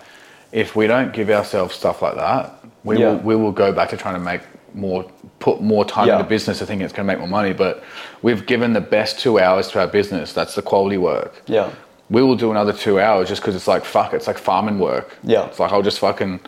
if 0.52 0.76
we 0.76 0.86
don't 0.86 1.12
give 1.12 1.30
ourselves 1.30 1.74
stuff 1.74 2.02
like 2.02 2.16
that, 2.16 2.52
we 2.84 2.98
Yeah. 2.98 3.12
will 3.12 3.18
we 3.18 3.36
will 3.36 3.52
go 3.52 3.72
back 3.72 3.88
to 3.90 3.96
trying 3.96 4.14
to 4.14 4.20
make 4.20 4.42
more, 4.74 5.04
put 5.38 5.60
more 5.60 5.84
time 5.84 6.08
Yeah. 6.08 6.16
into 6.16 6.28
business. 6.28 6.60
I 6.62 6.64
think 6.64 6.82
it's 6.82 6.92
going 6.92 7.06
to 7.06 7.12
make 7.12 7.18
more 7.18 7.28
money, 7.28 7.52
but 7.52 7.82
we've 8.22 8.44
given 8.46 8.72
the 8.72 8.80
best 8.80 9.18
two 9.18 9.38
hours 9.38 9.68
to 9.68 9.80
our 9.80 9.86
business. 9.86 10.32
That's 10.32 10.54
the 10.54 10.62
quality 10.62 10.96
work. 10.98 11.42
Yeah. 11.46 11.70
We 12.10 12.22
will 12.22 12.36
do 12.36 12.50
another 12.50 12.72
two 12.72 13.00
hours 13.00 13.28
just 13.28 13.40
because 13.40 13.54
it's 13.56 13.66
like 13.68 13.84
fuck. 13.84 14.12
It's 14.14 14.26
like 14.26 14.38
farming 14.38 14.78
work. 14.78 15.16
Yeah. 15.22 15.46
It's 15.46 15.58
like 15.58 15.72
I'll 15.72 15.82
just 15.82 15.98
fucking 16.00 16.40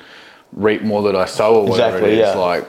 reap 0.52 0.82
more 0.82 1.02
that 1.02 1.16
I 1.16 1.24
sow 1.24 1.56
or 1.56 1.66
whatever 1.66 1.96
Exactly, 1.96 2.12
it 2.12 2.18
is. 2.20 2.34
yeah. 2.34 2.34
Like 2.34 2.68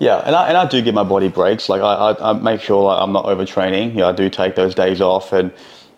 Yeah, 0.00 0.18
and 0.26 0.34
I, 0.34 0.48
and 0.48 0.56
I 0.56 0.66
do 0.66 0.82
give 0.82 0.94
my 0.94 1.04
body 1.04 1.28
breaks. 1.28 1.68
Like 1.68 1.80
I, 1.82 2.10
I, 2.10 2.30
I 2.30 2.32
make 2.32 2.60
sure 2.60 2.82
like, 2.84 3.00
I'm 3.02 3.12
not 3.12 3.26
overtraining. 3.26 3.90
You 3.92 3.98
know, 3.98 4.08
I 4.08 4.12
do 4.12 4.28
take 4.28 4.56
those 4.56 4.74
days 4.74 5.00
off, 5.00 5.32
and 5.32 5.52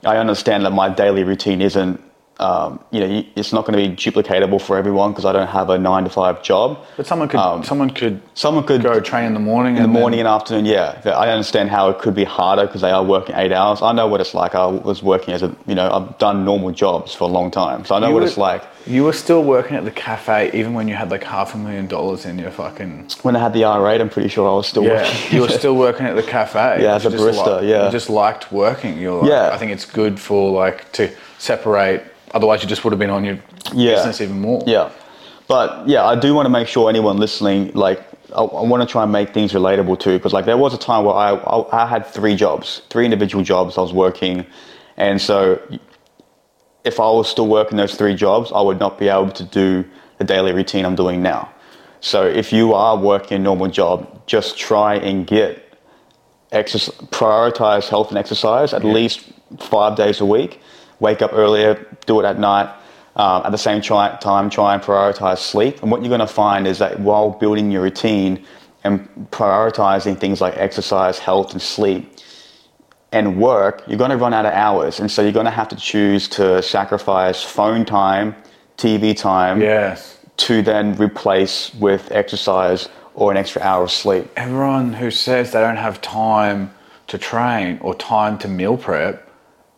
I 0.05 0.19
understand 0.19 0.65
that 0.67 0.71
my 0.73 0.89
daily 0.91 1.25
routine 1.25 1.63
isn't. 1.63 2.01
Um, 2.39 2.81
you 2.91 3.01
know, 3.01 3.25
it's 3.35 3.51
not 3.55 3.65
going 3.65 3.79
to 3.83 3.89
be 3.89 3.97
duplicatable 3.97 4.61
for 4.61 4.77
everyone 4.77 5.13
because 5.13 5.25
I 5.25 5.33
don't 5.33 5.47
have 5.47 5.71
a 5.71 5.79
nine 5.79 6.05
to 6.05 6.11
five 6.11 6.43
job. 6.43 6.79
But 6.99 7.07
someone 7.07 7.29
could 7.29 7.41
Um, 7.41 7.65
someone 7.65 7.89
could 7.91 8.21
Someone 8.35 8.65
could 8.65 8.83
go 8.83 9.01
train 9.01 9.25
in 9.25 9.33
the 9.33 9.41
morning 9.41 9.77
in 9.77 9.83
the 9.83 9.85
and 9.85 9.95
then- 9.95 10.01
morning 10.03 10.21
and 10.21 10.29
afternoon. 10.29 10.67
Yeah, 10.67 11.01
I 11.07 11.31
understand 11.31 11.71
how 11.71 11.89
it 11.89 11.99
could 11.99 12.15
be 12.15 12.25
harder 12.25 12.67
because 12.67 12.83
they 12.83 12.91
are 12.91 13.03
working 13.03 13.35
eight 13.37 13.53
hours. 13.53 13.81
I 13.81 13.93
know 13.93 14.07
what 14.07 14.21
it's 14.21 14.35
like. 14.35 14.55
I 14.55 14.67
was 14.67 15.03
working 15.03 15.33
as 15.33 15.43
a, 15.43 15.51
you 15.67 15.75
know, 15.75 15.91
I've 15.91 16.19
done 16.19 16.45
normal 16.45 16.73
jobs 16.73 17.15
for 17.15 17.25
a 17.25 17.33
long 17.33 17.51
time, 17.51 17.87
so 17.87 17.95
I 17.95 18.01
know 18.01 18.09
You 18.09 18.15
what 18.15 18.21
were- 18.21 18.27
it's 18.29 18.37
like. 18.37 18.63
You 18.87 19.03
were 19.05 19.15
still 19.15 19.43
working 19.43 19.75
at 19.77 19.85
the 19.85 19.91
cafe 19.91 20.51
even 20.53 20.73
when 20.75 20.87
you 20.89 20.95
had 20.95 21.11
like 21.11 21.25
half 21.25 21.55
a 21.55 21.59
million 21.59 21.87
dollars 21.89 22.25
in 22.27 22.39
your 22.39 22.51
fucking 22.53 23.09
When 23.23 23.35
I 23.35 23.41
had 23.41 23.53
the 23.55 23.65
R 23.65 23.89
eight, 23.91 24.01
I'm 24.03 24.11
pretty 24.11 24.29
sure 24.29 24.47
I 24.49 24.53
was 24.55 24.67
still 24.69 24.85
yeah. 24.85 25.03
working. 25.03 25.35
you 25.35 25.41
were 25.41 25.49
still 25.49 25.75
working 25.75 26.05
at 26.07 26.15
the 26.17 26.23
cafe. 26.23 26.79
Yeah, 26.83 26.95
as 26.97 27.07
a 27.07 27.11
barista, 27.11 27.63
li- 27.63 27.71
yeah. 27.71 27.87
you 27.87 27.91
just 27.93 28.11
liked 28.11 28.53
working. 28.53 28.99
You're 28.99 29.23
like, 29.23 29.31
Yeah. 29.31 29.51
I 29.55 29.57
think 29.57 29.73
it's 29.73 29.87
good 29.87 30.21
for 30.21 30.53
like 30.53 30.93
to 30.93 31.09
separate. 31.39 32.03
Otherwise, 32.35 32.63
you 32.63 32.69
just 32.69 32.85
would 32.85 32.93
have 32.93 32.99
been 32.99 33.11
on 33.11 33.25
your 33.25 33.39
Yeah. 33.73 33.95
business 33.95 34.21
even 34.21 34.41
more. 34.41 34.63
Yeah, 34.67 34.91
but 35.49 35.89
yeah, 35.89 36.05
I 36.05 36.15
do 36.17 36.35
want 36.35 36.47
to 36.47 36.51
make 36.51 36.69
sure 36.69 36.89
anyone 36.91 37.17
listening, 37.19 37.73
like, 37.75 38.01
I, 38.35 38.43
I 38.43 38.63
want 38.63 38.83
to 38.83 38.89
try 38.91 39.05
and 39.05 39.13
make 39.13 39.33
things 39.33 39.53
relatable 39.53 39.99
too, 40.01 40.17
because 40.19 40.33
like 40.33 40.45
there 40.45 40.57
was 40.59 40.75
a 40.75 40.79
time 40.79 41.05
where 41.05 41.15
I, 41.15 41.31
I 41.35 41.85
I 41.85 41.87
had 41.87 42.05
three 42.07 42.35
jobs, 42.35 42.83
three 42.91 43.05
individual 43.05 43.45
jobs 43.45 43.79
I 43.79 43.83
was 43.83 43.93
working, 43.93 44.45
and 44.97 45.21
so 45.21 45.61
if 46.85 46.99
I 47.01 47.11
was 47.11 47.29
still 47.29 47.49
working 47.49 47.77
those 47.79 47.95
three 47.97 48.15
jobs, 48.15 48.51
I 48.53 48.61
would 48.61 48.79
not 48.79 48.99
be 48.99 49.09
able 49.09 49.31
to 49.31 49.45
do 49.45 49.85
the 50.19 50.25
daily 50.25 50.53
routine 50.53 50.85
I'm 50.85 50.95
doing 50.97 51.23
now. 51.23 51.49
So 52.01 52.25
if 52.27 52.53
you 52.53 52.75
are 52.75 52.97
working 52.97 53.37
a 53.37 53.41
normal 53.41 53.69
job, 53.69 54.27
just 54.27 54.57
try 54.59 54.95
and 54.97 55.27
get 55.27 55.63
exercise, 56.53 56.95
prioritize 57.11 57.89
health 57.89 58.11
and 58.11 58.19
exercise 58.19 58.73
at 58.73 58.85
least 58.85 59.21
five 59.59 59.97
days 59.97 60.21
a 60.21 60.25
week. 60.27 60.61
Wake 61.01 61.23
up 61.23 61.33
earlier, 61.33 61.87
do 62.07 62.21
it 62.21 62.25
at 62.25 62.39
night. 62.39 62.75
Um, 63.17 63.43
at 63.47 63.51
the 63.51 63.59
same 63.59 63.81
try, 63.81 64.15
time, 64.21 64.51
try 64.51 64.75
and 64.75 64.83
prioritize 64.83 65.39
sleep. 65.39 65.81
And 65.83 65.91
what 65.91 66.03
you're 66.03 66.11
going 66.11 66.21
to 66.21 66.27
find 66.27 66.67
is 66.67 66.79
that 66.81 67.01
while 67.01 67.31
building 67.31 67.71
your 67.71 67.83
routine 67.83 68.45
and 68.85 69.09
prioritizing 69.31 70.19
things 70.19 70.43
like 70.43 70.55
exercise, 70.59 71.19
health, 71.19 71.53
and 71.53 71.63
sleep, 71.63 72.13
and 73.13 73.41
work, 73.41 73.83
you're 73.87 73.97
going 73.97 74.11
to 74.11 74.19
run 74.19 74.35
out 74.35 74.45
of 74.45 74.53
hours. 74.53 75.01
And 75.01 75.11
so 75.11 75.23
you're 75.23 75.33
going 75.33 75.47
to 75.47 75.51
have 75.51 75.69
to 75.69 75.77
choose 75.77 76.29
to 76.31 76.61
sacrifice 76.63 77.43
phone 77.43 77.87
time, 77.87 78.35
TV 78.77 79.17
time, 79.17 79.63
Yes. 79.63 80.19
to 80.39 80.61
then 80.61 80.95
replace 80.99 81.73
with 81.75 82.13
exercise 82.13 82.91
or 83.15 83.31
an 83.31 83.39
extra 83.39 83.63
hour 83.63 83.85
of 83.85 83.91
sleep. 83.91 84.29
Everyone 84.37 84.93
who 84.93 85.11
says 85.11 85.53
they 85.53 85.61
don't 85.61 85.77
have 85.77 86.03
time 86.03 86.75
to 87.07 87.17
train 87.17 87.79
or 87.81 87.95
time 87.95 88.37
to 88.39 88.49
meal 88.49 88.77
prep, 88.77 89.27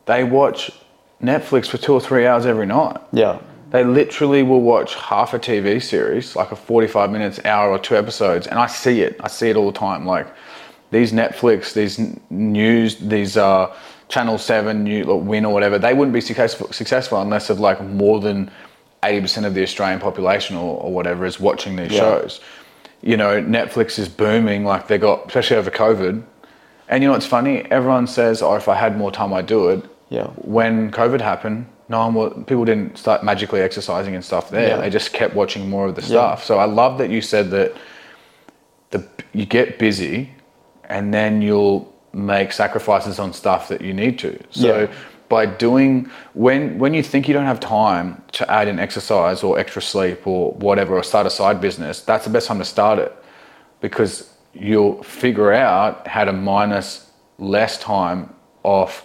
they 0.06 0.24
watch 0.24 0.72
Netflix 1.22 1.66
for 1.68 1.78
two 1.78 1.92
or 1.92 2.00
three 2.00 2.26
hours 2.26 2.46
every 2.46 2.66
night. 2.66 2.96
Yeah. 3.12 3.40
They 3.70 3.84
literally 3.84 4.42
will 4.42 4.62
watch 4.62 4.94
half 4.94 5.34
a 5.34 5.38
TV 5.38 5.82
series, 5.82 6.34
like 6.34 6.52
a 6.52 6.56
45 6.56 7.10
minutes, 7.10 7.38
hour 7.44 7.70
or 7.70 7.78
two 7.78 7.96
episodes, 7.96 8.46
and 8.46 8.58
I 8.58 8.66
see 8.66 9.02
it. 9.02 9.16
I 9.20 9.28
see 9.28 9.50
it 9.50 9.56
all 9.56 9.70
the 9.70 9.78
time. 9.78 10.06
Like 10.06 10.26
these 10.90 11.12
Netflix, 11.12 11.74
these 11.74 12.00
news, 12.30 12.96
these 12.96 13.36
uh, 13.36 13.74
Channel 14.08 14.38
7, 14.38 14.84
new, 14.84 15.04
like, 15.04 15.26
Win 15.28 15.44
or 15.44 15.52
whatever, 15.52 15.78
they 15.78 15.92
wouldn't 15.92 16.14
be 16.14 16.20
successful, 16.22 16.72
successful 16.72 17.20
unless 17.20 17.50
of 17.50 17.60
like 17.60 17.82
more 17.84 18.20
than 18.20 18.50
80% 19.02 19.44
of 19.44 19.52
the 19.54 19.62
Australian 19.62 20.00
population 20.00 20.56
or, 20.56 20.80
or 20.80 20.92
whatever 20.92 21.26
is 21.26 21.38
watching 21.38 21.76
these 21.76 21.92
Yeah. 21.92 22.00
shows. 22.00 22.40
You 23.02 23.16
know, 23.18 23.42
Netflix 23.42 23.98
is 23.98 24.08
booming, 24.08 24.64
like 24.64 24.88
they 24.88 24.96
got, 24.98 25.26
especially 25.26 25.56
over 25.58 25.70
COVID. 25.70 26.22
And 26.88 27.02
you 27.02 27.08
know 27.08 27.12
what's 27.12 27.26
funny? 27.26 27.66
Everyone 27.70 28.06
says, 28.06 28.40
oh, 28.40 28.54
if 28.54 28.66
I 28.66 28.74
had 28.76 28.96
more 28.96 29.12
time, 29.12 29.34
I'd 29.34 29.46
do 29.46 29.68
it. 29.68 29.84
Yeah. 30.08 30.28
When 30.36 30.90
COVID 30.90 31.20
happened, 31.20 31.66
no 31.88 31.98
one 32.06 32.14
wa- 32.14 32.28
people 32.44 32.64
didn't 32.64 32.96
start 32.98 33.22
magically 33.24 33.60
exercising 33.60 34.14
and 34.14 34.24
stuff 34.24 34.50
there. 34.50 34.68
Yeah. 34.68 34.76
They 34.78 34.90
just 34.90 35.12
kept 35.12 35.34
watching 35.34 35.68
more 35.68 35.86
of 35.86 35.94
the 35.94 36.02
stuff. 36.02 36.44
So 36.44 36.58
I 36.58 36.64
love 36.64 36.98
that 36.98 37.10
you 37.10 37.20
said 37.20 37.50
that 37.50 37.74
the 38.90 39.06
you 39.32 39.44
get 39.46 39.78
busy 39.78 40.30
and 40.84 41.12
then 41.12 41.42
you'll 41.42 41.92
make 42.12 42.52
sacrifices 42.52 43.18
on 43.18 43.32
stuff 43.32 43.68
that 43.68 43.80
you 43.82 43.92
need 43.92 44.18
to. 44.20 44.38
So 44.50 44.80
Yeah. 44.80 44.86
by 45.28 45.44
doing 45.44 46.10
when 46.32 46.78
when 46.78 46.94
you 46.94 47.02
think 47.02 47.28
you 47.28 47.34
don't 47.34 47.44
have 47.46 47.60
time 47.60 48.22
to 48.32 48.50
add 48.50 48.66
in 48.68 48.78
exercise 48.78 49.42
or 49.42 49.58
extra 49.58 49.82
sleep 49.82 50.26
or 50.26 50.52
whatever 50.52 50.94
or 50.96 51.02
start 51.02 51.26
a 51.26 51.30
side 51.30 51.60
business, 51.60 52.00
that's 52.00 52.24
the 52.24 52.30
best 52.30 52.46
time 52.48 52.58
to 52.58 52.64
start 52.64 52.98
it 52.98 53.12
because 53.80 54.32
you'll 54.54 55.02
figure 55.02 55.52
out 55.52 56.06
how 56.08 56.24
to 56.24 56.32
minus 56.32 57.10
less 57.38 57.78
time 57.78 58.30
off 58.62 59.04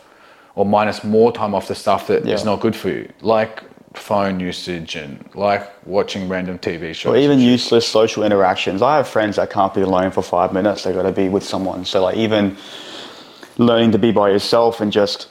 or 0.56 0.66
minus 0.66 1.04
more 1.04 1.32
time 1.32 1.56
off 1.56 1.68
the 1.68 1.76
stuff 1.76 2.08
that 2.08 2.24
is 2.28 2.42
Yeah. 2.42 2.46
not 2.46 2.60
good 2.60 2.76
for 2.76 2.90
you, 2.90 3.10
like 3.22 3.64
phone 3.94 4.40
usage 4.40 4.96
and 4.96 5.24
like 5.36 5.70
watching 5.86 6.28
random 6.28 6.58
TV 6.58 6.94
shows. 6.94 7.14
Or 7.14 7.18
even 7.18 7.40
useless 7.40 7.88
social 7.88 8.24
interactions. 8.24 8.82
I 8.82 8.98
have 8.98 9.08
friends 9.08 9.36
that 9.36 9.50
can't 9.52 9.74
be 9.74 9.82
alone 9.82 10.12
for 10.12 10.22
five 10.24 10.52
minutes. 10.54 10.84
they've 10.84 10.96
got 10.96 11.04
to 11.04 11.12
be 11.12 11.30
with 11.30 11.44
someone. 11.44 11.86
So 11.86 12.02
like 12.04 12.18
even 12.18 12.58
learning 13.58 13.92
to 13.92 14.00
be 14.00 14.12
by 14.12 14.30
yourself 14.30 14.82
and 14.82 14.92
just 14.92 15.28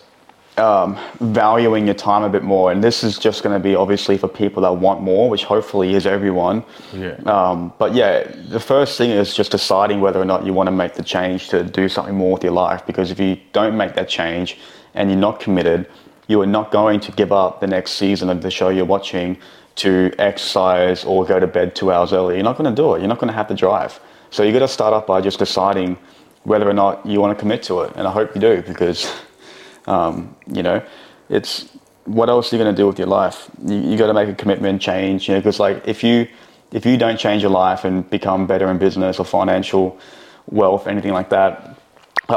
um, 0.59 0.99
valuing 1.20 1.87
your 1.87 1.95
time 1.95 2.23
a 2.23 2.29
bit 2.29 2.43
more. 2.45 2.70
And 2.70 2.85
this 2.85 3.03
is 3.03 3.18
just 3.18 3.43
going 3.43 3.55
to 3.55 3.59
be 3.61 3.75
obviously 3.75 4.16
for 4.18 4.29
people 4.29 4.62
that 4.62 4.73
want 4.77 5.01
more, 5.01 5.29
which 5.31 5.45
hopefully 5.45 5.95
is 5.95 6.07
everyone. 6.07 6.62
Yeah. 6.93 7.14
Um, 7.27 7.73
but 7.79 7.95
yeah, 7.95 8.25
the 8.49 8.61
first 8.61 8.97
thing 8.99 9.11
is 9.11 9.35
just 9.35 9.51
deciding 9.51 10.01
whether 10.01 10.20
or 10.20 10.25
not 10.27 10.45
you 10.47 10.53
want 10.53 10.66
to 10.68 10.73
make 10.73 10.95
the 10.95 11.03
change 11.03 11.49
to 11.49 11.64
do 11.64 11.89
something 11.89 12.14
more 12.14 12.35
with 12.35 12.45
your 12.45 12.53
life. 12.53 12.87
Because 12.87 13.11
if 13.11 13.18
you 13.18 13.39
don't 13.53 13.77
make 13.77 13.95
that 13.95 14.09
change 14.09 14.59
and 14.95 15.11
you're 15.11 15.18
not 15.18 15.40
committed, 15.40 15.88
you 16.28 16.40
are 16.40 16.47
not 16.47 16.70
going 16.70 17.01
to 17.01 17.12
give 17.12 17.32
up 17.32 17.61
the 17.61 17.66
next 17.66 17.93
season 17.93 18.30
of 18.30 18.43
the 18.43 18.51
show 18.51 18.68
you're 18.68 18.84
watching 18.84 19.38
to 19.76 20.12
exercise 20.18 21.05
or 21.05 21.24
go 21.24 21.40
to 21.40 21.47
bed 21.47 21.74
two 21.74 21.93
hours 21.93 22.12
early. 22.12 22.34
You're 22.36 22.45
not 22.45 22.59
going 22.59 22.74
to 22.74 22.76
do 22.82 22.95
it. 22.95 23.01
You're 23.01 23.09
not 23.09 23.18
going 23.18 23.28
to 23.28 23.34
have 23.34 23.49
to 23.49 23.55
drive. 23.55 23.99
So 24.30 24.43
you 24.43 24.53
got 24.53 24.61
to 24.61 24.68
start 24.68 24.95
off 24.95 25.07
by 25.07 25.20
just 25.20 25.38
deciding 25.38 25.99
whether 26.45 26.68
or 26.68 26.72
not 26.72 27.05
you 27.07 27.20
want 27.20 27.36
to 27.36 27.40
commit 27.40 27.62
to 27.64 27.82
it. 27.82 27.93
And 27.97 28.07
I 28.07 28.11
hope 28.11 28.34
you 28.34 28.40
do 28.40 28.62
because, 28.62 29.12
um, 29.86 30.34
you 30.47 30.62
know, 30.62 30.82
it's 31.28 31.68
what 32.05 32.28
else 32.28 32.53
are 32.53 32.57
you 32.57 32.62
going 32.62 32.74
to 32.74 32.80
do 32.80 32.86
with 32.86 32.99
your 32.99 33.09
life? 33.09 33.51
You, 33.64 33.76
you 33.76 33.97
got 33.97 34.09
to 34.09 34.14
make 34.14 34.28
a 34.28 34.34
commitment, 34.34 34.82
change. 34.82 35.28
You 35.28 35.34
know, 35.34 35.40
because 35.40 35.61
like 35.61 35.86
if 35.86 36.03
you 36.03 36.28
if 36.72 36.86
you 36.86 36.97
don't 36.97 37.18
change 37.18 37.43
your 37.43 37.51
life 37.51 37.84
and 37.84 38.09
become 38.09 38.47
better 38.47 38.70
in 38.70 38.78
business 38.78 39.18
or 39.18 39.24
financial 39.24 39.99
wealth, 40.47 40.86
anything 40.86 41.12
like 41.12 41.28
that, 41.28 41.72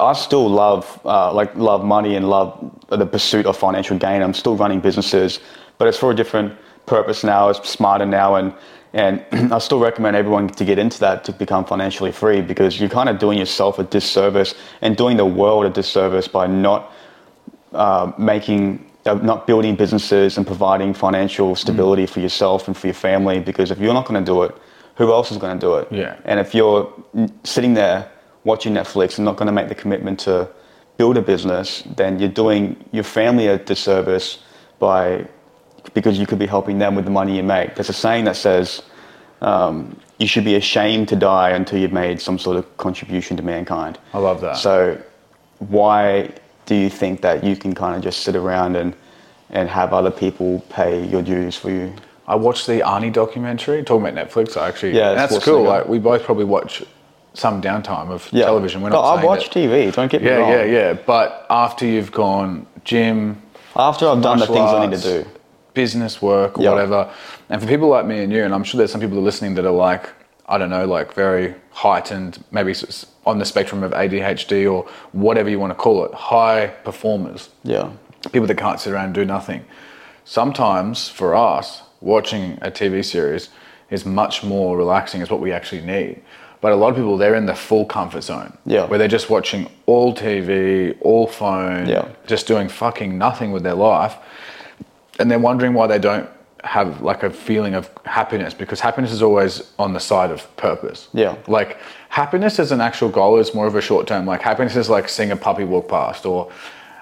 I 0.02 0.14
still 0.14 0.48
love 0.50 1.00
uh, 1.06 1.34
like 1.34 1.56
love 1.56 1.84
money 1.84 2.16
and 2.16 2.30
love 2.30 2.50
the 2.90 3.06
pursuit 3.06 3.46
of 3.46 3.58
financial 3.58 3.98
gain. 3.98 4.22
I'm 4.22 4.34
still 4.34 4.56
running 4.56 4.80
businesses, 4.80 5.40
but 5.78 5.88
it's 5.88 5.98
for 5.98 6.12
a 6.12 6.16
different 6.16 6.54
purpose 6.86 7.24
now. 7.24 7.50
It's 7.50 7.70
smarter 7.70 8.06
now, 8.06 8.36
and 8.36 8.54
and 8.94 9.24
I 9.54 9.60
still 9.60 9.80
recommend 9.80 10.16
everyone 10.16 10.48
to 10.50 10.66
get 10.66 10.80
into 10.80 11.00
that 11.00 11.24
to 11.26 11.32
become 11.34 11.66
financially 11.66 12.12
free 12.12 12.42
because 12.42 12.80
you're 12.80 12.90
kind 12.90 13.10
of 13.10 13.20
doing 13.20 13.38
yourself 13.38 13.80
a 13.80 13.84
disservice 13.84 14.56
and 14.82 14.96
doing 14.98 15.18
the 15.18 15.26
world 15.26 15.66
a 15.66 15.70
disservice 15.70 16.28
by 16.28 16.48
not 16.48 16.92
uh, 17.74 18.12
making 18.18 18.90
uh, 19.06 19.16
not 19.16 19.46
building 19.46 19.76
businesses 19.76 20.38
and 20.38 20.48
providing 20.48 20.94
financial 20.94 21.56
stability 21.56 22.06
for 22.06 22.22
yourself 22.22 22.68
and 22.68 22.76
for 22.78 22.88
your 22.88 22.94
family 22.94 23.40
because 23.40 23.70
if 23.70 23.80
you're 23.80 23.94
not 23.94 24.06
going 24.08 24.24
to 24.24 24.32
do 24.32 24.44
it 24.44 24.56
who 24.96 25.12
else 25.12 25.30
is 25.32 25.38
going 25.38 25.60
to 25.60 25.66
do 25.66 25.76
it 25.76 25.88
Yeah. 25.92 26.16
and 26.26 26.40
if 26.40 26.56
you're 26.56 26.92
sitting 27.44 27.74
there 27.76 28.10
watching 28.46 28.74
netflix 28.74 29.18
and 29.18 29.26
not 29.26 29.36
going 29.36 29.48
to 29.48 29.52
make 29.52 29.68
the 29.68 29.76
commitment 29.76 30.20
to 30.20 30.48
build 30.98 31.18
a 31.18 31.22
business 31.22 31.84
then 31.96 32.20
you're 32.20 32.30
doing 32.30 32.76
your 32.92 33.04
family 33.04 33.48
a 33.48 33.58
disservice 33.58 34.40
by 34.80 35.28
because 35.94 36.18
you 36.18 36.26
could 36.26 36.40
be 36.40 36.48
helping 36.48 36.80
them 36.80 36.96
with 36.96 37.06
the 37.06 37.12
money 37.12 37.36
you 37.36 37.44
make 37.44 37.76
there's 37.76 37.90
a 37.90 37.94
saying 37.94 38.26
that 38.26 38.36
says 38.36 38.82
um, 39.42 40.00
you 40.18 40.28
should 40.28 40.46
be 40.46 40.56
ashamed 40.56 41.10
to 41.10 41.16
die 41.16 41.50
until 41.50 41.78
you've 41.78 41.92
made 41.92 42.22
some 42.22 42.40
sort 42.40 42.56
of 42.56 42.78
contribution 42.78 43.36
to 43.36 43.44
mankind 43.44 44.00
I 44.14 44.20
love 44.20 44.40
that. 44.42 44.58
so, 44.58 45.00
why 45.60 46.32
do 46.66 46.76
you 46.76 46.90
think 46.90 47.22
that 47.22 47.44
you 47.44 47.56
can 47.56 47.76
kind 47.76 47.96
of 47.96 48.02
just 48.02 48.22
sit 48.22 48.36
around 48.36 48.76
and 48.76 48.96
and 49.52 49.70
have 49.70 49.94
other 49.94 50.12
people 50.12 50.66
pay 50.70 51.06
your 51.06 51.22
dues 51.22 51.56
for 51.56 51.70
you? 51.70 51.94
I 52.28 52.36
watched 52.36 52.66
the 52.66 52.80
Arnie 52.80 53.14
documentary 53.14 53.84
talking 53.84 54.08
about 54.08 54.30
Netflix. 54.30 54.58
I 54.58 54.68
actually, 54.68 54.96
Yeah, 54.96 55.14
that's 55.14 55.34
that's 55.34 55.46
cool. 55.46 55.64
Like 55.64 55.88
we 55.88 56.00
both 56.00 56.24
probably 56.24 56.46
watch 56.46 56.84
some 57.36 57.62
downtime 57.62 58.10
of 58.10 58.28
Yeah. 58.32 58.46
television. 58.46 58.82
We're 58.82 58.90
But 58.90 59.02
not 59.02 59.20
I 59.20 59.24
watch 59.26 59.50
that- 59.50 59.60
TV. 59.60 59.92
Don't 59.92 60.10
get 60.12 60.22
me 60.24 60.30
Yeah, 60.30 60.36
wrong. 60.38 60.50
yeah, 60.52 60.64
yeah. 60.64 60.72
yeah. 60.88 60.94
But 61.06 61.46
after 61.50 61.86
you've 61.86 62.12
gone 62.12 62.66
gym, 62.84 63.42
After 63.76 64.08
I've 64.08 64.22
done 64.22 64.40
the 64.40 64.48
things 64.48 64.72
I 64.72 64.86
need 64.86 64.98
to 65.00 65.24
do. 65.24 65.26
business 65.74 66.22
work 66.22 66.58
or 66.58 66.64
Yeah. 66.64 66.72
whatever. 66.72 67.10
And 67.50 67.62
for 67.62 67.68
people 67.68 67.90
like 67.90 68.06
me 68.06 68.24
and 68.24 68.32
you, 68.32 68.44
and 68.44 68.54
I'm 68.54 68.64
sure 68.64 68.78
there's 68.78 68.92
some 68.92 69.02
people 69.02 69.18
listening 69.22 69.56
that 69.56 69.66
are 69.66 69.72
like, 69.90 70.10
I 70.48 70.58
don't 70.58 70.70
know, 70.70 70.86
like 70.86 71.14
very 71.14 71.56
heightened, 71.72 72.42
maybe 72.52 72.74
on 73.26 73.40
the 73.40 73.46
spectrum 73.46 73.84
of 73.84 73.92
ADHD 73.94 74.66
or 74.66 74.86
whatever 75.12 75.50
you 75.50 75.60
want 75.60 75.72
to 75.72 75.76
call 75.76 76.06
it, 76.06 76.14
high 76.14 76.68
performers, 76.86 77.50
Yeah. 77.64 77.88
people 78.32 78.48
that 78.48 78.56
can't 78.58 78.80
sit 78.80 78.94
around 78.94 79.06
and 79.06 79.14
do 79.14 79.26
nothing. 79.26 79.66
Sometimes 80.24 81.10
for 81.10 81.36
us, 81.36 81.84
watching 82.02 82.58
a 82.62 82.72
TV 82.72 83.04
series 83.04 83.50
is 83.90 84.06
much 84.06 84.44
more 84.44 84.78
relaxing, 84.78 85.22
is 85.22 85.30
what 85.30 85.40
we 85.42 85.52
actually 85.52 85.82
need. 85.82 86.22
But 86.62 86.72
a 86.72 86.76
lot 86.76 86.90
of 86.90 86.96
people, 86.96 87.18
they're 87.18 87.36
in 87.36 87.46
the 87.46 87.56
full 87.56 87.86
comfort 87.86 88.22
zone. 88.24 88.58
Yeah. 88.66 88.86
Where 88.86 88.98
they're 88.98 89.08
just 89.08 89.30
watching 89.30 89.70
all 89.86 90.14
TV, 90.16 90.96
all 91.02 91.28
phone, 91.28 91.88
Yeah. 91.88 92.06
just 92.28 92.48
doing 92.48 92.68
fucking 92.70 93.18
nothing 93.18 93.52
with 93.52 93.64
their 93.64 93.76
life. 93.76 94.16
And 95.20 95.30
they're 95.30 95.40
wondering 95.40 95.74
why 95.74 95.88
they 95.88 96.00
don't 96.00 96.30
have 96.64 97.02
like 97.02 97.22
a 97.22 97.30
feeling 97.30 97.76
of 97.76 97.90
happiness 98.06 98.54
because 98.56 98.80
happiness 98.80 99.12
is 99.12 99.22
always 99.22 99.72
on 99.78 99.94
the 99.94 100.00
side 100.00 100.32
of 100.32 100.56
purpose. 100.58 101.08
Yeah. 101.14 101.36
Like 101.48 101.78
happiness 102.10 102.58
as 102.60 102.72
an 102.72 102.82
actual 102.82 103.10
goal 103.10 103.38
is 103.38 103.54
more 103.54 103.68
of 103.68 103.76
a 103.76 103.82
short 103.82 104.08
term. 104.08 104.26
Like 104.26 104.42
happiness 104.42 104.76
is 104.76 104.90
like 104.90 105.08
seeing 105.08 105.32
a 105.32 105.36
puppy 105.36 105.64
walk 105.64 105.88
past 105.88 106.26
or 106.26 106.52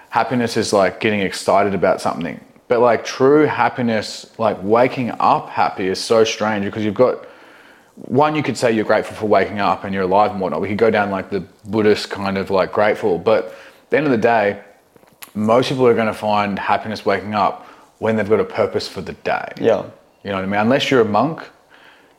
happiness 0.10 0.58
is 0.58 0.74
like 0.74 1.00
getting 1.00 1.22
excited 1.22 1.74
about 1.74 2.02
something. 2.02 2.40
But 2.68 2.82
like 2.82 3.06
true 3.06 3.46
happiness, 3.46 4.30
like 4.38 4.58
waking 4.62 5.12
up 5.20 5.50
happy 5.50 5.88
is 5.88 6.00
so 6.00 6.24
strange 6.26 6.66
because 6.66 6.84
you've 6.84 6.94
got 6.94 7.26
one, 7.96 8.36
you 8.36 8.44
could 8.44 8.58
say 8.58 8.72
you're 8.72 8.86
grateful 8.86 9.16
for 9.16 9.28
waking 9.28 9.60
up 9.60 9.84
and 9.84 9.94
you're 9.94 10.04
alive 10.04 10.32
and 10.32 10.40
whatnot. 10.40 10.62
We 10.62 10.68
could 10.68 10.78
go 10.78 10.90
down 10.90 11.12
like 11.12 11.30
the 11.30 11.42
Buddhist 11.66 12.10
kind 12.10 12.38
of 12.38 12.50
like 12.50 12.72
grateful. 12.72 13.20
But 13.20 13.46
at 13.46 13.90
the 13.90 13.98
end 13.98 14.06
of 14.06 14.12
the 14.12 14.18
day, 14.18 14.62
most 15.36 15.70
people 15.70 15.86
are 15.88 15.94
going 15.94 16.08
to 16.08 16.14
find 16.14 16.58
happiness 16.58 17.06
waking 17.06 17.36
up 17.36 17.68
when 18.00 18.16
they've 18.16 18.30
got 18.30 18.40
a 18.40 18.46
purpose 18.46 18.88
for 18.88 19.02
the 19.02 19.14
day. 19.14 19.48
Yeah. 19.60 19.86
You 20.24 20.32
know 20.32 20.38
what 20.38 20.44
I 20.44 20.48
mean? 20.48 20.60
Unless 20.60 20.90
you're 20.90 21.02
a 21.02 21.06
monk, 21.06 21.48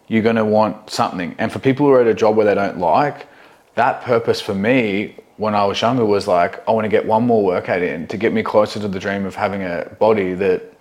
you're 0.09 0.23
going 0.23 0.37
to 0.37 0.45
want 0.45 0.91
something. 0.91 1.35
And 1.39 1.51
for 1.51 1.59
people 1.59 1.87
who 1.87 1.93
are 1.93 2.01
at 2.01 2.07
a 2.07 2.15
job 2.15 2.37
where 2.37 2.47
they 2.47 2.55
don't 2.55 2.79
like, 2.79 3.27
that 3.75 4.03
purpose 4.03 4.41
for 4.41 4.55
me 4.55 5.17
when 5.37 5.55
I 5.55 5.65
was 5.65 5.81
younger 5.81 6.05
was 6.05 6.29
like, 6.29 6.67
I 6.69 6.73
want 6.73 6.85
to 6.85 6.89
get 6.89 7.05
one 7.05 7.25
more 7.27 7.45
workout 7.45 7.83
in 7.83 8.07
to 8.09 8.17
get 8.17 8.33
me 8.33 8.43
closer 8.43 8.79
to 8.81 8.87
the 8.87 9.01
dream 9.01 9.27
of 9.27 9.35
having 9.35 9.63
a 9.63 9.97
body 9.99 10.35
that 10.35 10.74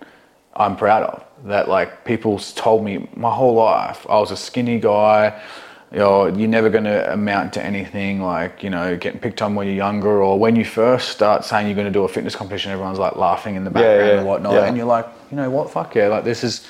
I'm 0.56 0.76
proud 0.76 1.02
of. 1.04 1.24
That 1.48 1.68
like 1.68 2.04
people 2.04 2.38
told 2.38 2.84
me 2.84 3.08
my 3.14 3.30
whole 3.30 3.54
life, 3.54 4.06
I 4.08 4.18
was 4.18 4.30
a 4.30 4.36
skinny 4.36 4.80
guy. 4.80 5.40
You 5.92 5.98
know, 6.00 6.26
you're 6.26 6.48
never 6.48 6.70
going 6.70 6.84
to 6.84 7.12
amount 7.12 7.52
to 7.52 7.64
anything 7.64 8.20
like, 8.20 8.64
you 8.64 8.70
know, 8.70 8.96
getting 8.96 9.20
picked 9.20 9.40
on 9.42 9.54
when 9.54 9.68
you're 9.68 9.76
younger 9.76 10.22
or 10.22 10.36
when 10.38 10.56
you 10.56 10.64
first 10.64 11.10
start 11.10 11.44
saying 11.44 11.68
you're 11.68 11.76
going 11.76 11.86
to 11.86 11.92
do 11.92 12.02
a 12.02 12.08
fitness 12.08 12.34
competition, 12.34 12.72
everyone's 12.72 12.98
like 12.98 13.14
laughing 13.14 13.54
in 13.54 13.62
the 13.62 13.70
background 13.70 14.08
yeah, 14.08 14.18
and 14.18 14.26
whatnot. 14.26 14.54
yeah. 14.54 14.64
And 14.64 14.76
you're 14.76 14.86
like, 14.86 15.06
you 15.30 15.36
know 15.36 15.48
what, 15.50 15.70
fuck 15.70 15.94
yeah, 15.94 16.08
like 16.08 16.24
this 16.24 16.42
is, 16.42 16.66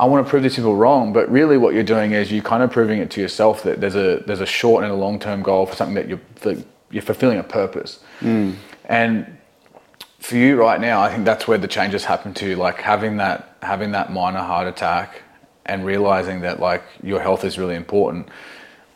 I 0.00 0.04
want 0.06 0.24
to 0.24 0.30
prove 0.30 0.42
these 0.42 0.56
people 0.56 0.76
wrong, 0.76 1.12
but 1.12 1.30
really 1.30 1.58
what 1.58 1.74
you're 1.74 1.82
doing 1.82 2.12
is 2.12 2.30
you're 2.30 2.42
kind 2.42 2.62
of 2.62 2.70
proving 2.70 3.00
it 3.00 3.10
to 3.12 3.20
yourself 3.20 3.64
that 3.64 3.80
there's 3.80 3.96
a 3.96 4.22
there's 4.26 4.40
a 4.40 4.46
short 4.46 4.84
and 4.84 4.92
a 4.92 4.96
long 4.96 5.18
term 5.18 5.42
goal 5.42 5.66
for 5.66 5.74
something 5.74 5.96
that 5.96 6.08
you're 6.08 6.20
that 6.42 6.64
you're 6.90 7.02
fulfilling 7.02 7.38
a 7.38 7.42
purpose. 7.42 8.00
Hmm. 8.20 8.52
And 8.84 9.37
for 10.18 10.36
you 10.36 10.56
right 10.56 10.80
now, 10.80 11.00
I 11.00 11.12
think 11.12 11.24
that's 11.24 11.46
where 11.46 11.58
the 11.58 11.68
changes 11.68 12.04
happen 12.04 12.34
to 12.34 12.56
like 12.56 12.80
having 12.80 13.16
that 13.18 13.56
having 13.62 13.92
that 13.92 14.12
minor 14.12 14.40
heart 14.40 14.66
attack 14.66 15.22
and 15.66 15.84
realizing 15.84 16.40
that 16.40 16.60
like 16.60 16.82
your 17.02 17.20
health 17.20 17.44
is 17.44 17.58
really 17.58 17.74
important 17.74 18.28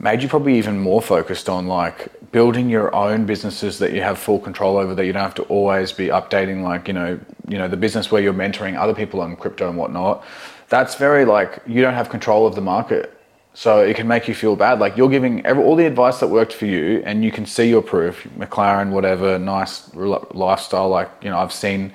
made 0.03 0.21
you 0.21 0.29
probably 0.29 0.59
even 0.59 0.79
more 0.81 1.01
focused 1.01 1.49
on 1.49 1.69
like 1.69 2.09
building 2.33 2.69
your 2.69 2.95
own 2.95 3.25
businesses 3.25 3.79
that 3.79 3.93
you 3.93 4.03
have 4.03 4.19
full 4.19 4.39
control 4.39 4.77
over 4.77 4.95
that 4.95 5.07
you 5.07 5.13
don't 5.13 5.23
have 5.23 5.35
to 5.35 5.45
always 5.45 5.93
be 5.93 6.09
updating 6.09 6.63
like 6.63 6.89
you 6.89 6.95
know 6.95 7.19
you 7.49 7.57
know 7.57 7.69
the 7.69 7.77
business 7.77 8.11
where 8.11 8.21
you're 8.21 8.35
mentoring 8.35 8.77
other 8.77 8.95
people 8.95 9.21
on 9.21 9.37
crypto 9.37 9.69
and 9.69 9.79
whatnot. 9.79 10.25
That's 10.69 10.97
very 10.97 11.25
like 11.25 11.61
you 11.67 11.83
don't 11.83 11.95
have 11.95 12.09
control 12.09 12.47
of 12.47 12.55
the 12.55 12.61
market 12.61 13.17
so 13.55 13.81
it 13.81 13.95
can 13.97 14.09
make 14.09 14.29
you 14.29 14.35
feel 14.35 14.57
bad 14.57 14.79
like 14.79 14.97
you're 14.97 15.11
giving 15.11 15.45
every, 15.45 15.63
all 15.63 15.77
the 15.77 15.85
advice 15.87 16.21
that 16.21 16.29
worked 16.29 16.53
for 16.55 16.67
you 16.67 17.03
and 17.05 17.23
you 17.23 17.31
can 17.31 17.45
see 17.45 17.69
your 17.69 17.83
proof 17.83 18.27
mclaren 18.39 18.91
whatever 18.91 19.39
nice 19.39 19.91
lifestyle 19.95 20.89
like 20.89 21.11
you 21.23 21.29
know 21.31 21.39
i've 21.39 21.53
seen 21.53 21.93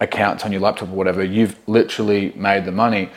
accounts 0.00 0.44
on 0.44 0.50
your 0.52 0.60
laptop 0.60 0.88
or 0.88 0.92
whatever 0.96 1.22
you've 1.22 1.56
literally 1.68 2.32
made 2.36 2.64
the 2.64 2.72
money 2.72 3.08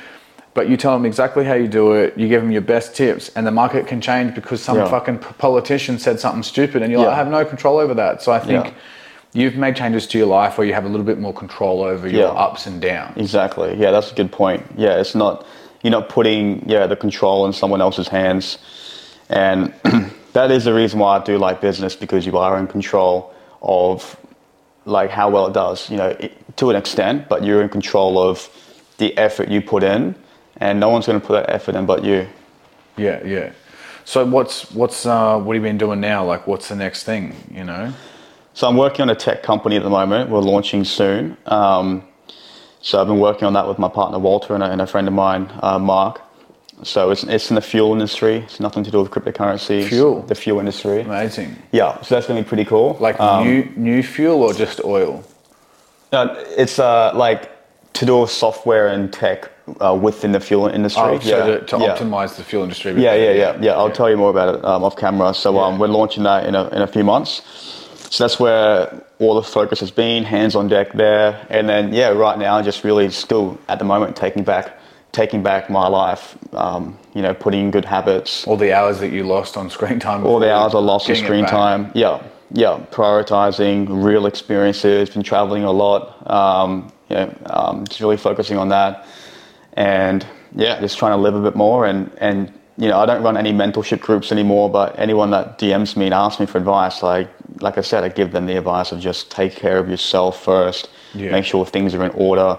but 0.54 0.70
you 0.70 0.76
tell 0.78 0.94
them 0.94 1.06
exactly 1.06 1.44
how 1.44 1.54
you 1.56 1.68
do 1.68 1.94
it 1.94 2.16
you 2.18 2.28
give 2.28 2.42
them 2.42 2.52
your 2.52 2.62
best 2.62 2.96
tips 2.96 3.30
and 3.36 3.48
the 3.48 3.52
market 3.52 3.88
can 3.88 4.00
change 4.00 4.36
because 4.36 4.62
some 4.62 4.78
Yeah. 4.78 4.88
fucking 4.90 5.18
politician 5.20 5.98
said 5.98 6.20
something 6.20 6.44
stupid 6.44 6.84
and 6.84 6.92
you're 6.92 7.02
like 7.02 7.14
i 7.14 7.16
have 7.16 7.30
no 7.30 7.44
control 7.46 7.78
over 7.80 7.94
that 7.96 8.22
so 8.22 8.32
i 8.32 8.40
think 8.40 8.66
Yeah. 8.66 8.72
you've 9.34 9.56
made 9.56 9.76
changes 9.76 10.06
to 10.08 10.18
your 10.20 10.28
life 10.28 10.58
where 10.60 10.68
you 10.68 10.74
have 10.74 10.86
a 10.86 10.90
little 10.90 11.06
bit 11.06 11.20
more 11.20 11.34
control 11.34 11.82
over 11.82 12.08
your 12.08 12.22
Yeah. 12.22 12.28
ups 12.46 12.68
and 12.68 12.80
downs 12.82 13.18
Exactly. 13.18 13.76
Yeah, 13.76 13.90
that's 13.92 14.12
a 14.12 14.16
good 14.16 14.32
point. 14.32 14.64
Yeah, 14.78 15.00
it's 15.00 15.16
not 15.16 15.46
you're 15.84 15.92
not 15.92 16.10
putting 16.10 16.68
yeah 16.70 16.88
the 16.88 16.96
control 16.96 17.46
in 17.46 17.54
someone 17.54 17.82
else's 17.82 18.08
hands, 18.08 18.58
and 19.30 19.74
that 20.34 20.52
is 20.52 20.66
the 20.66 20.74
reason 20.74 21.00
why 21.00 21.18
I 21.18 21.24
do 21.24 21.38
like 21.38 21.62
business 21.62 21.96
because 21.96 22.26
you 22.26 22.38
are 22.38 22.58
in 22.58 22.68
control 22.68 23.34
of 23.62 24.18
like 24.86 25.10
how 25.10 25.30
well 25.30 25.48
it 25.48 25.54
does. 25.54 25.90
You 25.90 25.98
know, 25.98 26.10
it, 26.10 26.58
to 26.58 26.70
an 26.70 26.76
extent, 26.76 27.30
but 27.30 27.44
you're 27.44 27.62
in 27.62 27.70
control 27.70 28.20
of 28.20 28.50
the 28.98 29.18
effort 29.18 29.50
you 29.50 29.62
put 29.62 29.84
in, 29.84 30.16
and 30.58 30.80
no 30.80 30.90
one's 30.90 31.08
going 31.08 31.20
to 31.20 31.26
put 31.26 31.34
that 31.34 31.50
effort 31.54 31.76
in 31.76 31.86
but 31.86 32.04
you. 32.04 32.28
yeah 32.98 33.26
yeah 33.26 33.52
so 34.06 34.26
what's 34.26 34.70
what's 34.72 35.06
uh, 35.06 35.40
what 35.40 35.56
have 35.56 35.64
you 35.64 35.70
been 35.70 35.78
doing 35.78 36.00
now 36.00 36.24
like 36.26 36.46
what's 36.48 36.68
the 36.70 36.76
next 36.76 37.04
thing 37.04 37.36
you 37.52 37.64
know 37.64 37.94
So 38.54 38.68
I'm 38.68 38.78
working 38.78 39.04
on 39.04 39.10
a 39.10 39.16
tech 39.16 39.44
company 39.44 39.78
at 39.78 39.84
the 39.84 39.90
moment. 39.90 40.30
We're 40.30 40.40
launching 40.40 40.84
soon. 40.84 41.38
Um, 41.46 42.04
so 42.82 43.00
I've 43.00 43.08
been 43.08 43.20
working 43.20 43.46
on 43.46 43.54
that 43.54 43.68
with 43.68 43.80
my 43.80 43.88
partner 43.90 44.20
Walter 44.20 44.54
and 44.56 44.64
a, 44.64 44.72
and 44.72 44.82
a 44.82 44.88
friend 44.88 45.08
of 45.08 45.14
mine, 45.14 45.52
uh, 45.62 45.80
Mark. 45.80 46.22
So 46.84 47.12
it's, 47.12 47.24
it's 47.24 47.50
in 47.52 47.56
the 47.56 47.62
fuel 47.62 47.94
industry. 47.94 48.38
It's 48.38 48.60
nothing 48.60 48.84
to 48.84 48.92
do 48.92 49.00
with 49.02 49.12
cryptocurrency. 49.12 49.88
Fuel? 49.88 50.24
The 50.24 50.34
fuel 50.34 50.60
industry. 50.60 51.02
amazing 51.02 51.56
Yeah, 51.72 52.02
so 52.02 52.16
that's 52.16 52.26
going 52.28 52.38
to 52.38 52.44
be 52.44 52.48
pretty 52.50 52.66
cool. 52.66 52.98
like 53.00 53.20
Um, 53.20 53.44
new 53.48 53.64
new 53.76 54.02
fuel 54.04 54.42
or 54.42 54.54
just 54.54 54.84
oil 54.84 55.24
no, 56.12 56.36
it's 56.58 56.78
uh, 56.80 57.12
like 57.16 57.50
to 57.94 58.06
do 58.06 58.20
with 58.22 58.32
software 58.32 58.88
and 58.88 59.14
tech 59.14 59.50
uh, 59.80 59.98
within 60.02 60.32
the 60.32 60.40
fuel 60.40 60.68
industry. 60.68 61.04
oh, 61.04 61.20
so 61.20 61.30
yeah. 61.30 61.46
to, 61.46 61.66
to 61.66 61.78
yeah. 61.78 61.96
optimize 61.96 62.36
the 62.36 62.44
fuel 62.44 62.64
industry 62.64 62.92
Yeah, 62.94 63.14
yeah, 63.16 63.32
yeah, 63.32 63.58
yeah. 63.62 63.72
I'll 63.74 63.92
tell 63.92 64.10
you 64.10 64.18
more 64.18 64.30
about 64.30 64.56
it 64.56 64.66
um, 64.66 64.84
off 64.84 64.96
camera. 64.98 65.34
So 65.34 65.58
um, 65.60 65.74
Yeah. 65.74 65.80
we're 65.80 65.88
launching 65.88 66.24
that 66.24 66.46
in 66.48 66.56
a, 66.56 66.68
in 66.70 66.82
a 66.82 66.88
few 66.88 67.04
months. 67.04 67.42
So 68.12 68.26
that's 68.26 68.38
where 68.42 69.04
all 69.20 69.36
the 69.36 69.44
focus 69.44 69.80
has 69.80 69.90
been, 69.90 70.26
hands 70.26 70.54
on 70.54 70.68
deck 70.68 70.92
there. 70.92 71.48
And 71.50 71.68
then 71.70 71.94
yeah, 71.94 72.10
right 72.10 72.38
now, 72.38 72.62
just 72.62 72.84
really 72.84 73.10
still 73.10 73.58
at 73.70 73.80
the 73.80 73.86
moment 73.86 74.18
taking 74.18 74.44
back, 74.44 74.78
taking 75.14 75.42
back 75.42 75.70
my 75.70 75.88
life. 75.88 76.38
Um, 76.54 77.00
you 77.14 77.22
know, 77.22 77.34
putting 77.34 77.62
in 77.62 77.72
good 77.72 77.86
habits. 77.86 78.46
all 78.46 78.58
the 78.58 78.74
hours 78.74 79.00
that 79.00 79.14
you 79.14 79.24
lost 79.24 79.56
on 79.56 79.70
screen 79.70 79.98
time 80.00 80.26
All 80.26 80.40
the 80.40 80.54
hours 80.54 80.76
I 80.76 80.80
lost 80.80 81.10
on 81.10 81.16
screen 81.16 81.46
time. 81.46 81.90
Yeah, 81.94 82.22
yeah. 82.52 82.86
Prioritizing 82.92 83.88
real 84.04 84.26
experiences. 84.26 85.10
Been 85.10 85.24
traveling 85.24 85.64
a 85.64 85.72
lot. 85.72 86.30
Um, 86.30 86.92
you 87.10 87.16
know, 87.16 87.34
um, 87.46 87.88
just 87.88 88.02
really 88.02 88.18
focusing 88.18 88.58
on 88.58 88.70
that, 88.70 89.06
and 89.74 90.26
yeah, 90.54 90.82
just 90.82 90.98
trying 90.98 91.14
to 91.14 91.18
live 91.18 91.36
a 91.36 91.42
bit 91.42 91.56
more. 91.56 91.86
And 91.86 92.12
and 92.18 92.52
you 92.82 92.88
know, 92.90 93.00
I 93.00 93.06
don't 93.06 93.22
run 93.22 93.38
any 93.38 93.54
mentorship 93.54 94.00
groups 94.02 94.32
anymore. 94.32 94.68
But 94.70 94.98
anyone 94.98 95.30
that 95.32 95.60
DMs 95.60 95.96
me 95.96 96.06
and 96.06 96.14
asks 96.14 96.40
me 96.40 96.46
for 96.48 96.58
advice, 96.58 97.04
like 97.04 97.30
like 97.60 97.78
I 97.78 97.82
said, 97.82 98.04
I 98.04 98.10
give 98.10 98.32
them 98.32 98.46
the 98.48 98.58
advice 98.58 98.92
of 98.92 99.00
just 99.00 99.30
take 99.30 99.56
care 99.56 99.78
of 99.78 99.88
yourself 99.88 100.44
first. 100.44 100.90
Yeah. 101.14 101.32
Make 101.32 101.46
sure 101.46 101.64
things 101.66 101.94
are 101.94 102.04
in 102.04 102.12
order. 102.12 102.58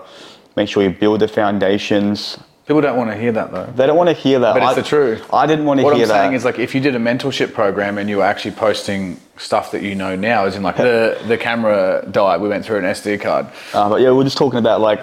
Make 0.54 0.68
sure 0.68 0.82
you 0.82 0.90
build 0.90 1.20
the 1.20 1.28
foundations. 1.28 2.38
people 2.66 2.80
don't 2.80 2.96
want 2.96 3.10
to 3.10 3.16
hear 3.16 3.32
that 3.32 3.50
though 3.50 3.66
They 3.76 3.86
don't 3.88 3.96
want 3.96 4.10
to 4.10 4.14
hear 4.14 4.38
that. 4.38 4.52
But 4.54 4.62
it's 4.62 4.72
I- 4.78 4.80
the 4.82 4.88
truth. 4.94 5.20
I 5.42 5.46
didn't 5.46 5.64
want 5.64 5.80
to 5.80 5.84
What 5.84 5.94
hear 5.96 6.04
I'm 6.04 6.08
that. 6.08 6.14
saying 6.22 6.34
is 6.34 6.44
like 6.44 6.58
if 6.60 6.74
you 6.74 6.80
did 6.80 6.94
a 6.94 6.98
mentorship 7.00 7.52
program 7.52 7.98
and 7.98 8.08
you 8.08 8.18
were 8.18 8.28
actually 8.32 8.52
posting 8.66 9.18
stuff 9.38 9.72
that 9.72 9.82
you 9.82 9.94
know 9.96 10.14
now, 10.14 10.44
as 10.44 10.54
in 10.56 10.62
like 10.62 10.76
the 10.76 11.18
the 11.26 11.36
camera 11.38 12.06
died, 12.18 12.40
we 12.40 12.48
went 12.48 12.64
through 12.64 12.78
an 12.78 12.84
SD 12.84 13.20
card. 13.20 13.46
Uh, 13.74 13.88
but 13.88 14.00
yeah, 14.02 14.12
we're 14.12 14.22
just 14.30 14.38
talking 14.38 14.60
about 14.60 14.80
like 14.80 15.00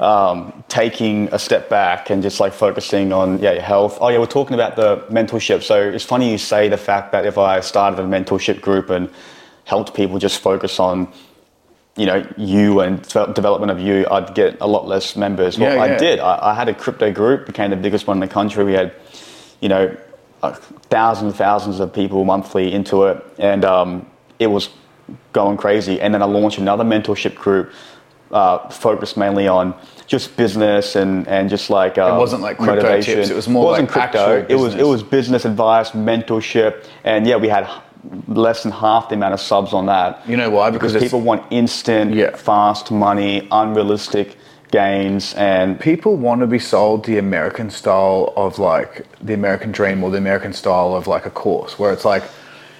um, 0.00 0.64
taking 0.68 1.28
a 1.32 1.38
step 1.38 1.68
back 1.68 2.10
and 2.10 2.22
just 2.22 2.40
like 2.40 2.52
focusing 2.52 3.12
on 3.12 3.38
yeah 3.40 3.52
your 3.52 3.62
health. 3.62 3.98
Oh 4.00 4.08
yeah, 4.08 4.18
we're 4.18 4.26
talking 4.26 4.54
about 4.54 4.76
the 4.76 4.98
mentorship. 5.10 5.62
So 5.62 5.80
it's 5.90 6.04
funny 6.04 6.30
you 6.30 6.38
say 6.38 6.68
the 6.68 6.76
fact 6.76 7.12
that 7.12 7.26
if 7.26 7.36
I 7.36 7.60
started 7.60 7.98
a 8.00 8.04
mentorship 8.04 8.60
group 8.60 8.90
and 8.90 9.10
helped 9.64 9.94
people 9.94 10.18
just 10.18 10.40
focus 10.40 10.78
on 10.78 11.12
you 11.96 12.06
know 12.06 12.26
you 12.36 12.80
and 12.80 13.02
development 13.34 13.72
of 13.72 13.80
you, 13.80 14.06
I'd 14.10 14.34
get 14.34 14.58
a 14.60 14.66
lot 14.68 14.86
less 14.86 15.16
members. 15.16 15.58
Well, 15.58 15.74
Yeah, 15.74 15.82
I 15.82 15.96
did. 15.96 16.20
I, 16.20 16.50
I 16.52 16.54
had 16.54 16.68
a 16.68 16.74
crypto 16.74 17.12
group, 17.12 17.46
became 17.46 17.70
the 17.70 17.76
biggest 17.76 18.06
one 18.06 18.18
in 18.18 18.20
the 18.20 18.32
country. 18.32 18.64
We 18.64 18.74
had 18.74 18.94
you 19.60 19.68
know 19.68 19.96
uh, 20.44 20.52
thousands 20.52 21.32
and 21.32 21.36
thousands 21.36 21.80
of 21.80 21.92
people 21.92 22.24
monthly 22.24 22.72
into 22.72 23.04
it, 23.06 23.24
and 23.38 23.64
um, 23.64 24.06
it 24.38 24.46
was 24.46 24.70
going 25.32 25.56
crazy. 25.56 26.00
And 26.00 26.14
then 26.14 26.22
I 26.22 26.26
launched 26.26 26.58
another 26.58 26.84
mentorship 26.84 27.34
group 27.34 27.72
uh, 28.30 28.68
focused 28.68 29.16
mainly 29.16 29.48
on 29.48 29.74
just 30.06 30.36
business 30.36 30.96
and, 30.96 31.26
and 31.28 31.50
just 31.50 31.70
like 31.70 31.98
uh, 31.98 32.12
It 32.14 32.18
wasn't 32.18 32.42
like 32.42 32.56
crypto 32.58 32.82
motivation. 32.82 33.16
tips, 33.16 33.30
it 33.30 33.36
was 33.36 33.48
more 33.48 33.64
wasn't 33.66 33.94
like 33.94 34.10
crypto. 34.12 34.46
It 34.48 34.54
was 34.54 34.74
it 34.74 34.78
business. 34.78 34.86
was 34.86 35.02
business 35.02 35.44
advice, 35.44 35.90
mentorship, 35.90 36.84
and 37.04 37.26
yeah, 37.26 37.36
we 37.36 37.48
had 37.48 37.68
less 38.28 38.62
than 38.62 38.72
half 38.72 39.08
the 39.08 39.14
amount 39.16 39.34
of 39.34 39.40
subs 39.40 39.72
on 39.72 39.86
that. 39.86 40.26
You 40.28 40.36
know 40.36 40.50
why? 40.50 40.70
Because 40.70 40.92
Because 40.92 41.04
people 41.04 41.20
want 41.20 41.42
instant, 41.50 42.14
Yeah. 42.14 42.34
fast 42.36 42.90
money, 42.90 43.46
unrealistic 43.50 44.36
gains, 44.70 45.34
and 45.34 45.80
people 45.80 46.16
want 46.16 46.40
to 46.42 46.46
be 46.46 46.58
sold 46.58 47.04
the 47.04 47.18
American 47.18 47.70
style 47.70 48.32
of 48.36 48.58
like 48.58 49.06
the 49.22 49.34
American 49.34 49.72
dream 49.72 50.04
or 50.04 50.10
the 50.10 50.18
American 50.18 50.52
style 50.52 50.94
of 50.94 51.06
like 51.06 51.26
a 51.26 51.30
course 51.30 51.78
where 51.78 51.92
it's 51.92 52.04
like 52.04 52.22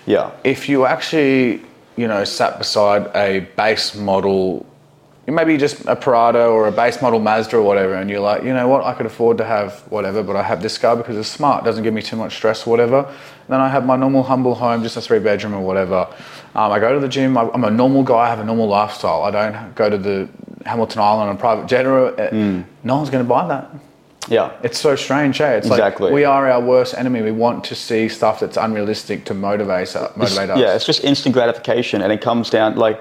yeah, 0.07 0.31
if 0.45 0.69
you 0.69 0.87
actually 0.87 1.63
you 1.97 2.07
know 2.07 2.25
sat 2.25 2.59
beside 2.59 3.07
a 3.15 3.41
base 3.57 3.95
model 3.95 4.65
maybe 5.35 5.57
just 5.57 5.85
a 5.87 5.95
Prado 5.97 6.53
or 6.53 6.69
a 6.69 6.73
base 6.73 7.03
model 7.03 7.21
Mazda 7.21 7.57
or 7.57 7.63
whatever 7.63 7.95
and 7.95 8.09
you're 8.09 8.21
like 8.21 8.43
you 8.43 8.53
know 8.55 8.69
what? 8.69 8.85
I 8.85 8.95
could 8.95 9.07
afford 9.07 9.39
to 9.39 9.45
have 9.45 9.81
whatever 9.91 10.23
but 10.23 10.37
I 10.37 10.43
have 10.43 10.63
this 10.63 10.79
car 10.79 10.97
because 10.97 11.17
it's 11.17 11.29
smart. 11.29 11.65
Doesn't 11.65 11.83
give 11.85 11.95
me 11.95 12.03
too 12.03 12.17
much 12.17 12.35
stress 12.37 12.67
or 12.67 12.71
whatever 12.71 13.15
then 13.49 13.61
I 13.61 13.69
have 13.69 13.85
my 13.87 13.97
normal 13.97 14.23
humble 14.23 14.55
home 14.55 14.83
just 14.83 14.97
a 14.97 15.01
three 15.01 15.19
bedroom 15.19 15.55
or 15.55 15.61
whatever. 15.61 16.07
Um, 16.55 16.73
I 16.73 16.79
go 16.79 16.93
to 16.93 17.01
the 17.01 17.09
gym. 17.09 17.37
I- 17.39 17.51
I'm 17.55 17.65
a 17.65 17.71
normal 17.71 18.03
guy. 18.03 18.27
I 18.27 18.29
have 18.29 18.41
a 18.41 18.45
normal 18.45 18.69
lifestyle. 18.69 19.23
I 19.23 19.31
don't 19.31 19.75
go 19.75 19.89
to 19.89 19.97
the 19.97 20.29
Hamilton 20.67 21.01
Island 21.01 21.31
on 21.31 21.37
a 21.37 21.39
private 21.39 21.67
jet 21.67 21.87
uh, 21.87 22.31
no 22.85 22.97
one's 22.97 23.11
going 23.11 23.25
to 23.25 23.29
buy 23.29 23.47
that. 23.49 23.71
Yeah, 24.29 24.53
it's 24.63 24.79
so 24.79 24.95
strange, 24.97 25.41
eh? 25.41 25.53
It's 25.53 25.67
Exactly. 25.67 26.07
like 26.07 26.15
we 26.15 26.25
are 26.25 26.51
our 26.51 26.61
worst 26.61 26.95
enemy. 26.95 27.23
We 27.23 27.31
want 27.33 27.65
to 27.65 27.75
see 27.75 28.09
stuff 28.11 28.41
that's 28.41 28.59
unrealistic 28.59 29.25
to 29.27 29.35
motivate, 29.35 29.97
us- 29.97 30.17
motivate 30.17 30.51
us. 30.51 30.59
Yeah, 30.59 30.75
it's 30.75 30.85
just 30.85 31.03
instant 31.05 31.33
gratification, 31.35 32.03
and 32.03 32.13
it 32.13 32.21
comes 32.21 32.51
down 32.51 32.77
like 32.77 33.01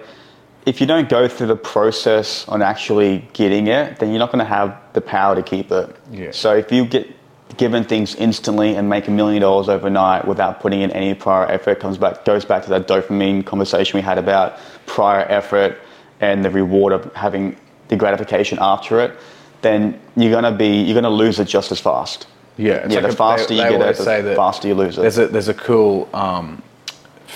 if 0.68 0.82
you 0.82 0.86
don't 0.86 1.08
go 1.08 1.30
through 1.30 1.48
the 1.48 1.56
process 1.56 2.46
on 2.50 2.62
actually 2.62 3.26
getting 3.32 3.68
it, 3.68 4.00
then 4.00 4.10
you're 4.10 4.20
not 4.20 4.32
going 4.34 4.44
to 4.44 4.54
have 4.60 4.78
the 4.92 5.00
power 5.00 5.34
to 5.34 5.42
keep 5.42 5.72
it. 5.72 5.96
Yeah. 6.12 6.32
So 6.32 6.54
if 6.56 6.72
you 6.74 6.84
get 6.86 7.08
given 7.56 7.86
things 7.86 8.14
instantly 8.16 8.76
and 8.76 8.90
make 8.90 9.08
a 9.08 9.12
million 9.12 9.42
dollars 9.42 9.70
overnight 9.70 10.28
without 10.28 10.60
putting 10.60 10.82
in 10.82 10.92
any 10.92 11.14
prior 11.16 11.46
effort, 11.50 11.80
comes 11.80 11.98
back 11.98 12.26
goes 12.26 12.44
back 12.44 12.64
to 12.64 12.70
that 12.70 12.86
dopamine 12.86 13.46
conversation 13.46 13.98
we 13.98 14.02
had 14.02 14.18
about 14.18 14.60
prior 14.86 15.26
effort 15.30 15.80
and 16.20 16.44
the 16.44 16.50
reward 16.50 16.92
of 16.92 17.12
having 17.16 17.56
the 17.88 17.96
gratification 17.96 18.58
after 18.60 19.00
it. 19.00 19.18
Then 19.62 19.98
you're 20.18 20.34
gonna 20.34 20.52
be 20.52 20.82
you're 20.82 20.96
gonna 21.02 21.10
lose 21.10 21.40
it 21.40 21.48
just 21.48 21.72
as 21.72 21.80
fast. 21.80 22.28
yeah. 22.58 22.86
Yeah, 22.90 23.00
like 23.00 23.02
the 23.04 23.08
a- 23.08 23.12
faster 23.14 23.48
they- 23.48 23.56
you 23.56 23.64
they 23.64 23.78
get 23.78 23.90
it, 23.90 23.98
say 23.98 24.22
the 24.22 24.30
that 24.30 24.36
faster 24.36 24.68
you 24.68 24.76
lose 24.76 24.98
it. 24.98 25.02
There's 25.02 25.18
a 25.18 25.28
there's 25.28 25.48
a 25.48 25.54
cool 25.54 26.10
um, 26.14 26.62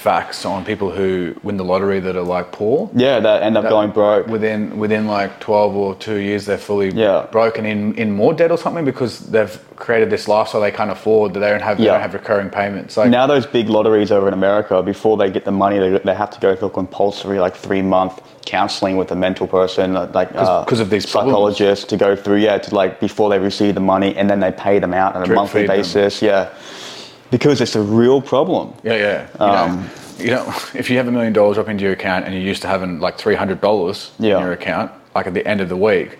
facts 0.01 0.45
on 0.45 0.65
people 0.65 0.89
who 0.89 1.35
win 1.43 1.57
the 1.57 1.63
lottery 1.63 1.99
that 1.99 2.15
are 2.15 2.23
like 2.37 2.51
poor. 2.51 2.89
yeah, 2.95 3.19
that 3.19 3.43
end 3.43 3.55
up 3.55 3.69
going 3.69 3.91
broke. 3.91 4.25
Within 4.27 4.79
within 4.79 5.05
like 5.07 5.39
twelve 5.39 5.75
or 5.75 5.93
two 5.95 6.15
years, 6.17 6.45
they're 6.47 6.57
fully 6.57 6.89
Yeah. 6.89 7.27
broken 7.31 7.65
in 7.65 7.93
in 7.95 8.11
more 8.11 8.33
debt 8.33 8.51
or 8.51 8.57
something 8.57 8.83
because 8.83 9.19
they've 9.33 9.55
created 9.75 10.09
this 10.09 10.27
lifestyle 10.27 10.61
they 10.61 10.71
can't 10.71 10.91
afford 10.91 11.33
that 11.33 11.39
they 11.41 11.49
don't 11.49 11.61
have. 11.61 11.77
They 11.77 11.85
Yeah. 11.85 11.93
don't 11.93 12.01
have 12.01 12.13
recurring 12.15 12.49
payments. 12.49 12.97
Like 12.97 13.09
now 13.11 13.27
those 13.27 13.45
big 13.45 13.69
lotteries 13.69 14.11
over 14.11 14.27
in 14.27 14.33
America, 14.33 14.81
before 14.81 15.17
they 15.17 15.29
get 15.29 15.45
the 15.45 15.51
money, 15.51 15.77
they, 15.79 15.97
they 15.99 16.15
have 16.15 16.31
to 16.31 16.39
go 16.39 16.55
through 16.55 16.69
compulsory 16.69 17.39
like 17.39 17.55
three 17.55 17.83
month 17.83 18.21
counseling 18.45 18.97
with 18.97 19.11
a 19.11 19.15
mental 19.15 19.45
person, 19.47 19.93
like 19.93 20.15
like 20.15 20.33
'Cause- 20.33 20.49
uh, 20.49 20.65
'cause 20.65 20.79
of 20.79 20.89
these 20.89 21.05
problems. 21.05 21.57
to 21.91 21.95
go 21.97 22.15
through, 22.15 22.37
yeah, 22.47 22.57
to 22.57 22.73
like 22.75 22.99
before 22.99 23.29
they 23.29 23.37
receive 23.39 23.75
the 23.75 23.85
money, 23.93 24.15
and 24.17 24.27
then 24.29 24.39
they 24.39 24.51
pay 24.51 24.79
them 24.79 24.93
out 24.95 25.15
on 25.15 25.21
a 25.21 25.25
Drip 25.25 25.35
monthly 25.35 25.61
feed 25.61 25.69
them. 25.69 25.77
basis, 25.77 26.21
yeah, 26.23 26.47
because 27.31 27.61
it's 27.61 27.75
a 27.75 27.81
real 27.81 28.21
problem. 28.21 28.73
Yeah, 28.83 28.95
yeah. 28.95 29.27
You, 29.39 29.45
Um, 29.45 29.81
know, 29.81 29.89
you 30.25 30.31
know, 30.31 30.53
if 30.75 30.89
you 30.89 30.97
have 30.97 31.07
a 31.07 31.11
million 31.11 31.33
dollars 31.33 31.55
drop 31.55 31.69
into 31.69 31.83
your 31.83 31.93
account 31.93 32.25
and 32.25 32.33
you're 32.33 32.43
used 32.43 32.61
to 32.61 32.67
having 32.67 32.99
like 32.99 33.17
three 33.17 33.35
hundred 33.35 33.61
dollars 33.61 34.11
Yeah. 34.19 34.37
in 34.37 34.43
your 34.43 34.51
account, 34.53 34.91
like 35.15 35.27
at 35.27 35.33
the 35.33 35.45
end 35.47 35.61
of 35.61 35.69
the 35.69 35.77
week, 35.77 36.19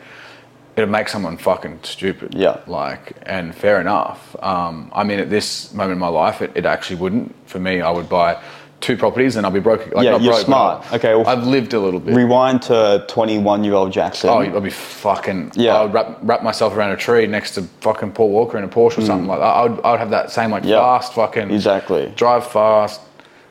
it'll 0.76 0.89
make 0.89 1.09
someone 1.09 1.38
fucking 1.38 1.80
stupid. 1.84 2.34
Yeah. 2.34 2.57
Like, 2.66 3.14
and 3.24 3.53
fair 3.53 3.80
enough. 3.82 4.36
Um, 4.41 4.89
I 4.95 5.03
mean, 5.03 5.20
at 5.20 5.30
this 5.30 5.74
moment 5.74 5.93
in 5.93 5.99
my 5.99 6.07
life, 6.07 6.41
it, 6.41 6.51
it 6.55 6.66
actually 6.66 6.95
wouldn't. 6.95 7.36
For 7.47 7.59
me, 7.59 7.82
I 7.82 7.91
would 7.91 8.09
buy 8.09 8.41
two 8.82 8.97
properties 8.97 9.36
and 9.36 9.45
I'll 9.45 9.51
be 9.51 9.59
broke. 9.59 9.93
Like, 9.93 10.03
Yeah, 10.03 10.11
not 10.11 10.21
you're 10.21 10.34
broke, 10.34 10.45
smart. 10.45 10.93
Okay, 10.93 11.15
well- 11.15 11.27
I've 11.27 11.45
lived 11.45 11.73
a 11.73 11.79
little 11.79 11.99
bit. 11.99 12.15
Rewind 12.15 12.61
to 12.63 13.05
21 13.07 13.63
year 13.63 13.73
old 13.75 13.91
Jackson. 13.91 14.29
Oh, 14.29 14.39
I'd 14.39 14.63
be 14.63 14.69
fucking. 14.69 15.51
Yeah. 15.55 15.75
I 15.77 15.84
would 15.84 15.93
wrap, 15.93 16.17
wrap 16.23 16.43
myself 16.43 16.75
around 16.75 16.91
a 16.91 16.97
tree 16.97 17.27
next 17.27 17.51
to 17.55 17.61
fucking 17.82 18.11
Paul 18.11 18.29
Walker 18.29 18.57
in 18.57 18.63
a 18.63 18.67
Porsche 18.67 18.97
or 18.97 19.01
something 19.01 19.27
like 19.27 19.39
that. 19.39 19.45
I 19.45 19.61
would, 19.67 19.82
I 19.86 19.91
would 19.91 19.99
have 19.99 20.09
that 20.09 20.32
same 20.32 20.51
like 20.51 20.63
Mm. 20.63 20.71
Fast 20.71 21.13
fucking. 21.13 21.51
Exactly. 21.51 22.11
Drive 22.15 22.45
fast, 22.47 23.01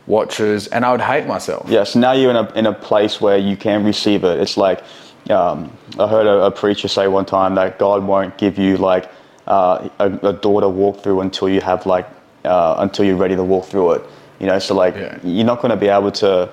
watches, 0.06 0.66
and 0.68 0.84
I 0.84 0.90
would 0.90 1.00
hate 1.00 1.26
myself. 1.26 1.68
Yeah, 1.68 1.84
so 1.84 1.98
now 2.00 2.12
you're 2.12 2.30
in 2.30 2.36
a, 2.36 2.52
in 2.54 2.66
a 2.66 2.72
place 2.72 3.20
where 3.20 3.38
you 3.38 3.56
can 3.56 3.84
receive 3.84 4.24
it. 4.24 4.40
It's 4.40 4.56
like, 4.56 4.82
um, 5.30 5.70
I 5.98 6.08
heard 6.08 6.26
a, 6.26 6.46
a 6.46 6.50
preacher 6.50 6.88
say 6.88 7.06
one 7.06 7.24
time 7.24 7.54
that 7.54 7.78
God 7.78 8.04
won't 8.04 8.36
give 8.36 8.58
you 8.58 8.76
like 8.76 9.10
uh, 9.46 9.88
a, 10.00 10.06
a 10.28 10.32
door 10.32 10.60
to 10.60 10.68
walk 10.68 11.02
through 11.02 11.20
until 11.20 11.48
you 11.48 11.60
have 11.60 11.86
like, 11.86 12.06
uh, 12.44 12.76
until 12.78 13.04
you're 13.04 13.16
ready 13.16 13.36
to 13.36 13.44
walk 13.44 13.66
through 13.66 13.92
it. 13.92 14.02
You 14.40 14.46
know, 14.46 14.58
so 14.58 14.74
like, 14.74 14.96
Yeah. 14.96 15.18
you're 15.22 15.44
not 15.46 15.60
going 15.60 15.70
to 15.70 15.76
be 15.76 15.88
able 15.88 16.10
to 16.12 16.48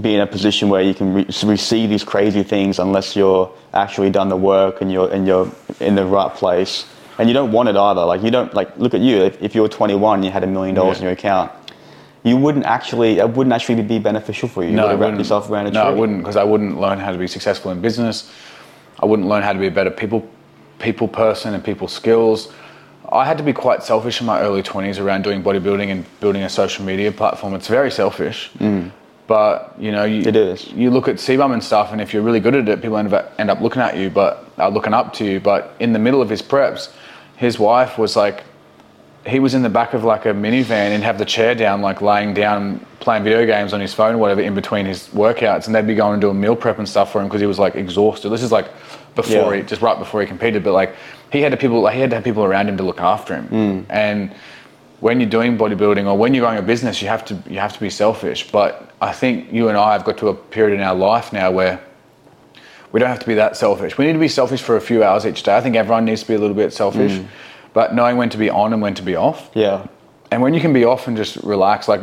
be 0.00 0.14
in 0.14 0.20
a 0.20 0.26
position 0.26 0.68
where 0.68 0.82
you 0.82 0.94
can 0.94 1.14
re- 1.14 1.26
receive 1.44 1.90
these 1.90 2.04
crazy 2.04 2.42
things 2.42 2.78
unless 2.78 3.16
you're 3.16 3.50
actually 3.74 4.10
done 4.10 4.28
the 4.28 4.36
work 4.36 4.80
and 4.80 4.92
you're, 4.92 5.10
and 5.12 5.26
you're 5.26 5.50
in 5.80 5.94
the 5.96 6.04
right 6.06 6.32
place. 6.34 6.86
And 7.18 7.28
you 7.28 7.34
don't 7.34 7.50
want 7.50 7.68
it 7.68 7.74
either. 7.76 8.04
Like, 8.04 8.22
you 8.22 8.30
don't, 8.30 8.54
like, 8.54 8.76
look 8.78 8.94
at 8.94 9.00
you. 9.00 9.16
If, 9.16 9.42
if 9.42 9.54
you 9.56 9.62
were 9.62 9.68
21 9.68 10.18
and 10.18 10.24
you 10.24 10.30
had 10.30 10.44
a 10.44 10.46
million 10.46 10.76
dollars 10.76 10.98
in 10.98 11.02
your 11.02 11.12
account, 11.12 11.50
you 12.22 12.36
wouldn't 12.36 12.64
actually 12.66 13.18
it 13.18 13.30
wouldn't 13.30 13.54
actually 13.54 13.82
be 13.82 13.98
beneficial 13.98 14.48
for 14.48 14.62
you. 14.62 14.70
You 14.70 14.76
No, 14.76 14.86
I 14.88 14.94
wouldn't. 14.94 15.18
yourself 15.18 15.50
around 15.50 15.68
a 15.68 15.70
no, 15.70 15.82
I 15.82 15.90
wouldn't 15.90 16.18
because 16.18 16.36
I 16.36 16.44
wouldn't 16.44 16.78
learn 16.80 16.98
how 16.98 17.10
to 17.12 17.18
be 17.18 17.26
successful 17.28 17.70
in 17.70 17.80
business. 17.80 18.30
I 19.00 19.06
wouldn't 19.06 19.28
learn 19.28 19.42
how 19.42 19.52
to 19.52 19.58
be 19.58 19.68
a 19.68 19.70
better 19.70 19.90
people 19.90 20.28
people 20.78 21.08
person 21.08 21.54
and 21.54 21.64
people 21.64 21.88
skills. 21.88 22.52
I 23.10 23.24
had 23.24 23.38
to 23.38 23.44
be 23.44 23.52
quite 23.52 23.82
selfish 23.82 24.20
in 24.20 24.26
my 24.26 24.40
early 24.40 24.62
twenties 24.62 24.98
around 24.98 25.22
doing 25.24 25.42
bodybuilding 25.42 25.88
and 25.88 26.04
building 26.20 26.42
a 26.42 26.48
social 26.48 26.84
media 26.84 27.10
platform. 27.12 27.54
It's 27.54 27.68
very 27.68 27.90
selfish, 27.90 28.50
but 29.26 29.74
you 29.78 29.92
know, 29.92 30.04
you, 30.04 30.22
Mm. 30.22 30.26
It 30.26 30.36
is. 30.36 30.70
You 30.72 30.90
look 30.90 31.08
at 31.08 31.16
CBum 31.16 31.52
and 31.52 31.62
stuff, 31.64 31.92
and 31.92 32.00
if 32.00 32.12
you're 32.12 32.22
really 32.22 32.40
good 32.40 32.54
at 32.54 32.68
it, 32.68 32.82
people 32.82 32.96
end 32.98 33.12
up 33.12 33.32
end 33.38 33.50
up 33.50 33.60
looking 33.60 33.82
at 33.82 33.96
you, 33.96 34.10
but 34.10 34.44
uh, 34.58 34.68
looking 34.68 34.92
up 34.94 35.12
to 35.14 35.24
you. 35.24 35.40
But 35.40 35.74
in 35.80 35.92
the 35.92 35.98
middle 35.98 36.20
of 36.20 36.28
his 36.28 36.42
preps, 36.42 36.90
his 37.36 37.58
wife 37.58 37.96
was 37.98 38.14
like, 38.16 38.44
he 39.26 39.38
was 39.40 39.54
in 39.54 39.62
the 39.62 39.68
back 39.70 39.94
of 39.94 40.04
like 40.04 40.26
a 40.26 40.32
minivan 40.32 40.90
and 40.94 41.02
have 41.02 41.18
the 41.18 41.24
chair 41.24 41.54
down, 41.54 41.80
like 41.80 42.02
laying 42.02 42.34
down, 42.34 42.84
playing 43.00 43.24
video 43.24 43.46
games 43.46 43.72
on 43.72 43.80
his 43.80 43.94
phone 43.94 44.14
or 44.16 44.18
whatever 44.18 44.40
in 44.42 44.54
between 44.54 44.84
his 44.86 45.08
workouts, 45.08 45.66
and 45.66 45.74
they'd 45.74 45.86
be 45.86 45.94
going 45.94 46.12
and 46.14 46.20
doing 46.20 46.40
meal 46.40 46.56
prep 46.56 46.78
and 46.78 46.88
stuff 46.88 47.10
for 47.12 47.20
him 47.20 47.28
because 47.28 47.40
he 47.40 47.46
was 47.46 47.58
like 47.58 47.74
exhausted. 47.74 48.28
This 48.30 48.42
is 48.42 48.52
like 48.52 48.68
before 49.14 49.54
Yeah. 49.54 49.62
he, 49.62 49.66
just 49.66 49.82
right 49.82 49.98
before 49.98 50.20
he 50.20 50.26
competed, 50.26 50.62
but 50.62 50.72
like 50.72 50.94
he 51.30 51.42
had 51.42 51.50
to 51.52 51.56
people, 51.58 51.80
like 51.80 51.94
he 51.94 52.00
had 52.00 52.10
to 52.10 52.16
have 52.16 52.24
people 52.24 52.44
around 52.44 52.68
him 52.68 52.76
to 52.76 52.82
look 52.82 53.00
after 53.00 53.34
him, 53.34 53.48
Mm. 53.50 53.84
and 53.90 54.30
when 55.00 55.20
you're 55.20 55.30
doing 55.30 55.56
bodybuilding 55.56 56.06
or 56.06 56.16
when 56.18 56.34
you're 56.34 56.44
running 56.44 56.58
a 56.58 56.66
business, 56.66 57.00
you 57.02 57.08
have 57.08 57.24
to 57.26 57.36
you 57.48 57.58
have 57.60 57.72
to 57.72 57.80
be 57.80 57.90
selfish. 57.90 58.50
But 58.50 58.90
I 59.00 59.12
think 59.12 59.52
you 59.52 59.68
and 59.68 59.76
I 59.78 59.92
have 59.92 60.04
got 60.04 60.18
to 60.18 60.28
a 60.28 60.34
period 60.34 60.74
in 60.74 60.80
our 60.84 60.94
life 60.94 61.32
now 61.32 61.50
where 61.52 61.78
we 62.90 62.98
don't 63.00 63.08
have 63.10 63.20
to 63.20 63.26
be 63.26 63.34
that 63.34 63.56
selfish. 63.56 63.98
We 63.98 64.06
need 64.06 64.14
to 64.14 64.18
be 64.18 64.28
selfish 64.28 64.62
for 64.62 64.76
a 64.76 64.80
few 64.80 65.04
hours 65.04 65.26
each 65.26 65.42
day. 65.42 65.56
I 65.56 65.60
think 65.60 65.76
everyone 65.76 66.04
needs 66.06 66.22
to 66.22 66.28
be 66.28 66.34
a 66.34 66.38
little 66.38 66.56
bit 66.56 66.72
selfish, 66.72 67.12
Mm. 67.12 67.26
but 67.74 67.94
knowing 67.94 68.16
when 68.16 68.30
to 68.30 68.38
be 68.38 68.48
on 68.50 68.72
and 68.72 68.80
when 68.82 68.94
to 68.94 69.02
be 69.02 69.14
off. 69.14 69.50
Yeah. 69.54 69.82
And 70.30 70.42
when 70.42 70.52
you 70.54 70.60
can 70.60 70.72
be 70.72 70.84
off 70.84 71.06
and 71.06 71.16
just 71.16 71.36
relax, 71.36 71.86
like 71.88 72.00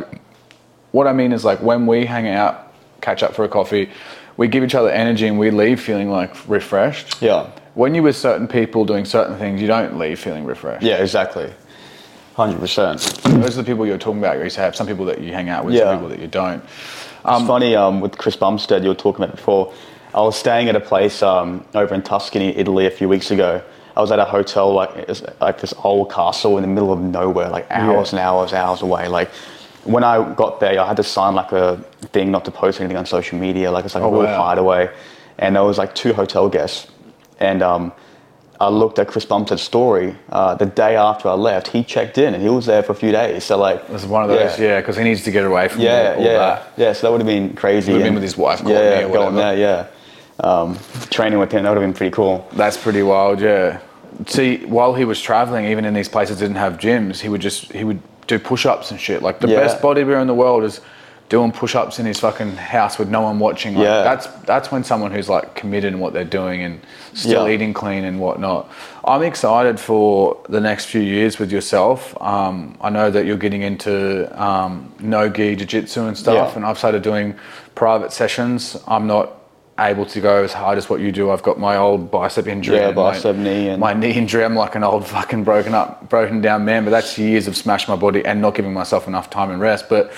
what 0.92 1.06
I 1.06 1.12
mean 1.12 1.32
is 1.32 1.44
like 1.44 1.60
when 1.60 1.86
we 1.86 2.06
hang 2.06 2.28
out, 2.28 2.72
catch 3.02 3.22
up 3.22 3.34
for 3.34 3.44
a 3.44 3.48
coffee, 3.48 3.90
we 4.36 4.48
give 4.48 4.62
each 4.64 4.74
other 4.74 4.90
energy 4.90 5.26
and 5.26 5.38
we 5.38 5.50
leave 5.50 5.80
feeling 5.80 6.10
like 6.10 6.34
refreshed. 6.48 7.20
Yeah. 7.20 7.46
When 7.76 7.94
you're 7.94 8.04
with 8.04 8.16
certain 8.16 8.48
people 8.48 8.86
doing 8.86 9.04
certain 9.04 9.36
things, 9.36 9.60
you 9.60 9.66
don't 9.66 9.98
leave 9.98 10.18
feeling 10.18 10.46
refreshed. 10.46 10.82
Yeah, 10.82 10.96
exactly. 10.96 11.52
Hundred 12.34 12.58
percent. 12.58 13.00
Those 13.22 13.58
are 13.58 13.62
the 13.62 13.64
people 13.70 13.86
you're 13.86 13.98
talking 13.98 14.18
about. 14.18 14.38
You 14.38 14.44
used 14.44 14.56
to 14.56 14.62
have 14.62 14.74
some 14.74 14.86
people 14.86 15.04
that 15.04 15.20
you 15.20 15.30
hang 15.34 15.50
out 15.50 15.66
with, 15.66 15.74
Yeah. 15.74 15.82
some 15.84 15.96
people 15.96 16.08
that 16.08 16.18
you 16.18 16.26
don't. 16.26 16.64
it's 16.64 17.46
funny 17.46 17.76
um, 17.76 18.00
with 18.00 18.16
Chris 18.16 18.34
Bumstead 18.34 18.82
you 18.82 18.88
were 18.88 18.94
talking 18.94 19.22
about 19.24 19.36
before. 19.36 19.74
I 20.14 20.20
was 20.22 20.36
staying 20.36 20.70
at 20.70 20.74
a 20.76 20.80
place 20.80 21.22
um, 21.22 21.66
over 21.74 21.94
in 21.94 22.00
Tuscany, 22.00 22.56
Italy, 22.56 22.86
a 22.86 22.90
few 22.90 23.10
weeks 23.10 23.30
ago. 23.30 23.60
I 23.94 24.00
was 24.00 24.10
at 24.10 24.18
a 24.18 24.24
hotel 24.24 24.72
like 24.72 24.90
like 25.42 25.60
this 25.60 25.74
old 25.84 26.10
castle 26.10 26.56
in 26.56 26.62
the 26.62 26.68
middle 26.68 26.94
of 26.94 27.00
nowhere, 27.00 27.50
like 27.50 27.66
hours 27.70 28.12
and 28.14 28.20
hours, 28.20 28.54
hours 28.54 28.80
away. 28.80 29.06
Like 29.08 29.28
when 29.84 30.02
I 30.02 30.32
got 30.34 30.60
there, 30.60 30.80
I 30.80 30.86
had 30.86 30.96
to 30.96 31.02
sign 31.04 31.34
like 31.34 31.52
a 31.52 31.76
thing 32.14 32.30
not 32.30 32.46
to 32.46 32.50
post 32.50 32.80
anything 32.80 32.96
on 32.96 33.04
social 33.04 33.38
media. 33.38 33.70
Like 33.70 33.84
it's 33.84 33.94
like 33.94 34.02
Oh, 34.04 34.08
a 34.14 34.20
real 34.20 34.22
wow. 34.30 34.44
hideaway. 34.44 34.90
And 35.38 35.56
there 35.56 35.64
was 35.64 35.76
like 35.76 35.94
two 35.94 36.14
hotel 36.14 36.48
guests, 36.48 36.86
and 37.38 37.62
um, 37.62 37.92
I 38.60 38.68
looked 38.68 38.98
at 38.98 39.08
Chris 39.08 39.26
Bumstead's 39.26 39.62
story 39.62 40.14
uh, 40.30 40.54
the 40.54 40.66
day 40.66 40.96
after 40.96 41.28
I 41.28 41.34
left. 41.34 41.68
He 41.68 41.84
checked 41.84 42.16
in 42.18 42.32
and 42.34 42.42
he 42.42 42.48
was 42.48 42.64
there 42.66 42.82
for 42.82 42.92
a 42.92 42.94
few 42.94 43.12
days. 43.12 43.44
So 43.44 43.58
like 43.58 43.82
It 43.84 43.90
was 43.90 44.06
one 44.06 44.22
of 44.22 44.30
those, 44.30 44.58
yeah, 44.58 44.80
because 44.80 44.96
he 44.96 45.04
needs 45.04 45.22
to 45.24 45.30
get 45.30 45.44
away 45.44 45.68
from 45.68 45.82
yeah, 45.82 46.14
all 46.16 46.22
yeah, 46.24 46.32
that. 46.38 46.72
yeah. 46.76 46.92
So 46.94 47.06
that 47.06 47.12
would 47.12 47.20
have 47.20 47.26
been 47.26 47.54
crazy. 47.54 47.92
Would 47.92 48.00
have 48.00 48.06
been 48.06 48.14
with 48.14 48.22
his 48.22 48.36
wife, 48.36 48.60
Courtney, 48.60 48.74
yeah, 48.74 49.04
or 49.04 49.12
going 49.12 49.34
there, 49.34 49.56
yeah. 49.56 49.86
Um, 50.40 50.78
training 51.10 51.38
with 51.38 51.52
him, 51.52 51.62
that 51.64 51.70
would 51.70 51.80
have 51.80 51.86
been 51.88 51.96
pretty 51.96 52.14
cool. 52.14 52.46
That's 52.52 52.76
pretty 52.76 53.02
wild, 53.02 53.40
yeah. 53.40 53.80
See, 54.26 54.64
while 54.64 54.94
he 54.94 55.04
was 55.04 55.20
traveling, 55.20 55.66
even 55.66 55.84
in 55.84 55.92
these 55.92 56.08
places 56.08 56.38
that 56.38 56.44
didn't 56.46 56.56
have 56.58 56.74
gyms, 56.78 57.20
he 57.20 57.28
would 57.28 57.42
just 57.42 57.70
he 57.72 57.84
would 57.84 58.00
do 58.26 58.38
push-ups 58.38 58.90
and 58.90 58.98
shit. 59.00 59.22
Like 59.22 59.40
the 59.40 59.48
Yeah. 59.48 59.60
best 59.60 59.80
bodybuilder 59.82 60.20
in 60.20 60.26
the 60.26 60.34
world 60.34 60.64
is 60.64 60.80
doing 61.28 61.50
push-ups 61.50 61.98
in 61.98 62.06
his 62.06 62.20
fucking 62.20 62.52
house 62.56 62.98
with 62.98 63.08
no 63.08 63.20
one 63.22 63.38
watching. 63.40 63.74
Like, 63.74 63.84
Yeah. 63.84 64.02
That's 64.02 64.26
that's 64.46 64.70
when 64.70 64.84
someone 64.84 65.10
who's 65.10 65.28
like 65.28 65.54
committed 65.56 65.92
in 65.92 65.98
what 65.98 66.12
they're 66.12 66.24
doing 66.24 66.62
and 66.62 66.80
still 67.14 67.48
Yeah. 67.48 67.54
eating 67.54 67.74
clean 67.74 68.04
and 68.04 68.20
whatnot. 68.20 68.70
I'm 69.04 69.22
excited 69.22 69.80
for 69.80 70.36
the 70.48 70.60
next 70.60 70.84
few 70.86 71.00
years 71.00 71.38
with 71.40 71.50
yourself. 71.50 72.16
Um, 72.20 72.76
I 72.80 72.90
know 72.90 73.10
that 73.10 73.26
you're 73.26 73.36
getting 73.36 73.62
into 73.62 74.30
um, 74.40 74.92
no 75.00 75.28
gi 75.28 75.56
jiu-jitsu 75.56 76.06
and 76.06 76.16
stuff, 76.16 76.50
Yeah. 76.50 76.56
and 76.56 76.64
I've 76.64 76.78
started 76.78 77.02
doing 77.02 77.34
private 77.74 78.12
sessions. 78.12 78.76
I'm 78.86 79.06
not 79.08 79.32
able 79.78 80.06
to 80.06 80.20
go 80.20 80.42
as 80.44 80.52
hard 80.52 80.78
as 80.78 80.88
what 80.88 81.00
you 81.00 81.10
do. 81.12 81.30
I've 81.30 81.42
got 81.42 81.58
my 81.58 81.76
old 81.76 82.10
bicep 82.10 82.46
injury. 82.46 82.76
Yeah, 82.76 82.86
and 82.88 82.96
my- 82.96 83.10
bicep, 83.12 83.36
knee, 83.36 83.68
and- 83.68 83.80
my 83.80 83.92
knee 83.94 84.12
injury. 84.12 84.44
I'm 84.44 84.54
like 84.56 84.74
an 84.76 84.84
old 84.84 85.04
fucking 85.06 85.42
broken 85.44 85.74
up, 85.74 86.08
broken 86.08 86.40
down 86.40 86.64
man. 86.64 86.84
But 86.84 86.92
that's 86.92 87.18
years 87.18 87.46
of 87.48 87.56
smashing 87.56 87.92
my 87.92 88.00
body 88.00 88.24
and 88.24 88.40
not 88.40 88.54
giving 88.54 88.72
myself 88.72 89.06
enough 89.08 89.28
time 89.28 89.50
and 89.50 89.60
rest. 89.60 89.88
But 89.90 90.12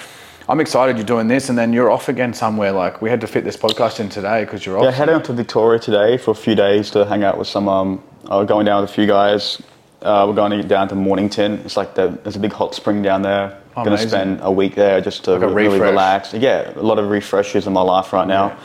I'm 0.49 0.61
excited 0.61 0.97
you're 0.97 1.05
doing 1.05 1.29
this, 1.29 1.51
and 1.51 1.59
then 1.59 1.75
you're 1.75 1.91
off 1.91 2.09
again 2.09 2.33
somewhere. 2.33 2.73
Like 2.73 3.03
we 3.03 3.11
had 3.11 3.21
to 3.21 3.27
fit 3.27 3.45
this 3.45 3.57
podcast 3.57 4.01
in 4.01 4.09
today 4.09 4.45
because 4.45 4.65
you're 4.65 4.79
off. 4.79 4.85
Yeah, 4.85 4.93
heading 4.93 5.15
up 5.15 5.25
to 5.25 5.35
Victoria 5.35 5.79
today 5.79 6.17
for 6.17 6.31
a 6.31 6.35
few 6.35 6.55
days 6.55 6.91
to 6.93 7.05
hang 7.05 7.23
out 7.23 7.37
with 7.37 7.49
some. 7.49 7.69
Um, 7.69 8.03
uh, 8.29 8.45
going 8.45 8.67
down 8.67 8.81
with 8.83 8.91
a 8.91 8.93
few 8.93 9.07
guys. 9.07 9.61
Uh, 10.03 10.25
we're 10.29 10.35
going 10.35 10.51
to 10.51 10.59
get 10.59 10.69
down 10.69 10.89
to 10.89 10.95
Mornington. 10.95 11.55
It's 11.65 11.77
like 11.77 11.95
the, 11.95 12.09
there's 12.23 12.37
a 12.37 12.41
big 12.41 12.53
hot 12.53 12.75
spring 12.75 13.03
down 13.03 13.23
there. 13.23 13.61
Oh, 13.77 13.85
going 13.85 13.97
to 13.97 14.09
spend 14.09 14.41
a 14.43 14.51
week 14.51 14.75
there 14.75 15.01
just 15.01 15.25
to 15.25 15.37
Like 15.37 15.55
really 15.55 15.81
relax. 15.81 16.33
Yeah, 16.33 16.73
a 16.77 16.83
lot 16.83 16.99
of 16.99 17.11
refreshes 17.11 17.67
in 17.67 17.73
my 17.73 17.81
life 17.83 18.13
right 18.13 18.29
now. 18.29 18.59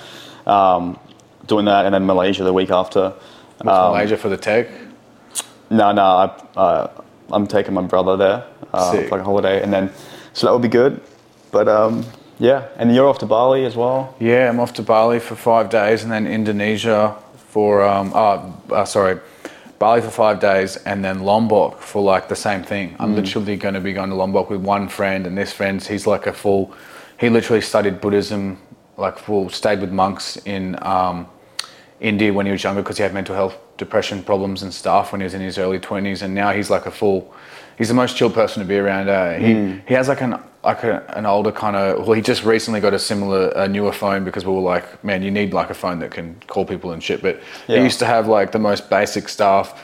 Um, 0.45 0.99
doing 1.47 1.65
that, 1.65 1.86
and 1.86 1.93
then 1.93 2.05
Malaysia 2.05 2.43
the 2.43 2.53
week 2.53 2.69
after. 2.69 3.13
What's 3.57 3.65
Malaysia 3.65 4.17
for 4.17 4.29
the 4.29 4.38
tech. 4.38 4.69
No, 5.69 5.91
no, 5.91 6.01
I, 6.01 6.25
uh, 6.55 7.01
I'm 7.31 7.47
taking 7.47 7.73
my 7.73 7.81
brother 7.81 8.15
there 8.15 8.45
uh, 8.73 8.91
for 8.91 9.09
like 9.09 9.21
a 9.21 9.23
holiday, 9.23 9.61
and 9.63 9.73
then 9.73 9.91
so 10.34 10.47
that 10.47 10.51
will 10.51 10.59
be 10.59 10.67
good. 10.67 11.01
But 11.54 11.68
um, 11.68 12.04
yeah, 12.39 12.68
and 12.78 12.93
you're 12.93 13.08
off 13.08 13.20
to 13.20 13.28
Bali 13.28 13.64
as 13.64 13.76
well. 13.76 14.16
Yeah, 14.20 14.49
I'm 14.49 14.60
off 14.60 14.74
to 14.74 14.82
Bali 14.82 15.20
for 15.20 15.36
five 15.36 15.70
days, 15.70 16.04
and 16.04 16.12
then 16.12 16.26
Indonesia 16.26 17.16
for 17.49 17.84
um, 17.84 18.12
oh, 18.16 18.62
uh, 18.72 18.86
sorry, 18.86 19.20
Bali 19.78 20.01
for 20.01 20.10
five 20.10 20.39
days, 20.39 20.78
and 20.78 21.06
then 21.06 21.20
Lombok 21.20 21.80
for 21.80 22.01
like 22.01 22.28
the 22.28 22.36
same 22.36 22.64
thing. 22.64 22.95
I'm 22.97 23.16
literally 23.16 23.56
going 23.56 23.76
to 23.76 23.80
be 23.80 23.93
going 23.93 24.10
to 24.10 24.16
Lombok 24.16 24.49
with 24.49 24.62
one 24.62 24.89
friend, 24.89 25.28
and 25.28 25.38
this 25.38 25.54
friend, 25.54 25.82
he's 25.82 26.08
like 26.08 26.26
a 26.26 26.34
full. 26.34 26.74
He 27.20 27.30
literally 27.30 27.62
studied 27.62 28.01
Buddhism, 28.01 28.58
like 28.97 29.20
full, 29.20 29.47
stayed 29.49 29.80
with 29.80 29.91
monks 29.91 30.38
in 30.47 30.76
um, 30.82 31.28
India 32.01 32.34
when 32.34 32.47
he 32.47 32.51
was 32.51 32.64
younger 32.64 32.82
because 32.82 32.97
he 32.97 33.04
had 33.04 33.14
mental 33.14 33.36
health, 33.36 33.56
depression 33.78 34.24
problems 34.24 34.64
and 34.64 34.74
stuff 34.74 35.12
when 35.12 35.22
he 35.22 35.26
was 35.26 35.36
in 35.36 35.41
his 35.41 35.60
early 35.60 35.80
20s, 35.80 36.24
and 36.24 36.34
now 36.34 36.51
he's 36.51 36.72
like 36.72 36.88
a 36.88 36.91
full. 36.91 37.32
He's 37.78 37.89
the 37.89 37.93
most 37.93 38.18
chill 38.18 38.32
person 38.32 38.60
to 38.64 38.68
be 38.68 38.78
around. 38.78 39.08
Uh, 39.08 39.38
he 39.38 39.80
he 39.88 39.93
has 39.93 40.08
like 40.08 40.22
an 40.22 40.39
like 40.64 40.84
a, 40.84 41.03
an 41.18 41.26
older 41.26 41.51
kind 41.51 41.76
of. 41.76 42.07
Well, 42.07 42.14
he 42.16 42.22
just 42.22 42.43
recently 42.45 42.80
got 42.80 42.93
a 42.93 42.99
similar, 42.99 43.49
a 43.49 43.68
newer 43.68 43.91
phone 43.91 44.24
because 44.24 44.45
we 44.45 44.53
were 44.53 44.61
like, 44.61 45.03
man, 45.03 45.22
you 45.22 45.32
need 45.32 45.53
like 45.53 45.70
a 45.70 45.74
phone 45.74 45.99
that 45.99 46.11
can 46.11 46.36
call 46.47 46.66
people 46.66 46.91
and 46.91 47.03
shit. 47.03 47.22
But 47.22 47.41
Yeah. 47.68 47.78
he 47.78 47.84
used 47.84 47.99
to 47.99 48.05
have 48.05 48.28
like 48.28 48.51
the 48.51 48.59
most 48.59 48.89
basic 48.89 49.28
stuff. 49.30 49.82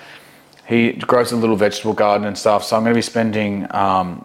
He 0.67 0.93
grows 0.93 1.32
a 1.32 1.36
little 1.36 1.55
vegetable 1.55 1.93
garden 1.93 2.27
and 2.27 2.38
stuff. 2.38 2.63
So 2.63 2.77
I'm 2.77 2.84
going 2.84 2.93
to 2.93 2.97
be 2.97 3.01
spending 3.01 3.67
um, 3.75 4.23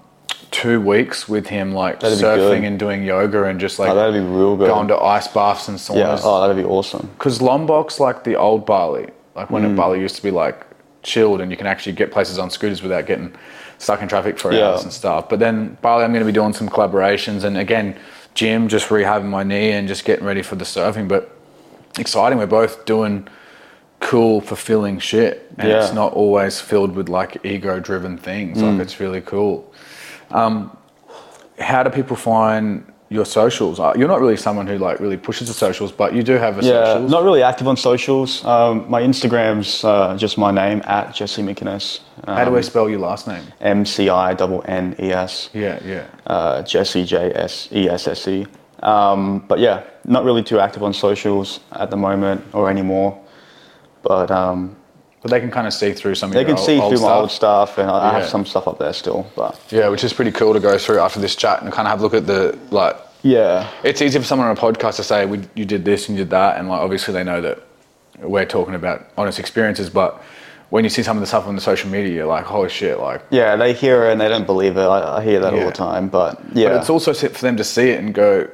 two 0.50 0.80
weeks 0.80 1.28
with 1.28 1.46
him, 1.46 1.72
like 1.72 2.00
That'd 2.00 2.18
surfing 2.18 2.66
and 2.66 2.78
doing 2.78 3.02
yoga 3.02 3.44
and 3.44 3.58
just 3.58 3.78
like 3.78 3.90
Oh, 3.90 3.94
that'd 3.94 4.14
be 4.14 4.20
real 4.20 4.56
good. 4.56 4.68
going 4.68 4.88
to 4.88 4.96
ice 4.98 5.26
baths 5.26 5.68
and 5.68 5.78
saunas 5.78 5.96
Yeah, 5.96 6.18
oh, 6.22 6.40
that'd 6.42 6.56
be 6.56 6.68
awesome. 6.68 7.08
because 7.18 7.40
Lombok's 7.40 7.98
like 7.98 8.22
the 8.24 8.36
old 8.36 8.64
Bali, 8.66 9.08
like 9.34 9.50
when 9.50 9.64
Mm. 9.64 9.74
Bali 9.76 10.00
used 10.00 10.16
to 10.16 10.22
be 10.22 10.30
like 10.30 10.66
chilled 11.02 11.40
and 11.40 11.50
you 11.50 11.56
can 11.56 11.66
actually 11.66 11.92
get 11.92 12.12
places 12.12 12.38
on 12.38 12.50
scooters 12.50 12.82
without 12.82 13.06
getting 13.06 13.34
stuck 13.84 14.02
in 14.02 14.08
traffic 14.08 14.38
for 14.38 14.52
Yeah. 14.52 14.70
hours 14.70 14.82
and 14.82 14.92
stuff. 14.92 15.28
But 15.28 15.38
then 15.38 15.76
Bali, 15.82 16.04
I'm 16.04 16.12
going 16.12 16.20
to 16.26 16.26
be 16.26 16.32
doing 16.32 16.52
some 16.54 16.68
collaborations 16.68 17.44
and 17.44 17.56
again, 17.56 17.96
gym, 18.34 18.66
just 18.68 18.88
rehabbing 18.88 19.26
my 19.26 19.44
knee 19.44 19.70
and 19.72 19.86
just 19.86 20.04
getting 20.04 20.24
ready 20.24 20.42
for 20.42 20.56
the 20.56 20.64
surfing. 20.64 21.06
But 21.06 21.30
exciting, 21.98 22.38
we're 22.38 22.46
both 22.46 22.84
doing 22.86 23.28
cool, 24.00 24.40
fulfilling 24.40 24.98
shit, 24.98 25.50
and 25.58 25.68
Yeah. 25.68 25.82
it's 25.82 25.92
not 25.94 26.12
always 26.14 26.60
filled 26.60 26.94
with 26.96 27.08
like 27.08 27.44
ego-driven 27.44 28.18
things. 28.18 28.58
Mm. 28.58 28.72
Like 28.72 28.82
it's 28.82 28.98
really 29.00 29.20
cool. 29.20 29.72
Um, 30.30 30.76
how 31.58 31.82
do 31.84 31.90
people 31.90 32.16
find 32.16 32.84
your 33.14 33.24
socials? 33.24 33.78
Uh, 33.78 33.92
You're 33.96 34.08
not 34.08 34.20
really 34.20 34.36
someone 34.36 34.66
who 34.66 34.76
like 34.78 34.98
really 35.00 35.16
pushes 35.16 35.46
the 35.48 35.54
socials, 35.54 35.92
but 35.92 36.12
you 36.14 36.22
do 36.22 36.32
have 36.34 36.58
a 36.58 36.62
Yeah, 36.62 36.84
socials. 36.84 37.10
not 37.10 37.22
really 37.24 37.42
active 37.42 37.68
on 37.68 37.76
socials. 37.76 38.44
Um, 38.44 38.84
my 38.88 39.00
Instagram's 39.02 39.84
uh, 39.84 40.16
just 40.18 40.36
my 40.36 40.50
name 40.50 40.82
at 40.84 41.14
Jesse 41.14 41.42
McInnes. 41.42 42.00
Um, 42.26 42.36
How 42.36 42.44
do 42.44 42.56
I 42.56 42.62
spell 42.62 42.88
your 42.90 43.00
last 43.00 43.26
name? 43.28 43.44
M 43.60 43.84
C 43.86 44.08
I 44.08 44.34
double 44.34 44.62
N 44.66 44.94
E 44.98 45.12
S. 45.12 45.50
Yeah, 45.54 45.78
yeah. 45.84 46.04
Uh, 46.26 46.62
Jesse 46.62 47.04
J 47.04 47.32
S 47.34 47.68
E 47.72 47.88
S 47.88 48.08
S 48.08 48.26
E. 48.28 48.46
Um, 48.82 49.38
but 49.48 49.58
yeah, 49.60 49.82
not 50.04 50.24
really 50.24 50.42
too 50.42 50.58
active 50.60 50.82
on 50.82 50.92
socials 50.92 51.60
at 51.72 51.90
the 51.90 51.96
moment 51.96 52.42
or 52.52 52.68
anymore. 52.68 53.18
But 54.02 54.30
um, 54.30 54.76
But 55.22 55.30
they 55.30 55.40
can 55.40 55.50
kind 55.50 55.66
of 55.66 55.72
see 55.72 55.92
through 55.94 56.16
some 56.16 56.28
of 56.30 56.34
they 56.34 56.40
your 56.40 56.48
can 56.50 56.58
old, 56.58 56.66
see 56.66 56.78
old 56.78 56.90
through 56.92 57.00
my 57.08 57.14
old 57.14 57.30
stuff, 57.30 57.78
and 57.78 57.88
I 57.90 57.94
I 57.98 58.06
Yeah. 58.06 58.12
have 58.20 58.28
some 58.28 58.44
stuff 58.44 58.66
up 58.68 58.78
there 58.78 58.92
still. 58.92 59.24
But 59.36 59.52
Yeah, 59.70 59.88
which 59.92 60.04
is 60.04 60.12
pretty 60.12 60.32
cool 60.32 60.52
to 60.52 60.60
go 60.60 60.76
through 60.78 61.00
after 61.06 61.20
this 61.20 61.34
chat 61.36 61.62
and 61.62 61.72
kind 61.72 61.86
of 61.86 61.92
have 61.92 62.00
a 62.00 62.02
look 62.02 62.14
at 62.14 62.26
the 62.26 62.58
like. 62.70 62.96
Yeah, 63.24 63.70
It's 63.82 64.02
easy 64.02 64.18
for 64.18 64.24
someone 64.24 64.48
on 64.48 64.56
a 64.56 64.60
podcast 64.60 64.96
to 64.96 65.02
say, 65.02 65.24
we, 65.24 65.40
"You 65.54 65.64
did 65.64 65.84
this 65.84 66.08
and 66.08 66.16
you 66.18 66.24
did 66.24 66.30
that," 66.30 66.58
and 66.58 66.68
like 66.68 66.80
obviously 66.80 67.14
they 67.14 67.24
know 67.24 67.40
that 67.40 67.58
we're 68.20 68.44
talking 68.44 68.74
about 68.74 69.08
honest 69.16 69.38
experiences. 69.38 69.88
But 69.88 70.22
when 70.68 70.84
you 70.84 70.90
see 70.90 71.02
some 71.02 71.16
of 71.16 71.22
the 71.22 71.26
stuff 71.26 71.46
on 71.46 71.54
the 71.54 71.60
social 71.62 71.88
media, 71.90 72.12
you're 72.12 72.26
like, 72.26 72.44
"Holy 72.44 72.68
shit!" 72.68 73.00
Like, 73.00 73.22
yeah, 73.30 73.56
they 73.56 73.72
hear 73.72 74.04
it 74.04 74.12
and 74.12 74.20
they 74.20 74.28
don't 74.28 74.44
believe 74.46 74.76
it. 74.76 74.82
I, 74.82 75.16
I 75.16 75.24
hear 75.24 75.40
that 75.40 75.54
all 75.54 75.64
the 75.64 75.72
time. 75.72 76.08
But 76.08 76.38
yeah, 76.52 76.68
but 76.68 76.80
it's 76.82 76.90
also 76.90 77.14
for 77.14 77.28
them 77.40 77.56
to 77.56 77.64
see 77.64 77.88
it 77.90 77.98
and 77.98 78.12
go, 78.12 78.46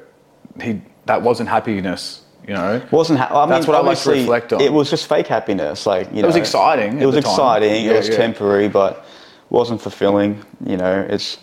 "He 0.63 0.81
that 1.07 1.23
wasn't 1.23 1.49
happiness," 1.49 2.23
you 2.47 2.55
know. 2.55 2.81
wasn't. 2.93 3.19
Ha- 3.19 3.43
I 3.43 3.47
mean, 3.47 3.51
That's 3.51 3.67
what 3.67 3.77
I 3.77 3.81
like 3.81 3.99
to 3.99 4.11
reflect 4.11 4.53
on. 4.53 4.61
It 4.61 4.73
was 4.73 4.89
just 4.89 5.09
fake 5.09 5.27
happiness. 5.27 5.85
Like 5.85 6.09
you 6.11 6.23
know, 6.23 6.25
It 6.25 6.27
was 6.27 6.37
exciting 6.37 7.01
It 7.01 7.07
was 7.07 7.17
exciting. 7.17 7.87
Yeah, 7.87 7.93
it 7.93 7.97
was 7.97 8.09
yeah. 8.09 8.17
temporary, 8.17 8.69
but 8.69 9.05
wasn't 9.49 9.83
fulfilling. 9.83 10.45
You 10.65 10.77
know, 10.77 11.07
it's 11.11 11.39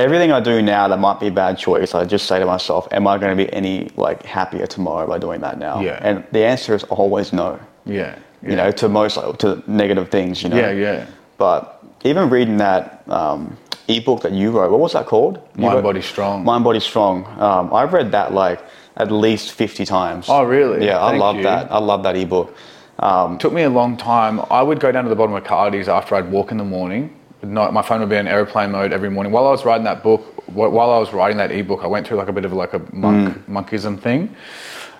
everything 0.00 0.32
I 0.32 0.40
do 0.40 0.60
now 0.62 0.88
that 0.88 0.98
might 0.98 1.20
be 1.20 1.28
a 1.28 1.30
bad 1.32 1.58
choice. 1.58 1.94
I 1.94 2.04
just 2.04 2.26
say 2.26 2.38
to 2.38 2.46
myself, 2.46 2.88
"Am 2.92 3.06
I 3.06 3.18
going 3.18 3.36
to 3.36 3.44
be 3.44 3.52
any 3.52 3.90
like 3.96 4.24
happier 4.24 4.66
tomorrow 4.66 5.06
by 5.06 5.18
doing 5.18 5.40
that 5.42 5.58
now?" 5.58 5.80
Yeah. 5.80 5.98
And 6.02 6.24
the 6.32 6.44
answer 6.44 6.74
is 6.74 6.84
always 6.84 7.32
no. 7.32 7.58
Yeah, 7.86 8.16
You 8.42 8.56
know, 8.56 8.70
to 8.72 8.88
most 8.88 9.16
like, 9.16 9.38
to 9.38 9.62
negative 9.66 10.10
things. 10.10 10.42
You 10.42 10.48
know. 10.50 10.56
Yeah, 10.58 10.70
yeah. 10.70 11.06
But 11.38 11.82
even 12.04 12.30
reading 12.30 12.58
that 12.58 13.02
um, 13.08 13.56
ebook 13.88 14.20
that 14.22 14.32
you 14.32 14.50
wrote, 14.50 14.70
what 14.70 14.80
was 14.80 14.92
that 14.92 15.06
called? 15.06 15.36
You 15.56 15.62
Mind 15.62 15.74
wrote- 15.76 15.82
Body 15.84 16.02
Strong. 16.02 16.44
Mind 16.44 16.62
Body 16.64 16.80
Strong. 16.80 17.26
Um, 17.40 17.72
I've 17.74 17.92
read 17.92 18.12
that 18.12 18.32
like 18.34 18.60
at 18.96 19.10
least 19.10 19.52
fifty 19.52 19.84
times. 19.84 20.26
Oh, 20.28 20.42
really? 20.44 20.84
Yeah, 20.86 20.98
I 20.98 21.16
love 21.16 21.36
you. 21.36 21.42
that. 21.44 21.72
I 21.72 21.78
love 21.78 22.02
that 22.02 22.16
ebook. 22.16 22.54
Um, 22.98 23.38
took 23.38 23.52
me 23.52 23.62
a 23.62 23.70
long 23.70 23.96
time. 23.96 24.40
I 24.50 24.62
would 24.62 24.78
go 24.78 24.92
down 24.92 25.04
to 25.04 25.10
the 25.10 25.16
bottom 25.16 25.34
of 25.34 25.42
Cardi's 25.44 25.88
after 25.88 26.14
I'd 26.16 26.30
walk 26.30 26.50
in 26.52 26.58
the 26.58 26.64
morning. 26.64 27.16
No, 27.42 27.70
my 27.72 27.82
phone 27.82 28.00
would 28.00 28.10
be 28.10 28.16
in 28.16 28.28
airplane 28.28 28.70
mode 28.70 28.92
every 28.92 29.08
morning. 29.10 29.32
While 29.32 29.46
I 29.46 29.50
was 29.50 29.64
writing 29.64 29.84
that 29.84 30.02
book, 30.02 30.20
while 30.52 30.90
I 30.90 30.98
was 30.98 31.12
writing 31.12 31.38
that 31.38 31.50
ebook, 31.50 31.80
I 31.82 31.86
went 31.86 32.06
through 32.06 32.18
like 32.18 32.28
a 32.28 32.32
bit 32.32 32.44
of 32.44 32.52
like 32.52 32.74
a 32.74 32.80
monk 32.92 33.28
Mm. 33.28 33.48
monkism 33.48 33.96
thing, 33.96 34.34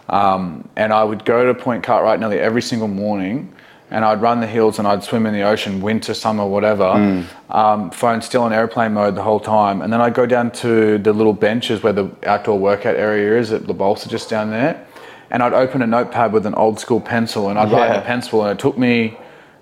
um, 0.09 0.68
and 0.76 0.93
I 0.93 1.05
would 1.05 1.24
go 1.24 1.45
to 1.47 1.55
Point 1.55 1.82
Cartwright 1.82 2.18
nearly 2.18 2.38
every 2.38 2.62
single 2.62 2.88
morning, 2.88 3.53
and 3.91 4.05
I'd 4.05 4.22
run 4.22 4.41
the 4.41 4.47
hills 4.47 4.78
and 4.78 4.88
I'd 4.88 5.03
swim 5.05 5.26
in 5.26 5.34
the 5.34 5.43
ocean, 5.43 5.80
winter, 5.82 6.14
summer, 6.14 6.47
whatever. 6.47 6.84
Mm. 6.84 7.24
Um, 7.51 7.91
phone 7.91 8.22
still 8.22 8.47
in 8.47 8.53
airplane 8.53 8.95
mode 8.95 9.16
the 9.16 9.22
whole 9.22 9.41
time, 9.41 9.82
and 9.82 9.93
then 9.93 10.01
I'd 10.01 10.14
go 10.14 10.24
down 10.24 10.51
to 10.64 10.97
the 10.99 11.12
little 11.12 11.32
benches 11.34 11.82
where 11.82 11.93
the 11.93 12.09
outdoor 12.24 12.59
workout 12.59 12.97
area 12.97 13.38
is 13.38 13.53
at 13.53 13.66
the 13.66 13.74
Bolsa 13.74 14.09
just 14.09 14.30
down 14.30 14.51
there, 14.51 14.82
and 15.30 15.43
I'd 15.43 15.53
open 15.53 15.82
a 15.82 15.86
notepad 15.86 16.32
with 16.32 16.47
an 16.47 16.55
old 16.55 16.80
school 16.80 17.01
pencil 17.01 17.51
and 17.51 17.59
I'd 17.59 17.70
write 17.70 17.91
in 17.91 17.97
a 17.97 18.01
pencil, 18.03 18.43
and 18.45 18.59
it 18.59 18.62
took 18.62 18.78
me 18.78 19.18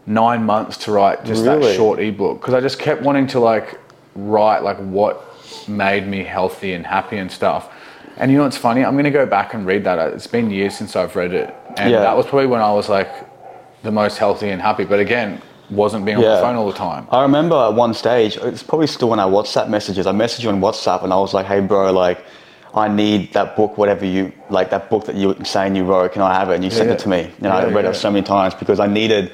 nine 0.09 0.43
months 0.45 0.79
to 0.79 0.91
write 0.93 1.23
just 1.25 1.45
that 1.45 1.63
short 1.77 2.01
ebook 2.01 2.41
because 2.41 2.55
I 2.55 2.61
just 2.61 2.79
kept 2.79 3.03
wanting 3.03 3.27
to 3.29 3.41
like 3.41 3.79
write 4.17 4.61
like 4.63 4.79
what 4.79 5.23
made 5.69 6.07
me 6.09 6.25
healthy 6.25 6.73
and 6.73 6.85
happy 6.85 7.19
and 7.19 7.31
stuff. 7.31 7.69
And 8.17 8.31
you 8.33 8.39
know 8.39 8.45
what's 8.45 8.57
funny? 8.57 8.85
I'm 8.85 8.97
gonna 8.97 9.11
go 9.11 9.27
back 9.27 9.53
and 9.55 9.67
read 9.67 9.85
that. 9.85 9.99
It's 10.15 10.27
been 10.27 10.51
years 10.51 10.75
since 10.75 10.97
I've 10.97 11.15
read 11.15 11.33
it, 11.35 11.55
and 11.77 11.91
Yeah. 11.93 12.01
that 12.01 12.17
was 12.17 12.27
probably 12.27 12.47
when 12.47 12.63
I 12.63 12.73
was 12.73 12.89
like 12.89 13.09
the 13.83 13.93
most 13.93 14.19
healthy 14.19 14.49
and 14.49 14.61
happy. 14.61 14.85
But 14.85 14.99
again, 14.99 15.41
wasn't 15.71 16.05
being 16.07 16.17
on 16.17 16.23
Yeah. 16.25 16.37
the 16.37 16.41
phone 16.43 16.57
all 16.57 16.67
the 16.67 16.77
time. 16.79 17.07
I 17.13 17.21
remember 17.23 17.55
at 17.55 17.75
one 17.75 17.93
stage, 17.93 18.39
it's 18.39 18.63
probably 18.63 18.87
still 18.87 19.11
when 19.11 19.21
I 19.21 19.25
WhatsApp 19.25 19.69
messages. 19.69 20.07
I 20.07 20.13
messaged 20.13 20.43
you 20.43 20.49
on 20.49 20.61
WhatsApp 20.61 21.05
and 21.05 21.13
I 21.13 21.17
was 21.17 21.35
like, 21.35 21.45
"Hey, 21.47 21.61
bro, 21.61 21.93
like, 21.93 22.25
I 22.75 22.89
need 22.89 23.35
that 23.35 23.55
book, 23.55 23.77
whatever 23.77 24.07
you 24.07 24.33
like, 24.51 24.71
that 24.71 24.89
book 24.91 25.05
that 25.05 25.15
you 25.15 25.29
were 25.29 25.45
saying 25.45 25.77
you 25.77 25.85
wrote. 25.85 26.13
Can 26.15 26.23
I 26.23 26.33
have 26.35 26.49
it?" 26.51 26.55
And 26.55 26.65
you 26.65 26.71
sent 26.71 26.89
Yeah. 26.89 26.95
it 26.95 26.99
to 27.01 27.09
me, 27.11 27.31
and 27.43 27.53
I 27.53 27.67
Yeah, 27.67 27.75
read 27.75 27.85
yeah. 27.85 27.91
it 27.91 27.97
so 27.97 28.11
many 28.11 28.25
times 28.25 28.55
because 28.55 28.81
I 28.81 28.87
needed. 28.87 29.31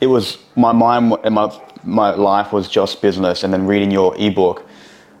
It 0.00 0.06
was 0.06 0.38
my 0.56 0.72
mind 0.72 1.14
and 1.24 1.34
my 1.34 1.50
my 1.84 2.10
life 2.14 2.52
was 2.52 2.68
just 2.68 3.00
business, 3.02 3.44
and 3.44 3.52
then 3.52 3.66
reading 3.66 3.90
your 3.90 4.14
ebook. 4.18 4.64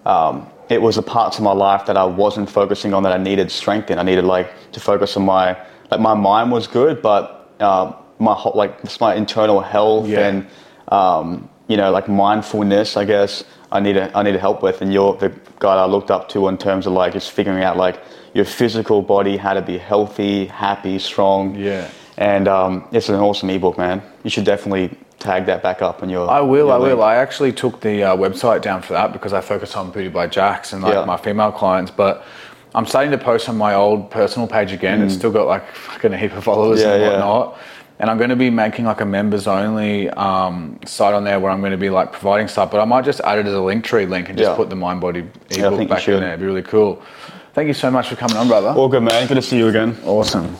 Um, 0.04 0.46
it 0.68 0.80
was 0.82 0.96
the 0.96 1.02
parts 1.02 1.38
of 1.38 1.44
my 1.44 1.52
life 1.52 1.86
that 1.86 1.96
I 1.96 2.04
wasn't 2.04 2.50
focusing 2.50 2.92
on 2.92 3.02
that 3.04 3.12
I 3.12 3.16
needed 3.18 3.50
strength 3.50 3.90
in. 3.90 3.98
I 3.98 4.02
needed 4.02 4.24
like 4.24 4.52
to 4.72 4.80
focus 4.80 5.16
on 5.16 5.24
my 5.24 5.56
like 5.90 6.00
my 6.00 6.14
mind 6.14 6.52
was 6.52 6.66
good, 6.66 7.00
but 7.00 7.50
um, 7.60 7.94
my 8.18 8.34
whole, 8.34 8.52
like 8.54 8.82
just 8.82 9.00
my 9.00 9.14
internal 9.14 9.60
health 9.60 10.06
Yeah. 10.08 10.28
and 10.28 10.46
um, 10.88 11.48
you 11.68 11.76
know, 11.76 11.90
like 11.90 12.08
mindfulness, 12.08 12.96
I 12.96 13.04
guess, 13.04 13.44
I 13.72 13.80
need 13.80 13.96
I 13.96 14.22
needed 14.22 14.40
help 14.40 14.62
with, 14.62 14.80
and 14.82 14.92
you're 14.92 15.14
the 15.16 15.32
guy 15.58 15.74
I 15.74 15.86
looked 15.86 16.10
up 16.10 16.28
to 16.30 16.48
in 16.48 16.56
terms 16.58 16.86
of 16.86 16.92
like 16.92 17.12
just 17.12 17.30
figuring 17.30 17.62
out 17.62 17.76
like 17.76 18.00
your 18.34 18.44
physical 18.44 19.02
body, 19.02 19.36
how 19.36 19.54
to 19.54 19.62
be 19.62 19.78
healthy, 19.78 20.46
happy, 20.46 20.98
strong. 20.98 21.54
Yeah. 21.54 21.90
And 22.18 22.48
um, 22.48 22.84
it's 22.90 23.08
an 23.08 23.14
awesome 23.14 23.48
ebook, 23.48 23.78
man. 23.78 24.02
You 24.24 24.30
should 24.30 24.44
definitely 24.44 24.90
tag 25.20 25.46
that 25.46 25.62
back 25.62 25.82
up 25.82 26.02
on 26.02 26.10
your. 26.10 26.28
I 26.28 26.40
will, 26.40 26.66
your 26.66 26.72
I 26.72 26.76
will. 26.78 27.02
I 27.02 27.14
actually 27.14 27.52
took 27.52 27.80
the 27.80 28.02
uh, 28.02 28.16
website 28.16 28.60
down 28.60 28.82
for 28.82 28.92
that 28.94 29.12
because 29.12 29.32
I 29.32 29.40
focus 29.40 29.76
on 29.76 29.92
Booty 29.92 30.08
by 30.08 30.26
Jacks 30.26 30.72
and 30.72 30.82
like 30.82 30.94
Yeah. 30.94 31.04
my 31.04 31.16
female 31.16 31.52
clients. 31.52 31.92
But 31.92 32.24
I'm 32.74 32.86
starting 32.86 33.12
to 33.12 33.18
post 33.18 33.48
on 33.48 33.56
my 33.56 33.74
old 33.74 34.10
personal 34.10 34.48
page 34.48 34.72
again. 34.72 35.00
It's 35.00 35.14
still 35.14 35.30
got 35.30 35.46
like 35.46 35.64
fucking 35.74 36.12
a 36.12 36.18
heap 36.18 36.32
of 36.32 36.42
followers 36.42 36.80
Mm. 36.80 36.82
Yeah, 36.82 36.92
and 36.94 37.02
yeah. 37.02 37.08
whatnot. 37.10 37.58
And 38.00 38.10
I'm 38.10 38.18
going 38.18 38.30
to 38.30 38.36
be 38.36 38.50
making 38.50 38.84
like 38.84 39.00
a 39.00 39.04
members 39.04 39.46
only 39.46 40.08
um, 40.10 40.78
site 40.86 41.14
on 41.14 41.22
there 41.24 41.38
where 41.38 41.50
I'm 41.52 41.60
going 41.60 41.72
to 41.72 41.78
be 41.78 41.90
like 41.90 42.10
providing 42.12 42.48
stuff. 42.48 42.70
But 42.72 42.80
I 42.80 42.84
might 42.84 43.04
just 43.04 43.20
add 43.20 43.38
it 43.38 43.46
as 43.46 43.54
a 43.54 43.60
link 43.60 43.84
tree 43.84 44.06
link 44.06 44.28
and 44.28 44.36
just 44.36 44.50
Yeah. 44.50 44.56
put 44.56 44.70
the 44.70 44.76
Mind 44.76 45.00
Body 45.00 45.20
ebook 45.50 45.88
back 45.88 46.08
in 46.08 46.18
there. 46.20 46.28
It'd 46.30 46.40
be 46.40 46.46
really 46.46 46.62
cool. 46.62 47.00
Thank 47.54 47.68
you 47.68 47.74
so 47.74 47.90
much 47.92 48.08
for 48.08 48.14
coming 48.16 48.36
on, 48.36 48.46
brother. 48.48 48.68
All 48.70 48.88
good, 48.88 49.02
man. 49.02 49.26
Good 49.28 49.34
to 49.34 49.42
see 49.42 49.58
you 49.58 49.68
again. 49.68 49.96
Awesome. 50.04 50.56